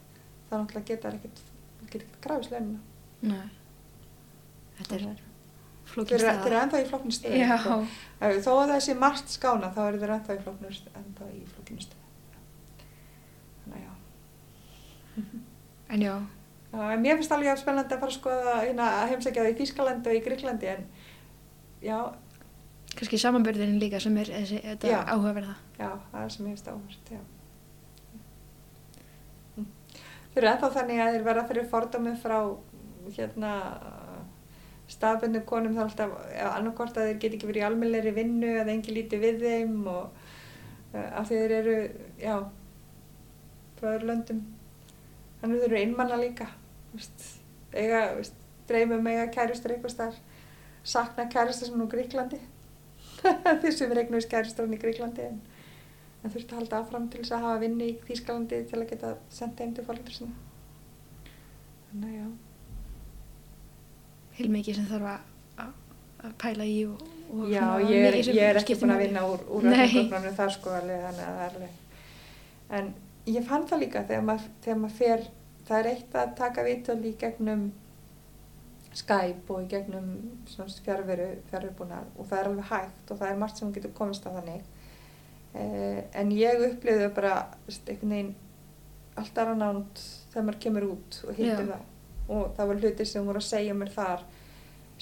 þá 0.48 0.54
náttúrulega 0.56 0.88
geta 0.90 1.10
það 1.10 1.18
ekkert 1.18 1.44
geta 1.44 1.86
ekkert 1.88 2.18
grafis 2.24 2.50
launina. 2.52 2.80
Þetta 4.78 6.14
er 6.16 6.22
staða. 6.24 6.42
þeir 6.44 6.52
eru 6.52 6.60
ennþá 6.62 6.80
í 6.82 6.86
Já. 7.38 7.56
sko. 7.60 7.76
Þó 8.20 8.52
að 8.54 8.70
það 8.72 8.80
sé 8.86 8.94
margt 8.98 9.28
skána 9.34 9.68
þá 9.74 9.82
eru 9.88 10.00
þeir 10.02 10.14
ennþá 10.16 10.36
í 10.38 10.42
flóknir 10.46 10.80
ennþá 11.00 11.28
í 11.30 11.42
flóknir 11.52 11.84
stöðu 11.84 12.04
þannig 13.64 13.78
að 13.78 13.84
já 13.84 13.92
En 15.94 16.02
já, 16.02 16.14
en 16.72 17.02
mér 17.04 17.18
finnst 17.20 17.32
alveg 17.36 17.58
spennandi 17.60 17.94
að 17.94 18.00
fara 18.02 18.10
að 18.10 18.16
skoða 18.16 18.54
hérna, 18.64 18.86
heimsækja 19.10 19.44
það 19.44 19.52
í 19.52 19.58
Þýskalandi 19.60 20.10
og 20.10 20.16
í 20.16 20.22
Gríklandi 20.24 20.70
en 20.72 20.86
já, 21.84 21.98
kannski 22.96 23.20
samanbörðin 23.20 23.76
líka 23.82 24.00
sem 24.02 24.16
er 24.18 24.32
þessi, 24.32 24.58
þetta 24.64 25.04
áhugaverða. 25.04 25.54
Já, 25.78 25.90
það 26.10 26.24
er 26.24 26.34
sem 26.34 26.48
ég 26.48 26.56
finnst 26.56 26.72
áhvert, 26.72 27.12
já. 27.14 27.20
Mm. 29.60 29.68
Þeir 30.34 30.42
eru 30.42 30.50
ennþá 30.50 30.70
þannig 30.74 31.00
að 31.00 31.12
þeir 31.14 31.26
verða 31.28 31.46
fyrir 31.50 31.66
fordómið 31.70 32.16
frá 32.24 32.38
hérna 33.14 33.52
stafbundu 34.90 35.40
konum 35.48 35.76
þá 35.76 35.84
alltaf 35.84 36.16
annarkort 36.50 36.98
að 36.98 37.10
þeir 37.10 37.20
get 37.22 37.36
ekki 37.36 37.48
verið 37.48 37.62
í 37.62 37.66
almennleiri 37.68 38.12
vinnu 38.16 38.50
eða 38.58 38.74
engi 38.74 38.96
líti 38.96 39.20
við 39.22 39.44
þeim 39.44 39.78
og 39.88 40.34
af 40.94 41.28
því 41.28 41.38
þeir 41.40 41.54
eru, 41.60 41.76
já, 42.20 42.34
frá 43.78 43.88
öðru 43.94 44.10
löndum. 44.10 44.42
Þannig 45.40 45.62
þeir 45.62 45.68
eru 45.70 45.80
einmanna 45.80 46.18
líka, 46.20 46.48
veist, 46.92 47.24
eiga, 47.72 48.04
veist, 48.18 48.36
dreymum 48.68 49.08
eiga 49.10 49.26
kærustur 49.34 49.74
eitthvað 49.74 49.94
starf, 49.94 50.20
sakna 50.84 51.26
kærustur 51.32 51.70
sem 51.70 51.80
nú 51.80 51.88
Gríklandi. 51.90 52.40
þeir 53.62 53.74
sem 53.74 53.92
eignast 53.94 54.30
kærustur 54.30 54.66
hann 54.66 54.76
í 54.76 54.80
Gríklandi 54.80 55.26
en 55.30 55.42
en 56.24 56.32
þurfti 56.32 56.54
að 56.54 56.60
halda 56.62 56.80
áfram 56.80 57.06
til 57.12 57.20
þess 57.20 57.36
að 57.36 57.44
hafa 57.44 57.60
vinni 57.60 57.90
í 57.90 57.94
Þýskalandi 58.08 58.60
til 58.70 58.80
að 58.80 58.88
geta 58.94 59.12
senda 59.32 59.64
heim 59.64 59.74
til 59.76 59.84
fólkdur 59.84 60.16
sinna. 60.16 60.38
Þannig 61.90 62.10
að 62.10 62.16
já. 62.16 62.28
Heilmikið 64.38 64.78
sem 64.80 64.88
þarf 64.88 65.10
að, 65.12 65.68
að, 66.24 66.32
pæla 66.42 66.66
í 66.66 66.78
og, 66.88 67.04
og 67.28 67.44
Já, 67.52 67.60
svona 67.60 67.92
ég 67.92 68.08
er, 68.08 68.18
ég 68.32 68.42
er 68.48 68.60
ekki 68.62 68.78
búin 68.80 68.94
að 68.96 69.04
vinna 69.04 69.24
úr, 69.30 69.46
úr 69.46 69.68
öllum 69.70 70.28
þar 70.40 70.54
sko 70.56 70.74
alveg, 70.74 71.04
þannig 71.04 71.28
að 71.28 71.38
það 71.38 71.44
er 71.44 71.56
alveg. 71.60 71.80
En 72.74 72.92
ég 73.36 73.48
fann 73.48 73.68
það 73.68 73.84
líka 73.84 74.04
þegar 74.08 74.28
maður, 74.30 74.50
þegar 74.64 74.82
maður 74.82 74.98
fer, 74.98 75.24
það 75.68 75.80
er 75.80 75.90
eitt 75.92 76.20
að 76.20 76.36
taka 76.40 76.66
viðtöl 76.66 77.00
í 77.04 77.16
gegnum 77.20 77.64
Skype 78.94 79.50
og 79.50 79.64
í 79.64 79.70
gegnum 79.72 80.10
fjárveru, 80.46 81.32
fjárverubúnar 81.50 82.04
og 82.14 82.28
það 82.30 82.40
er 82.40 82.50
alveg 82.50 82.68
hægt 82.68 83.10
og 83.10 83.18
það 83.18 83.30
er 83.32 83.40
margt 83.40 83.60
sem 83.60 83.72
getur 83.74 83.94
komist 83.96 84.26
að 84.30 84.38
þannig. 84.38 84.68
Eh, 85.54 86.00
en 86.18 86.32
ég 86.34 86.62
upplifði 86.68 87.10
bara 87.14 87.34
einhvern 87.70 88.14
veginn 88.16 88.34
allt 89.14 89.36
aðra 89.38 89.54
nánd 89.58 90.04
þegar 90.32 90.46
maður 90.48 90.62
kemur 90.66 90.86
út 90.90 91.18
og 91.28 91.36
hittir 91.38 91.68
það 91.68 92.30
og 92.34 92.54
það 92.56 92.70
var 92.70 92.80
hlutir 92.80 93.06
sem 93.06 93.26
voru 93.28 93.42
að 93.42 93.50
segja 93.50 93.74
mér 93.76 93.90
þar 93.94 94.24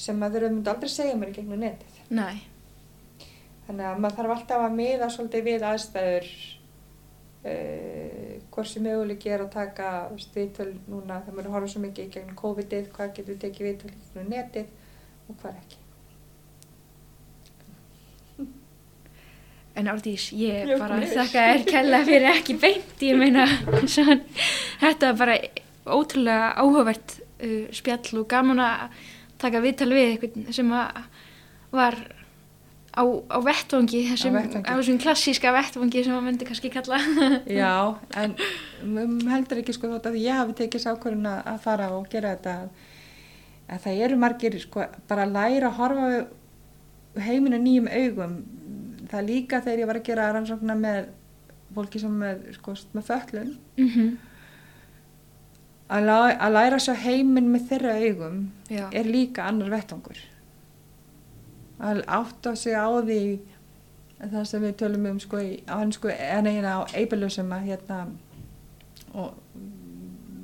sem 0.02 0.24
að 0.24 0.36
þeir 0.36 0.48
myndi 0.50 0.72
aldrei 0.72 0.90
segja 0.90 1.16
mér 1.16 1.30
í 1.30 1.36
gegnum 1.36 1.62
netið. 1.62 2.00
Nei, 2.12 2.42
Þannig 3.66 3.86
að 3.88 4.00
maður 4.02 4.16
þarf 4.18 4.34
alltaf 4.34 4.64
að 4.66 4.74
miða 4.78 5.08
svolítið 5.12 5.44
við 5.46 5.64
aðstæður 5.68 6.30
uh, 7.46 8.32
hversu 8.52 8.82
möguleik 8.82 9.26
er 9.30 9.44
að 9.44 9.52
taka 9.54 9.92
viðtöl 10.34 10.72
núna 10.90 11.20
þegar 11.22 11.36
maður 11.36 11.52
horfður 11.54 11.74
svo 11.74 11.84
mikið 11.84 12.08
í 12.08 12.12
gegnum 12.16 12.40
COVID-ið, 12.42 12.90
hvað 12.96 13.14
getur 13.18 13.32
við 13.32 13.40
tekið 13.46 13.68
viðtöl 13.68 13.92
í 13.92 14.00
gegnum 14.00 14.34
netið 14.34 14.74
og 15.28 15.38
hvað 15.40 15.62
ekki. 15.62 15.81
En 19.78 19.90
Árdís, 19.92 20.28
ég 20.36 20.68
bara 20.80 21.00
þakka 21.00 21.46
þér 21.48 21.66
kella 21.68 22.00
fyrir 22.06 22.30
ekki 22.32 22.56
beint, 22.60 22.94
ég 23.04 23.18
meina, 23.18 23.46
svona, 23.94 24.20
þetta 24.82 25.12
var 25.12 25.20
bara 25.22 25.36
ótrúlega 25.96 26.52
áhugavert 26.60 27.18
uh, 27.18 27.68
spjall 27.74 28.22
og 28.22 28.28
gaman 28.30 28.62
að 28.62 28.98
taka 29.42 29.62
viðtal 29.64 29.90
við 29.92 30.10
eitthvað 30.12 30.52
sem 30.54 30.74
var 31.72 31.96
á, 32.92 33.02
á 33.08 33.38
vettvangi, 33.40 34.04
þessum, 34.10 34.36
vettvangi. 34.36 34.68
á 34.68 34.72
þessum 34.76 35.00
klassíska 35.02 35.52
vettvangi 35.54 36.04
sem 36.04 36.12
maður 36.12 36.26
myndi 36.28 36.48
kannski 36.48 36.70
kalla. 36.72 37.00
Já, 37.60 37.96
en 38.20 38.36
heldur 39.32 39.62
ekki 39.62 39.76
sko 39.76 39.94
þótt 39.94 40.10
að 40.12 40.20
ég 40.22 40.40
hafi 40.42 40.56
tekið 40.62 40.84
sákvörun 40.86 41.28
að 41.32 41.60
fara 41.64 41.90
og 41.96 42.08
gera 42.12 42.36
þetta 42.36 42.56
að 43.72 43.84
það 43.86 44.04
eru 44.06 44.20
margir 44.20 44.58
sko 44.60 44.86
bara 45.08 45.26
að 45.26 45.36
læra 45.38 45.70
að 45.70 45.78
horfa 45.80 46.08
á 46.12 47.22
heiminu 47.22 47.60
nýjum 47.60 47.88
augum 47.88 48.36
það 49.12 49.18
er 49.20 49.28
líka 49.28 49.60
þegar 49.62 49.82
ég 49.84 49.90
var 49.92 50.00
að 50.00 50.06
gera 50.08 50.30
rannsóknar 50.32 50.80
með 50.82 51.10
fólki 51.76 52.00
sem 52.02 52.18
með, 52.24 52.44
sko, 52.58 52.74
með 52.96 53.08
föllun 53.12 53.54
mm 53.78 54.12
að, 55.92 56.04
lá- 56.08 56.36
að 56.40 56.54
læra 56.56 56.78
sjá 56.80 56.94
heiminn 57.04 57.50
með 57.52 57.66
þeirra 57.70 57.94
augum 58.00 58.36
Já, 58.72 58.86
er 58.96 59.08
líka 59.08 59.44
annar 59.48 59.72
vettvangur. 59.72 60.20
Að 61.82 62.00
átta 62.06 62.54
sig 62.56 62.72
á 62.78 62.86
því 63.02 63.18
það 64.22 64.44
sem 64.46 64.62
við 64.62 64.74
tölum 64.80 65.06
um 65.10 65.20
sko, 65.20 65.40
sko, 65.96 66.08
en 66.14 66.46
eigin 66.48 66.68
á 66.68 66.86
eibilösum 66.94 67.50
að 67.52 67.66
hérna 67.72 67.98
og 69.12 69.34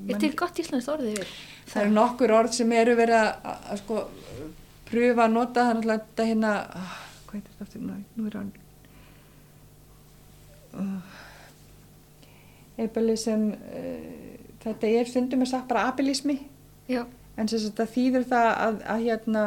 þetta 0.08 0.26
er 0.26 0.34
gott 0.40 0.58
íslenskt 0.58 0.90
orðið 0.92 1.20
yfir. 1.20 1.34
það 1.70 1.82
eru 1.84 1.94
nokkur 1.94 2.34
orð 2.34 2.56
sem 2.58 2.72
eru 2.74 2.96
verið 2.98 3.20
að, 3.20 3.30
að, 3.52 3.60
að 3.70 3.82
sko 3.84 4.00
pröfa 4.88 5.24
að 5.28 5.36
nota 5.36 5.66
það 5.68 5.78
náttúrulega 5.78 6.26
hérna 6.32 6.52
hvað 7.28 7.38
heitir 7.38 7.54
þetta 7.54 7.68
aftur, 7.68 7.84
nú, 8.16 8.26
er 8.26 8.38
hann 8.40 8.50
uh, 10.74 11.20
eibilism 12.80 13.52
uh, 13.52 14.42
þetta 14.64 14.94
er 14.98 15.12
stundum 15.12 15.44
er 15.44 15.52
sagt 15.52 15.70
bara 15.70 15.88
abilismi 15.92 16.40
Já, 16.88 17.02
En 17.38 17.46
sem 17.46 17.60
sagt 17.62 17.78
það 17.78 17.92
þýður 17.94 18.26
það 18.32 18.48
að, 18.50 18.80
að 18.90 19.04
hérna, 19.06 19.44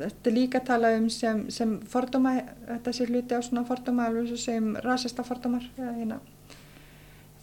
þetta 0.00 0.30
er 0.30 0.34
líka 0.34 0.58
að 0.58 0.66
tala 0.72 0.90
um 0.98 1.06
sem, 1.14 1.44
sem 1.54 1.76
fordóma, 1.92 2.34
þetta 2.66 2.94
sé 2.96 3.06
hluti 3.06 3.38
á 3.38 3.40
svona 3.46 3.62
fordóma, 3.68 4.08
alveg 4.10 4.32
svo 4.32 4.38
sem 4.42 4.70
rasista 4.82 5.24
fordómar, 5.26 5.68
eða 5.78 5.92
hérna. 6.00 6.18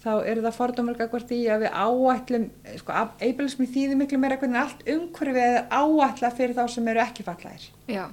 Þá 0.03 0.11
eru 0.29 0.43
það 0.43 0.57
fordómar 0.57 0.99
gagvart 0.99 1.31
í 1.35 1.39
að 1.51 1.63
við 1.63 1.79
áætlum, 1.85 2.49
sko, 2.81 2.99
eibilismi 3.23 3.67
þýðir 3.71 4.01
miklu 4.01 4.19
meira 4.21 4.37
hvernig 4.41 4.59
allt 4.61 4.83
umhverfið 4.91 5.41
er 5.45 5.63
áætla 5.71 6.33
fyrir 6.35 6.59
þá 6.59 6.65
sem 6.75 6.91
eru 6.91 7.03
ekki 7.03 7.25
fallaðir. 7.27 7.69
já, 7.87 8.05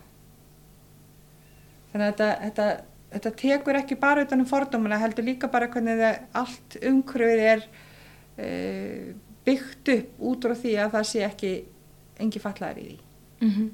Þannig 1.95 2.09
að 2.09 2.11
þetta, 2.11 2.31
þetta, 2.43 2.67
þetta 3.15 3.33
tekur 3.45 3.79
ekki 3.79 3.99
bara 4.03 4.25
utan 4.27 4.43
um 4.43 4.51
fordómana, 4.51 4.99
heldur 4.99 5.29
líka 5.29 5.49
bara 5.53 5.71
hvernig 5.71 6.03
það, 6.03 6.19
allt 6.43 6.77
umhverfið 6.91 7.45
er 7.53 7.65
uh, 7.69 9.15
byggt 9.47 9.95
upp 9.95 10.27
út 10.33 10.49
frá 10.49 10.59
því 10.59 10.77
að 10.83 10.99
það 10.99 11.09
sé 11.13 11.25
ekki 11.29 11.55
engi 12.25 12.43
fallaðir 12.43 12.83
í 12.83 12.91
því. 12.91 13.01
mm 13.47 13.73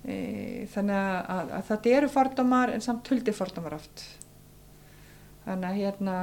E, 0.00 0.64
þannig 0.72 0.96
að, 0.96 1.16
að, 1.28 1.50
að 1.58 1.66
þetta 1.68 1.90
eru 1.92 2.06
fordómar 2.08 2.70
en 2.72 2.80
samt 2.80 3.08
huldi 3.12 3.34
fordómar 3.36 3.74
oft 3.76 4.04
þannig 5.44 5.66
að 5.68 5.80
hérna 5.82 6.14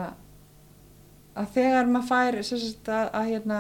að 1.38 1.52
þegar 1.54 1.92
maður 1.92 2.08
fær 2.08 2.38
sagt, 2.50 2.90
að, 2.90 3.12
að 3.20 3.30
hérna 3.36 3.60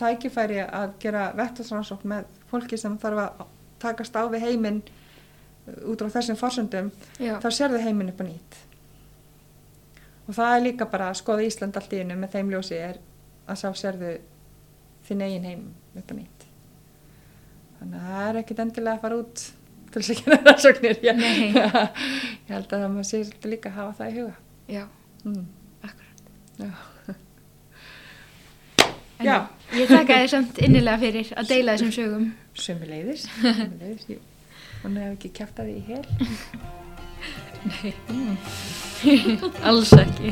tækifæri 0.00 0.62
að 0.64 0.94
gera 1.02 1.26
vettarsrannsókn 1.36 2.12
með 2.14 2.32
fólki 2.48 2.78
sem 2.80 2.96
þarf 3.02 3.20
að 3.26 3.44
takast 3.82 4.16
á 4.16 4.24
við 4.32 4.46
heiminn 4.46 4.80
út 5.88 6.02
á 6.02 6.06
þessum 6.16 6.38
forsöndum 6.38 6.90
Já. 7.22 7.38
þá 7.42 7.48
sérðu 7.54 7.82
heiminn 7.84 8.12
upp 8.12 8.22
á 8.22 8.24
nýtt 8.26 8.60
og 10.26 10.36
það 10.38 10.54
er 10.56 10.64
líka 10.66 10.88
bara 10.90 11.10
að 11.10 11.20
skoða 11.22 11.46
Ísland 11.46 11.78
allt 11.78 11.94
í 11.94 12.02
einu 12.02 12.18
með 12.18 12.36
þeim 12.36 12.52
ljósi 12.52 12.78
er 12.78 13.00
að 13.46 13.60
sá 13.62 13.68
sérðu 13.78 14.12
þinn 15.06 15.26
eigin 15.26 15.48
heim 15.48 15.66
upp 15.98 16.10
á 16.10 16.14
nýtt 16.18 16.46
þannig 17.80 17.98
að 17.98 18.14
það 18.14 18.28
er 18.28 18.40
ekkit 18.42 18.64
endilega 18.66 18.96
að 18.98 19.04
fara 19.06 19.20
út 19.22 19.44
til 19.92 20.02
þess 20.02 20.14
að 20.14 20.22
gera 20.22 20.40
rannsóknir 20.48 21.02
ég, 21.08 21.26
held 22.48 22.66
að 22.66 22.78
það 22.78 22.88
maður 22.88 23.10
sé 23.10 23.22
svolítið 23.26 23.54
líka 23.54 23.72
að 23.72 23.78
hafa 23.80 23.98
það 24.00 24.10
í 24.10 24.18
huga 24.20 24.38
Já, 24.72 24.86
mm. 25.24 25.46
akkurat. 25.82 26.22
Já. 26.58 26.70
En 29.18 29.26
Já. 29.26 29.46
Ég 29.72 29.88
þakka 29.88 30.18
þér 30.20 30.30
samt 30.32 30.58
innilega 30.60 31.00
fyrir 31.00 31.32
að 31.38 31.48
deila 31.48 31.74
þessum 31.76 31.92
sögum. 31.94 32.24
Sömuleiðis, 32.58 33.24
sömuleiðis, 33.42 34.06
ég, 34.10 34.22
hún 34.82 34.96
hefði 35.00 35.16
ekki 35.16 35.30
kæft 35.40 35.56
að 35.62 35.66
því 35.70 35.74
í 35.76 35.84
hel. 35.90 36.06
Alls 39.70 39.92
ekki. 39.98 40.30